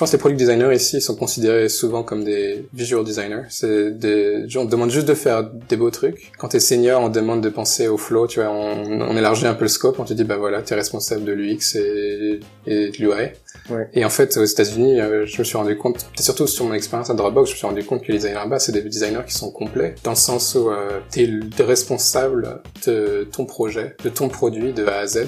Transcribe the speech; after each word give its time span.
pense 0.00 0.10
que 0.10 0.16
les 0.16 0.20
product 0.20 0.40
designers 0.40 0.74
ici 0.74 1.00
sont 1.00 1.14
considérés 1.14 1.68
souvent 1.68 2.02
comme 2.02 2.24
des 2.24 2.66
visual 2.72 3.04
designers. 3.04 3.44
C'est 3.50 3.90
des 3.96 4.48
gens 4.48 4.62
on 4.62 4.66
te 4.66 4.70
demande 4.70 4.90
juste 4.90 5.06
de 5.06 5.14
faire 5.14 5.48
des 5.68 5.76
beaux 5.76 5.90
trucs. 5.90 6.32
Quand 6.38 6.48
t'es 6.48 6.60
senior, 6.60 7.00
on 7.02 7.08
te 7.08 7.14
demande 7.14 7.42
de 7.42 7.48
penser 7.48 7.86
au 7.86 7.96
flow, 7.96 8.26
tu 8.26 8.40
vois, 8.40 8.50
on, 8.50 9.00
on 9.00 9.16
élargit 9.16 9.46
un 9.46 9.54
peu 9.54 9.64
le 9.64 9.68
scope, 9.68 9.98
on 9.98 10.04
te 10.04 10.14
dit 10.14 10.24
bah 10.24 10.36
voilà, 10.36 10.62
t'es 10.62 10.74
responsable 10.74 11.24
de 11.24 11.32
l'UX 11.32 11.76
et, 11.76 12.40
et 12.66 12.90
de 12.90 12.96
l'UI. 12.96 13.30
Ouais. 13.68 13.88
Et 13.92 14.04
en 14.04 14.10
fait, 14.10 14.36
aux 14.36 14.44
États-Unis, 14.44 15.00
euh, 15.00 15.26
je 15.26 15.38
me 15.38 15.44
suis 15.44 15.56
rendu 15.56 15.76
compte, 15.76 16.06
surtout 16.18 16.46
sur 16.46 16.64
mon 16.64 16.74
expérience 16.74 17.10
à 17.10 17.14
Dropbox, 17.14 17.50
je 17.50 17.54
me 17.54 17.58
suis 17.58 17.66
rendu 17.66 17.84
compte 17.84 18.02
que 18.02 18.08
les 18.08 18.18
designers 18.18 18.34
là-bas, 18.34 18.58
c'est 18.58 18.72
des 18.72 18.82
designers 18.82 19.24
qui 19.26 19.34
sont 19.34 19.50
complets, 19.50 19.94
dans 20.02 20.12
le 20.12 20.16
sens 20.16 20.54
où 20.54 20.70
euh, 20.70 21.00
t'es 21.10 21.28
responsable 21.62 22.62
de 22.86 23.28
ton 23.30 23.44
projet, 23.44 23.96
de 24.02 24.08
ton 24.08 24.28
produit 24.28 24.72
de 24.72 24.84
A 24.86 24.98
à 25.00 25.06
Z. 25.06 25.26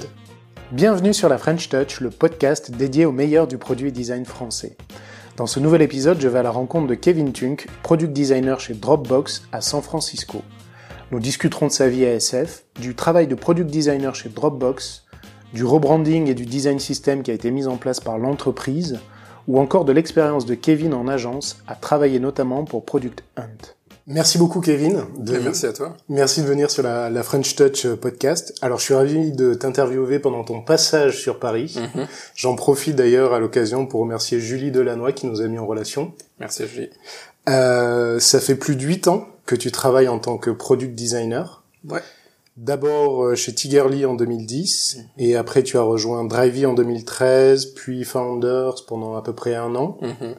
Bienvenue 0.73 1.13
sur 1.13 1.29
la 1.29 1.37
French 1.37 1.69
Touch, 1.69 2.01
le 2.01 2.09
podcast 2.09 2.71
dédié 2.71 3.05
au 3.05 3.13
meilleur 3.13 3.47
du 3.47 3.59
produit 3.59 3.93
design 3.93 4.25
français. 4.25 4.75
Dans 5.37 5.47
ce 5.47 5.61
nouvel 5.61 5.83
épisode, 5.83 6.19
je 6.19 6.29
vais 6.29 6.39
à 6.39 6.43
la 6.43 6.51
rencontre 6.51 6.87
de 6.87 6.95
Kevin 6.95 7.35
Tunk, 7.35 7.67
product 7.83 8.15
designer 8.15 8.59
chez 8.59 8.73
Dropbox 8.73 9.43
à 9.53 9.61
San 9.61 9.83
Francisco. 9.83 10.41
Nous 11.11 11.21
discuterons 11.21 11.67
de 11.67 11.73
sa 11.73 11.91
vie 11.91 12.07
à 12.07 12.15
SF, 12.15 12.65
du 12.81 12.95
travail 12.95 13.27
de 13.27 13.35
product 13.35 13.69
designer 13.69 14.15
chez 14.15 14.31
Dropbox, 14.31 15.05
du 15.53 15.63
rebranding 15.63 16.29
et 16.29 16.35
du 16.35 16.47
design 16.47 16.79
system 16.79 17.23
qui 17.23 17.31
a 17.31 17.35
été 17.35 17.51
mis 17.51 17.67
en 17.67 17.77
place 17.77 18.01
par 18.01 18.17
l'entreprise, 18.17 18.99
ou 19.49 19.61
encore 19.61 19.85
de 19.85 19.93
l'expérience 19.93 20.47
de 20.47 20.55
Kevin 20.55 20.95
en 20.95 21.07
agence 21.07 21.59
à 21.69 21.75
travailler 21.75 22.19
notamment 22.19 22.65
pour 22.65 22.87
Product 22.87 23.23
Hunt. 23.37 23.75
Merci 24.07 24.39
beaucoup 24.39 24.61
Kevin. 24.61 25.05
De... 25.19 25.39
Merci 25.39 25.67
à 25.67 25.73
toi. 25.73 25.97
Merci 26.09 26.43
de 26.43 26.47
venir 26.47 26.71
sur 26.71 26.83
la, 26.83 27.09
la, 27.09 27.23
French 27.23 27.55
Touch 27.55 27.87
podcast. 27.95 28.55
Alors 28.61 28.79
je 28.79 28.85
suis 28.85 28.95
ravi 28.95 29.33
de 29.33 29.55
t'interviewer 29.55 30.19
pendant 30.19 30.43
ton 30.45 30.61
passage 30.61 31.21
sur 31.21 31.39
Paris. 31.39 31.77
Mm 31.77 32.01
-hmm. 32.01 32.07
J'en 32.35 32.57
profite 32.57 32.97
d'ailleurs 32.97 33.33
à 33.33 33.39
l'occasion 33.39 33.87
pour 33.87 34.01
remercier 34.01 34.41
Julie 34.41 34.71
Delannoy 34.71 35.13
qui 35.15 35.27
nous 35.27 35.41
a 35.41 35.47
mis 35.47 35.59
en 35.59 35.67
relation. 35.67 36.13
Merci 36.41 36.67
Julie. 36.67 36.91
Euh, 37.49 38.19
ça 38.19 38.41
fait 38.41 38.57
plus 38.57 38.77
de 38.77 38.83
huit 38.83 39.07
ans 39.09 39.29
que 39.47 39.57
tu 39.57 39.71
travailles 39.71 40.09
en 40.09 40.19
tant 40.19 40.39
que 40.39 40.51
product 40.51 40.95
designer. 40.95 41.63
Ouais. 41.89 42.03
D'abord 42.57 43.35
chez 43.37 43.55
Tigerly 43.55 44.05
en 44.05 44.15
2010 44.15 44.97
mm 44.97 45.01
-hmm. 45.01 45.25
et 45.25 45.37
après 45.37 45.63
tu 45.63 45.79
as 45.79 45.83
rejoint 45.83 46.25
Drivey 46.25 46.67
en 46.67 46.75
2013, 46.75 47.67
puis 47.77 48.05
Founders 48.05 48.85
pendant 48.87 49.17
à 49.17 49.23
peu 49.23 49.33
près 49.33 49.55
un 49.55 49.75
an. 49.75 49.99
Mm 50.01 50.07
-hmm. 50.09 50.35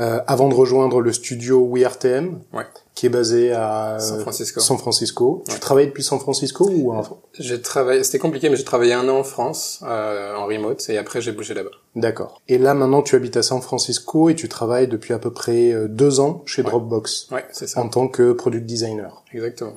Euh, 0.00 0.20
avant 0.28 0.48
de 0.48 0.54
rejoindre 0.54 1.00
le 1.00 1.12
studio 1.12 1.68
WeRTM, 1.72 2.38
ouais. 2.52 2.64
Qui 2.98 3.06
est 3.06 3.10
basé 3.10 3.52
à 3.52 3.98
San 4.00 4.18
Francisco. 4.18 4.58
San 4.58 4.76
Francisco. 4.76 5.44
Ouais. 5.46 5.54
Tu 5.54 5.60
travailles 5.60 5.86
depuis 5.86 6.02
San 6.02 6.18
Francisco 6.18 6.68
ou 6.68 6.92
en... 6.92 7.04
J'ai 7.38 7.62
travaillé, 7.62 8.02
c'était 8.02 8.18
compliqué, 8.18 8.48
mais 8.48 8.56
j'ai 8.56 8.64
travaillé 8.64 8.92
un 8.92 9.08
an 9.08 9.18
en 9.18 9.22
France 9.22 9.84
euh, 9.84 10.34
en 10.34 10.46
remote 10.46 10.84
et 10.88 10.98
après 10.98 11.20
j'ai 11.20 11.30
bougé 11.30 11.54
là-bas. 11.54 11.70
D'accord. 11.94 12.42
Et 12.48 12.58
là 12.58 12.74
maintenant 12.74 13.02
tu 13.02 13.14
habites 13.14 13.36
à 13.36 13.44
San 13.44 13.62
Francisco 13.62 14.30
et 14.30 14.34
tu 14.34 14.48
travailles 14.48 14.88
depuis 14.88 15.14
à 15.14 15.20
peu 15.20 15.32
près 15.32 15.70
euh, 15.70 15.86
deux 15.86 16.18
ans 16.18 16.42
chez 16.44 16.62
ouais. 16.62 16.70
Dropbox. 16.70 17.28
Ouais, 17.30 17.44
c'est 17.52 17.68
ça. 17.68 17.80
En 17.80 17.88
tant 17.88 18.08
que 18.08 18.32
product 18.32 18.66
designer. 18.66 19.22
Exactement. 19.32 19.74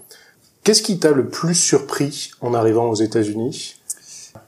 Qu'est-ce 0.64 0.82
qui 0.82 0.98
t'a 0.98 1.12
le 1.12 1.30
plus 1.30 1.54
surpris 1.54 2.32
en 2.42 2.56
arrivant 2.56 2.90
aux 2.90 2.96
États-Unis? 2.96 3.76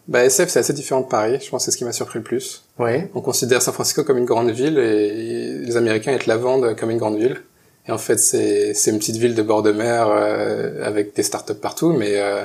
Bah, 0.08 0.26
SF, 0.26 0.50
c'est 0.50 0.60
assez 0.60 0.74
différent 0.74 1.02
de 1.02 1.08
Paris. 1.08 1.38
Je 1.44 1.50
pense 1.52 1.62
que 1.62 1.66
c'est 1.66 1.72
ce 1.72 1.78
qui 1.78 1.86
m'a 1.86 1.92
surpris 1.92 2.18
le 2.18 2.24
plus. 2.24 2.64
Ouais. 2.80 3.12
On 3.14 3.22
considère 3.22 3.62
San 3.62 3.74
Francisco 3.74 4.04
comme 4.04 4.18
une 4.18 4.26
grande 4.26 4.50
ville 4.50 4.80
et 4.80 5.60
les 5.60 5.78
Américains 5.78 6.14
ils 6.14 6.20
te 6.20 6.28
la 6.28 6.38
vendent 6.38 6.76
comme 6.76 6.90
une 6.90 6.98
grande 6.98 7.20
ville. 7.20 7.38
Et 7.88 7.92
en 7.92 7.98
fait, 7.98 8.18
c'est 8.18 8.74
c'est 8.74 8.92
une 8.92 9.00
petite 9.00 9.18
ville 9.18 9.36
de 9.36 9.42
bord 9.42 9.62
de 9.62 9.72
mer 9.72 10.08
euh, 10.10 10.84
avec 10.84 11.16
des 11.16 11.24
startups 11.24 11.54
partout, 11.54 11.92
mais 11.94 12.20
euh, 12.20 12.44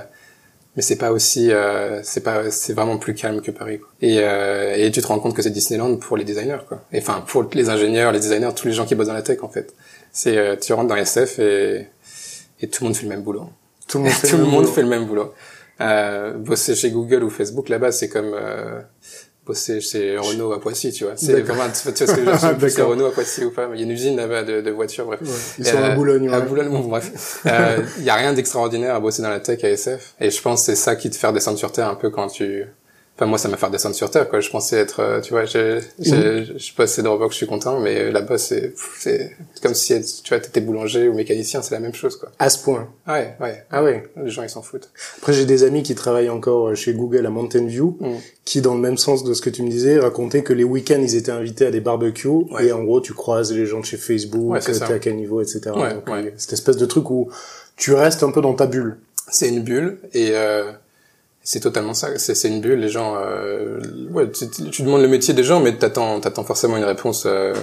mais 0.78 0.83
c'est 0.83 0.97
pas 0.97 1.11
aussi 1.11 1.50
euh, 1.50 2.00
c'est 2.05 2.20
pas 2.22 2.53
c'est 2.53 2.72
vraiment 2.72 2.98
plus 2.98 3.12
calme 3.14 3.41
que 3.41 3.50
Paris. 3.50 3.81
Quoi. 3.81 3.89
Et 4.00 4.20
euh, 4.20 4.77
et 4.77 4.91
tu 4.92 5.00
te 5.03 5.06
rends 5.09 5.19
compte 5.19 5.34
que 5.34 5.42
c'est 5.42 5.50
Disneyland 5.50 5.97
pour 5.97 6.16
les 6.16 6.22
designers 6.25 6.65
quoi. 6.69 6.84
Et 6.93 7.00
enfin 7.00 7.25
pour 7.26 7.49
les 7.53 7.69
ingénieurs, 7.69 8.12
les 8.12 8.21
designers, 8.21 8.50
tous 8.54 8.69
les 8.69 8.75
gens 8.75 8.87
qui 8.87 8.94
bossent 8.94 9.09
dans 9.09 9.12
la 9.12 9.22
tech 9.22 9.43
en 9.43 9.49
fait. 9.49 9.75
C'est 10.12 10.37
euh, 10.37 10.54
tu 10.54 10.72
rentres 10.72 10.88
dans 10.88 10.94
SF 10.94 11.41
et 11.41 11.88
et 12.60 12.69
tout 12.69 12.84
le 12.84 12.88
monde 12.88 12.97
fait 12.97 13.05
le 13.05 13.09
même 13.09 13.22
boulot. 13.22 13.49
Tout 13.88 13.99
le 13.99 14.05
monde 14.05 14.12
fait, 14.15 14.28
tout 14.28 14.37
le, 14.37 14.43
le 14.44 14.49
monde 14.49 14.62
boulot. 14.62 14.72
fait 14.72 14.82
le 14.82 14.88
même 14.88 15.06
boulot. 15.06 15.34
Euh, 15.81 16.34
bosser 16.34 16.76
chez 16.76 16.93
Google 16.93 17.25
ou 17.25 17.31
Facebook 17.31 17.69
là-bas, 17.69 17.91
c'est 17.91 18.09
comme 18.09 18.32
euh, 18.34 18.81
bosser 19.48 19.81
chez 19.81 20.19
Renault 20.19 20.53
à 20.53 20.60
Poissy, 20.60 20.92
tu 20.92 21.04
vois. 21.04 21.14
C'est 21.16 21.41
vraiment, 21.41 21.64
tu 21.64 21.88
vois 21.88 21.97
ce 21.97 22.04
que 22.04 22.06
je 22.06 22.20
veux 22.20 22.26
dire, 22.26 22.70
c'est 22.70 22.82
Renault 22.82 23.06
à 23.06 23.12
Poissy 23.12 23.44
ou 23.44 23.50
pas. 23.50 23.69
Il 23.72 23.81
y 23.81 23.82
a 23.82 23.86
une 23.86 23.91
usine 23.91 24.16
là-bas 24.16 24.42
de, 24.42 24.60
de 24.60 24.70
voitures, 24.70 25.06
bref. 25.06 25.20
Ouais, 25.22 25.28
ils 25.59 25.66
sont 25.66 25.78
à 25.78 25.94
Boulogne, 25.94 26.28
ouais. 26.28 26.34
À 26.34 26.41
Boulogne, 26.41 26.69
bon, 26.69 26.81
bref. 26.81 27.41
euh, 27.47 27.78
il 27.98 28.04
y 28.04 28.10
a 28.10 28.14
rien 28.14 28.34
d'extraordinaire 28.34 28.94
à 28.94 29.00
bosser 29.00 29.22
dans 29.22 29.31
la 29.31 29.41
tech 29.41 29.64
à 29.64 29.70
SF. 29.70 30.14
Et 30.20 30.31
je 30.31 30.42
pense 30.42 30.60
que 30.60 30.66
c'est 30.66 30.76
ça 30.76 30.97
qui 30.97 31.08
te 31.08 31.16
fait 31.16 31.32
descendre 31.32 31.58
sur 31.58 31.72
terre 31.72 31.88
un 31.88 31.94
peu 31.94 32.10
quand 32.10 32.28
tu, 32.28 32.66
Enfin, 33.21 33.27
moi, 33.27 33.37
ça 33.37 33.49
m'a 33.49 33.56
fait 33.56 33.69
descendre 33.71 33.97
sur 33.97 34.11
terre, 34.11 34.29
quoi. 34.29 34.39
Je 34.39 34.49
pensais 34.49 34.77
être, 34.77 35.01
euh, 35.01 35.21
tu 35.21 35.33
vois, 35.33 35.45
j'ai, 35.45 35.81
j'ai, 35.99 36.15
Mhm. 36.15 36.47
je 36.56 36.73
passe 36.75 36.93
c'est 36.93 37.03
Dropbox, 37.03 37.33
je 37.33 37.39
suis 37.39 37.47
content, 37.49 37.81
mais 37.81 38.12
là-bas, 38.12 38.39
c'est, 38.39 38.75
c'est 39.01 39.34
comme 39.61 39.75
si, 39.75 40.01
tu 40.23 40.29
vois, 40.29 40.39
t'étais 40.39 40.61
boulanger 40.61 41.09
ou 41.09 41.15
mécanicien, 41.15 41.61
c'est 41.61 41.75
la 41.75 41.81
même 41.81 41.95
chose, 41.95 42.17
quoi. 42.17 42.31
À 42.39 42.49
ce 42.49 42.62
point. 42.62 42.89
Ouais, 43.09 43.34
ouais. 43.41 43.65
Ah 43.73 43.83
ouais. 43.83 44.05
Les 44.23 44.31
gens, 44.31 44.45
ils 44.45 44.49
s'en 44.49 44.62
foutent. 44.62 44.89
Après, 45.19 45.33
j'ai 45.33 45.47
des 45.47 45.65
amis 45.65 45.83
qui 45.83 45.97
travaillent 45.97 46.31
encore 46.31 46.77
chez 46.77 46.95
Google 46.95 47.27
à 47.27 47.31
Mountain 47.31 47.67
View, 47.67 47.97
Mm. 48.01 48.06
qui, 48.45 48.61
dans 48.61 48.75
le 48.75 48.81
même 48.81 48.97
sens 48.99 49.25
de 49.25 49.35
ce 49.35 49.43
que 49.43 49.50
tu 49.50 49.65
me 49.65 49.69
disais, 49.69 49.99
racontaient 49.99 50.45
que 50.45 50.53
les 50.53 50.62
week-ends, 50.62 51.00
ils 51.03 51.17
étaient 51.17 51.33
invités 51.33 51.67
à 51.67 51.73
des 51.73 51.81
barbecues, 51.81 52.29
Ouais. 52.29 52.67
et 52.67 52.73
en 52.73 52.85
gros, 52.85 53.00
tu 53.00 53.15
croises 53.15 53.53
les 53.53 53.67
gens 53.67 53.81
de 53.81 53.85
chez 53.85 53.97
Facebook, 53.97 54.53
Ouais, 54.53 54.61
t'es 54.61 54.81
à 54.81 54.99
quel 55.00 55.17
niveau, 55.17 55.41
etc. 55.43 55.73
Ouais, 55.75 55.95
Donc, 55.95 56.06
ouais. 56.09 56.27
euh, 56.27 56.31
cette 56.37 56.53
espèce 56.53 56.77
de 56.77 56.87
truc 56.87 57.11
où 57.11 57.29
tu 57.77 57.95
restes 57.95 58.23
un 58.23 58.31
peu 58.31 58.41
dans 58.43 58.55
ta 58.55 58.67
bulle. 58.67 58.99
C'est 59.29 59.49
une 59.49 59.61
bulle 59.65 59.99
et 60.15 60.31
euh, 60.35 60.71
c'est 61.50 61.60
totalement 61.60 61.94
ça. 61.94 62.19
C'est, 62.19 62.34
c'est 62.34 62.48
une 62.48 62.60
bulle. 62.60 62.78
Les 62.78 62.91
gens, 62.91 63.16
euh, 63.16 63.81
ouais, 64.10 64.31
tu, 64.31 64.50
tu- 64.70 64.82
demandes 64.82 65.00
le 65.00 65.09
métier 65.09 65.32
des 65.32 65.42
gens, 65.42 65.60
mais 65.60 65.75
t'attends, 65.75 66.20
t'attends 66.20 66.44
forcément 66.44 66.76
une 66.76 66.84
réponse. 66.84 67.25
Euh, 67.25 67.54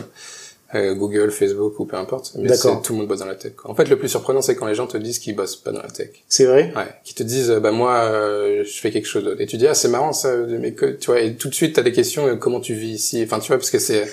euh, 0.73 0.95
Google, 0.95 1.29
Facebook 1.29 1.79
ou 1.79 1.85
peu 1.85 1.95
importe. 1.95 2.31
Mais 2.39 2.49
D'accord. 2.49 2.77
c'est, 2.77 2.81
tout 2.87 2.93
le 2.93 2.99
monde 2.99 3.07
bosse 3.07 3.19
dans 3.19 3.27
la 3.27 3.35
tech. 3.35 3.53
quoi. 3.55 3.69
En 3.69 3.75
fait, 3.75 3.87
le 3.87 3.99
plus 3.99 4.09
surprenant, 4.09 4.41
c'est 4.41 4.55
quand 4.55 4.65
les 4.65 4.73
gens 4.73 4.87
te 4.87 4.97
disent 4.97 5.19
qu'ils 5.19 5.35
bossent 5.35 5.55
pas 5.55 5.71
dans 5.71 5.83
la 5.83 5.87
tech. 5.89 6.09
C'est 6.27 6.45
vrai? 6.45 6.73
Ouais, 6.75 6.87
qui 7.03 7.13
te 7.13 7.21
disent 7.21 7.51
euh, 7.51 7.59
bah 7.59 7.71
moi 7.71 7.93
euh, 8.05 8.63
je 8.65 8.79
fais 8.79 8.89
quelque 8.89 9.05
chose 9.05 9.23
d'autre. 9.23 9.39
Et 9.39 9.45
tu 9.45 9.57
dis 9.57 9.67
ah 9.67 9.75
c'est 9.75 9.87
marrant 9.87 10.13
ça, 10.13 10.35
mais 10.35 10.73
que 10.73 10.87
tu 10.87 11.05
vois 11.11 11.19
et 11.21 11.35
tout 11.35 11.49
de 11.49 11.53
suite 11.53 11.75
t'as 11.75 11.83
des 11.83 11.91
questions 11.91 12.35
comment 12.39 12.59
tu 12.59 12.73
vis 12.73 12.89
ici? 12.95 13.21
Enfin 13.23 13.37
tu 13.39 13.47
vois 13.49 13.57
parce 13.57 13.69
que 13.69 13.77
c'est 13.77 14.11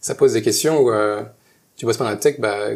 ça 0.00 0.16
pose 0.16 0.32
des 0.32 0.42
questions 0.42 0.80
où 0.80 0.90
euh, 0.90 1.22
tu 1.76 1.86
bosses 1.86 1.96
pas 1.96 2.04
dans 2.04 2.10
la 2.10 2.16
tech 2.16 2.38
bah 2.38 2.70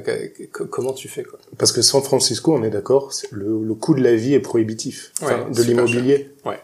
comment 0.71 0.93
tu 0.93 1.09
fais 1.09 1.23
quoi? 1.23 1.39
Parce 1.59 1.73
que 1.73 1.83
San 1.83 2.03
Francisco, 2.03 2.55
on 2.55 2.63
est 2.65 2.71
d'accord, 2.71 3.13
le, 3.31 3.63
le 3.65 3.75
coût 3.75 3.95
de 3.95 4.03
la 4.03 4.15
vie 4.17 4.35
est 4.35 4.41
prohibitif. 4.41 5.13
Enfin, 5.23 5.45
Ouais, 5.49 5.55
de 5.55 5.63
l'immobilier. 5.63 6.31
Ouais 6.45 6.59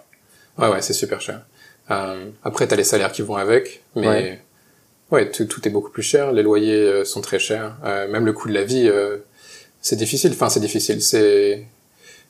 ouais 0.58 0.82
c'est 0.82 0.92
super 0.92 1.20
cher. 1.20 1.42
Euh, 1.90 2.30
après 2.44 2.66
t'as 2.66 2.76
les 2.76 2.84
salaires 2.84 3.12
qui 3.12 3.22
vont 3.22 3.36
avec, 3.36 3.82
mais 3.96 4.06
Ouais. 4.08 4.40
ouais, 5.10 5.30
tout, 5.30 5.44
tout 5.44 5.66
est 5.66 5.70
beaucoup 5.70 5.90
plus 5.90 6.02
cher. 6.02 6.32
Les 6.32 6.42
loyers 6.42 6.74
euh, 6.86 7.04
sont 7.04 7.20
très 7.20 7.38
chers. 7.38 7.76
Euh, 7.84 8.08
même 8.08 8.24
le 8.26 8.32
coût 8.32 8.48
de 8.48 8.54
la 8.54 8.64
vie 8.64 8.88
euh, 8.88 9.18
c'est 9.80 9.96
difficile. 9.96 10.32
Enfin 10.32 10.48
c'est 10.48 10.60
difficile. 10.60 11.02
C'est 11.02 11.64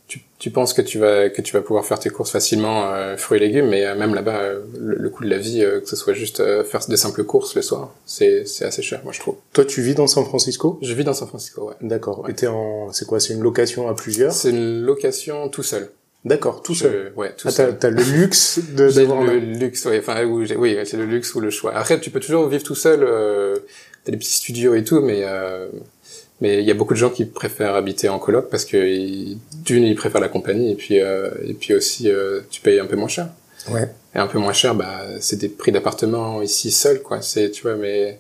tu, 0.09 0.21
tu 0.39 0.51
penses 0.51 0.75
que 0.75 0.83
tu 0.83 0.99
vas 0.99 1.31
que 1.31 1.41
tu 1.41 1.53
vas 1.55 1.63
pouvoir 1.63 1.85
faire 1.87 1.99
tes 1.99 2.11
courses 2.11 2.31
facilement 2.33 2.93
euh, 2.93 3.17
fruits 3.17 3.39
et 3.39 3.41
légumes 3.41 3.69
mais 3.69 3.87
euh, 3.87 3.95
même 3.95 4.15
là-bas 4.15 4.41
euh, 4.41 4.61
le, 4.79 4.97
le 4.97 5.09
coût 5.11 5.25
de 5.25 5.31
la 5.31 5.39
vie 5.39 5.65
euh, 5.65 5.81
que 5.81 5.89
ce 5.89 5.97
soit 5.97 6.13
juste 6.13 6.41
euh, 6.41 6.65
faire 6.65 6.81
des 6.87 6.97
simples 6.99 7.25
courses 7.25 7.55
le 7.55 7.63
soir 7.63 7.95
c'est 8.05 8.45
c'est 8.47 8.65
assez 8.65 8.83
cher 8.83 9.01
moi 9.05 9.13
je 9.13 9.21
trouve 9.21 9.37
Toi, 9.55 9.65
tu 9.65 9.81
vis 9.81 9.95
dans 9.95 10.07
San 10.07 10.25
Francisco? 10.25 10.79
je 10.83 10.93
vis 10.93 11.05
dans 11.05 11.15
San 11.15 11.29
Francisco 11.29 11.69
ouais 11.69 11.75
D'accord. 11.81 12.21
Ouais. 12.25 12.33
Et 12.33 12.35
t'es 12.35 12.47
en, 12.49 12.93
c'est 12.93 13.07
quoi? 13.07 13.21
C'est 13.21 13.33
une 13.33 13.43
location 13.43 13.89
à 13.89 13.95
plusieurs? 13.95 14.33
c'est 14.33 14.51
une 14.51 14.83
location 14.83 15.49
tout 15.49 15.63
seul 15.63 15.89
D'accord, 16.25 16.63
tout 16.63 16.75
Je- 16.75 16.81
seul. 16.81 17.13
ouais 17.17 17.31
tout 17.37 17.49
Ah, 17.49 17.53
t'as, 17.57 17.67
seul 17.69 17.79
t'as 17.79 17.91
le 17.91 18.03
luxe 18.03 18.61
de, 18.77 18.91
d'avoir 18.95 19.23
le 19.23 19.33
un- 19.33 19.35
luxe 19.39 19.85
ouais 19.87 19.99
enfin 20.01 20.17
j'ai- 20.45 20.57
oui 20.57 20.77
c'est 20.85 20.97
le 20.97 21.07
luxe 21.07 21.35
ou 21.35 21.41
le 21.41 21.51
choix 21.51 21.75
après 21.75 21.99
tu 22.01 22.11
peux 22.11 22.21
toujours 22.21 22.47
vivre 22.49 22.63
tout 22.65 22.75
seul 22.77 23.01
euh, 23.03 23.59
t'as 24.05 24.13
des 24.13 24.19
petits 24.19 24.33
studios 24.35 24.75
et 24.75 24.85
tout 24.85 25.01
mais 25.01 25.23
euh, 25.25 25.69
mais 26.43 26.59
il 26.59 26.65
y 26.65 26.73
a 26.73 26.75
beaucoup 26.75 26.93
de 26.93 26.99
gens 26.99 27.11
qui 27.11 27.25
préfèrent 27.25 27.77
habiter 27.77 28.09
en 28.09 28.19
coloc 28.19 28.51
parce 28.51 28.65
que 28.65 28.77
d'une 29.65 29.85
ils 29.85 29.95
préfèrent 29.95 30.21
la 30.21 30.29
compagnie 30.29 30.73
et 30.73 30.75
puis 30.75 31.01
euh, 31.01 31.31
et 31.47 31.55
puis 31.55 31.73
aussi 31.73 32.11
euh, 32.11 32.41
tu 32.51 32.61
payes 32.61 32.81
un 32.81 32.87
peu 32.87 32.97
moins 32.97 33.09
cher. 33.09 33.29
Ouais. 33.71 33.89
et 34.13 34.19
un 34.19 34.27
peu 34.27 34.41
moins 34.41 34.53
cher 34.53 34.75
bah 34.75 35.03
c'est 35.21 35.37
des 35.37 35.49
prix 35.49 35.71
d'appartement 35.71 36.43
ici 36.43 36.73
seul 36.73 37.01
quoi. 37.01 37.23
C'est 37.23 37.53
tu 37.53 37.63
vois 37.63 37.77
mais 37.77 38.19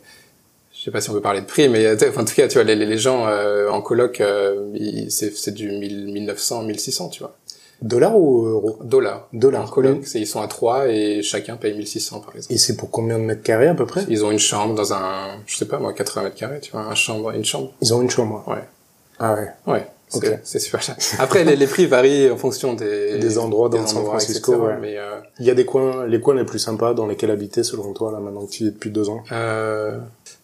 je 0.72 0.84
sais 0.84 0.92
pas 0.92 1.00
si 1.00 1.10
on 1.10 1.14
peut 1.14 1.20
parler 1.20 1.40
de 1.40 1.46
prix 1.46 1.68
mais 1.68 1.84
euh, 1.84 1.96
enfin, 2.08 2.22
en 2.22 2.24
tout 2.24 2.34
cas 2.34 2.46
tu 2.46 2.54
vois 2.54 2.64
les, 2.64 2.76
les 2.76 2.98
gens 2.98 3.26
euh, 3.26 3.68
en 3.68 3.82
coloc 3.82 4.20
euh, 4.20 4.72
c'est 5.08 5.36
c'est 5.36 5.52
du 5.52 5.72
1000 5.72 6.12
1900 6.12 6.62
1600 6.62 7.08
tu 7.08 7.20
vois 7.24 7.36
Dollars 7.82 8.16
ou 8.16 8.46
euros? 8.46 8.78
dollars 8.84 9.28
Dollars. 9.32 9.74
c'est 10.04 10.20
ils 10.20 10.26
sont 10.26 10.40
à 10.40 10.46
trois 10.48 10.88
et 10.88 11.22
chacun 11.22 11.56
paye 11.56 11.74
1600 11.76 12.20
par 12.20 12.36
exemple 12.36 12.52
Et 12.54 12.58
c'est 12.58 12.76
pour 12.76 12.90
combien 12.90 13.18
de 13.18 13.24
mètres 13.24 13.42
carrés 13.42 13.68
à 13.68 13.74
peu 13.74 13.86
près? 13.86 14.04
Ils 14.08 14.24
ont 14.24 14.30
une 14.30 14.38
chambre 14.38 14.74
dans 14.74 14.92
un 14.94 15.38
je 15.46 15.56
sais 15.56 15.66
pas 15.66 15.78
moi 15.78 15.92
80 15.92 16.22
mètres 16.24 16.36
carrés 16.36 16.60
tu 16.60 16.72
vois 16.72 16.82
un 16.82 16.94
chambre 16.94 17.30
une 17.32 17.44
chambre 17.44 17.72
Ils 17.82 17.92
ont 17.92 18.00
une 18.02 18.10
chambre. 18.10 18.44
ouais 18.46 18.62
Ah 19.18 19.34
ouais. 19.34 19.48
ouais 19.72 19.86
c'est 20.44 20.58
super 20.58 20.82
cher 20.82 20.94
après 21.20 21.42
les, 21.42 21.56
les 21.56 21.66
prix 21.66 21.86
varient 21.86 22.30
en 22.30 22.36
fonction 22.36 22.74
des 22.74 23.18
Des 23.18 23.38
endroits 23.38 23.70
dans 23.70 23.80
des 23.80 23.86
San 23.88 23.96
endroits, 23.98 24.18
Francisco, 24.18 24.52
etc. 24.52 24.66
ouais. 24.66 24.76
mais 24.80 24.98
euh, 24.98 25.18
Il 25.40 25.46
y 25.46 25.50
a 25.50 25.54
des 25.54 25.64
coins, 25.64 26.06
les 26.06 26.20
coins 26.20 26.34
les 26.34 26.44
plus 26.44 26.58
sympas 26.58 26.92
dans 26.92 27.06
lesquels 27.06 27.30
habiter 27.30 27.62
selon 27.62 27.94
toi 27.94 28.12
là 28.12 28.18
maintenant 28.20 28.44
que 28.44 28.50
tu 28.50 28.64
y 28.64 28.66
es 28.68 28.70
depuis 28.72 28.90
deux 28.90 29.08
ans? 29.08 29.24
Euh, 29.32 29.96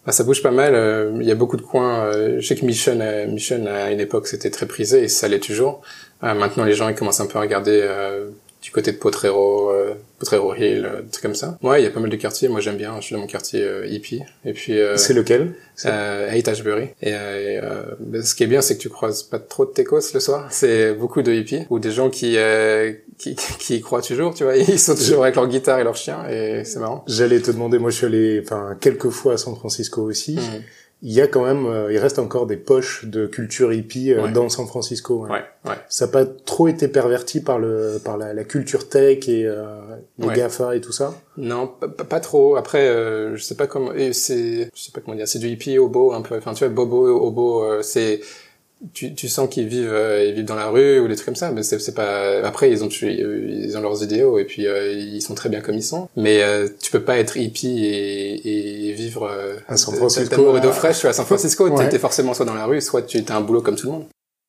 bah, 0.07 0.13
ça 0.13 0.25
bouge 0.25 0.43
pas 0.43 0.53
mal. 0.53 0.75
euh, 0.75 1.13
Il 1.21 1.27
y 1.27 1.31
a 1.31 1.35
beaucoup 1.35 1.59
de 1.59 1.63
coins. 1.63 2.07
euh, 2.07 2.39
je 2.41 2.47
sais 2.47 2.55
que 2.57 2.65
Mission, 2.65 2.99
euh, 3.03 3.27
Mission 3.27 3.67
à 3.67 3.91
une 3.91 4.01
époque 4.01 4.27
c'était 4.27 4.49
très 4.51 4.65
prisé 4.65 5.03
et 5.03 5.09
ça 5.09 5.29
l'est 5.29 5.39
toujours. 5.39 5.83
Euh, 6.25 6.35
maintenant 6.35 6.65
les 6.65 6.75
gens 6.75 6.89
ils 6.89 6.95
commencent 6.95 7.21
un 7.21 7.27
peu 7.27 7.39
à 7.39 7.43
regarder 7.43 7.81
euh, 7.83 8.31
du 8.61 8.73
côté 8.73 8.91
de 8.91 8.97
Potrero, 8.97 9.71
euh, 9.71 9.95
Potrero 10.19 10.53
Hill, 10.55 10.85
euh, 10.85 11.03
des 11.03 11.11
trucs 11.11 11.23
comme 11.23 11.35
ça. 11.37 11.57
Ouais, 11.63 11.81
il 11.81 11.85
y 11.85 11.87
a 11.87 11.91
pas 11.91 12.01
mal 12.01 12.11
de 12.11 12.17
quartiers. 12.17 12.49
Moi, 12.49 12.59
j'aime 12.61 12.77
bien. 12.77 12.97
Je 12.99 13.05
suis 13.07 13.15
dans 13.15 13.21
mon 13.21 13.29
quartier 13.29 13.63
euh, 13.63 13.87
hippie. 13.87 14.21
Et 14.45 14.53
puis. 14.53 14.81
Euh, 14.81 14.97
c'est 14.97 15.15
lequel? 15.15 15.55
euh, 15.87 16.29
Haight 16.29 16.49
Ashbury. 16.49 16.89
Et 17.01 17.13
euh, 17.15 17.83
ben, 18.01 18.21
ce 18.25 18.35
qui 18.35 18.43
est 18.43 18.49
bien, 18.49 18.61
c'est 18.61 18.77
que 18.77 18.81
tu 18.83 18.89
croises 18.89 19.23
pas 19.23 19.39
trop 19.39 19.65
de 19.65 19.71
techos 19.71 20.01
le 20.13 20.19
soir. 20.19 20.49
C'est 20.51 20.93
beaucoup 20.93 21.23
de 21.23 21.33
hippies 21.33 21.67
ou 21.71 21.79
des 21.79 21.93
gens 21.93 22.11
qui, 22.11 22.35
euh, 22.37 22.93
qui 23.17 23.37
qui 23.61 23.77
y 23.77 23.81
croient 23.81 24.03
toujours. 24.03 24.35
Tu 24.35 24.43
vois, 24.43 24.57
ils 24.57 24.79
sont 24.81 24.97
toujours 24.97 25.23
avec 25.23 25.37
leur 25.37 25.47
guitare 25.47 25.79
et 25.79 25.85
leur 25.85 25.95
chien 25.95 26.29
et 26.29 26.65
c'est 26.65 26.81
marrant. 26.81 27.05
J'allais 27.07 27.41
te 27.41 27.53
demander, 27.53 27.79
moi 27.79 27.91
je 27.91 27.97
suis 27.99 28.07
allé, 28.07 28.43
enfin 28.45 28.77
quelques 28.81 29.11
fois 29.11 29.35
à 29.35 29.37
San 29.37 29.55
Francisco 29.55 30.03
aussi. 30.03 30.35
Mhm. 30.35 30.63
Il 31.01 31.13
y 31.13 31.21
a 31.21 31.29
quand 31.29 31.45
même, 31.45 31.65
euh, 31.67 31.93
il 31.93 31.99
reste 31.99 32.19
encore 32.19 32.47
des 32.47 32.57
poches 32.57 33.05
de 33.05 33.27
culture 33.27 33.73
hippie 33.73 34.13
euh, 34.13 34.25
Ouais. 34.25 34.33
dans 34.33 34.49
San 34.49 34.67
Francisco. 34.67 35.21
ouais. 35.27 35.31
Ouais, 35.31 35.45
ouais. 35.67 35.77
Ça 35.89 36.07
n'a 36.07 36.13
pas 36.13 36.27
trop 36.27 36.67
été 36.67 36.89
perverti 36.89 37.41
par 37.41 37.61
le 37.61 38.01
par 38.05 38.19
la, 38.19 38.35
la 38.35 38.43
culture 38.43 38.89
tech 38.89 39.29
et 39.29 39.47
euh, 39.47 39.79
les. 40.19 40.35
Gafa 40.35 40.75
et 40.75 40.81
tout 40.81 40.91
ça? 40.91 41.15
Non, 41.37 41.69
pas, 42.09 42.19
trop. 42.19 42.57
Après, 42.57 42.89
euh, 42.89 43.37
je 43.37 43.43
sais 43.45 43.55
pas 43.55 43.69
comment. 43.69 43.93
C'est, 44.13 44.71
je 44.75 44.81
sais 44.83 44.91
pas 44.93 45.01
comment 45.01 45.17
dire. 45.17 45.29
C'est 45.29 45.39
du 45.39 45.47
hippie 45.49 45.79
hobo 45.79 46.13
un 46.13 46.23
peu. 46.23 46.37
Enfin, 46.37 46.53
tu 46.53 46.65
vois, 46.65 46.75
bobo 46.75 47.07
hobo. 47.07 47.63
euh, 47.63 47.83
c'est, 47.83 48.21
tu, 48.95 49.15
tu 49.15 49.29
sens 49.29 49.49
qu'ils 49.49 49.67
vivent, 49.67 49.93
euh, 49.93 50.25
ils 50.25 50.35
vivent 50.35 50.45
dans 50.45 50.55
la 50.55 50.69
rue 50.69 51.01
ou 51.01 51.09
des 51.09 51.15
trucs 51.17 51.27
comme 51.27 51.37
ça. 51.37 51.51
Mais 51.51 51.63
c'est, 51.63 51.95
pas. 51.95 52.41
Après, 52.47 52.71
ils 52.71 52.85
ont, 52.85 52.89
ils 52.89 53.77
ont 53.77 53.81
leurs 53.81 54.03
idéaux 54.03 54.39
et 54.39 54.45
puis 54.45 54.67
euh, 54.67 54.93
ils 54.93 55.21
sont 55.23 55.35
très 55.35 55.49
bien 55.49 55.61
comme 55.61 55.75
ils 55.75 55.83
sont. 55.83 56.09
Mais 56.17 56.43
euh, 56.43 56.69
tu 56.81 56.91
peux 56.91 57.03
pas 57.03 57.19
être 57.19 57.37
hippie 57.37 57.85
et, 57.87 58.89
et 58.89 58.93
vivre 58.93 59.25
euh, 59.31 59.57
À 59.69 59.77
San 59.77 59.93
de- 59.95 59.99
Francisco, 59.99 60.37
d'eau 60.37 60.53
là. 60.55 60.73
fraîche. 60.73 61.05
À 61.05 61.13
San 61.13 61.27
Francisco, 61.27 61.69
Ouais. 61.69 61.89
t'es, 61.89 61.99
forcément 61.99 62.35
soit 62.35 62.47
dans 62.47 62.55
la 62.55 62.67
rue, 62.67 62.81
soit 62.81 63.03
tu 63.03 63.23
as 63.29 63.37
un 63.37 63.41
boulot 63.41 63.63
comme 63.63 63.77
tout 63.77 63.87
le 63.87 63.93
monde. 63.93 64.05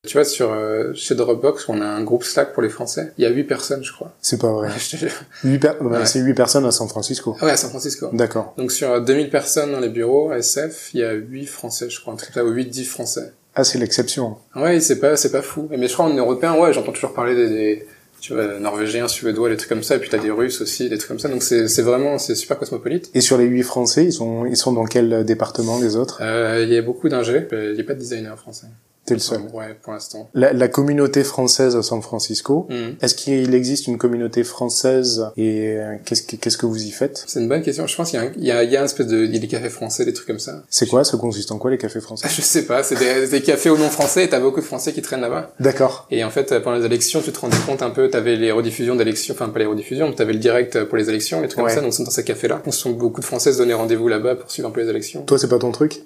Tu 0.08 0.14
vois, 0.14 0.24
sur 0.24 0.50
euh, 0.50 0.94
chez 0.94 1.14
Dropbox, 1.14 1.68
on 1.68 1.82
a 1.82 1.84
un 1.84 2.02
groupe 2.02 2.24
Slack 2.24 2.54
pour 2.54 2.62
les 2.62 2.70
Français. 2.70 3.12
Il 3.18 3.22
y 3.24 3.26
a 3.26 3.30
huit 3.30 3.44
personnes, 3.44 3.84
je 3.84 3.92
crois. 3.92 4.14
C'est 4.22 4.40
pas 4.40 4.50
vrai. 4.50 4.70
Huit 5.44 5.58
per- 5.58 5.72
Ouais. 5.82 6.06
C'est 6.06 6.20
huit 6.20 6.32
personnes 6.32 6.64
à 6.64 6.70
San 6.70 6.88
Francisco. 6.88 7.36
Ah 7.40 7.44
ouais, 7.44 7.50
à 7.50 7.56
San 7.58 7.68
Francisco. 7.68 8.08
D'accord. 8.14 8.54
Donc 8.56 8.72
sur 8.72 8.90
euh, 8.92 9.00
2000 9.00 9.28
personnes 9.28 9.72
dans 9.72 9.80
les 9.80 9.90
bureaux 9.90 10.32
SF, 10.32 10.90
il 10.94 11.00
y 11.00 11.04
a 11.04 11.12
8 11.12 11.44
Français, 11.46 11.90
je 11.90 12.00
crois, 12.00 12.14
un 12.14 12.16
truc 12.16 12.32
ça, 12.32 12.42
ou 12.42 12.50
8-10 12.54 12.84
Français. 12.86 13.32
Ah, 13.54 13.64
c'est 13.64 13.78
l'exception. 13.78 14.36
Ouais, 14.54 14.80
c'est 14.80 15.00
pas, 15.00 15.16
c'est 15.16 15.32
pas 15.32 15.42
fou. 15.42 15.68
Mais 15.70 15.88
je 15.88 15.92
crois 15.92 16.06
en 16.06 16.14
européen, 16.14 16.54
ouais, 16.54 16.72
j'entends 16.72 16.92
toujours 16.92 17.14
parler 17.14 17.34
des, 17.34 17.48
des 17.48 17.86
tu 18.20 18.34
vois, 18.34 18.58
norvégiens, 18.60 19.08
suédois, 19.08 19.48
des 19.48 19.56
trucs 19.56 19.70
comme 19.70 19.82
ça, 19.82 19.96
et 19.96 19.98
puis 19.98 20.10
t'as 20.10 20.18
des 20.18 20.30
russes 20.30 20.60
aussi, 20.60 20.88
des 20.88 20.98
trucs 20.98 21.08
comme 21.08 21.18
ça. 21.18 21.28
Donc 21.28 21.42
c'est, 21.42 21.68
c'est 21.68 21.82
vraiment, 21.82 22.18
c'est 22.18 22.34
super 22.34 22.58
cosmopolite. 22.58 23.10
Et 23.14 23.20
sur 23.20 23.38
les 23.38 23.46
huit 23.46 23.62
Français, 23.62 24.04
ils 24.04 24.12
sont 24.12 24.44
ils 24.46 24.56
sont 24.56 24.72
dans 24.72 24.84
quel 24.84 25.24
département 25.24 25.80
les 25.80 25.96
autres? 25.96 26.18
Euh, 26.22 26.62
Il 26.62 26.72
y 26.72 26.76
a 26.76 26.82
beaucoup 26.82 27.08
d'ingés, 27.08 27.46
il 27.50 27.74
y 27.76 27.80
a 27.80 27.84
pas 27.84 27.94
de 27.94 27.98
designer 27.98 28.38
français. 28.38 28.66
T'es 29.10 29.14
le 29.14 29.20
seul. 29.20 29.40
Ouais, 29.52 29.76
pour 29.82 29.92
l'instant. 29.92 30.30
La, 30.34 30.52
la 30.52 30.68
communauté 30.68 31.24
française 31.24 31.74
à 31.74 31.82
San 31.82 32.00
Francisco. 32.00 32.66
Mhm. 32.70 32.94
Est-ce 33.02 33.16
qu'il 33.16 33.52
existe 33.54 33.88
une 33.88 33.98
communauté 33.98 34.44
française 34.44 35.26
et 35.36 35.76
euh, 35.76 35.96
qu'est-ce 36.04 36.22
que 36.22 36.36
qu'est-ce 36.36 36.56
que 36.56 36.66
vous 36.66 36.80
y 36.84 36.90
faites? 36.92 37.24
C'est 37.26 37.40
une 37.40 37.48
bonne 37.48 37.62
question. 37.62 37.86
Je 37.88 37.96
pense 37.96 38.10
qu'il 38.10 38.20
y 38.20 38.22
a, 38.22 38.26
un, 38.26 38.32
il 38.36 38.44
y 38.44 38.50
a, 38.52 38.62
il 38.62 38.70
y 38.70 38.76
a 38.76 38.82
un 38.82 38.84
espèce 38.84 39.08
de, 39.08 39.24
il 39.24 39.32
y 39.34 39.36
a 39.36 39.40
des 39.40 39.48
cafés 39.48 39.68
français, 39.68 40.04
des 40.04 40.12
trucs 40.12 40.28
comme 40.28 40.38
ça. 40.38 40.62
C'est 40.70 40.86
quoi? 40.86 41.02
Ça 41.02 41.16
consiste 41.16 41.50
en 41.50 41.58
quoi 41.58 41.70
les 41.72 41.78
cafés 41.78 42.00
français? 42.00 42.28
Je 42.34 42.40
sais 42.40 42.66
pas, 42.66 42.82
c'est 42.84 42.96
des, 42.96 43.26
des 43.26 43.42
cafés 43.42 43.70
au 43.70 43.76
nom 43.76 43.88
français, 43.90 44.24
et 44.24 44.28
t'as 44.28 44.38
beaucoup 44.38 44.60
de 44.60 44.64
Français 44.64 44.92
qui 44.92 45.02
traînent 45.02 45.20
là-bas. 45.22 45.52
D'accord. 45.58 46.06
Et 46.12 46.22
en 46.22 46.30
fait, 46.30 46.58
pendant 46.60 46.78
les 46.78 46.84
élections, 46.86 47.20
tu 47.20 47.32
te 47.32 47.40
rendais 47.40 47.56
compte 47.66 47.82
un 47.82 47.90
peu, 47.90 48.08
t'avais 48.08 48.36
les 48.36 48.52
rediffusions 48.52 48.94
d'élections, 48.94 49.34
enfin 49.34 49.48
pas 49.48 49.58
les 49.58 49.66
rediffusions, 49.66 50.08
mais 50.08 50.14
t'avais 50.14 50.34
le 50.34 50.38
direct 50.38 50.84
pour 50.84 50.96
les 50.96 51.08
élections, 51.08 51.40
les 51.40 51.48
trucs 51.48 51.64
Ouais. 51.64 51.70
comme 51.70 51.74
ça, 51.74 51.80
donc 51.82 51.92
c'est 51.94 52.04
dans 52.04 52.10
ces 52.10 52.22
cafés-là. 52.24 52.62
On 52.64 52.70
se 52.70 52.78
sont 52.80 52.90
beaucoup 52.92 53.20
de 53.20 53.26
Françaises 53.26 53.56
donné 53.58 53.74
rendez-vous 53.74 54.06
là-bas 54.08 54.36
pour 54.36 54.50
suivre 54.50 54.68
un 54.68 54.70
peu 54.72 54.80
les 54.82 54.88
élections. 54.88 55.22
Toi, 55.22 55.36
c'est 55.38 55.48
pas 55.48 55.58
ton 55.58 55.72
truc? 55.72 56.02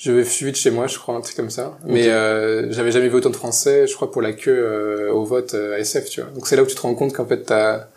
Je 0.00 0.12
vais 0.12 0.24
suivi 0.24 0.50
de 0.50 0.56
chez 0.56 0.70
moi, 0.70 0.86
je 0.86 0.98
crois, 0.98 1.14
un 1.14 1.20
truc 1.20 1.36
comme 1.36 1.50
ça. 1.50 1.76
Mais 1.84 2.08
euh, 2.08 2.72
j'avais 2.72 2.90
jamais 2.90 3.10
vu 3.10 3.16
autant 3.16 3.28
de 3.28 3.36
Français, 3.36 3.86
je 3.86 3.94
crois, 3.94 4.10
pour 4.10 4.22
la 4.22 4.32
queue 4.32 4.50
euh, 4.50 5.12
au 5.12 5.24
vote 5.24 5.52
euh, 5.52 5.74
à 5.74 5.78
SF, 5.78 6.08
tu 6.08 6.22
vois. 6.22 6.30
Donc 6.30 6.46
c'est 6.46 6.56
là 6.56 6.62
où 6.62 6.66
tu 6.66 6.74
te 6.74 6.80
rends 6.80 6.94
compte 6.94 7.12
qu'en 7.12 7.26
fait, 7.26 7.42
t'as 7.42 7.88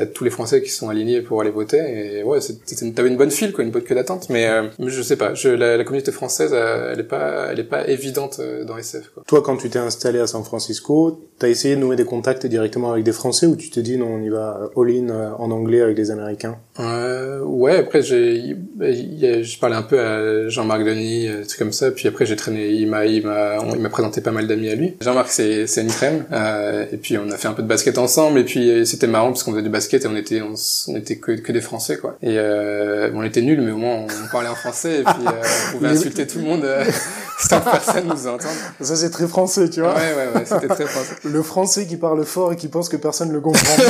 t'as 0.00 0.06
tous 0.06 0.24
les 0.24 0.30
Français 0.30 0.62
qui 0.62 0.70
sont 0.70 0.88
alignés 0.88 1.20
pour 1.20 1.40
aller 1.42 1.50
voter. 1.50 1.78
Et 2.18 2.22
ouais, 2.22 2.40
c'était 2.40 2.74
une- 2.86 2.94
t'avais 2.94 3.08
une 3.10 3.16
bonne 3.18 3.30
file, 3.30 3.52
quoi, 3.52 3.62
une 3.64 3.70
bonne 3.70 3.82
queue 3.82 3.94
d'attente. 3.94 4.28
Mais, 4.30 4.48
euh, 4.48 4.62
je 4.86 5.02
sais 5.02 5.16
pas, 5.16 5.34
je, 5.34 5.48
la, 5.50 5.76
la 5.76 5.84
communauté 5.84 6.10
française, 6.12 6.52
euh, 6.54 6.92
elle 6.92 7.00
est 7.00 7.04
pas, 7.04 7.48
elle 7.50 7.60
est 7.60 7.64
pas 7.64 7.86
évidente 7.86 8.38
euh, 8.40 8.64
dans 8.64 8.78
SF, 8.78 9.10
quoi. 9.12 9.22
Toi, 9.26 9.42
quand 9.42 9.56
tu 9.58 9.68
t'es 9.68 9.78
installé 9.78 10.18
à 10.20 10.26
San 10.26 10.42
Francisco, 10.44 11.20
t'as 11.38 11.48
essayé 11.48 11.74
de 11.76 11.80
nouer 11.80 11.96
des 11.96 12.04
contacts 12.04 12.46
directement 12.46 12.92
avec 12.92 13.04
des 13.04 13.12
Français 13.12 13.46
ou 13.46 13.56
tu 13.56 13.68
te 13.70 13.80
dis 13.80 13.96
non, 13.98 14.06
on 14.14 14.22
y 14.22 14.28
va 14.30 14.70
all-in 14.76 15.08
euh, 15.10 15.30
en 15.38 15.50
anglais 15.50 15.80
avec 15.82 15.96
des 15.96 16.10
Américains? 16.10 16.56
Euh, 16.78 17.40
ouais, 17.42 17.76
après 17.76 18.02
j'ai, 18.02 18.56
je 18.80 19.58
parlais 19.58 19.76
un 19.76 19.82
peu 19.82 19.98
à 20.00 20.48
Jean-Marc 20.48 20.84
Denis, 20.84 21.28
trucs 21.46 21.58
comme 21.58 21.72
ça. 21.72 21.90
Puis 21.90 22.08
après 22.08 22.26
j'ai 22.26 22.36
traîné, 22.36 22.68
il 22.70 22.88
m'a, 22.88 23.04
il 23.06 23.24
m'a, 23.26 23.56
il 23.74 23.80
m'a 23.80 23.88
présenté 23.90 24.20
pas 24.20 24.30
mal 24.30 24.46
d'amis 24.46 24.68
à 24.70 24.74
lui. 24.74 24.94
Jean-Marc 25.00 25.28
c'est, 25.30 25.66
c'est 25.66 25.82
une 25.82 25.88
crème. 25.88 26.24
Euh, 26.32 26.84
et 26.92 26.96
puis 26.96 27.18
on 27.18 27.30
a 27.30 27.36
fait 27.36 27.48
un 27.48 27.52
peu 27.52 27.62
de 27.62 27.68
basket 27.68 27.98
ensemble. 27.98 28.38
Et 28.38 28.44
puis 28.44 28.86
c'était 28.86 29.06
marrant 29.06 29.28
parce 29.28 29.42
qu'on 29.42 29.50
faisait 29.52 29.62
du 29.62 29.68
basket 29.68 29.89
et 29.96 30.06
on 30.06 30.16
était, 30.16 30.42
on, 30.42 30.96
était 30.96 31.16
que, 31.16 31.32
que 31.32 31.52
des 31.52 31.60
Français 31.60 31.96
quoi. 31.98 32.16
Et 32.22 32.38
euh, 32.38 33.10
on 33.14 33.22
était 33.22 33.42
nuls, 33.42 33.60
mais 33.60 33.72
au 33.72 33.76
moins 33.76 34.06
on 34.06 34.32
parlait 34.32 34.48
en 34.48 34.54
français 34.54 35.00
et 35.00 35.04
puis 35.04 35.26
euh, 35.26 35.42
on 35.68 35.78
pouvait 35.78 35.88
insulter 35.90 36.26
tout 36.26 36.38
le 36.38 36.44
monde 36.44 36.64
euh, 36.64 36.84
sans 37.38 37.60
personne 37.60 38.06
nous 38.08 38.26
entende. 38.26 38.50
Ça, 38.80 38.96
c'est 38.96 39.10
très 39.10 39.26
français, 39.26 39.68
tu 39.70 39.80
Ouais, 39.80 39.88
vois. 39.88 39.96
ouais, 39.96 40.28
ouais, 40.34 40.44
c'était 40.44 40.68
très 40.68 40.86
français. 40.86 41.14
Le 41.24 41.42
français 41.42 41.86
qui 41.86 41.96
parle 41.96 42.24
fort 42.24 42.52
et 42.52 42.56
qui 42.56 42.68
pense 42.68 42.88
que 42.88 42.96
personne 42.96 43.32
le 43.32 43.40
comprend. 43.40 43.82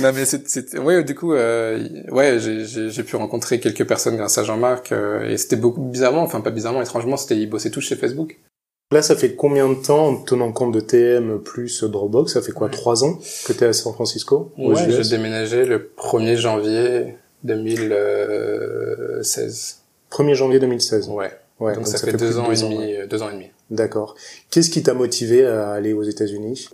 Non 0.00 0.12
mais 0.14 0.24
c'est, 0.24 0.78
ouais, 0.78 1.02
du 1.04 1.14
coup, 1.14 1.32
ouais, 1.32 2.38
j'ai, 2.38 3.02
pu 3.02 3.16
rencontrer 3.16 3.60
quelques 3.60 3.86
personnes 3.86 4.16
grâce 4.16 4.38
à 4.38 4.44
Jean-Marc 4.44 4.92
et 4.92 5.36
c'était 5.36 5.56
beaucoup 5.56 5.80
bizarrement, 5.80 6.22
enfin 6.22 6.40
pas 6.40 6.50
bizarrement, 6.50 6.82
étrangement, 6.82 7.16
c'était 7.16 7.36
ils 7.36 7.48
bossaient 7.48 7.70
tous 7.70 7.80
chez 7.80 7.96
Facebook. 7.96 8.36
Là, 8.90 9.02
ça 9.02 9.16
fait 9.16 9.34
combien 9.34 9.68
de 9.68 9.74
temps, 9.74 10.06
en 10.06 10.16
tenant 10.16 10.50
compte 10.50 10.72
de 10.72 10.80
TM 10.80 11.40
plus 11.40 11.84
Dropbox, 11.84 12.32
ça 12.32 12.40
fait 12.40 12.52
quoi, 12.52 12.70
trois 12.70 13.04
ans 13.04 13.18
que 13.44 13.52
t'es 13.52 13.66
à 13.66 13.74
San 13.74 13.92
Francisco 13.92 14.50
Ouais, 14.56 14.90
j'ai 14.90 15.16
déménagé 15.16 15.66
le 15.66 15.92
1er 15.98 16.36
janvier 16.36 17.16
2016. 17.44 19.82
1er 20.10 20.34
janvier 20.34 20.58
2016. 20.58 21.10
Ouais. 21.10 21.38
Ouais, 21.60 21.74
donc, 21.74 21.86
ça, 21.86 21.98
fait, 21.98 22.12
plus 22.12 22.18
deux 22.18 22.32
de 22.34 22.38
ans 22.38 22.50
et 22.50 22.56
demi, 22.56 22.78
ouais. 22.78 23.00
euh, 23.00 23.06
deux 23.06 23.20
ans 23.20 23.28
et 23.28 23.34
demi. 23.34 23.50
D'accord. 23.70 24.14
Qu'est-ce 24.50 24.70
qui 24.70 24.82
t'a 24.82 24.94
motivé 24.94 25.44
à 25.44 25.72
aller 25.72 25.92
aux 25.92 26.02
États-Unis? 26.02 26.68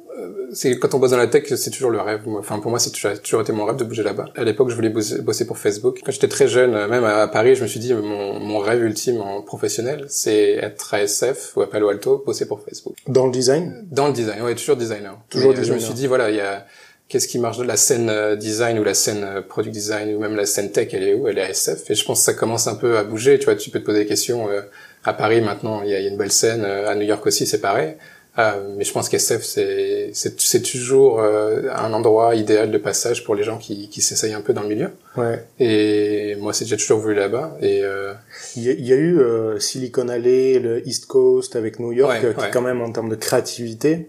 C'est 0.52 0.78
quand 0.78 0.94
on 0.94 0.98
bosse 1.00 1.10
dans 1.10 1.16
la 1.16 1.26
tech, 1.26 1.52
c'est 1.56 1.70
toujours 1.70 1.90
le 1.90 2.00
rêve. 2.00 2.20
Enfin, 2.38 2.60
pour 2.60 2.70
moi, 2.70 2.78
c'est 2.78 2.90
toujours, 2.92 3.40
été 3.40 3.52
mon 3.52 3.64
rêve 3.64 3.76
de 3.76 3.84
bouger 3.84 4.04
là-bas. 4.04 4.26
À 4.36 4.44
l'époque, 4.44 4.70
je 4.70 4.76
voulais 4.76 4.90
bosser, 4.90 5.46
pour 5.46 5.58
Facebook. 5.58 6.00
Quand 6.04 6.12
j'étais 6.12 6.28
très 6.28 6.46
jeune, 6.46 6.74
euh, 6.74 6.86
même 6.86 7.02
à 7.04 7.26
Paris, 7.26 7.56
je 7.56 7.62
me 7.62 7.66
suis 7.66 7.80
dit, 7.80 7.92
mon, 7.92 8.38
mon 8.38 8.58
rêve 8.60 8.82
ultime 8.84 9.20
en 9.20 9.42
professionnel, 9.42 10.06
c'est 10.08 10.50
être 10.52 10.94
à 10.94 11.02
SF 11.02 11.56
ou 11.56 11.62
à 11.62 11.68
Palo 11.68 11.88
Alto, 11.88 12.22
bosser 12.24 12.46
pour 12.46 12.60
Facebook. 12.62 12.94
Dans 13.08 13.26
le 13.26 13.32
design? 13.32 13.84
Dans 13.90 14.06
le 14.06 14.12
design, 14.12 14.42
ouais, 14.42 14.54
toujours 14.54 14.76
designer. 14.76 15.18
Toujours 15.30 15.50
Mais, 15.50 15.54
euh, 15.54 15.56
Je 15.56 15.60
designer. 15.62 15.80
me 15.80 15.84
suis 15.84 15.94
dit, 15.94 16.06
voilà, 16.06 16.30
il 16.30 16.36
y 16.36 16.40
a 16.40 16.64
qu'est-ce 17.08 17.26
qui 17.28 17.38
marche 17.40 17.58
de 17.58 17.64
la 17.64 17.76
scène 17.76 18.08
euh, 18.08 18.36
design 18.36 18.78
ou 18.78 18.84
la 18.84 18.94
scène 18.94 19.24
euh, 19.24 19.42
product 19.42 19.74
design 19.74 20.14
ou 20.14 20.20
même 20.20 20.36
la 20.36 20.46
scène 20.46 20.70
tech, 20.70 20.88
elle 20.92 21.02
est 21.02 21.14
où? 21.14 21.26
Elle 21.26 21.38
est 21.38 21.42
à 21.42 21.50
SF. 21.50 21.90
Et 21.90 21.94
je 21.96 22.04
pense 22.04 22.20
que 22.20 22.24
ça 22.26 22.34
commence 22.34 22.68
un 22.68 22.76
peu 22.76 22.96
à 22.96 23.02
bouger. 23.04 23.38
Tu 23.40 23.46
vois, 23.46 23.56
tu 23.56 23.70
peux 23.70 23.80
te 23.80 23.84
poser 23.84 23.98
des 24.00 24.06
questions. 24.06 24.48
euh, 24.48 24.62
à 25.04 25.12
Paris 25.12 25.40
maintenant, 25.40 25.82
il 25.82 25.90
y 25.90 25.94
a, 25.94 25.98
il 26.00 26.04
y 26.04 26.08
a 26.08 26.10
une 26.10 26.16
belle 26.16 26.32
scène. 26.32 26.64
euh, 26.64 26.88
à 26.90 26.94
New 26.94 27.02
York 27.06 27.24
aussi, 27.26 27.46
c'est 27.46 27.60
pareil. 27.60 27.94
Euh, 28.36 28.74
mais 28.76 28.82
je 28.82 28.92
pense 28.92 29.08
qu'SF, 29.08 29.42
c'est 29.44 30.62
toujours 30.62 31.20
euh, 31.20 31.68
un 31.72 31.92
endroit 31.92 32.34
idéal 32.34 32.72
de 32.72 32.78
passage 32.78 33.22
pour 33.22 33.36
les 33.36 33.44
gens 33.44 33.58
qui 33.58 33.88
qui 33.88 34.02
s'essayent 34.02 34.32
un 34.34 34.40
peu 34.40 34.52
dans 34.52 34.62
le 34.62 34.68
milieu. 34.68 34.88
Ouais. 35.16 35.44
Et 35.60 36.34
moi, 36.40 36.52
c'est 36.52 36.64
j'ai 36.66 36.76
toujours 36.76 36.98
voulu 36.98 37.14
là-bas. 37.14 37.56
Et 37.62 37.84
euh, 37.84 38.12
Il 38.56 38.64
y, 38.64 38.70
a- 38.70 38.72
il 38.72 38.86
y 38.88 38.92
a 38.92 38.96
eu 38.96 39.20
euh, 39.20 39.60
Silicon 39.60 40.08
Alley, 40.08 40.58
le 40.58 40.84
East 40.88 41.06
Coast 41.06 41.54
avec 41.54 41.78
New 41.78 41.92
York, 41.92 42.10
Ouais, 42.12 42.28
euh, 42.28 42.32
qui 42.32 42.40
ouais. 42.40 42.50
quand 42.52 42.60
même 42.62 42.80
en 42.82 42.90
termes 42.90 43.08
de 43.08 43.14
créativité 43.14 44.08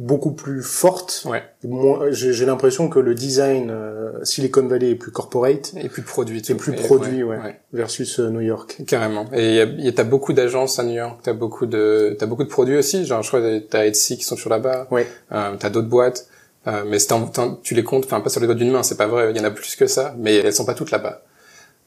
beaucoup 0.00 0.32
plus 0.32 0.62
forte. 0.62 1.26
ouais. 1.28 1.42
Moi, 1.64 2.10
j'ai 2.10 2.32
j'ai 2.32 2.46
l'impression 2.46 2.88
que 2.88 2.98
le 2.98 3.14
design 3.14 3.70
euh, 3.70 4.12
Silicon 4.24 4.66
Valley 4.66 4.90
est 4.90 4.94
plus 4.94 5.10
corporate 5.12 5.72
Et 5.76 5.88
plus 5.88 6.02
de 6.02 6.06
produits. 6.06 6.42
et 6.48 6.54
plus 6.54 6.72
produit, 6.72 7.22
ouais, 7.22 7.38
versus 7.72 8.18
euh, 8.18 8.30
New 8.30 8.40
York. 8.40 8.82
Carrément. 8.86 9.26
Et 9.32 9.48
il 9.50 9.54
y 9.54 9.60
a, 9.60 9.64
il 9.64 9.84
y 9.84 9.88
a- 9.88 9.92
t'as 9.92 10.04
beaucoup 10.04 10.32
d'agences 10.32 10.78
à 10.78 10.84
New 10.84 10.94
York, 10.94 11.20
t'as 11.22 11.32
beaucoup 11.34 11.66
de, 11.66 12.16
t'as 12.18 12.26
beaucoup 12.26 12.44
de 12.44 12.48
produits 12.48 12.76
aussi. 12.78 13.04
Genre, 13.04 13.22
je 13.22 13.28
crois, 13.28 13.40
que 13.40 13.58
t'as 13.58 13.86
Etsy 13.86 14.16
qui 14.16 14.24
sont 14.24 14.36
toujours 14.36 14.50
là-bas. 14.52 14.86
Ouais. 14.90 15.06
Euh, 15.32 15.54
t'as 15.58 15.70
d'autres 15.70 15.88
boîtes. 15.88 16.26
Euh, 16.66 16.84
mais 16.86 16.98
c'est 16.98 17.14
tu 17.62 17.74
les 17.74 17.84
comptes, 17.84 18.04
enfin, 18.04 18.20
pas 18.20 18.28
sur 18.30 18.40
les 18.40 18.46
doigts 18.46 18.54
d'une 18.56 18.70
main, 18.70 18.82
c'est 18.82 18.96
pas 18.98 19.06
vrai. 19.06 19.30
Il 19.30 19.36
y 19.36 19.40
en 19.40 19.44
a 19.44 19.50
plus 19.50 19.76
que 19.76 19.86
ça. 19.86 20.14
Mais 20.18 20.36
elles 20.36 20.52
sont 20.52 20.64
pas 20.66 20.74
toutes 20.74 20.90
là-bas. 20.90 21.22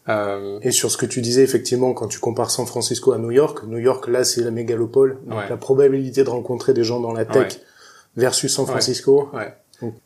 Euh, 0.09 0.59
Et 0.61 0.71
sur 0.71 0.91
ce 0.91 0.97
que 0.97 1.05
tu 1.05 1.21
disais, 1.21 1.43
effectivement, 1.43 1.93
quand 1.93 2.07
tu 2.07 2.19
compares 2.19 2.51
San 2.51 2.65
Francisco 2.65 3.13
à 3.13 3.17
New 3.17 3.31
York, 3.31 3.63
New 3.67 3.77
York, 3.77 4.07
là, 4.07 4.23
c'est 4.23 4.41
la 4.41 4.51
mégalopole. 4.51 5.17
Donc, 5.25 5.39
Ouais. 5.39 5.49
la 5.49 5.57
probabilité 5.57 6.23
de 6.23 6.29
rencontrer 6.29 6.73
des 6.73 6.83
gens 6.83 6.99
dans 6.99 7.13
la 7.13 7.23
tech 7.25 7.53
Ouais. 7.53 7.59
Versus 8.15 8.53
San 8.53 8.65
Francisco. 8.65 9.29
ouais. 9.33 9.53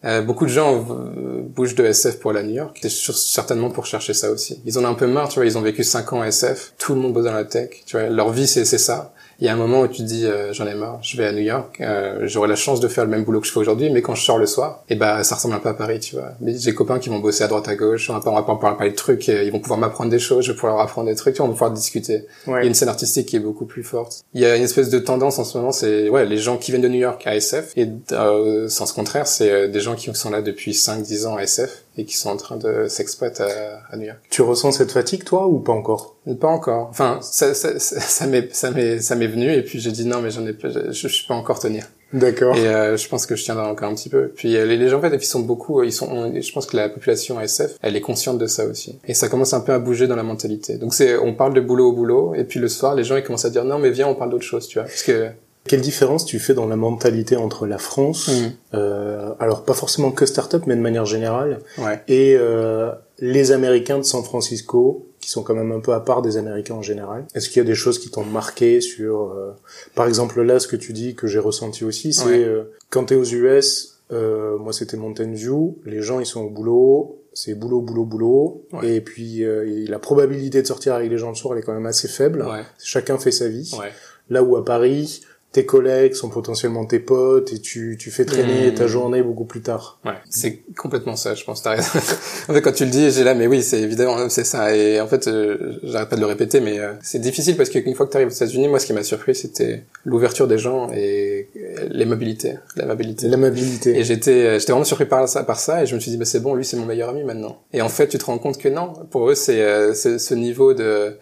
Euh, 0.06 0.24
beaucoup 0.24 0.46
de 0.46 0.50
gens 0.50 0.88
euh, 0.90 1.42
bougent 1.44 1.76
de 1.76 1.84
SF 1.86 2.20
pour 2.20 2.32
aller 2.32 2.40
à 2.40 2.44
New 2.44 2.56
York. 2.56 2.80
C'est 2.82 2.90
sûr- 2.90 3.16
certainement 3.16 3.70
pour 3.70 3.86
chercher 3.86 4.16
ça 4.16 4.32
aussi. 4.32 4.60
Ils 4.66 4.80
en 4.80 4.84
ont 4.86 4.88
un 4.88 4.94
peu 4.96 5.06
marre, 5.06 5.30
tu 5.30 5.36
vois. 5.36 5.46
Ils 5.46 5.56
ont 5.56 5.62
vécu 5.62 5.84
cinq 5.84 6.14
ans 6.14 6.22
à 6.22 6.28
SF. 6.28 6.74
Tout 6.80 6.96
le 6.96 7.02
monde 7.02 7.14
bosse 7.14 7.26
dans 7.26 7.34
la 7.34 7.46
tech. 7.46 7.70
Tu 7.86 7.96
vois, 7.96 8.08
leur 8.10 8.32
vie 8.32 8.48
c'est 8.48 8.66
c'est 8.66 8.80
ça. 8.80 9.14
Il 9.40 9.46
y 9.46 9.50
a 9.50 9.54
un 9.54 9.58
moment 9.58 9.82
où 9.82 9.88
tu 9.88 9.98
te 9.98 10.08
dis 10.08 10.26
euh, 10.26 10.52
j'en 10.52 10.66
ai 10.66 10.74
marre, 10.74 11.00
je 11.02 11.16
vais 11.18 11.26
à 11.26 11.32
New 11.32 11.42
York, 11.42 11.78
euh, 11.82 12.22
j'aurai 12.28 12.48
la 12.48 12.56
chance 12.56 12.80
de 12.80 12.88
faire 12.88 13.04
le 13.06 13.12
même 13.12 13.24
boulot 13.24 13.40
que 13.40 13.48
je 13.48 13.52
fais 13.52 13.60
aujourd'hui, 13.60 13.90
mais 13.90 14.02
quand 14.02 14.16
je 14.16 14.24
sors 14.24 14.38
le 14.38 14.48
soir, 14.48 14.84
et 14.90 14.94
eh 14.94 14.96
bah 14.96 15.24
ça 15.24 15.36
ressemble 15.36 15.54
un 15.54 15.60
peu 15.60 15.70
à 15.70 15.74
Paris, 15.74 16.00
tu 16.00 16.16
vois. 16.16 16.32
Mais 16.42 16.54
j'ai 16.54 16.72
des 16.72 16.76
copains 16.76 16.98
qui 17.00 17.10
vont 17.10 17.20
bosser 17.20 17.44
à 17.44 17.48
droite 17.48 17.68
à 17.68 17.76
gauche, 17.76 18.10
on 18.10 18.14
va 18.18 18.42
pas, 18.42 18.56
parler 18.56 18.92
de 18.92 18.96
trucs, 18.96 19.28
ils 19.28 19.52
vont 19.52 19.60
pouvoir 19.60 19.80
m'apprendre 19.80 20.10
des 20.10 20.20
choses, 20.20 20.46
je 20.46 20.52
vais 20.52 20.56
pouvoir 20.56 20.74
leur 20.74 20.84
apprendre 20.84 21.08
des 21.08 21.16
trucs, 21.16 21.36
tu 21.36 21.38
vois, 21.38 21.46
on 21.46 21.50
va 21.50 21.54
pouvoir 21.54 21.72
discuter. 21.72 22.26
Il 22.48 22.54
y 22.54 22.56
a 22.56 22.64
une 22.64 22.74
scène 22.74 22.90
artistique 22.90 23.28
qui 23.28 23.36
est 23.36 23.42
beaucoup 23.42 23.66
plus 23.66 23.84
forte. 23.84 24.24
Il 24.34 24.42
y 24.42 24.46
a 24.46 24.56
une 24.56 24.64
espèce 24.64 24.90
de 24.90 25.00
tendance 25.00 25.38
en 25.38 25.44
ce 25.44 25.58
moment, 25.58 25.72
c'est 25.72 26.10
ouais 26.10 26.26
les 26.26 26.38
gens 26.38 26.58
qui 26.58 26.72
viennent 26.72 26.82
de 26.82 26.88
New 26.88 27.00
York 27.00 27.26
à 27.28 27.36
SF, 27.36 27.74
et 27.76 27.88
euh, 28.14 28.68
sens 28.70 28.92
contraire, 28.92 29.28
c'est 29.28 29.52
euh, 29.52 29.68
des 29.68 29.80
gens 29.80 29.96
qui 29.96 30.14
sont 30.16 30.32
là 30.32 30.42
depuis 30.42 30.72
5-10 30.72 31.28
ans 31.28 31.36
à 31.36 31.44
SF 31.44 31.84
et 31.98 32.06
qui 32.06 32.16
sont 32.16 32.30
en 32.30 32.38
train 32.38 32.58
de 32.58 32.88
s'exploiter 32.88 33.44
à, 33.44 33.82
à, 33.92 33.98
New 33.98 34.06
York. 34.06 34.20
Tu 34.30 34.42
ressens 34.42 34.74
cette 34.74 34.92
fatigue 34.92 35.24
toi 35.24 35.48
ou 35.48 35.60
pas 35.60 35.74
encore? 35.74 36.16
Pas 36.40 36.48
encore. 36.48 36.88
Enfin, 36.90 37.20
ça, 37.22 37.54
ça, 37.54 37.80
ça 37.80 38.28
m'est 38.28 38.54
ça 38.54 38.72
m'est 38.72 39.00
ça 39.00 39.16
m'est 39.16 39.28
venu 39.28 39.52
et 39.52 39.64
puis 39.64 39.80
j'ai 39.80 39.92
dit 39.92 40.06
non 40.06 40.22
mais 40.22 40.30
j'en 40.30 40.46
ai 40.46 40.56
je, 40.62 40.92
je, 40.92 41.08
je 41.08 41.28
peux 41.28 41.34
encore 41.34 41.60
tenir. 41.60 41.86
D'accord. 42.14 42.56
Et 42.56 42.68
euh, 42.68 42.96
je 42.96 43.10
pense 43.10 43.26
que 43.26 43.36
je 43.36 43.44
tiendrai 43.44 43.66
encore 43.66 43.90
un 43.90 43.96
petit 43.96 44.08
peu. 44.08 44.32
Puis 44.34 44.56
euh, 44.56 44.66
les, 44.66 44.78
les 44.78 44.88
gens 44.88 45.00
en 45.00 45.02
fait 45.02 45.14
ils 45.14 45.22
sont 45.24 45.42
beaucoup 45.42 45.84
ils 45.84 45.92
sont 45.92 46.32
je 46.34 46.52
pense 46.54 46.66
que 46.66 46.78
la 46.78 46.90
population 46.90 47.40
SF 47.42 47.78
elle 47.82 47.96
est 47.96 48.02
consciente 48.02 48.38
de 48.38 48.48
ça 48.48 48.66
aussi 48.66 49.00
et 49.06 49.14
ça 49.14 49.28
commence 49.28 49.54
un 49.54 49.62
peu 49.62 49.74
à 49.74 49.80
bouger 49.80 50.08
dans 50.08 50.16
la 50.16 50.24
mentalité. 50.24 50.78
Donc 50.78 50.94
c'est 50.94 51.18
on 51.18 51.34
parle 51.34 51.54
de 51.54 51.62
boulot 51.62 51.90
au 51.90 51.94
boulot 51.94 52.36
et 52.36 52.44
puis 52.44 52.60
le 52.60 52.70
soir 52.70 52.96
les 52.96 53.04
gens 53.04 53.18
ils 53.18 53.24
commencent 53.24 53.46
à 53.46 53.50
dire 53.50 53.66
non 53.66 53.80
mais 53.80 53.90
viens 53.90 54.08
on 54.08 54.16
parle 54.16 54.30
d'autre 54.30 54.46
chose 54.46 54.68
tu 54.68 54.80
vois 54.80 54.88
parce 54.88 55.04
que 55.04 55.30
quelle 55.68 55.82
différence 55.82 56.26
tu 56.26 56.40
fais 56.40 56.54
dans 56.54 56.66
la 56.68 56.76
mentalité 56.76 57.36
entre 57.36 57.68
la 57.68 57.78
France, 57.78 58.28
mmh. 58.30 58.76
euh, 58.76 59.34
alors 59.40 59.64
pas 59.66 59.74
forcément 59.74 60.12
que 60.12 60.26
startup, 60.26 60.64
mais 60.66 60.76
de 60.76 60.82
manière 60.82 61.06
générale, 61.06 61.60
ouais. 61.78 62.02
et 62.08 62.36
euh, 62.40 62.92
les 63.20 63.52
Américains 63.52 63.98
de 63.98 64.04
San 64.04 64.24
Francisco, 64.24 65.06
qui 65.20 65.30
sont 65.30 65.44
quand 65.44 65.56
même 65.56 65.72
un 65.72 65.80
peu 65.80 65.94
à 65.94 66.00
part 66.00 66.22
des 66.22 66.38
Américains 66.38 66.76
en 66.76 66.82
général? 66.82 67.26
Est-ce 67.36 67.50
qu'il 67.50 67.58
y 67.58 67.66
a 67.66 67.68
des 67.68 67.76
choses 67.76 68.00
qui 68.00 68.10
t'ont 68.10 68.24
marqué 68.24 68.80
sur, 68.82 69.24
euh, 69.32 69.52
par 69.96 70.08
exemple 70.08 70.42
là, 70.42 70.60
ce 70.60 70.68
que 70.68 70.76
tu 70.76 70.94
dis 70.94 71.16
que 71.16 71.28
j'ai 71.28 71.40
ressenti 71.40 71.84
aussi, 71.84 72.14
c'est 72.14 72.26
Ouais. 72.26 72.44
euh, 72.44 72.64
quand 72.90 73.06
t'es 73.06 73.16
aux 73.16 73.26
US, 73.26 74.00
euh, 74.14 74.58
moi 74.58 74.72
c'était 74.74 74.96
Mountain 74.96 75.32
View, 75.34 75.78
les 75.86 76.02
gens 76.02 76.20
ils 76.22 76.26
sont 76.26 76.42
au 76.42 76.50
boulot, 76.50 77.22
c'est 77.34 77.56
boulot, 77.56 77.82
boulot, 77.82 78.06
boulot, 78.06 78.64
Ouais. 78.72 78.96
et 78.96 79.02
puis 79.02 79.44
euh, 79.44 79.86
la 79.90 80.00
probabilité 80.00 80.62
de 80.62 80.68
sortir 80.68 80.94
avec 80.96 81.10
les 81.12 81.18
gens 81.18 81.30
le 81.30 81.36
soir 81.36 81.54
elle 81.54 81.60
est 81.60 81.64
quand 81.66 81.74
même 81.74 81.86
assez 81.86 82.08
faible. 82.08 82.44
Ouais. 82.44 82.64
Chacun 82.82 83.18
fait 83.18 83.32
sa 83.32 83.48
vie. 83.50 83.70
Ouais. 83.78 83.92
Là 84.30 84.44
où 84.44 84.56
à 84.56 84.64
Paris, 84.64 85.22
tes 85.54 85.66
collègues 85.66 86.14
sont 86.14 86.30
potentiellement 86.30 86.86
tes 86.86 87.00
potes 87.00 87.52
et 87.54 87.60
tu, 87.60 87.96
tu 88.00 88.12
fais 88.12 88.26
traîner 88.26 88.72
Mmh. 88.72 88.76
ta 88.76 88.86
journée 88.88 89.24
beaucoup 89.24 89.46
plus 89.46 89.62
tard. 89.62 89.98
Ouais, 90.06 90.12
c'est 90.30 90.62
complètement 90.78 91.16
ça, 91.16 91.34
je 91.36 91.44
pense. 91.44 91.64
T'as 91.64 91.72
raison. 91.72 91.90
en 92.50 92.54
fait, 92.54 92.62
quand 92.62 92.74
tu 92.74 92.84
le 92.86 92.92
dis, 92.92 93.10
j'ai 93.12 93.24
là, 93.24 93.34
mais 93.34 93.48
oui, 93.48 93.64
c'est 93.64 93.82
évidemment, 93.82 94.30
c'est 94.30 94.44
ça. 94.44 94.76
Et 94.76 95.00
en 95.02 95.08
fait, 95.08 95.28
euh, 95.28 95.80
j'arrête 95.84 96.10
pas 96.10 96.16
de 96.16 96.22
le 96.22 96.28
répéter, 96.28 96.60
mais 96.60 96.80
euh, 96.80 96.92
c'est 97.02 97.20
difficile 97.20 97.56
parce 97.58 97.70
qu'une 97.70 97.96
fois 97.96 98.06
que 98.06 98.12
tu 98.12 98.18
arrives 98.18 98.28
aux 98.28 98.32
États-Unis, 98.32 98.68
moi, 98.68 98.80
ce 98.80 98.86
qui 98.86 98.94
m'a 98.94 99.04
surpris, 99.04 99.34
c'était 99.36 99.84
l'ouverture 100.06 100.48
des 100.48 100.58
gens 100.58 100.90
et 100.94 101.50
les 101.90 102.06
mobilités, 102.06 102.56
la 102.76 102.86
mobilité. 102.86 103.28
L'amabilité. 103.28 103.98
Et 103.98 104.04
j'étais, 104.04 104.32
euh, 104.46 104.60
j'étais 104.60 104.74
vraiment 104.74 104.86
surpris 104.86 105.06
par 105.06 105.28
ça, 105.28 105.44
par 105.44 105.60
ça, 105.60 105.82
et 105.82 105.86
je 105.88 105.96
me 105.96 106.00
suis 106.00 106.12
dit, 106.12 106.18
bah 106.18 106.26
c'est 106.26 106.42
bon, 106.42 106.54
lui, 106.56 106.66
c'est 106.66 106.78
mon 106.78 106.86
meilleur 106.86 107.10
ami 107.10 107.24
maintenant. 107.24 107.62
Et 107.74 107.82
en 107.82 107.90
fait, 107.90 108.08
tu 108.10 108.18
te 108.18 108.26
rends 108.26 108.38
compte 108.38 108.58
que 108.58 108.70
non, 108.70 108.94
pour 109.10 109.30
eux, 109.30 109.36
c'est 109.36 109.62
euh, 109.62 109.94
c'est- 109.94 110.20
ce 110.20 110.34
niveau 110.34 110.74
de 110.74 111.18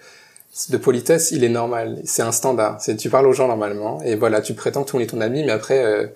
de 0.70 0.78
politesse, 0.78 1.32
il 1.32 1.44
est 1.44 1.50
normal. 1.50 2.00
C'est 2.06 2.22
un 2.22 2.32
standard. 2.32 2.78
C'est 2.82 2.96
tu 2.96 3.10
parles 3.10 3.28
aux 3.28 3.34
gens 3.34 3.48
normalement, 3.48 4.02
et 4.04 4.16
voilà, 4.16 4.42
tu 4.42 4.54
prétends 4.54 4.84
que 4.84 4.90
tout 4.90 4.98
le 4.98 5.02
monde 5.04 5.10
est 5.10 5.12
ton 5.12 5.22
ami, 5.22 5.44
mais 5.44 5.52
après, 5.52 5.84
euh, 5.84 6.08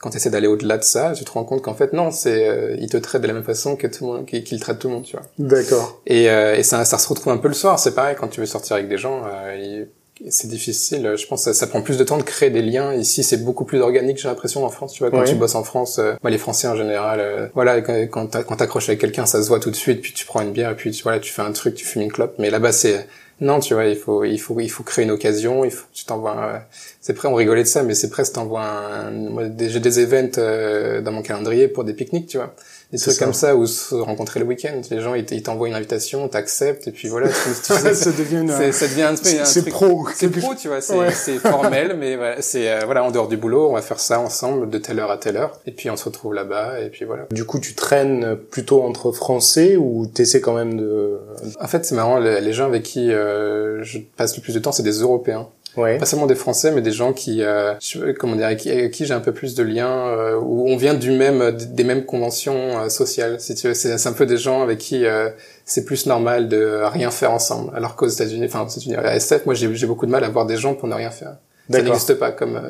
quand 0.00 0.10
tu 0.10 0.16
essaies 0.16 0.30
d'aller 0.30 0.46
au-delà 0.48 0.76
de 0.78 0.84
ça, 0.84 1.12
tu 1.16 1.24
te 1.24 1.30
rends 1.30 1.44
compte 1.44 1.62
qu'en 1.62 1.74
fait, 1.74 1.92
non, 1.92 2.10
c'est 2.10 2.48
euh, 2.48 2.76
il 2.78 2.88
te 2.90 2.96
traite 2.98 3.22
de 3.22 3.26
la 3.26 3.32
même 3.34 3.44
façon 3.44 3.76
que 3.76 3.86
tout 3.86 4.04
le 4.06 4.12
monde, 4.12 4.26
qu'il 4.26 4.60
traite 4.60 4.78
tout 4.78 4.88
le 4.88 4.94
monde, 4.94 5.04
tu 5.04 5.16
vois. 5.16 5.24
D'accord. 5.38 6.00
Et, 6.06 6.28
euh, 6.30 6.56
et 6.56 6.62
ça, 6.62 6.84
ça 6.84 6.98
se 6.98 7.08
retrouve 7.08 7.32
un 7.32 7.38
peu 7.38 7.48
le 7.48 7.54
soir. 7.54 7.78
C'est 7.78 7.94
pareil 7.94 8.16
quand 8.18 8.28
tu 8.28 8.40
veux 8.40 8.46
sortir 8.46 8.76
avec 8.76 8.88
des 8.88 8.98
gens. 8.98 9.22
euh, 9.26 9.84
c'est 10.30 10.46
difficile. 10.46 11.14
Je 11.16 11.26
pense 11.26 11.44
que 11.44 11.52
ça, 11.52 11.58
ça 11.58 11.66
prend 11.66 11.82
plus 11.82 11.98
de 11.98 12.04
temps 12.04 12.16
de 12.18 12.22
créer 12.22 12.48
des 12.50 12.62
liens. 12.62 12.94
Ici, 12.94 13.24
c'est 13.24 13.38
beaucoup 13.38 13.64
plus 13.64 13.80
organique, 13.80 14.16
j'ai 14.16 14.28
l'impression, 14.28 14.64
en 14.64 14.68
France. 14.68 14.92
Tu 14.92 15.02
vois, 15.02 15.10
quand 15.10 15.24
tu 15.24 15.34
bosses 15.34 15.56
en 15.56 15.64
France, 15.64 15.98
euh, 15.98 16.14
les 16.24 16.38
Français 16.38 16.68
en 16.68 16.76
général, 16.76 17.18
euh, 17.20 17.48
voilà, 17.54 17.80
quand 17.80 18.28
t'accroches 18.56 18.88
avec 18.88 19.00
quelqu'un, 19.00 19.26
ça 19.26 19.42
se 19.42 19.48
voit 19.48 19.58
tout 19.58 19.70
de 19.70 19.76
suite. 19.76 20.00
Puis 20.02 20.12
tu 20.12 20.24
prends 20.24 20.40
une 20.42 20.52
bière 20.52 20.70
et 20.70 20.76
puis 20.76 20.92
tu, 20.92 21.02
voilà, 21.02 21.18
tu 21.18 21.32
fais 21.32 21.42
un 21.42 21.50
truc, 21.52 21.74
tu 21.74 21.84
fumes 21.84 22.02
une 22.02 22.12
clope. 22.12 22.34
Mais 22.38 22.50
là-bas, 22.50 22.70
c'est 22.72 23.06
non, 23.40 23.58
tu 23.60 23.74
vois, 23.74 23.86
il 23.86 23.96
faut, 23.96 24.24
il 24.24 24.38
faut, 24.38 24.58
il 24.60 24.68
faut 24.68 24.84
créer 24.84 25.04
une 25.04 25.10
occasion. 25.10 25.64
Il 25.64 25.70
faut, 25.70 25.86
tu 25.92 26.04
t'envoies. 26.04 26.62
c'est 27.00 27.14
prêt, 27.14 27.28
on 27.28 27.34
rigolait 27.34 27.64
de 27.64 27.68
ça, 27.68 27.82
mais 27.82 27.94
c'est 27.94 28.10
presque 28.10 28.34
t'envoies 28.34 28.62
un. 28.62 29.10
Moi, 29.10 29.44
j'ai 29.58 29.80
des 29.80 30.00
events 30.00 30.38
euh, 30.38 31.00
dans 31.00 31.12
mon 31.12 31.22
calendrier 31.22 31.68
pour 31.68 31.84
des 31.84 31.94
pique-niques, 31.94 32.28
tu 32.28 32.36
vois 32.38 32.54
des 32.92 32.98
trucs 32.98 33.14
ça. 33.14 33.24
comme 33.24 33.34
ça 33.34 33.56
où 33.56 33.66
se 33.66 33.94
rencontrer 33.94 34.38
le 34.40 34.46
week-end 34.46 34.80
les 34.90 35.00
gens 35.00 35.14
ils 35.14 35.42
t'envoient 35.42 35.68
une 35.68 35.74
invitation 35.74 36.28
t'acceptes 36.28 36.86
et 36.88 36.92
puis 36.92 37.08
voilà 37.08 37.28
tu, 37.28 37.34
tu 37.34 37.72
ça 37.94 38.10
devient 38.12 38.36
une... 38.42 38.72
ça 38.72 38.86
devient 38.86 39.02
un, 39.02 39.12
un 39.12 39.16
C'est 39.44 39.60
truc- 39.62 39.72
pro. 39.74 40.06
c'est 40.14 40.28
pro 40.28 40.54
tu 40.54 40.68
vois 40.68 40.80
c'est 40.80 40.94
Ouais. 40.96 41.10
formel 41.38 41.96
mais 41.98 42.16
voilà 42.16 42.40
c'est 42.42 42.70
euh, 42.70 42.80
voilà 42.84 43.02
en 43.04 43.10
dehors 43.10 43.28
du 43.28 43.36
boulot 43.36 43.68
on 43.70 43.74
va 43.74 43.82
faire 43.82 43.98
ça 44.00 44.20
ensemble 44.20 44.70
de 44.70 44.78
telle 44.78 45.00
heure 45.00 45.10
à 45.10 45.16
telle 45.18 45.36
heure 45.36 45.58
et 45.66 45.72
puis 45.72 45.90
on 45.90 45.96
se 45.96 46.04
retrouve 46.04 46.34
là-bas 46.34 46.80
et 46.80 46.88
puis 46.90 47.04
voilà 47.04 47.26
Du 47.32 47.44
coup, 47.44 47.58
tu 47.58 47.74
traînes 47.74 48.36
plutôt 48.50 48.82
entre 48.82 49.10
Français 49.12 49.76
ou 49.76 50.06
t'essaies 50.06 50.40
quand 50.40 50.54
même 50.54 50.78
de... 50.78 51.18
en 51.60 51.66
fait 51.66 51.84
c'est 51.84 51.94
marrant 51.94 52.18
les, 52.18 52.40
les 52.40 52.52
gens 52.52 52.66
avec 52.66 52.82
qui 52.84 53.10
euh, 53.12 53.82
je 53.82 53.98
passe 54.16 54.36
le 54.36 54.42
plus 54.42 54.54
de 54.54 54.58
temps 54.60 54.72
c'est 54.72 54.82
des 54.82 55.00
Européens 55.00 55.48
Ouais. 55.76 55.98
pas 55.98 56.06
seulement 56.06 56.26
des 56.26 56.34
Français, 56.36 56.70
mais 56.70 56.82
des 56.82 56.92
gens 56.92 57.12
qui, 57.12 57.42
euh, 57.42 57.74
comment 58.18 58.36
dire, 58.36 58.46
avec 58.46 58.60
qui, 58.60 58.70
avec 58.70 58.90
qui 58.92 59.06
j'ai 59.06 59.14
un 59.14 59.20
peu 59.20 59.32
plus 59.32 59.54
de 59.54 59.62
liens, 59.62 60.06
euh, 60.08 60.36
où 60.36 60.68
on 60.68 60.76
vient 60.76 60.94
du 60.94 61.10
même, 61.10 61.50
des 61.50 61.84
mêmes 61.84 62.04
conventions 62.04 62.78
euh, 62.78 62.88
sociales. 62.88 63.40
Si 63.40 63.54
tu 63.54 63.66
veux, 63.68 63.74
c'est 63.74 64.06
un 64.06 64.12
peu 64.12 64.26
des 64.26 64.36
gens 64.38 64.62
avec 64.62 64.78
qui 64.78 65.04
euh, 65.04 65.30
c'est 65.64 65.84
plus 65.84 66.06
normal 66.06 66.48
de 66.48 66.82
rien 66.84 67.10
faire 67.10 67.32
ensemble. 67.32 67.72
Alors 67.76 67.96
qu'aux 67.96 68.06
États-Unis, 68.08 68.46
enfin 68.46 68.62
aux 68.64 68.68
États-Unis, 68.68 68.94
à 68.96 69.16
SF, 69.16 69.46
moi 69.46 69.54
j'ai 69.54 69.86
beaucoup 69.86 70.06
de 70.06 70.10
mal 70.12 70.22
à 70.24 70.28
voir 70.28 70.46
des 70.46 70.56
gens 70.56 70.74
pour 70.74 70.88
ne 70.88 70.94
rien 70.94 71.10
faire. 71.10 71.36
Ça 71.70 71.82
n'existe 71.82 72.14
pas 72.14 72.30
comme, 72.30 72.56
euh, 72.56 72.68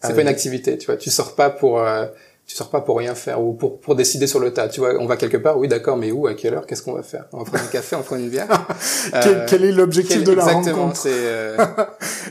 c'est 0.00 0.08
Ah 0.08 0.08
pas 0.10 0.14
oui. 0.14 0.22
une 0.22 0.28
activité, 0.28 0.78
tu 0.78 0.86
vois. 0.86 0.96
Tu 0.96 1.10
sors 1.10 1.34
pas 1.34 1.50
pour, 1.50 1.80
euh, 1.80 2.06
tu 2.48 2.56
sors 2.56 2.70
pas 2.70 2.80
pour 2.80 2.96
rien 2.98 3.14
faire 3.14 3.40
ou 3.42 3.52
pour 3.52 3.78
pour 3.78 3.94
décider 3.94 4.26
sur 4.26 4.40
le 4.40 4.52
tas. 4.52 4.68
Tu 4.68 4.80
vois, 4.80 4.94
on 4.98 5.06
va 5.06 5.16
quelque 5.18 5.36
part, 5.36 5.58
oui 5.58 5.68
d'accord, 5.68 5.96
mais 5.98 6.10
où, 6.10 6.26
à 6.26 6.34
quelle 6.34 6.54
heure, 6.54 6.66
qu'est-ce 6.66 6.82
qu'on 6.82 6.94
va 6.94 7.02
faire? 7.02 7.26
On 7.32 7.38
va 7.38 7.44
prendre 7.44 7.62
un 7.62 7.66
café, 7.68 7.94
on 7.94 7.98
va 8.00 8.04
prendre 8.04 8.22
une 8.22 8.30
bière? 8.30 8.48
Quel, 9.22 9.34
Euh, 9.36 9.46
quel 9.48 9.64
est 9.64 9.72
l'objectif 9.72 10.24
de 10.24 10.32
la 10.32 10.42
exactement, 10.44 10.76
rencontre? 10.84 10.96
c'est, 11.00 11.10
euh, 11.12 11.56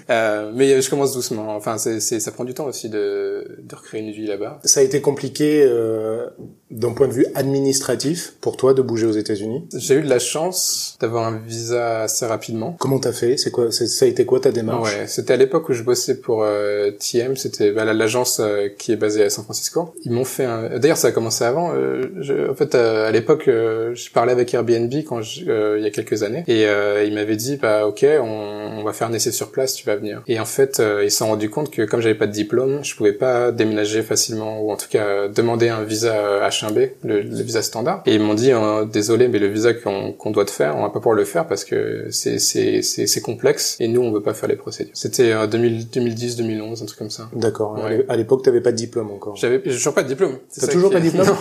euh, 0.09 0.51
mais 0.55 0.81
je 0.81 0.89
commence 0.89 1.13
doucement. 1.13 1.55
Enfin, 1.55 1.77
c'est, 1.77 1.99
c'est, 1.99 2.19
ça 2.19 2.31
prend 2.31 2.43
du 2.45 2.53
temps 2.53 2.65
aussi 2.65 2.89
de, 2.89 3.57
de 3.61 3.75
recréer 3.75 4.01
une 4.01 4.11
vie 4.11 4.25
là-bas. 4.27 4.59
Ça 4.63 4.79
a 4.79 4.83
été 4.83 5.01
compliqué 5.01 5.63
euh, 5.67 6.27
d'un 6.71 6.93
point 6.93 7.07
de 7.07 7.13
vue 7.13 7.25
administratif 7.35 8.33
pour 8.41 8.57
toi 8.57 8.73
de 8.73 8.81
bouger 8.81 9.05
aux 9.05 9.11
États-Unis? 9.11 9.67
J'ai 9.75 9.95
eu 9.95 10.01
de 10.01 10.09
la 10.09 10.19
chance 10.19 10.97
d'avoir 10.99 11.27
un 11.27 11.37
visa 11.37 12.01
assez 12.03 12.25
rapidement. 12.25 12.75
Comment 12.79 12.99
t'as 12.99 13.11
fait? 13.13 13.37
C'est 13.37 13.51
quoi 13.51 13.71
c'est- 13.71 13.87
Ça 13.87 14.05
a 14.05 14.07
été 14.07 14.25
quoi 14.25 14.39
ta 14.39 14.51
démarche? 14.51 14.95
Ouais, 14.95 15.07
c'était 15.07 15.33
à 15.33 15.37
l'époque 15.37 15.69
où 15.69 15.73
je 15.73 15.83
bossais 15.83 16.15
pour 16.19 16.43
euh, 16.43 16.91
TM, 16.91 17.35
c'était 17.35 17.71
bah, 17.71 17.85
la- 17.85 17.93
l'agence 17.93 18.41
qui 18.77 18.91
est 18.91 18.95
basée 18.97 19.23
à 19.23 19.29
San 19.29 19.43
Francisco. 19.43 19.93
Ils 20.07 20.13
m'ont 20.13 20.23
fait 20.23 20.45
un... 20.45 20.79
D'ailleurs, 20.79 20.95
ça 20.97 21.09
a 21.09 21.11
commencé 21.11 21.43
avant. 21.43 21.73
euh, 21.75 22.03
je- 22.21 22.49
En 22.49 22.55
fait, 22.55 22.75
euh, 22.75 23.07
à 23.07 23.11
l'époque, 23.11 23.47
euh, 23.49 23.93
je 23.93 24.09
parlais 24.09 24.31
avec 24.31 24.53
Airbnb 24.53 24.93
quand 25.05 25.21
je- 25.21 25.41
euh, 25.49 25.77
il 25.77 25.83
y 25.83 25.87
a 25.87 25.89
quelques 25.91 26.23
années, 26.23 26.43
et 26.47 26.65
euh, 26.65 27.03
ils 27.05 27.13
m'avaient 27.13 27.35
dit, 27.35 27.57
bah 27.57 27.85
ok, 27.85 28.05
on, 28.21 28.79
on 28.79 28.83
va 28.83 28.93
faire 28.93 29.07
un 29.09 29.13
essai 29.13 29.31
sur 29.33 29.51
place, 29.51 29.73
tu 29.73 29.85
vas 29.85 29.95
venir. 29.97 30.23
Et 30.27 30.39
en 30.39 30.45
fait, 30.45 30.79
euh, 30.79 31.03
ils 31.03 31.11
se 31.11 31.17
sont 31.17 31.27
rendus 31.27 31.49
compte 31.49 31.69
que 31.71 31.81
comme 31.81 31.99
j'avais 32.01 32.15
pas 32.15 32.27
de 32.27 32.31
diplôme, 32.31 32.79
je 32.83 32.95
pouvais 32.95 33.11
pas 33.13 33.51
déménager 33.51 34.01
facilement, 34.01 34.61
ou 34.61 34.71
en 34.71 34.77
tout 34.77 34.87
cas 34.89 35.27
demander 35.27 35.67
un 35.69 35.83
visa 35.83 36.15
euh, 36.15 36.47
H1B, 36.47 36.91
le, 37.03 37.21
le 37.21 37.41
visa 37.43 37.61
standard. 37.61 38.01
Et 38.05 38.15
ils 38.15 38.21
m'ont 38.21 38.33
dit, 38.33 38.51
euh, 38.53 38.85
désolé, 38.85 39.27
mais 39.27 39.39
le 39.39 39.47
visa 39.47 39.73
qu'on 39.73 40.13
qu'on 40.13 40.31
doit 40.31 40.45
te 40.45 40.51
faire, 40.51 40.75
on 40.77 40.83
va 40.83 40.89
pas 40.89 40.99
pouvoir 40.99 41.15
le 41.15 41.25
faire 41.25 41.47
parce 41.47 41.65
que 41.65 42.05
c'est 42.11 42.39
c'est 42.39 42.81
c'est 42.81 43.07
c'est 43.07 43.21
complexe 43.21 43.75
et 43.79 43.87
nous 43.89 44.01
on 44.01 44.11
veut 44.11 44.21
pas 44.23 44.33
faire 44.33 44.47
les 44.47 44.55
procédures. 44.55 44.93
C'était 44.95 45.31
euh, 45.33 45.47
2000 45.47 45.89
2010 45.89 46.37
2011 46.37 46.81
un 46.81 46.85
truc 46.85 46.97
comme 46.99 47.09
ça. 47.09 47.29
D'accord. 47.33 47.77
Ouais. 47.83 48.05
À 48.07 48.15
l'époque, 48.15 48.43
t'avais 48.43 48.61
pas 48.61 48.71
de 48.71 48.77
diplôme 48.77 49.11
encore. 49.11 49.35
J'avais 49.35 49.61
pas 49.97 50.03
de 50.03 50.09
diplôme. 50.09 50.37
T'as 50.59 50.67
toujours 50.67 50.91
pas 50.91 50.99
de 50.99 51.09
diplôme 51.09 51.35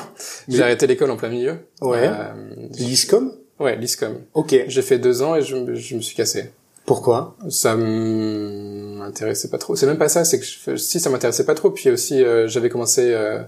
J'ai 0.48 0.62
arrêté 0.62 0.86
l'école 0.86 1.10
en 1.10 1.16
plein 1.16 1.28
milieu. 1.28 1.56
Ouais. 1.82 2.08
Euh, 2.08 2.32
L'ISCOM 2.78 3.32
ouais, 3.60 3.76
l'ISCOM. 3.76 4.16
Ok. 4.34 4.54
J'ai 4.66 4.82
fait 4.82 4.98
deux 4.98 5.20
ans 5.22 5.36
et 5.36 5.42
je, 5.42 5.56
me- 5.56 5.74
je 5.74 5.94
me 5.94 6.00
suis 6.00 6.16
cassé. 6.16 6.50
Pourquoi? 6.86 7.36
Ça 7.50 7.76
m'intéressait 7.76 9.48
pas 9.48 9.58
trop. 9.58 9.76
C'est 9.76 9.86
même 9.86 9.98
pas 9.98 10.08
ça, 10.08 10.24
c'est 10.24 10.38
que 10.40 10.44
je 10.46 10.76
si 10.76 11.00
ça 11.00 11.10
m'intéressait 11.10 11.44
pas 11.44 11.54
trop. 11.54 11.70
Puis 11.70 11.90
aussi, 11.90 12.22
euh, 12.22 12.48
j'avais 12.48 12.68
commencé, 12.68 13.12
euh, 13.12 13.40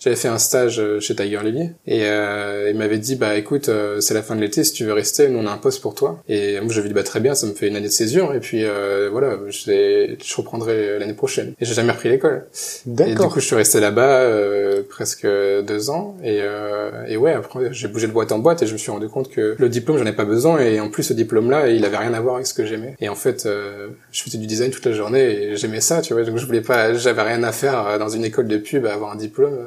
j'avais 0.00 0.16
fait 0.16 0.28
un 0.28 0.38
stage 0.38 0.80
euh, 0.80 0.98
chez 0.98 1.14
Tiger 1.14 1.40
Lily 1.44 1.70
et 1.86 2.04
euh, 2.04 2.70
il 2.70 2.76
m'avait 2.76 2.98
dit 2.98 3.16
bah 3.16 3.36
écoute, 3.36 3.68
euh, 3.68 4.00
c'est 4.00 4.14
la 4.14 4.22
fin 4.22 4.34
de 4.34 4.40
l'été, 4.40 4.64
si 4.64 4.72
tu 4.72 4.84
veux 4.84 4.92
rester, 4.92 5.28
nous 5.28 5.38
on 5.38 5.46
a 5.46 5.50
un 5.50 5.58
poste 5.58 5.80
pour 5.80 5.94
toi. 5.94 6.22
Et 6.28 6.60
moi 6.60 6.72
j'avais 6.72 6.88
dit 6.88 6.94
bah 6.94 7.02
très 7.02 7.20
bien, 7.20 7.34
ça 7.34 7.46
me 7.46 7.52
fait 7.52 7.68
une 7.68 7.76
année 7.76 7.88
de 7.88 7.92
césure 7.92 8.34
et 8.34 8.40
puis 8.40 8.64
euh, 8.64 9.08
voilà, 9.10 9.38
je, 9.48 10.16
je 10.22 10.36
reprendrai 10.36 10.98
l'année 10.98 11.14
prochaine. 11.14 11.54
Et 11.60 11.64
j'ai 11.64 11.74
jamais 11.74 11.92
repris 11.92 12.08
l'école. 12.08 12.46
Et 12.86 13.14
du 13.14 13.16
coup, 13.16 13.40
je 13.40 13.44
suis 13.44 13.56
resté 13.56 13.80
là-bas 13.80 14.20
euh, 14.20 14.82
presque 14.88 15.26
deux 15.26 15.90
ans. 15.90 16.16
Et, 16.22 16.40
euh, 16.42 17.04
et 17.06 17.16
ouais, 17.16 17.32
après, 17.32 17.72
j'ai 17.72 17.88
bougé 17.88 18.06
de 18.06 18.12
boîte 18.12 18.32
en 18.32 18.38
boîte 18.38 18.62
et 18.62 18.66
je 18.66 18.72
me 18.72 18.78
suis 18.78 18.90
rendu 18.90 19.08
compte 19.08 19.30
que 19.30 19.56
le 19.58 19.68
diplôme, 19.68 19.98
j'en 19.98 20.06
ai 20.06 20.12
pas 20.12 20.24
besoin. 20.24 20.58
Et 20.60 20.80
en 20.80 20.90
plus, 20.90 21.04
ce 21.04 21.12
diplôme-là, 21.12 21.68
il 21.68 21.84
avait 21.84 21.96
rien 21.96 22.14
à 22.14 22.20
voir 22.20 22.36
avec 22.36 22.46
ce 22.46 22.54
que 22.54 22.64
j'aimais. 22.64 22.96
Et 23.00 23.08
en 23.08 23.14
fait, 23.14 23.46
euh, 23.46 23.88
je 24.12 24.22
faisais 24.22 24.38
du 24.38 24.46
design 24.46 24.70
toute 24.70 24.84
la 24.86 24.92
journée 24.92 25.20
et 25.20 25.56
j'aimais 25.56 25.80
ça, 25.80 26.00
tu 26.00 26.14
vois. 26.14 26.22
Donc, 26.24 26.38
je 26.38 26.46
voulais 26.46 26.60
pas, 26.60 26.94
j'avais 26.94 27.22
rien 27.22 27.42
à 27.42 27.52
faire 27.52 27.86
euh, 27.86 27.98
dans 27.98 28.08
une 28.08 28.24
école 28.24 28.48
de 28.48 28.56
pub, 28.56 28.86
à 28.86 28.94
avoir 28.94 29.12
un 29.12 29.16
diplôme. 29.16 29.58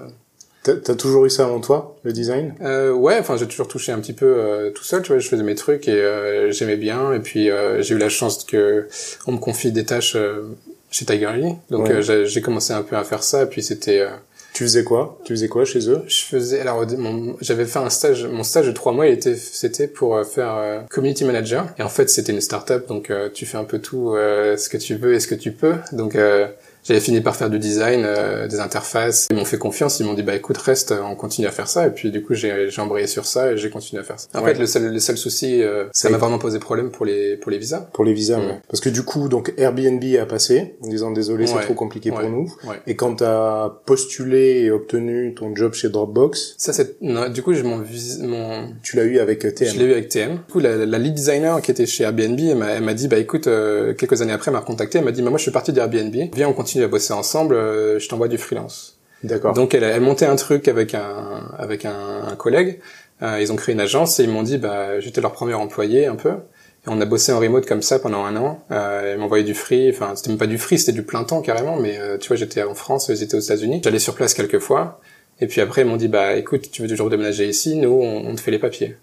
T'as 0.64 0.96
toujours 0.96 1.26
eu 1.26 1.30
ça 1.30 1.44
avant 1.44 1.60
toi, 1.60 1.98
le 2.04 2.14
design? 2.14 2.56
Euh, 2.62 2.92
ouais, 2.94 3.18
enfin, 3.20 3.36
j'ai 3.36 3.48
toujours 3.48 3.68
touché 3.68 3.92
un 3.92 4.00
petit 4.00 4.14
peu 4.14 4.26
euh, 4.26 4.72
tout 4.72 4.84
seul, 4.84 5.02
tu 5.02 5.12
vois. 5.12 5.20
Je 5.20 5.28
faisais 5.28 5.44
mes 5.44 5.56
trucs 5.56 5.88
et 5.90 5.92
euh, 6.02 6.52
j'aimais 6.52 6.78
bien. 6.78 7.12
Et 7.14 7.20
puis, 7.20 7.50
euh, 7.50 7.82
j'ai 7.82 7.96
eu 7.96 7.98
la 7.98 8.08
chance 8.10 8.44
que 8.46 8.88
on 9.28 9.34
me 9.34 9.38
confie 9.40 9.72
des 9.72 9.84
tâches. 9.86 10.16
euh, 10.16 10.44
chez 10.90 11.06
Tiger 11.06 11.32
Lee. 11.36 11.56
Donc 11.72 11.88
Ouais. 11.88 12.08
euh, 12.08 12.26
j'ai- 12.28 12.42
commencé 12.42 12.72
un 12.72 12.84
peu 12.84 12.96
à 12.96 13.04
faire 13.04 13.24
ça, 13.24 13.42
et 13.42 13.46
puis 13.48 13.64
c'était... 13.64 14.02
euh, 14.02 14.10
Tu 14.54 14.64
faisais 14.64 14.84
quoi? 14.84 15.18
Tu 15.26 15.34
faisais 15.34 15.48
quoi 15.48 15.66
chez 15.66 15.90
eux? 15.90 16.04
je 16.06 16.22
faisais... 16.22 16.60
Alors 16.62 16.86
j'avais 17.42 17.66
fait 17.66 17.80
un 17.80 17.90
stage, 17.90 18.28
mon 18.28 18.44
stage 18.44 18.68
de 18.68 18.72
trois 18.74 18.92
mois, 18.94 19.08
il 19.08 19.14
était, 19.14 19.36
c'était 19.36 19.88
pour 19.88 20.24
faire 20.24 20.54
euh, 20.56 20.82
community 20.92 21.26
manager. 21.26 21.66
Et 21.80 21.82
en 21.82 21.90
fait, 21.90 22.12
c'était 22.12 22.32
une 22.32 22.42
start-up, 22.42 22.88
donc 22.88 23.10
euh, 23.10 23.30
tu 23.34 23.48
fais 23.48 23.58
un 23.58 23.64
peu 23.64 23.80
tout 23.80 24.14
euh, 24.14 24.56
ce 24.56 24.70
que 24.70 24.78
tu 24.78 24.94
veux 24.94 25.16
et 25.16 25.20
ce 25.20 25.28
que 25.28 25.34
tu 25.36 25.52
peux. 25.52 25.74
Donc... 25.94 26.16
j'avais 26.84 27.00
fini 27.00 27.22
par 27.22 27.36
faire 27.36 27.50
du 27.50 27.60
design, 27.60 28.04
euh, 28.06 28.48
des 28.48 28.60
interfaces. 28.60 29.28
Ils 29.30 29.36
m'ont 29.36 29.46
fait 29.46 29.58
confiance, 29.58 30.00
ils 30.00 30.06
m'ont 30.06 30.14
dit 30.14 30.24
bah 30.24 30.36
écoute 30.36 30.58
reste, 30.58 30.94
on 30.94 31.16
continue 31.16 31.48
à 31.48 31.52
faire 31.52 31.68
ça. 31.68 31.88
Et 31.88 31.90
puis 31.92 32.12
du 32.12 32.24
coup 32.24 32.34
j'ai 32.34 32.70
embrayé 32.78 33.08
sur 33.08 33.26
ça 33.26 33.52
et 33.52 33.58
j'ai 33.58 33.70
continué 33.70 34.02
à 34.02 34.06
faire 34.06 34.20
ça. 34.20 34.28
En 34.34 34.44
Ouais. 34.44 34.54
fait 34.54 34.60
le 34.60 34.66
seul 34.68 34.92
le 34.92 35.00
seul 35.00 35.18
souci, 35.18 35.62
euh, 35.64 35.86
ça 35.94 36.10
m'a 36.10 36.18
vraiment 36.18 36.40
posé 36.40 36.60
problème 36.60 36.92
pour 36.92 37.06
les 37.06 37.38
pour 37.38 37.52
les 37.52 37.58
visas. 37.58 37.88
Pour 37.94 38.04
les 38.06 38.14
visas, 38.14 38.38
Mm. 38.38 38.46
ouais. 38.46 38.60
Parce 38.68 38.82
que 38.82 38.90
du 38.90 39.04
coup, 39.04 39.30
donc 39.30 39.54
Airbnb 39.58 40.04
a 40.22 40.26
passé 40.26 40.76
en 40.82 40.88
disant 40.88 41.12
désolé, 41.12 41.48
c'est 41.48 41.56
Ouais. 41.56 41.64
trop 41.64 41.74
compliqué 41.74 42.10
pour 42.12 42.30
nous. 42.30 42.54
Ouais. 42.68 42.76
Et 42.88 42.96
quand 42.96 43.16
t'as 43.16 43.70
postulé 43.86 44.62
et 44.64 44.72
obtenu 44.72 45.34
ton 45.36 45.56
job 45.56 45.74
chez 45.74 45.90
Dropbox, 45.90 46.56
Ça 46.58 46.74
c'est 46.74 46.98
non, 47.02 47.30
du 47.30 47.42
coup 47.44 47.54
j'ai 47.54 47.64
mon 47.64 47.78
vis- 47.80 48.20
mon 48.22 48.74
tu 48.82 48.96
l'as 48.98 49.04
eu 49.04 49.20
avec 49.20 49.46
euh, 49.46 49.50
Je 49.50 49.56
TM. 49.56 49.78
l'ai 49.78 49.86
eu 49.86 49.92
avec 49.92 50.10
TM. 50.10 50.32
Du 50.48 50.52
coup, 50.54 50.60
la, 50.60 50.86
la 50.86 50.98
lead 50.98 51.14
designer 51.14 51.62
qui 51.62 51.72
était 51.72 51.86
chez 51.86 52.04
Airbnb, 52.04 52.40
elle 52.40 52.82
m'a, 52.84 52.94
dit, 52.94 53.08
bah 53.08 53.18
écoute, 53.18 53.48
euh, 53.48 53.94
quelques 53.94 54.22
années 54.22 54.34
après, 54.34 54.50
elle 54.50 54.54
m'a 54.54 54.60
recontacté, 54.62 54.98
elle 54.98 55.06
m'a 55.06 55.12
dit, 55.12 55.22
bah, 55.22 55.30
moi 55.30 55.38
je 55.38 55.44
suis 55.44 55.52
parti 55.52 55.72
d'Airbnb, 55.74 56.16
viens, 56.34 56.48
on 56.48 56.54
continue 56.54 56.73
à 56.82 56.88
bosser 56.88 57.14
ensemble, 57.14 57.56
euh, 57.56 58.00
je 58.00 58.08
t'envoie 58.10 58.28
du 58.30 58.38
freelance. 58.38 58.98
D'accord. 59.24 59.54
Donc 59.54 59.74
elle, 59.76 59.84
a- 59.84 59.90
elle 59.90 60.02
montait 60.02 60.26
un 60.26 60.36
truc 60.36 60.68
avec 60.68 60.96
un, 60.96 61.50
avec 61.58 61.86
un, 61.86 62.24
un 62.28 62.36
collègue, 62.36 62.80
Euh, 63.22 63.40
ils 63.40 63.52
ont 63.54 63.56
créé 63.56 63.74
une 63.74 63.80
agence 63.80 64.20
et 64.20 64.24
ils 64.24 64.30
m'ont 64.30 64.44
dit, 64.44 64.58
bah 64.58 65.00
j'étais 65.00 65.22
leur 65.22 65.32
premier 65.32 65.54
employé 65.54 66.08
un 66.08 66.16
peu. 66.16 66.32
Et 66.32 66.88
on 66.90 67.00
a 67.00 67.06
bossé 67.06 67.32
en 67.32 67.40
remote 67.40 67.66
comme 67.66 67.82
ça 67.82 68.00
pendant 68.00 68.26
un 68.26 68.36
an. 68.36 68.60
Euh, 68.72 69.14
ils 69.16 69.20
m'envoyaient 69.22 69.46
du 69.46 69.54
free, 69.54 69.90
enfin 69.92 70.14
c'était 70.16 70.30
même 70.30 70.40
pas 70.40 70.48
du 70.48 70.58
free, 70.58 70.78
c'était 70.78 70.92
du 70.92 71.04
plein 71.04 71.24
temps 71.24 71.42
carrément, 71.42 71.78
mais 71.78 71.98
euh, 72.00 72.18
tu 72.18 72.28
vois, 72.28 72.36
j'étais 72.38 72.64
en 72.64 72.74
France, 72.76 73.08
ils 73.10 73.24
étaient 73.24 73.38
aux 73.38 73.40
États-Unis. 73.40 73.80
J'allais 73.84 74.00
sur 74.00 74.16
place 74.16 74.34
quelques 74.34 74.60
fois. 74.60 75.00
Et 75.40 75.48
puis 75.48 75.62
après, 75.62 75.82
ils 75.84 75.88
m'ont 75.88 75.96
dit, 75.96 76.10
bah 76.10 76.34
écoute, 76.36 76.70
tu 76.72 76.82
veux 76.82 76.88
toujours 76.90 77.10
déménager 77.10 77.48
ici, 77.48 77.78
nous, 77.78 77.92
on, 77.92 78.28
on 78.28 78.36
te 78.36 78.42
fait 78.42 78.52
les 78.52 78.60
papiers. 78.60 78.98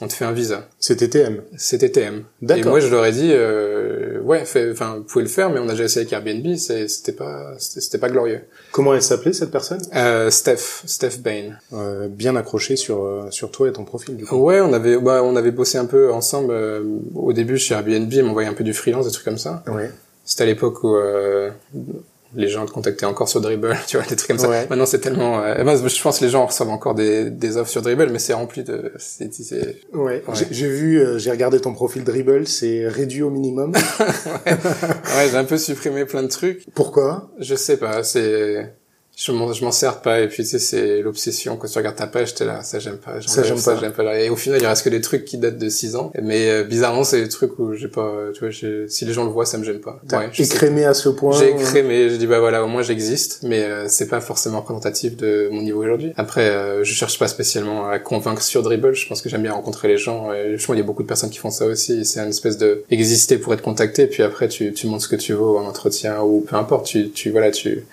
On 0.00 0.06
te 0.08 0.12
fait 0.12 0.24
un 0.24 0.32
visa. 0.32 0.68
C'était 0.78 1.08
TM. 1.08 1.42
C'était 1.56 1.88
TM. 1.90 2.18
Et 2.42 2.46
D'accord. 2.46 2.72
moi, 2.72 2.80
je 2.80 2.86
leur 2.88 3.04
ai 3.06 3.12
dit, 3.12 3.30
euh, 3.32 4.03
ouais, 4.24 4.44
fait- 4.44 4.70
enfin, 4.72 4.96
vous 4.98 5.04
pouvez 5.04 5.24
le 5.24 5.30
faire, 5.30 5.50
mais 5.50 5.60
on 5.60 5.68
a 5.68 5.72
déjà 5.72 5.84
essayé 5.84 6.00
avec 6.00 6.12
Airbnb, 6.12 6.56
c'était 6.56 7.12
pas, 7.12 7.52
c'était 7.58 7.98
pas 7.98 8.08
glorieux. 8.08 8.40
Comment 8.72 8.94
elle 8.94 9.02
s'appelait 9.02 9.32
cette 9.32 9.50
personne? 9.50 9.80
Euh, 9.94 10.30
Steph, 10.30 10.82
Steph 10.86 11.18
Bain. 11.22 11.52
Euh, 11.72 12.08
Bien 12.08 12.34
accroché 12.36 12.76
sur 12.76 13.04
euh, 13.04 13.30
sur 13.30 13.50
toi 13.50 13.68
et 13.68 13.72
ton 13.72 13.84
profil 13.84 14.16
du 14.16 14.24
coup. 14.26 14.36
Ouais, 14.36 14.60
on 14.60 14.72
avait, 14.72 14.98
bah, 14.98 15.22
on 15.22 15.36
avait 15.36 15.50
bossé 15.52 15.78
un 15.78 15.86
peu 15.86 16.12
ensemble 16.12 16.52
euh, 16.52 16.82
au 17.14 17.32
début 17.32 17.58
chez 17.58 17.74
Airbnb, 17.74 18.12
ils 18.12 18.24
m'envoyaient 18.24 18.48
un 18.48 18.54
peu 18.54 18.64
du 18.64 18.74
freelance, 18.74 19.06
des 19.06 19.12
trucs 19.12 19.24
comme 19.24 19.38
ça. 19.38 19.62
Ouais. 19.68 19.90
C'était 20.24 20.44
à 20.44 20.46
l'époque 20.46 20.82
où 20.84 20.96
euh, 20.96 21.50
les 22.36 22.48
gens 22.48 22.66
te 22.66 22.70
contactaient 22.72 23.06
encore 23.06 23.28
sur 23.28 23.40
Dribble, 23.40 23.76
tu 23.86 23.96
vois, 23.96 24.06
des 24.06 24.16
trucs 24.16 24.28
comme 24.28 24.38
ça. 24.38 24.48
Ouais. 24.48 24.66
Maintenant, 24.68 24.86
c'est 24.86 24.98
tellement, 25.00 25.40
euh, 25.42 25.62
moi, 25.64 25.76
je 25.76 26.02
pense 26.02 26.18
que 26.18 26.24
les 26.24 26.30
gens 26.30 26.46
reçoivent 26.46 26.70
encore 26.70 26.94
des, 26.94 27.30
des 27.30 27.56
offres 27.56 27.70
sur 27.70 27.82
Dribble, 27.82 28.08
mais 28.10 28.18
c'est 28.18 28.32
rempli 28.34 28.62
de, 28.64 28.92
c'est, 28.98 29.32
c'est- 29.32 29.80
Ouais. 29.92 30.22
Ouais. 30.26 30.34
J'ai- 30.50 30.68
vu, 30.68 30.98
euh, 31.00 31.18
j'ai 31.18 31.30
regardé 31.30 31.60
ton 31.60 31.72
profil 31.74 32.04
Dribble, 32.04 32.46
c'est 32.46 32.86
réduit 32.88 33.22
au 33.22 33.30
minimum. 33.30 33.72
ouais, 34.46 35.28
j'ai 35.30 35.36
un 35.36 35.44
peu 35.44 35.58
supprimé 35.58 36.04
plein 36.04 36.22
de 36.22 36.28
trucs. 36.28 36.64
Pourquoi? 36.74 37.30
Je 37.38 37.54
sais 37.54 37.76
pas, 37.76 38.02
c'est 38.02 38.72
je 39.16 39.30
m'en 39.30 39.52
je 39.52 39.64
m'en 39.64 39.70
sers 39.70 40.00
pas 40.00 40.20
et 40.20 40.26
puis 40.28 40.42
tu 40.42 40.48
sais 40.48 40.58
c'est 40.58 41.00
l'obsession. 41.00 41.56
Quand 41.56 41.68
tu 41.68 41.78
regardes 41.78 41.94
ta 41.96 42.08
page 42.08 42.34
t'es 42.34 42.44
là 42.44 42.62
ça 42.64 42.80
j'aime 42.80 42.96
pas 42.96 43.20
Ça, 43.24 43.44
j'aime 43.44 43.56
ça 43.58 43.74
pas. 43.74 43.80
j'aime 43.80 43.92
pas. 43.92 44.18
Et 44.20 44.28
au 44.28 44.34
final 44.34 44.60
il 44.60 44.66
reste 44.66 44.82
que 44.84 44.88
des 44.88 45.00
trucs 45.00 45.24
qui 45.24 45.38
datent 45.38 45.56
de 45.58 45.68
6 45.68 45.94
ans. 45.94 46.12
Mais 46.20 46.50
euh, 46.50 46.64
bizarrement 46.64 47.04
c'est 47.04 47.22
des 47.22 47.28
trucs 47.28 47.56
où 47.60 47.74
j'ai 47.74 47.86
pas 47.86 48.12
tu 48.34 48.40
vois 48.40 48.50
j'ai- 48.50 48.88
si 48.88 49.04
les 49.04 49.12
gens 49.12 49.24
le 49.24 49.30
voient 49.30 49.46
ça 49.46 49.56
me 49.56 49.64
gêne 49.64 49.78
pas. 49.80 50.00
Ouais, 50.12 50.28
je 50.32 50.42
sais. 50.42 50.52
écrémé 50.54 50.84
à 50.84 50.94
ce 50.94 51.08
point 51.08 51.38
j'ai 51.38 51.54
euh, 51.54 51.58
crémé 51.58 52.10
j'ai 52.10 52.18
dit 52.18 52.26
bah 52.26 52.40
voilà 52.40 52.64
au 52.64 52.66
moins 52.66 52.82
j'existe. 52.82 53.40
Mais 53.44 53.62
euh, 53.62 53.86
c'est 53.88 54.08
pas 54.08 54.20
forcément 54.20 54.60
représentatif 54.60 55.16
de 55.16 55.48
mon 55.52 55.62
niveau 55.62 55.82
aujourd'hui. 55.84 56.12
Après 56.16 56.48
euh, 56.50 56.82
je 56.82 56.92
cherche 56.92 57.16
pas 57.18 57.28
spécialement 57.28 57.88
à 57.88 58.00
convaincre 58.00 58.42
sur 58.42 58.62
Dribble. 58.64 58.94
Je 58.94 59.06
pense 59.06 59.22
que 59.22 59.28
j'aime 59.28 59.42
bien 59.42 59.52
rencontrer 59.52 59.86
les 59.86 59.96
gens. 59.98 60.32
Et 60.32 60.52
je 60.58 60.66
pense 60.66 60.74
qu'il 60.74 60.78
y 60.78 60.80
a 60.80 60.84
beaucoup 60.84 61.04
de 61.04 61.08
personnes 61.08 61.30
qui 61.30 61.38
font 61.38 61.50
ça 61.50 61.66
aussi. 61.66 62.04
C'est 62.04 62.18
une 62.18 62.30
espèce 62.30 62.58
de 62.58 62.82
exister 62.90 63.38
pour 63.38 63.54
être 63.54 63.62
contacté. 63.62 64.08
Puis 64.08 64.24
après 64.24 64.48
tu 64.48 64.72
tu 64.72 64.88
montres 64.88 65.04
ce 65.04 65.08
que 65.08 65.16
tu 65.16 65.34
vaux 65.34 65.56
en 65.56 65.66
entretien 65.66 66.20
ou 66.22 66.40
peu 66.40 66.56
importe. 66.56 66.86
Tu 66.86 67.10
tu 67.10 67.30
voilà 67.30 67.52
tu 67.52 67.84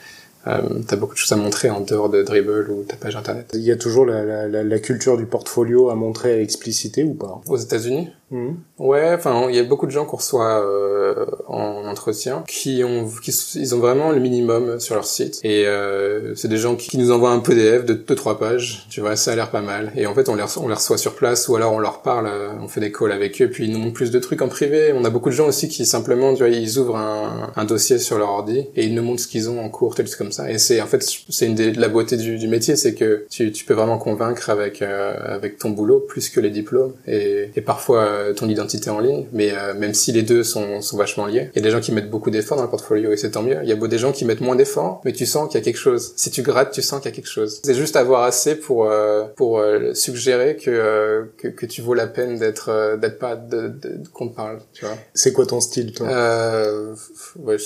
euh, 0.48 0.62
t'as 0.88 0.96
beaucoup 0.96 1.14
de 1.14 1.20
choses 1.20 1.32
à 1.32 1.36
montrer 1.36 1.70
en 1.70 1.82
dehors 1.82 2.10
de 2.10 2.24
Dribble 2.24 2.70
ou 2.72 2.84
ta 2.84 2.96
page 2.96 3.16
internet. 3.16 3.52
Il 3.54 3.62
y 3.62 3.72
a 3.72 3.76
toujours 3.76 4.06
la, 4.06 4.24
la, 4.24 4.48
la, 4.48 4.64
la 4.64 4.80
culture 4.80 5.18
du 5.18 5.26
portfolio 5.26 5.90
à 5.90 5.96
montrer 5.96 6.34
à 6.34 6.40
expliciter 6.42 7.04
ou 7.04 7.14
pas? 7.14 7.42
Aux 7.48 7.58
États-Unis, 7.58 8.10
Mhm. 8.32 8.58
Ouais, 8.80 9.14
enfin, 9.14 9.48
il 9.50 9.56
y 9.56 9.60
a 9.60 9.64
beaucoup 9.64 9.86
de 9.86 9.92
gens 9.92 10.06
qu'on 10.06 10.18
reçoit 10.18 10.66
euh, 10.66 11.26
en 11.48 11.86
entretien 11.86 12.44
qui 12.48 12.84
ont, 12.84 13.08
qui, 13.22 13.32
ils 13.56 13.76
ont 13.76 13.80
vraiment 13.80 14.12
le 14.12 14.20
minimum 14.20 14.80
sur 14.80 14.96
leur 14.96 15.06
site. 15.06 15.40
Et 15.44 15.68
euh, 15.68 16.34
c'est 16.36 16.48
des 16.48 16.58
gens 16.58 16.76
qui, 16.76 16.90
qui 16.90 16.98
nous 16.98 17.12
envoient 17.12 17.32
un 17.32 17.40
PDF 17.40 17.86
de 17.86 17.94
deux 17.94 18.16
trois 18.16 18.40
pages. 18.40 18.86
Tu 18.90 19.02
vois, 19.02 19.16
ça 19.16 19.34
a 19.34 19.36
l'air 19.36 19.52
pas 19.52 19.62
mal. 19.62 19.92
Et 19.96 20.06
en 20.08 20.16
fait, 20.16 20.30
on 20.30 20.36
les, 20.36 20.44
reçoit, 20.44 20.64
on 20.64 20.68
les 20.68 20.74
reçoit 20.74 20.98
sur 20.98 21.16
place 21.16 21.48
ou 21.50 21.56
alors 21.56 21.74
on 21.74 21.80
leur 21.80 22.02
parle, 22.02 22.28
euh, 22.28 22.50
on 22.62 22.68
fait 22.68 22.80
des 22.80 22.92
calls 22.92 23.12
avec 23.12 23.42
eux, 23.42 23.50
puis 23.50 23.66
ils 23.66 23.72
nous 23.72 23.80
montrent 23.80 23.94
plus 23.94 24.12
de 24.12 24.20
trucs 24.20 24.42
en 24.42 24.48
privé. 24.48 24.94
On 24.96 25.04
a 25.04 25.10
beaucoup 25.10 25.30
de 25.30 25.36
gens 25.36 25.48
aussi 25.48 25.68
qui 25.68 25.86
simplement, 25.86 26.34
tu 26.34 26.40
vois, 26.40 26.50
ils 26.50 26.80
ouvrent 26.80 26.98
un, 26.98 27.52
un 27.56 27.66
dossier 27.66 28.00
sur 28.00 28.18
leur 28.18 28.30
ordi 28.30 28.66
et 28.76 28.86
ils 28.86 28.96
nous 28.96 29.04
montrent 29.04 29.22
ce 29.22 29.28
qu'ils 29.28 29.50
ont 29.50 29.60
en 29.60 29.70
cours, 29.70 29.96
tel 29.96 30.10
comme 30.16 30.32
ça. 30.32 30.50
Et 30.50 30.58
c'est 30.58 30.82
en 30.82 30.88
fait, 30.88 31.06
c'est 31.30 31.46
une 31.46 31.56
des, 31.56 31.72
la 31.74 31.90
beauté 31.90 32.18
du, 32.18 32.38
du 32.38 32.48
métier, 32.48 32.76
c'est 32.76 32.96
que 32.96 33.26
tu, 33.30 33.52
tu 33.52 33.66
peux 33.66 33.74
vraiment 33.74 33.98
convaincre 33.98 34.50
avec 34.50 34.82
euh, 34.82 35.16
avec 35.24 35.58
ton 35.58 35.70
boulot 35.70 36.00
plus 36.00 36.30
que 36.30 36.40
les 36.40 36.50
diplômes 36.50 36.94
et, 37.08 37.50
et 37.56 37.62
parfois 37.62 38.21
euh, 38.30 38.34
ton 38.34 38.48
identité 38.50 38.90
en 38.90 39.00
ligne. 39.00 39.28
Mais 39.34 39.52
euh, 39.54 39.74
même 39.74 39.94
si 39.94 40.12
les 40.12 40.24
deux 40.24 40.44
sont, 40.44 40.82
sont 40.82 40.98
vachement 40.98 41.26
liés, 41.26 41.50
il 41.54 41.58
y 41.58 41.60
a 41.60 41.64
des 41.64 41.72
gens 41.72 41.80
qui 41.82 41.92
mettent 41.92 42.10
beaucoup 42.10 42.30
d'efforts 42.32 42.58
dans 42.58 42.64
le 42.64 42.70
portfolio 42.70 43.12
et 43.12 43.18
c'est 43.18 43.32
tant 43.32 43.44
mieux. 43.44 43.58
Il 43.64 43.70
y 43.70 43.72
a 43.72 43.76
beau 43.76 43.88
des 43.88 43.98
gens 43.98 44.12
qui 44.12 44.26
mettent 44.26 44.42
moins 44.42 44.56
d'efforts, 44.56 45.02
mais 45.06 45.14
tu 45.14 45.26
sens 45.26 45.50
qu'il 45.50 45.60
y 45.60 45.62
a 45.62 45.66
quelque 45.66 45.78
chose. 45.78 46.14
Si 46.16 46.32
tu 46.32 46.42
grattes, 46.42 46.72
tu 46.72 46.82
sens 46.82 47.02
qu'il 47.02 47.10
y 47.10 47.14
a 47.14 47.16
quelque 47.16 47.30
chose. 47.30 47.60
C'est 47.64 47.74
juste 47.74 47.96
avoir 47.96 48.24
assez 48.24 48.56
pour 48.56 48.86
euh, 48.90 49.26
pour 49.36 49.60
euh, 49.60 49.94
suggérer 49.94 50.56
que, 50.58 50.70
euh, 50.72 51.24
que 51.38 51.48
que 51.50 51.66
tu 51.66 51.82
vaux 51.82 51.94
la 51.94 52.08
peine 52.08 52.38
d'être 52.38 52.70
euh, 52.70 52.98
d'être 52.98 53.20
pas 53.20 53.36
de, 53.36 53.68
de- 53.70 54.00
qu'on 54.14 54.30
te 54.30 54.36
parle, 54.36 54.60
tu 54.74 54.86
vois. 54.86 54.96
C'est 55.14 55.34
quoi 55.34 55.46
ton 55.46 55.60
style, 55.62 55.94
toi? 55.94 56.08
Euh, 56.10 56.96
ouais, 57.40 57.58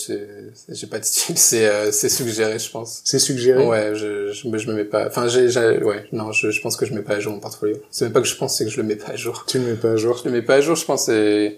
j'ai 0.70 0.88
pas 0.88 1.00
de 1.00 1.06
style, 1.06 1.38
c'est 1.50 1.68
euh, 1.68 1.92
c'est 1.92 2.10
suggéré, 2.10 2.60
je 2.60 2.70
pense. 2.72 3.02
C'est 3.04 3.20
suggéré? 3.20 3.66
Ouais, 3.66 3.92
je, 3.96 4.32
je, 4.32 4.48
me- 4.48 4.58
je 4.58 4.68
me 4.70 4.74
mets 4.76 4.86
pas. 4.86 5.08
Enfin, 5.08 5.28
j'ai, 5.28 5.48
ouais, 5.84 6.06
non, 6.12 6.32
je, 6.32 6.52
je 6.52 6.62
pense 6.62 6.76
que 6.76 6.86
je 6.86 6.94
mets 6.94 7.02
pas 7.02 7.16
à 7.16 7.20
jour 7.20 7.34
mon 7.34 7.40
portfolio. 7.40 7.76
C'est 7.92 8.06
même 8.06 8.14
pas 8.14 8.22
que 8.22 8.28
je 8.28 8.36
pense, 8.36 8.58
c'est 8.58 8.66
que 8.66 8.72
je 8.72 8.78
le 8.78 8.84
mets 8.88 8.96
pas 8.96 9.12
à 9.12 9.16
jour. 9.16 9.46
Tu 9.48 9.60
ne 9.60 9.66
mets 9.68 9.74
pas 9.76 9.92
à 9.92 9.96
jour? 9.96 10.18
Je 10.24 10.30
le 10.30 10.34
mets 10.36 10.42
pas 10.46 10.56
à 10.56 10.62
jour, 10.62 10.76
je 10.76 10.86
pense. 10.86 11.10
Et... 11.10 11.58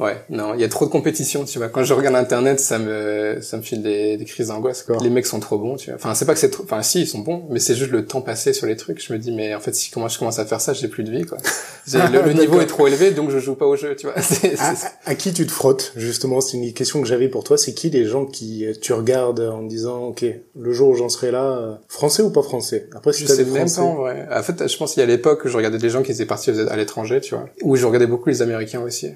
Ouais, 0.00 0.16
non, 0.30 0.54
il 0.54 0.60
y 0.60 0.64
a 0.64 0.68
trop 0.68 0.84
de 0.86 0.90
compétition, 0.90 1.44
tu 1.44 1.58
vois. 1.58 1.68
Quand 1.68 1.82
je 1.82 1.92
regarde 1.92 2.14
Internet, 2.14 2.60
ça 2.60 2.78
me, 2.78 3.38
ça 3.40 3.56
me 3.56 3.62
file 3.62 3.82
des, 3.82 4.16
des 4.16 4.24
crises 4.24 4.48
d'angoisse. 4.48 4.84
quoi. 4.84 4.96
Les 5.02 5.10
mecs 5.10 5.26
sont 5.26 5.40
trop 5.40 5.58
bons, 5.58 5.76
tu 5.76 5.90
vois. 5.90 5.96
Enfin, 5.96 6.14
c'est 6.14 6.24
pas 6.24 6.34
que 6.34 6.40
c'est 6.40 6.50
trop. 6.50 6.62
Enfin, 6.62 6.82
si, 6.82 7.00
ils 7.02 7.06
sont 7.06 7.18
bons, 7.18 7.44
mais 7.50 7.58
c'est 7.58 7.74
juste 7.74 7.90
le 7.90 8.06
temps 8.06 8.20
passé 8.20 8.52
sur 8.52 8.66
les 8.66 8.76
trucs. 8.76 9.04
Je 9.04 9.12
me 9.12 9.18
dis, 9.18 9.32
mais 9.32 9.54
en 9.54 9.60
fait, 9.60 9.74
si 9.74 9.90
comment 9.90 10.06
je 10.08 10.16
commence 10.18 10.38
à 10.38 10.44
faire 10.46 10.60
ça, 10.60 10.72
j'ai 10.72 10.86
plus 10.88 11.02
de 11.02 11.10
vie, 11.10 11.24
quoi. 11.24 11.38
Le, 11.90 12.22
le 12.22 12.32
niveau 12.34 12.60
est 12.60 12.66
trop 12.66 12.86
élevé, 12.86 13.12
donc 13.12 13.30
je 13.30 13.38
joue 13.38 13.54
pas 13.54 13.64
au 13.64 13.74
jeu, 13.74 13.96
tu 13.96 14.06
vois. 14.06 14.14
À, 15.06 15.14
qui 15.14 15.32
tu 15.32 15.46
te 15.46 15.50
frottes 15.52 15.92
justement? 15.96 16.42
C'est 16.42 16.58
une 16.58 16.72
question 16.74 17.00
que 17.00 17.08
j'avais 17.08 17.28
pour 17.28 17.44
toi. 17.44 17.56
C'est 17.56 17.72
qui 17.72 17.88
les 17.88 18.04
gens 18.04 18.26
qui 18.26 18.66
tu 18.82 18.92
regardes 18.92 19.40
en 19.40 19.62
disant 19.62 20.02
ok 20.08 20.22
le 20.60 20.72
jour 20.74 20.90
où 20.90 20.94
j'en 20.94 21.08
serai 21.08 21.30
là, 21.30 21.44
euh, 21.44 21.74
français 21.88 22.22
ou 22.22 22.28
pas 22.30 22.42
français? 22.42 22.88
Après 22.94 23.14
si 23.14 23.22
Je 23.22 23.28
sais 23.28 23.44
même 23.44 23.66
français, 23.68 23.76
pas 23.80 23.86
en 23.86 23.94
vrai. 23.94 24.28
En 24.30 24.42
fait, 24.42 24.68
je 24.68 24.76
pense 24.76 24.92
qu'il 24.92 25.00
y 25.00 25.02
a 25.02 25.06
l'époque 25.06 25.46
où 25.46 25.48
je 25.48 25.56
regardais 25.56 25.78
des 25.78 25.88
gens 25.88 26.02
qui 26.02 26.12
étaient 26.12 26.26
partis 26.26 26.50
à 26.50 26.76
l'étranger, 26.76 27.22
tu 27.22 27.34
vois. 27.34 27.48
Ou 27.62 27.76
je 27.76 27.86
regardais 27.86 28.06
beaucoup 28.06 28.28
les 28.28 28.42
Américains 28.42 28.82
aussi. 28.82 29.08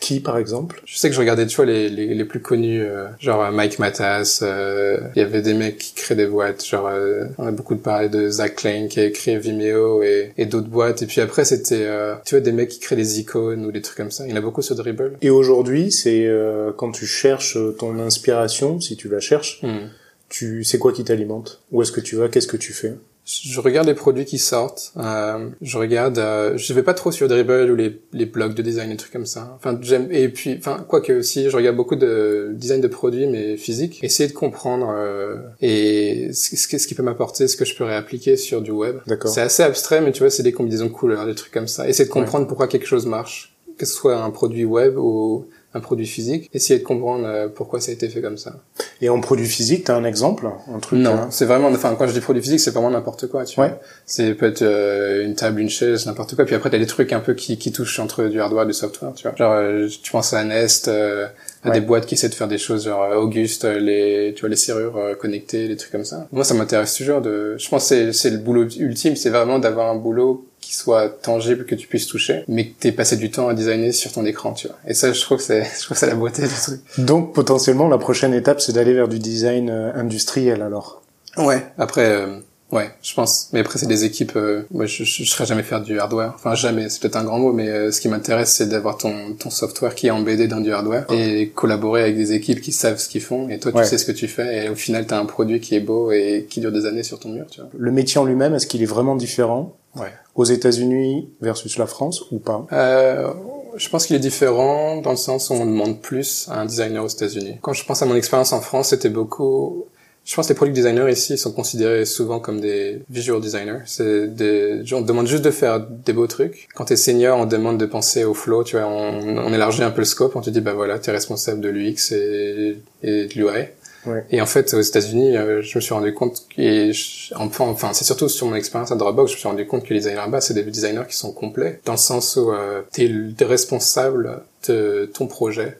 Qui 0.00 0.20
par 0.20 0.38
exemple? 0.38 0.80
Je 0.86 0.96
sais 0.96 1.08
que 1.10 1.14
je 1.14 1.20
regardais, 1.20 1.46
tu 1.46 1.56
vois, 1.56 1.66
les, 1.66 1.88
les, 1.90 2.14
les 2.14 2.24
plus 2.24 2.40
connus, 2.40 2.82
euh, 2.82 3.06
genre 3.20 3.44
euh, 3.44 3.50
Mike 3.50 3.78
Matas, 3.78 4.40
euh, 4.42 4.98
il 5.14 5.18
y 5.20 5.22
avait 5.22 5.42
des 5.42 5.52
mecs 5.54 5.76
qui 5.78 5.92
créent 5.94 6.14
des 6.16 6.26
boîtes, 6.26 6.64
genre, 6.66 6.86
euh, 6.88 7.24
on 7.38 7.46
a 7.46 7.52
beaucoup 7.52 7.74
de 7.74 7.80
parlé 7.80 8.08
de 8.08 8.28
Zach 8.30 8.56
Klein 8.56 8.88
qui 8.88 8.98
a 9.00 9.10
créé 9.10 9.38
Vimeo 9.38 10.02
et, 10.02 10.32
et 10.38 10.46
d'autres 10.46 10.68
boîtes. 10.68 11.02
Et 11.02 11.06
puis 11.06 11.20
après, 11.20 11.44
c'était, 11.44 11.84
euh, 11.84 12.14
tu 12.24 12.34
vois, 12.34 12.40
des 12.40 12.52
mecs 12.52 12.70
qui 12.70 12.80
créent 12.80 12.96
des 12.96 13.20
icônes 13.20 13.64
ou 13.66 13.72
des 13.72 13.82
trucs 13.82 13.98
comme 13.98 14.10
ça. 14.10 14.24
Il 14.26 14.30
y 14.30 14.32
en 14.32 14.36
a 14.36 14.40
beaucoup 14.40 14.62
sur 14.62 14.74
Dribble. 14.74 15.18
Et 15.20 15.30
aujourd'hui, 15.30 15.92
c'est 15.92 16.24
euh, 16.26 16.72
quand 16.74 16.92
tu 16.92 17.04
cherches 17.06 17.58
ton 17.78 17.98
inspiration, 17.98 18.80
si 18.80 18.96
tu 18.96 19.08
la 19.08 19.20
cherches, 19.20 19.60
Hmm. 19.62 19.88
tu 20.30 20.64
c'est 20.64 20.78
quoi 20.78 20.92
qui 20.92 21.04
t'alimente? 21.04 21.60
Où 21.72 21.82
est-ce 21.82 21.92
que 21.92 22.00
tu 22.00 22.16
vas? 22.16 22.28
Qu'est-ce 22.28 22.46
que 22.46 22.56
tu 22.56 22.72
fais? 22.72 22.94
Je 23.24 23.60
regarde 23.60 23.86
les 23.86 23.94
produits 23.94 24.24
qui 24.24 24.38
sortent. 24.38 24.92
Euh, 24.96 25.50
je 25.62 25.78
regarde. 25.78 26.18
Euh, 26.18 26.56
je 26.56 26.72
vais 26.72 26.82
pas 26.82 26.94
trop 26.94 27.12
sur 27.12 27.28
Dribble 27.28 27.70
ou 27.70 27.76
les, 27.76 28.00
les 28.12 28.26
blogs 28.26 28.54
de 28.54 28.62
design, 28.62 28.90
des 28.90 28.96
trucs 28.96 29.12
comme 29.12 29.26
ça. 29.26 29.52
Enfin, 29.56 29.78
j'aime. 29.82 30.08
Et 30.10 30.28
puis, 30.28 30.56
enfin, 30.58 30.84
quoi 30.88 31.00
que 31.00 31.12
aussi, 31.20 31.48
je 31.48 31.56
regarde 31.56 31.76
beaucoup 31.76 31.94
de 31.96 32.50
design 32.54 32.80
de 32.80 32.88
produits, 32.88 33.26
mais 33.28 33.56
physiques. 33.56 34.02
Essayer 34.02 34.28
de 34.28 34.34
comprendre 34.34 34.92
euh, 34.96 35.36
et 35.60 36.30
ce, 36.32 36.56
ce, 36.56 36.66
qui- 36.66 36.78
ce 36.80 36.88
qui 36.88 36.94
peut 36.94 37.02
m'apporter, 37.04 37.46
ce 37.46 37.56
que 37.56 37.64
je 37.64 37.76
peux 37.76 37.84
réappliquer 37.84 38.36
sur 38.36 38.62
du 38.62 38.72
web. 38.72 38.96
D'accord. 39.06 39.30
C'est 39.30 39.42
assez 39.42 39.62
abstrait, 39.62 40.00
mais 40.00 40.10
tu 40.12 40.20
vois, 40.20 40.30
c'est 40.30 40.42
des 40.42 40.52
combinaisons 40.52 40.86
de 40.86 40.90
couleurs, 40.90 41.26
des 41.26 41.34
trucs 41.36 41.52
comme 41.52 41.68
ça. 41.68 41.88
Essayer 41.88 42.06
de 42.08 42.12
comprendre 42.12 42.48
pourquoi 42.48 42.66
quelque 42.66 42.86
chose 42.86 43.06
marche, 43.06 43.54
que 43.78 43.86
ce 43.86 43.92
soit 43.94 44.16
un 44.16 44.30
produit 44.30 44.64
web 44.64 44.96
ou 44.98 45.46
un 45.74 45.80
produit 45.80 46.06
physique. 46.06 46.50
Essayer 46.52 46.78
de 46.80 46.84
comprendre 46.84 47.24
euh, 47.26 47.48
pourquoi 47.48 47.80
ça 47.80 47.90
a 47.90 47.94
été 47.94 48.08
fait 48.08 48.20
comme 48.20 48.36
ça. 48.38 48.54
Et 49.00 49.08
en 49.08 49.20
produit 49.20 49.46
physique, 49.46 49.84
t'as 49.84 49.94
un 49.96 50.04
exemple, 50.04 50.48
un 50.74 50.78
truc 50.80 50.98
Non, 50.98 51.12
euh, 51.12 51.16
c'est 51.30 51.44
vraiment, 51.44 51.68
enfin, 51.68 51.94
quand 51.96 52.06
je 52.08 52.12
dis 52.12 52.20
produit 52.20 52.42
physique, 52.42 52.60
c'est 52.60 52.72
vraiment 52.72 52.90
n'importe 52.90 53.28
quoi, 53.28 53.44
tu 53.44 53.60
Ouais. 53.60 53.68
vois. 53.68 53.78
C'est 54.06 54.34
peut-être 54.34 54.62
euh, 54.62 55.24
une 55.24 55.34
table, 55.34 55.60
une 55.60 55.70
chaise, 55.70 56.06
n'importe 56.06 56.34
quoi. 56.34 56.44
Puis 56.44 56.54
après, 56.54 56.70
t'as 56.70 56.78
des 56.78 56.86
trucs 56.86 57.12
un 57.12 57.20
peu 57.20 57.34
qui, 57.34 57.56
qui 57.58 57.70
touchent 57.72 57.98
entre 58.00 58.24
du 58.24 58.40
hardware 58.40 58.64
et 58.64 58.66
du 58.66 58.72
software, 58.72 59.12
tu 59.14 59.28
vois. 59.28 59.36
Genre, 59.36 59.52
euh, 59.52 59.88
tu 60.02 60.10
penses 60.10 60.32
à 60.32 60.42
Nest, 60.44 60.88
euh, 60.88 61.26
des 61.68 61.80
boîtes 61.80 62.06
qui 62.06 62.14
essaient 62.14 62.28
de 62.28 62.34
faire 62.34 62.48
des 62.48 62.58
choses 62.58 62.84
genre 62.84 63.02
euh, 63.02 63.16
Auguste, 63.16 63.64
euh, 63.64 63.78
les, 63.78 64.32
tu 64.34 64.40
vois, 64.40 64.48
les 64.48 64.56
serrures 64.56 64.96
euh, 64.96 65.14
connectées, 65.14 65.68
les 65.68 65.76
trucs 65.76 65.92
comme 65.92 66.04
ça. 66.04 66.26
Moi, 66.32 66.44
ça 66.44 66.54
m'intéresse 66.54 66.94
toujours 66.94 67.20
de, 67.20 67.56
je 67.58 67.68
pense 67.68 67.86
c'est, 67.86 68.12
c'est 68.12 68.30
le 68.30 68.38
boulot 68.38 68.66
ultime, 68.78 69.16
c'est 69.16 69.30
vraiment 69.30 69.58
d'avoir 69.58 69.90
un 69.90 69.96
boulot 69.96 70.46
qui 70.60 70.74
soit 70.74 71.08
tangible, 71.08 71.66
que 71.66 71.74
tu 71.74 71.86
puisses 71.86 72.06
toucher, 72.06 72.44
mais 72.48 72.68
que 72.68 72.80
t'aies 72.80 72.92
passé 72.92 73.16
du 73.16 73.30
temps 73.30 73.48
à 73.48 73.54
designer 73.54 73.92
sur 73.92 74.12
ton 74.12 74.24
écran, 74.24 74.52
tu 74.52 74.68
vois. 74.68 74.76
Et 74.86 74.94
ça, 74.94 75.12
je 75.12 75.20
trouve 75.20 75.38
que 75.38 75.44
c'est, 75.44 75.64
je 75.78 75.84
trouve 75.84 75.94
que 75.94 75.98
c'est 75.98 76.06
la 76.06 76.14
beauté 76.14 76.42
du 76.42 76.48
truc. 76.48 76.80
Donc, 76.98 77.34
potentiellement, 77.34 77.88
la 77.88 77.98
prochaine 77.98 78.34
étape, 78.34 78.60
c'est 78.60 78.72
d'aller 78.72 78.94
vers 78.94 79.08
du 79.08 79.18
design 79.18 79.70
industriel, 79.70 80.62
alors. 80.62 81.02
Ouais. 81.36 81.64
Après, 81.78 82.26
Ouais, 82.72 82.90
je 83.02 83.14
pense. 83.14 83.48
Mais 83.52 83.60
après, 83.60 83.78
c'est 83.78 83.86
des 83.86 84.04
équipes. 84.04 84.36
Euh, 84.36 84.62
moi, 84.70 84.86
je, 84.86 85.04
je, 85.04 85.24
serais 85.24 85.46
jamais 85.46 85.62
faire 85.62 85.80
du 85.80 85.98
hardware. 85.98 86.32
Enfin, 86.36 86.54
jamais. 86.54 86.88
C'est 86.88 87.00
peut-être 87.00 87.16
un 87.16 87.24
grand 87.24 87.38
mot, 87.38 87.52
mais 87.52 87.68
euh, 87.68 87.90
ce 87.90 88.00
qui 88.00 88.08
m'intéresse, 88.08 88.54
c'est 88.54 88.68
d'avoir 88.68 88.96
ton 88.96 89.34
ton 89.34 89.50
software 89.50 89.94
qui 89.94 90.06
est 90.06 90.10
embêté 90.10 90.46
dans 90.46 90.60
du 90.60 90.72
hardware 90.72 91.06
et 91.10 91.48
collaborer 91.54 92.02
avec 92.02 92.16
des 92.16 92.32
équipes 92.32 92.60
qui 92.60 92.72
savent 92.72 92.98
ce 92.98 93.08
qu'ils 93.08 93.22
font. 93.22 93.48
Et 93.48 93.58
toi, 93.58 93.72
tu 93.72 93.84
sais 93.84 93.98
ce 93.98 94.04
que 94.04 94.12
tu 94.12 94.28
fais. 94.28 94.66
Et 94.66 94.68
au 94.68 94.76
final, 94.76 95.06
t'as 95.06 95.18
un 95.18 95.26
produit 95.26 95.60
qui 95.60 95.74
est 95.74 95.80
beau 95.80 96.12
et 96.12 96.46
qui 96.48 96.60
dure 96.60 96.72
des 96.72 96.86
années 96.86 97.02
sur 97.02 97.18
ton 97.18 97.30
mur. 97.30 97.46
Tu 97.50 97.60
vois. 97.60 97.70
Le 97.76 97.90
métier 97.90 98.20
en 98.20 98.24
lui-même, 98.24 98.54
est-ce 98.54 98.66
qu'il 98.66 98.82
est 98.82 98.86
vraiment 98.86 99.16
différent 99.16 99.76
ouais. 99.96 100.12
aux 100.36 100.44
États-Unis 100.44 101.28
versus 101.40 101.76
la 101.76 101.86
France 101.86 102.22
ou 102.30 102.38
pas? 102.38 102.66
Euh, 102.72 103.32
je 103.76 103.88
pense 103.88 104.06
qu'il 104.06 104.16
est 104.16 104.20
différent 104.20 105.00
dans 105.00 105.10
le 105.10 105.16
sens 105.16 105.50
où 105.50 105.54
on 105.54 105.66
demande 105.66 106.00
plus 106.00 106.48
à 106.50 106.60
un 106.60 106.66
designer 106.66 107.04
aux 107.04 107.08
États-Unis. 107.08 107.58
Quand 107.62 107.72
je 107.72 107.84
pense 107.84 108.02
à 108.02 108.06
mon 108.06 108.14
expérience 108.14 108.52
en 108.52 108.60
France, 108.60 108.88
c'était 108.88 109.08
beaucoup 109.08 109.86
je 110.30 110.36
pense 110.36 110.46
que 110.46 110.52
les 110.52 110.56
product 110.56 110.76
designers 110.76 111.10
ici 111.10 111.36
sont 111.36 111.50
considérés 111.50 112.04
souvent 112.04 112.38
comme 112.38 112.60
des 112.60 113.02
visual 113.10 113.40
designers. 113.40 113.80
C'est 113.86 114.28
des, 114.28 114.80
on 114.92 115.00
demande 115.00 115.26
juste 115.26 115.44
de 115.44 115.50
faire 115.50 115.80
des 115.80 116.12
beaux 116.12 116.28
trucs. 116.28 116.68
Quand 116.76 116.84
t'es 116.84 116.94
senior, 116.94 117.36
on 117.36 117.46
demande 117.46 117.78
de 117.78 117.86
penser 117.86 118.22
au 118.22 118.32
flow, 118.32 118.62
tu 118.62 118.76
vois, 118.76 118.86
on, 118.86 119.38
on 119.38 119.52
élargit 119.52 119.82
un 119.82 119.90
peu 119.90 120.02
le 120.02 120.04
scope, 120.04 120.36
on 120.36 120.40
te 120.40 120.48
dit, 120.48 120.60
bah 120.60 120.72
voilà, 120.72 121.00
t'es 121.00 121.10
responsable 121.10 121.60
de 121.60 121.68
l'UX 121.68 122.12
et, 122.12 122.78
et 123.02 123.26
de 123.26 123.34
l'UI. 123.34 123.66
Ouais. 124.06 124.24
Et 124.30 124.40
en 124.40 124.46
fait, 124.46 124.72
aux 124.72 124.80
États-Unis, 124.80 125.36
euh, 125.36 125.62
je 125.62 125.76
me 125.76 125.80
suis 125.80 125.94
rendu 125.94 126.14
compte 126.14 126.46
et 126.56 126.92
enfin, 127.34 127.64
enfin, 127.64 127.92
c'est 127.92 128.04
surtout 128.04 128.28
sur 128.28 128.46
mon 128.46 128.54
expérience 128.54 128.92
à 128.92 128.94
Dropbox, 128.94 129.32
je 129.32 129.34
me 129.34 129.38
suis 129.40 129.48
rendu 129.48 129.66
compte 129.66 129.82
que 129.82 129.92
les 129.92 129.98
designers 129.98 130.18
là-bas, 130.18 130.40
c'est 130.40 130.54
des 130.54 130.62
designers 130.62 131.08
qui 131.08 131.16
sont 131.16 131.32
complets, 131.32 131.80
dans 131.84 131.94
le 131.94 131.98
sens 131.98 132.36
où 132.36 132.52
euh, 132.52 132.82
t'es 132.92 133.10
es 133.36 133.44
responsable 133.44 134.44
de 134.68 135.10
ton 135.12 135.26
projet, 135.26 135.76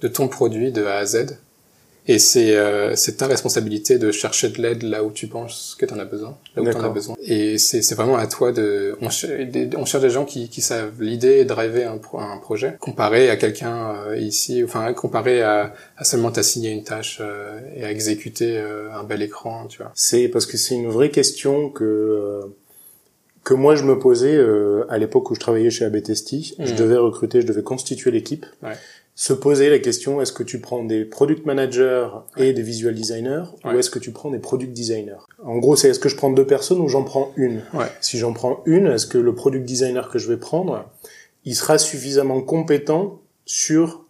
de 0.00 0.08
ton 0.08 0.26
produit 0.26 0.72
de 0.72 0.86
A 0.86 0.96
à 0.96 1.04
Z. 1.04 1.36
Et 2.06 2.18
c'est 2.18 2.56
euh, 2.56 2.96
c'est 2.96 3.18
ta 3.18 3.26
responsabilité 3.26 3.98
de 3.98 4.10
chercher 4.10 4.48
de 4.48 4.60
l'aide 4.60 4.82
là 4.82 5.04
où 5.04 5.10
tu 5.10 5.26
penses 5.26 5.76
que 5.78 5.86
tu 5.86 5.92
en 5.94 5.98
as 5.98 6.04
besoin, 6.04 6.36
là 6.56 6.62
où 6.62 6.70
tu 6.70 6.76
en 6.76 6.84
as 6.84 6.88
besoin. 6.88 7.16
Et 7.22 7.58
c'est 7.58 7.82
c'est 7.82 7.94
vraiment 7.94 8.16
à 8.16 8.26
toi 8.26 8.52
de 8.52 8.96
on, 9.00 9.06
on 9.06 9.84
cherche 9.84 10.02
des 10.02 10.10
gens 10.10 10.24
qui 10.24 10.48
qui 10.48 10.62
savent 10.62 11.00
l'idée 11.00 11.38
et 11.38 11.44
driver 11.44 11.86
un, 11.88 12.18
un 12.18 12.38
projet 12.38 12.76
comparé 12.80 13.30
à 13.30 13.36
quelqu'un 13.36 13.94
euh, 14.06 14.16
ici 14.16 14.62
enfin 14.64 14.92
comparé 14.94 15.42
à, 15.42 15.74
à 15.96 16.04
seulement 16.04 16.30
t'assigner 16.30 16.70
une 16.70 16.84
tâche 16.84 17.18
euh, 17.20 17.60
et 17.76 17.84
à 17.84 17.90
exécuter 17.90 18.58
euh, 18.58 18.92
un 18.92 19.04
bel 19.04 19.22
écran, 19.22 19.66
tu 19.68 19.78
vois. 19.78 19.92
C'est 19.94 20.28
parce 20.28 20.46
que 20.46 20.56
c'est 20.56 20.74
une 20.74 20.88
vraie 20.88 21.10
question 21.10 21.70
que 21.70 22.40
que 23.44 23.54
moi 23.54 23.74
je 23.74 23.84
me 23.84 23.98
posais 23.98 24.38
à 24.90 24.98
l'époque 24.98 25.30
où 25.30 25.34
je 25.34 25.40
travaillais 25.40 25.70
chez 25.70 25.86
ABTST, 25.86 26.56
je 26.58 26.72
mmh. 26.72 26.76
devais 26.76 26.96
recruter, 26.98 27.40
je 27.40 27.46
devais 27.46 27.62
constituer 27.62 28.10
l'équipe. 28.10 28.44
Ouais 28.62 28.76
se 29.20 29.34
poser 29.34 29.68
la 29.68 29.78
question 29.78 30.22
est-ce 30.22 30.32
que 30.32 30.42
tu 30.42 30.60
prends 30.60 30.82
des 30.82 31.04
product 31.04 31.44
managers 31.44 32.08
et 32.38 32.54
des 32.54 32.62
visual 32.62 32.94
designers 32.94 33.44
ou 33.66 33.78
est-ce 33.78 33.90
que 33.90 33.98
tu 33.98 34.12
prends 34.12 34.30
des 34.30 34.38
product 34.38 34.72
designers? 34.72 35.20
En 35.44 35.58
gros, 35.58 35.76
c'est 35.76 35.90
est-ce 35.90 35.98
que 35.98 36.08
je 36.08 36.16
prends 36.16 36.30
deux 36.30 36.46
personnes 36.46 36.78
ou 36.78 36.88
j'en 36.88 37.04
prends 37.04 37.30
une? 37.36 37.60
Si 38.00 38.16
j'en 38.16 38.32
prends 38.32 38.62
une, 38.64 38.86
est-ce 38.86 39.06
que 39.06 39.18
le 39.18 39.34
product 39.34 39.66
designer 39.66 40.08
que 40.08 40.18
je 40.18 40.26
vais 40.26 40.38
prendre, 40.38 40.86
il 41.44 41.54
sera 41.54 41.76
suffisamment 41.76 42.40
compétent 42.40 43.20
sur 43.44 44.06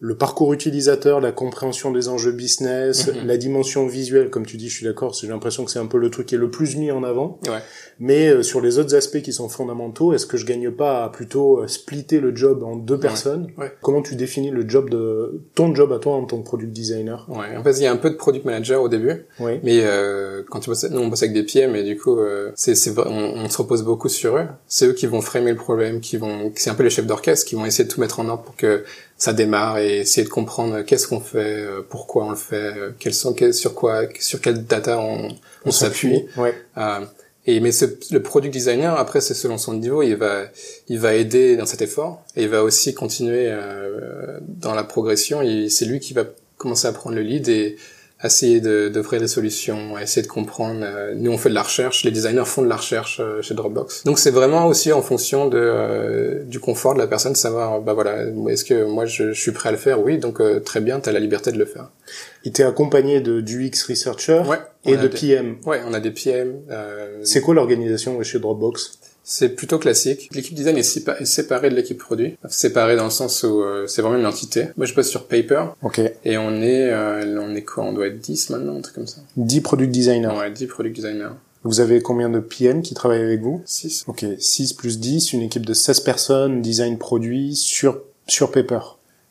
le 0.00 0.16
parcours 0.16 0.52
utilisateur, 0.52 1.20
la 1.20 1.32
compréhension 1.32 1.90
des 1.90 2.08
enjeux 2.08 2.30
business, 2.30 3.08
mhm. 3.08 3.26
la 3.26 3.36
dimension 3.36 3.86
visuelle, 3.86 4.30
comme 4.30 4.46
tu 4.46 4.56
dis, 4.56 4.68
je 4.68 4.76
suis 4.76 4.86
d'accord, 4.86 5.12
j'ai 5.12 5.26
l'impression 5.26 5.64
que 5.64 5.72
c'est 5.72 5.80
un 5.80 5.86
peu 5.86 5.98
le 5.98 6.08
truc 6.08 6.26
qui 6.26 6.36
est 6.36 6.38
le 6.38 6.50
plus 6.50 6.76
mis 6.76 6.92
en 6.92 7.02
avant. 7.02 7.40
Ouais. 7.46 7.58
Mais 7.98 8.28
euh, 8.28 8.42
sur 8.44 8.60
les 8.60 8.78
autres 8.78 8.94
aspects 8.94 9.20
qui 9.20 9.32
sont 9.32 9.48
fondamentaux, 9.48 10.12
est-ce 10.12 10.26
que 10.26 10.36
je 10.36 10.46
gagne 10.46 10.70
pas 10.70 11.04
à 11.04 11.08
plutôt 11.08 11.58
euh, 11.58 11.66
splitter 11.66 12.20
le 12.20 12.34
job 12.34 12.62
en 12.62 12.76
deux 12.76 12.98
personnes? 12.98 13.48
Ouais. 13.58 13.72
Comment 13.82 14.02
tu 14.02 14.14
définis 14.14 14.50
le 14.50 14.68
job 14.68 14.88
de 14.88 15.42
ton 15.56 15.74
job 15.74 15.92
à 15.92 15.98
toi 15.98 16.14
en 16.14 16.24
tant 16.24 16.38
que 16.38 16.44
product 16.44 16.72
designer? 16.72 17.26
Ouais, 17.28 17.56
en 17.56 17.64
fait, 17.64 17.72
il 17.72 17.82
y 17.82 17.86
a 17.86 17.92
un 17.92 17.96
peu 17.96 18.10
de 18.10 18.16
product 18.16 18.44
manager 18.44 18.80
au 18.80 18.88
début. 18.88 19.26
Mais 19.40 19.80
euh, 19.82 20.42
quand 20.48 20.60
tu 20.60 20.70
bosses, 20.70 20.84
nous 20.84 21.00
on 21.00 21.08
bosse 21.08 21.22
avec 21.22 21.34
des 21.34 21.42
pieds, 21.42 21.66
mais 21.66 21.82
du 21.82 21.98
coup, 21.98 22.18
euh, 22.18 22.52
c'est, 22.54 22.76
c'est, 22.76 22.96
on, 22.98 23.02
on, 23.08 23.48
se 23.48 23.58
repose 23.58 23.82
beaucoup 23.82 24.08
sur 24.08 24.36
eux. 24.36 24.46
C'est 24.68 24.86
eux 24.86 24.92
qui 24.92 25.06
vont 25.06 25.20
framer 25.20 25.50
le 25.50 25.56
problème, 25.56 26.00
qui 26.00 26.16
vont, 26.16 26.52
c'est 26.54 26.70
un 26.70 26.74
peu 26.74 26.84
les 26.84 26.90
chefs 26.90 27.06
d'orchestre, 27.06 27.46
qui 27.46 27.56
vont 27.56 27.66
essayer 27.66 27.84
de 27.84 27.92
tout 27.92 28.00
mettre 28.00 28.20
en 28.20 28.28
ordre 28.28 28.44
pour 28.44 28.56
que 28.56 28.84
ça 29.18 29.32
démarre 29.32 29.78
et 29.78 29.98
essayer 29.98 30.24
de 30.24 30.30
comprendre 30.30 30.82
qu'est-ce 30.82 31.08
qu'on 31.08 31.20
fait, 31.20 31.38
euh, 31.38 31.82
pourquoi 31.86 32.24
on 32.24 32.30
le 32.30 32.36
fait, 32.36 32.56
euh, 32.56 32.90
quels 32.98 33.14
sont, 33.14 33.34
sur 33.52 33.74
quoi, 33.74 34.02
sur 34.20 34.40
quelle 34.40 34.64
data 34.64 34.98
on, 34.98 35.28
on, 35.64 35.70
s'appuie. 35.72 36.24
Ouais. 36.36 36.54
Euh, 36.76 37.00
et 37.48 37.60
mais 37.60 37.72
ce, 37.72 37.86
le 38.12 38.22
product 38.22 38.52
designer 38.52 38.96
après 38.96 39.20
c'est 39.20 39.34
selon 39.34 39.58
son 39.58 39.74
niveau, 39.74 40.02
il 40.02 40.16
va 40.16 40.44
il 40.88 41.00
va 41.00 41.14
aider 41.14 41.56
dans 41.56 41.66
cet 41.66 41.82
effort 41.82 42.22
et 42.36 42.42
il 42.42 42.48
va 42.48 42.62
aussi 42.62 42.94
continuer 42.94 43.48
euh, 43.48 44.38
dans 44.42 44.74
la 44.74 44.84
progression. 44.84 45.40
C'est 45.68 45.86
lui 45.86 45.98
qui 45.98 46.12
va 46.12 46.24
commencer 46.58 46.86
à 46.86 46.92
prendre 46.92 47.16
le 47.16 47.22
lead 47.22 47.48
et 47.48 47.76
essayer 48.22 48.60
d'offrir 48.60 49.20
des 49.20 49.28
solutions, 49.28 49.96
essayer 49.98 50.22
de 50.22 50.30
comprendre. 50.30 50.80
Euh, 50.82 51.14
nous, 51.14 51.30
on 51.30 51.38
fait 51.38 51.50
de 51.50 51.54
la 51.54 51.62
recherche, 51.62 52.04
les 52.04 52.10
designers 52.10 52.44
font 52.44 52.62
de 52.62 52.68
la 52.68 52.76
recherche 52.76 53.20
euh, 53.20 53.42
chez 53.42 53.54
Dropbox. 53.54 54.04
Donc, 54.04 54.18
c'est 54.18 54.32
vraiment 54.32 54.66
aussi 54.66 54.92
en 54.92 55.02
fonction 55.02 55.48
de 55.48 55.58
euh, 55.58 56.42
du 56.44 56.58
confort 56.58 56.94
de 56.94 56.98
la 56.98 57.06
personne, 57.06 57.36
savoir, 57.36 57.80
bah 57.80 57.92
voilà, 57.92 58.24
est-ce 58.48 58.64
que 58.64 58.84
moi 58.84 59.06
je, 59.06 59.32
je, 59.32 59.40
suis 59.40 59.52
prêt 59.52 59.68
à 59.68 59.72
le 59.72 59.78
faire? 59.78 60.02
Oui, 60.02 60.18
donc 60.18 60.40
très 60.64 60.80
bien, 60.80 61.00
tu 61.00 61.08
as 61.08 61.12
la 61.12 61.20
liberté 61.20 61.52
de 61.52 61.58
le 61.58 61.66
faire. 61.66 61.90
Il 62.44 62.52
t'est 62.52 62.64
accompagné 62.64 63.20
de 63.20 63.40
d'UX 63.40 63.84
researcher 63.88 64.42
ouais, 64.48 64.58
et 64.84 64.96
de 64.96 65.08
PM. 65.08 65.56
Ouais, 65.64 65.80
on 65.86 65.94
a 65.94 66.00
des 66.00 66.10
PM. 66.10 66.56
c'est 67.22 67.40
quoi 67.40 67.54
l'organisation 67.54 68.20
chez 68.22 68.38
Dropbox? 68.38 68.98
C'est 69.30 69.50
plutôt 69.50 69.78
classique. 69.78 70.30
L'équipe 70.32 70.54
design 70.54 70.78
est, 70.78 71.24
séparée 71.26 71.68
de 71.68 71.74
l'équipe 71.74 71.98
produit. 71.98 72.38
Séparée 72.48 72.96
dans 72.96 73.04
le 73.04 73.10
sens 73.10 73.42
où 73.42 73.60
euh, 73.62 73.86
c'est 73.86 74.00
vraiment 74.00 74.16
une 74.16 74.24
entité. 74.24 74.68
Moi, 74.78 74.86
je 74.86 74.94
bosse 74.94 75.10
sur 75.10 75.26
Paper. 75.26 75.64
Ok. 75.82 76.00
Et 76.24 76.38
on 76.38 76.62
est, 76.62 76.90
euh, 76.90 77.38
on 77.38 77.54
est 77.54 77.62
quoi? 77.62 77.84
On 77.84 77.92
doit 77.92 78.06
être 78.06 78.18
10 78.18 78.48
maintenant, 78.48 78.78
un 78.78 78.80
truc 78.80 78.94
comme 78.94 79.06
ça. 79.06 79.20
10 79.36 79.60
product 79.60 79.90
designers. 79.90 80.28
Ouais, 80.28 80.50
10 80.50 80.66
product 80.68 80.96
designers. 80.96 81.32
Vous 81.62 81.80
avez 81.80 82.00
combien 82.00 82.30
de 82.30 82.40
PM 82.40 82.80
qui 82.80 82.94
travaillent 82.94 83.22
avec 83.22 83.42
vous? 83.42 83.60
6. 83.66 84.04
Ok, 84.06 84.24
6 84.38 84.72
plus 84.72 84.98
10, 84.98 85.34
une 85.34 85.42
équipe 85.42 85.66
de 85.66 85.74
16 85.74 86.00
personnes, 86.00 86.62
design 86.62 86.96
produit 86.96 87.54
sur, 87.54 88.00
sur 88.26 88.50
Paper. 88.50 88.80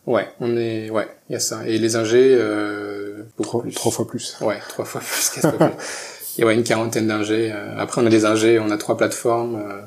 Ouais, 0.05 0.27
on 0.39 0.55
est, 0.57 0.91
ouais, 0.91 1.07
il 1.27 1.33
y 1.33 1.35
a 1.35 1.39
ça. 1.39 1.67
Et 1.67 1.79
les 1.79 1.95
ingés, 1.95 2.35
euh, 2.35 3.23
trois, 3.41 3.63
trois 3.73 3.91
fois 3.91 4.07
plus. 4.07 4.37
Ouais, 4.41 4.59
trois 4.69 4.85
fois 4.85 5.01
plus, 5.01 5.29
quatre 5.31 5.57
fois 5.57 5.69
plus. 5.69 5.83
il 6.37 6.45
y 6.45 6.47
a 6.47 6.53
une 6.53 6.63
quarantaine 6.63 7.07
d'ingés. 7.07 7.51
Euh, 7.51 7.79
après, 7.79 8.01
on 8.01 8.05
a 8.05 8.09
des 8.09 8.25
ingés, 8.25 8.59
on 8.59 8.69
a 8.69 8.77
trois 8.77 8.95
plateformes. 8.95 9.55
Euh, 9.55 9.81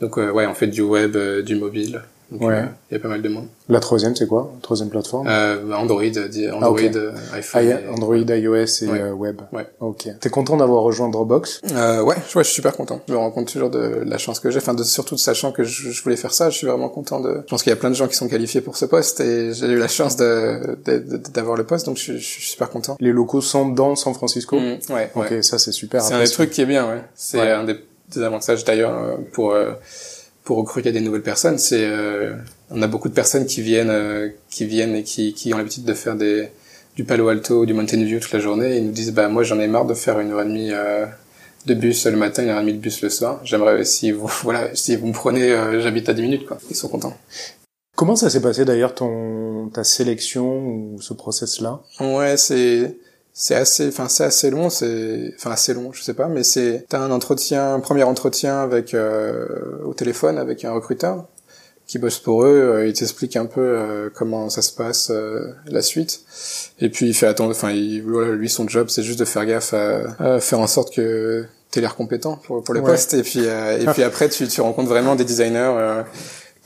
donc, 0.00 0.18
euh, 0.18 0.30
ouais, 0.30 0.46
on 0.46 0.54
fait 0.54 0.68
du 0.68 0.82
web, 0.82 1.16
du 1.16 1.56
mobile. 1.56 2.02
Donc, 2.30 2.42
ouais. 2.42 2.64
il 2.90 2.94
y 2.94 2.96
a 2.96 3.00
pas 3.00 3.08
mal 3.08 3.22
de 3.22 3.28
monde. 3.28 3.46
La 3.68 3.78
troisième, 3.78 4.16
c'est 4.16 4.26
quoi? 4.26 4.52
Troisième 4.60 4.88
plateforme? 4.88 5.28
Euh, 5.28 5.72
Android, 5.72 6.02
Android, 6.02 6.60
ah, 6.60 6.70
okay. 6.70 6.90
iPhone. 7.34 7.78
Ah, 7.88 7.92
Android, 7.92 8.16
iOS 8.16 8.54
et 8.54 8.86
ouais. 8.86 9.00
euh, 9.00 9.12
web. 9.12 9.40
Ouais. 9.52 9.66
Ok. 9.78 10.08
T'es 10.20 10.28
content 10.28 10.56
d'avoir 10.56 10.82
rejoint 10.82 11.08
Dropbox? 11.08 11.60
Euh, 11.72 12.02
ouais, 12.02 12.16
ouais, 12.16 12.22
je 12.38 12.42
suis 12.42 12.54
super 12.54 12.76
content. 12.76 13.00
Je 13.06 13.12
me 13.12 13.18
rends 13.18 13.30
compte 13.30 13.52
toujours 13.52 13.70
de 13.70 14.02
la 14.04 14.18
chance 14.18 14.40
que 14.40 14.50
j'ai, 14.50 14.58
enfin, 14.58 14.74
de, 14.74 14.82
surtout 14.82 15.14
de 15.14 15.20
sachant 15.20 15.52
que 15.52 15.62
je, 15.62 15.90
je, 15.90 16.02
voulais 16.02 16.16
faire 16.16 16.32
ça. 16.32 16.50
Je 16.50 16.56
suis 16.56 16.66
vraiment 16.66 16.88
content 16.88 17.20
de. 17.20 17.42
Je 17.44 17.50
pense 17.50 17.62
qu'il 17.62 17.70
y 17.70 17.72
a 17.72 17.76
plein 17.76 17.90
de 17.90 17.94
gens 17.94 18.08
qui 18.08 18.16
sont 18.16 18.28
qualifiés 18.28 18.60
pour 18.60 18.76
ce 18.76 18.86
poste 18.86 19.20
et 19.20 19.52
j'ai 19.52 19.66
eu 19.66 19.78
la 19.78 19.88
chance 19.88 20.16
d'avoir 20.16 21.56
le 21.56 21.64
poste, 21.64 21.86
donc 21.86 21.96
je, 21.96 22.14
je, 22.14 22.18
suis 22.18 22.42
super 22.42 22.70
content. 22.70 22.96
Les 22.98 23.12
locaux 23.12 23.40
sont 23.40 23.68
dans 23.68 23.94
San 23.94 24.14
Francisco? 24.14 24.58
Mmh, 24.58 24.92
ouais. 24.92 25.10
Ok, 25.14 25.32
ça 25.42 25.58
c'est 25.58 25.72
super. 25.72 26.02
C'est 26.02 26.14
un 26.14 26.22
des 26.22 26.30
trucs 26.30 26.50
qui 26.50 26.60
est 26.60 26.66
bien, 26.66 26.88
ouais. 26.88 27.02
C'est 27.14 27.52
un 27.52 27.62
des, 27.62 27.76
des 28.12 28.22
avantages 28.22 28.64
d'ailleurs 28.64 29.18
pour 29.32 29.54
pour 30.46 30.58
recruter 30.58 30.92
des 30.92 31.00
nouvelles 31.00 31.24
personnes, 31.24 31.58
c'est 31.58 31.84
euh, 31.84 32.36
on 32.70 32.80
a 32.80 32.86
beaucoup 32.86 33.08
de 33.08 33.14
personnes 33.14 33.46
qui 33.46 33.62
viennent 33.62 33.90
euh, 33.90 34.28
qui 34.48 34.64
viennent 34.64 34.94
et 34.94 35.02
qui, 35.02 35.34
qui 35.34 35.52
ont 35.52 35.58
l'habitude 35.58 35.84
de 35.84 35.92
faire 35.92 36.14
des 36.14 36.48
du 36.94 37.04
Palo 37.04 37.28
Alto 37.28 37.62
ou 37.62 37.66
du 37.66 37.74
Mountain 37.74 38.02
View 38.04 38.20
toute 38.20 38.32
la 38.32 38.38
journée 38.38 38.74
et 38.74 38.78
ils 38.78 38.86
nous 38.86 38.92
disent 38.92 39.12
bah 39.12 39.28
moi 39.28 39.42
j'en 39.42 39.58
ai 39.58 39.66
marre 39.66 39.86
de 39.86 39.92
faire 39.92 40.20
une 40.20 40.30
heure 40.30 40.42
et 40.42 40.44
demie 40.44 40.70
euh, 40.70 41.04
de 41.66 41.74
bus 41.74 42.06
le 42.06 42.16
matin, 42.16 42.44
une 42.44 42.50
heure 42.50 42.58
et 42.58 42.60
demie 42.60 42.74
de 42.74 42.78
bus 42.78 43.02
le 43.02 43.10
soir. 43.10 43.40
J'aimerais 43.42 43.84
si 43.84 44.12
vous 44.12 44.30
voilà 44.44 44.72
si 44.74 44.94
vous 44.94 45.08
me 45.08 45.12
prenez, 45.12 45.50
j'habite 45.80 46.08
à 46.08 46.14
10 46.14 46.22
minutes 46.22 46.46
quoi. 46.46 46.58
Ils 46.70 46.76
sont 46.76 46.88
contents. 46.88 47.16
Comment 47.96 48.14
ça 48.14 48.30
s'est 48.30 48.40
passé 48.40 48.64
d'ailleurs 48.64 48.94
ton 48.94 49.68
ta 49.74 49.82
sélection 49.82 50.64
ou 50.64 50.96
ce 51.00 51.12
process 51.12 51.60
là 51.60 51.80
Ouais 51.98 52.36
c'est 52.36 52.96
c'est 53.38 53.54
assez 53.54 53.86
enfin 53.88 54.08
c'est 54.08 54.24
assez 54.24 54.48
long 54.48 54.70
c'est 54.70 55.34
enfin 55.36 55.50
assez 55.50 55.74
long 55.74 55.92
je 55.92 56.02
sais 56.02 56.14
pas 56.14 56.26
mais 56.26 56.42
c'est 56.42 56.86
t'as 56.88 57.00
un 57.00 57.10
entretien 57.10 57.74
un 57.74 57.80
premier 57.80 58.02
entretien 58.02 58.62
avec 58.62 58.94
euh, 58.94 59.46
au 59.84 59.92
téléphone 59.92 60.38
avec 60.38 60.64
un 60.64 60.72
recruteur 60.72 61.26
qui 61.86 61.98
bosse 61.98 62.18
pour 62.18 62.44
eux 62.44 62.56
euh, 62.56 62.86
il 62.86 62.94
t'explique 62.94 63.36
un 63.36 63.44
peu 63.44 63.60
euh, 63.60 64.08
comment 64.12 64.48
ça 64.48 64.62
se 64.62 64.72
passe 64.72 65.10
euh, 65.10 65.52
la 65.66 65.82
suite. 65.82 66.22
Et 66.80 66.88
puis 66.88 67.08
il 67.08 67.14
fait 67.14 67.26
attendre 67.26 67.50
enfin 67.50 67.74
voilà 68.06 68.32
lui 68.32 68.48
son 68.48 68.66
job 68.66 68.88
c'est 68.88 69.02
juste 69.02 69.18
de 69.18 69.26
faire 69.26 69.44
gaffe 69.44 69.74
à, 69.74 70.40
faire 70.40 70.58
en 70.58 70.66
sorte 70.66 70.94
que 70.94 71.44
t'aies 71.70 71.82
l'air 71.82 71.94
compétent 71.94 72.40
pour 72.42 72.64
pour 72.64 72.72
le 72.72 72.80
Ouais. 72.80 72.92
poste 72.92 73.12
et 73.12 73.22
puis 73.22 73.40
et 73.40 73.86
puis 73.92 74.02
après 74.10 74.30
tu 74.30 74.48
tu 74.48 74.62
rencontres 74.62 74.88
vraiment 74.88 75.14
des 75.14 75.24
designers 75.24 76.04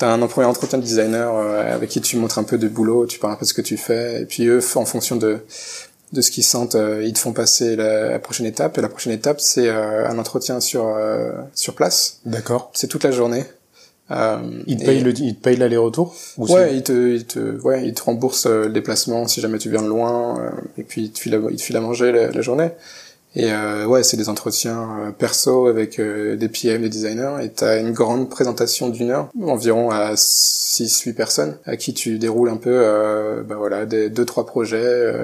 T'as 0.01 0.15
un 0.15 0.27
premier 0.29 0.47
entretien 0.47 0.79
de 0.79 0.83
designer 0.83 1.31
euh, 1.37 1.75
avec 1.75 1.91
qui 1.91 2.01
tu 2.01 2.17
montres 2.17 2.39
un 2.39 2.43
peu 2.43 2.57
de 2.57 2.69
boulot, 2.69 3.05
tu 3.05 3.19
parles 3.19 3.35
un 3.35 3.37
peu 3.37 3.45
de 3.45 3.49
ce 3.51 3.53
que 3.53 3.61
tu 3.61 3.77
fais, 3.77 4.23
et 4.23 4.25
puis 4.25 4.47
eux, 4.47 4.61
en 4.77 4.87
fonction 4.87 5.17
de 5.17 5.41
de 6.13 6.21
ce 6.21 6.31
qu'ils 6.31 6.45
sentent, 6.45 6.75
euh, 6.75 7.05
ils 7.05 7.13
te 7.13 7.19
font 7.19 7.33
passer 7.33 7.77
la, 7.77 8.19
prochaine 8.19 8.47
étape. 8.47 8.79
Et 8.79 8.81
la 8.81 8.89
prochaine 8.89 9.13
étape, 9.13 9.41
c'est 9.41 9.69
euh, 9.69 10.09
un 10.09 10.19
entretien 10.19 10.61
sur 10.61 10.97
sur 11.55 11.75
place. 11.75 12.21
D'accord. 12.25 12.71
C'est 12.75 12.89
toute 12.89 13.05
la 13.05 13.11
journée. 13.11 13.45
Euh, 14.11 14.39
il 14.67 14.79
te 14.79 14.85
paye 14.85 15.01
le, 15.03 15.17
il 15.17 15.37
te 15.37 15.41
paye 15.41 15.57
l'aller-retour 15.57 16.17
Ouais, 16.37 16.75
il 16.75 16.83
te, 16.83 17.15
il 17.15 17.27
te, 17.27 17.61
ouais, 17.61 17.87
il 17.87 17.95
te 17.95 18.03
rembourse 18.03 18.47
le 18.47 18.69
déplacement 18.69 19.29
si 19.29 19.41
jamais 19.41 19.59
tu 19.59 19.71
viens 19.71 19.83
de 19.83 19.87
loin, 19.87 20.53
et 20.77 20.83
puis 20.83 21.03
il 21.03 21.11
te 21.13 21.21
file 21.21 21.37
à, 21.37 21.41
il 21.49 21.57
te 21.57 21.63
file 21.63 21.77
à 21.77 21.81
manger 21.81 22.11
la, 22.11 22.29
la 22.33 22.41
journée. 22.41 22.71
Et 23.37 23.53
euh, 23.53 23.87
ouais, 23.87 24.03
c'est 24.03 24.17
des 24.17 24.29
entretiens 24.29 24.89
euh, 25.01 25.11
perso 25.13 25.69
avec 25.69 26.01
euh, 26.01 26.37
des 26.37 26.49
PM, 26.49 26.83
des 26.83 26.89
designers, 26.89 27.37
et 27.43 27.53
tu 27.53 27.63
as 27.63 27.77
une 27.79 27.93
grande 27.93 28.29
présentation 28.29 28.89
d'une 28.89 29.11
heure, 29.11 29.29
environ 29.41 29.91
à 29.91 30.15
6-8 30.15 31.15
personnes, 31.15 31.57
à 31.65 31.77
qui 31.77 31.95
tu 31.95 32.19
déroules 32.19 32.49
un 32.49 32.57
peu, 32.57 32.73
euh, 32.73 33.43
bah 33.45 33.55
voilà, 33.57 33.87
des 33.87 34.11
deux 34.11 34.25
trois 34.25 34.47
projets. 34.47 35.15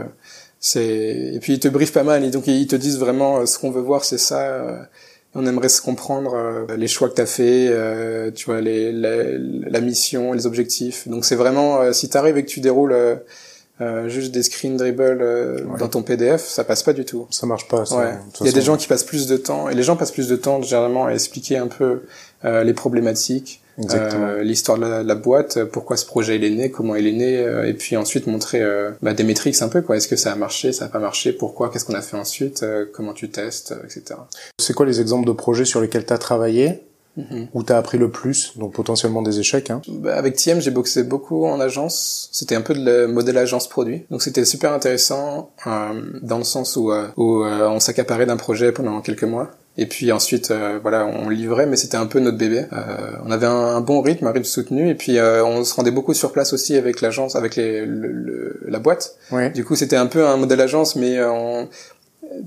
Euh, 0.77 0.81
c'est 0.81 1.35
et 1.35 1.39
puis 1.41 1.55
ils 1.55 1.61
te 1.61 1.69
briefent 1.69 1.93
pas 1.93 2.03
mal, 2.03 2.25
et 2.25 2.31
donc 2.31 2.47
ils 2.47 2.67
te 2.67 2.77
disent 2.77 2.99
vraiment 2.99 3.47
ce 3.47 3.59
qu'on 3.59 3.71
veut 3.71 3.83
voir, 3.83 4.05
c'est 4.05 4.19
ça. 4.19 4.89
on 5.35 5.47
aimerait 5.47 5.69
se 5.69 5.83
comprendre 5.83 6.67
les 6.77 6.89
choix 6.89 7.09
que 7.09 7.15
tu 7.15 7.21
as 7.21 7.27
fait, 7.27 8.33
tu 8.35 8.47
vois, 8.47 8.61
les, 8.61 8.91
la, 8.93 9.23
la, 9.71 9.81
mission, 9.81 10.33
les 10.33 10.47
objectifs. 10.47 11.07
Donc 11.09 11.25
c'est 11.25 11.37
vraiment 11.37 11.93
si 11.93 12.09
tu 12.09 12.17
arrives 12.17 12.39
et 12.39 12.45
que 12.45 12.51
tu 12.51 12.61
déroules 12.61 12.95
euh, 13.83 14.09
juste 14.09 14.33
des 14.33 14.43
screen 14.43 14.79
dribble 14.79 15.19
euh, 15.21 15.59
dans 15.79 15.89
ton 15.89 16.03
PDF, 16.03 16.43
ça 16.43 16.65
passe 16.65 16.83
pas 16.83 16.95
du 16.95 17.05
tout. 17.05 17.27
Ça 17.31 17.47
marche 17.47 17.69
pas. 17.69 17.85
Ça, 17.85 17.97
ouais. 17.97 18.15
Il 18.41 18.47
y 18.47 18.49
a 18.49 18.53
des 18.53 18.63
gens 18.63 18.79
qui 18.79 18.87
passent 18.87 19.05
plus 19.05 19.27
de 19.27 19.37
temps, 19.37 19.69
et 19.69 19.75
les 19.75 19.83
gens 19.83 19.97
passent 19.97 20.13
plus 20.13 20.29
de 20.29 20.37
temps 20.37 20.63
généralement 20.63 21.05
à 21.05 21.13
expliquer 21.13 21.59
un 21.59 21.67
peu 21.67 22.05
euh, 22.47 22.65
les 22.65 22.73
problématiques, 22.73 23.61
euh, 23.79 24.43
l'histoire 24.43 24.79
de, 24.79 24.87
la, 24.87 25.15
boîte, 25.15 25.65
pourquoi 25.65 25.97
ce 25.97 26.07
projet 26.07 26.37
il 26.37 26.45
est 26.45 26.51
né, 26.51 26.71
comment 26.71 26.97
il 26.97 27.07
est 27.07 27.13
né, 27.13 27.69
et 27.69 27.75
puis 27.75 27.97
ensuite 27.97 28.27
montrer 28.27 28.63
bah, 29.03 29.13
des 29.13 29.25
métriques 29.25 29.61
un 29.63 29.69
peu 29.69 29.83
quoi. 29.83 29.97
Est-ce 29.97 30.09
que 30.09 30.17
ça 30.17 30.33
a 30.33 30.37
marché, 30.37 30.73
ça 30.73 30.87
a 30.87 30.89
pas 30.89 30.99
marché, 30.99 31.33
pourquoi, 31.33 31.71
qu'est-ce 31.71 31.85
qu'on 31.85 31.95
a 31.95 32.03
fait 32.03 32.17
ensuite, 32.17 32.65
comment 32.93 33.13
tu 33.13 33.31
testes, 33.31 33.75
etc. 33.85 34.21
C'est 34.59 34.75
quoi 34.75 34.87
les 34.87 35.01
exemples 35.01 35.27
de 35.27 35.33
projets 35.33 35.65
sur 35.65 35.81
lesquels 35.81 36.07
tu 36.07 36.13
as 36.13 36.19
travaillé? 36.19 36.86
Mhm. 37.17 37.49
Où 37.55 37.63
t'as 37.63 37.79
appris 37.79 37.97
le 37.97 38.11
plus, 38.11 38.53
donc 38.57 38.75
potentiellement 38.75 39.23
des 39.23 39.41
échecs. 39.41 39.71
Hein. 39.71 39.81
Bah, 39.89 40.17
avec 40.17 40.37
TM, 40.37 40.61
j'ai 40.61 40.71
boxé 40.71 41.03
beaucoup 41.03 41.47
en 41.47 41.61
agence. 41.61 42.29
C'était 42.31 42.55
un 42.55 42.61
peu 42.61 42.75
le 42.75 43.07
modèle 43.07 43.39
agence 43.39 43.69
produit, 43.69 44.05
donc 44.11 44.23
c'était 44.23 44.45
super 44.45 44.73
intéressant 44.73 45.51
euh, 45.67 46.03
dans 46.23 46.39
le 46.39 46.45
sens 46.45 46.77
où, 46.77 46.93
euh, 46.93 47.09
où 47.17 47.43
euh, 47.43 47.69
on 47.69 47.81
s'accaparait 47.81 48.27
d'un 48.27 48.37
projet 48.37 48.71
pendant 48.71 49.01
quelques 49.01 49.25
mois. 49.25 49.51
Et 49.79 49.87
puis 49.87 50.11
ensuite, 50.11 50.51
euh, 50.51 50.79
voilà, 50.81 51.07
on 51.07 51.29
livrait, 51.29 51.67
mais 51.67 51.77
c'était 51.77 51.99
un 51.99 52.07
peu 52.07 52.19
notre 52.19 52.39
bébé. 52.39 52.65
on 53.25 53.31
avait 53.31 53.47
un, 53.47 53.81
bon 53.83 54.01
rythme, 54.01 54.27
un 54.27 54.33
rythme 54.33 54.45
soutenu, 54.45 54.89
et 54.89 54.95
puis 54.95 55.19
on 55.21 55.65
se 55.65 55.75
rendait 55.75 55.91
beaucoup 55.91 56.15
sur 56.15 56.33
place 56.33 56.55
aussi 56.55 56.77
avec 56.77 57.03
l'agence, 57.03 57.37
avec 57.37 57.57
les, 57.57 57.85
le, 57.85 58.61
la 58.67 58.79
boîte. 58.79 59.17
Ouais. 59.33 59.51
Du 59.51 59.65
coup, 59.65 59.77
c'était 59.77 59.97
un 59.97 60.07
peu 60.07 60.27
un 60.27 60.39
modèle 60.39 60.63
agence, 60.63 60.97
mais 60.97 61.23
on, 61.23 61.69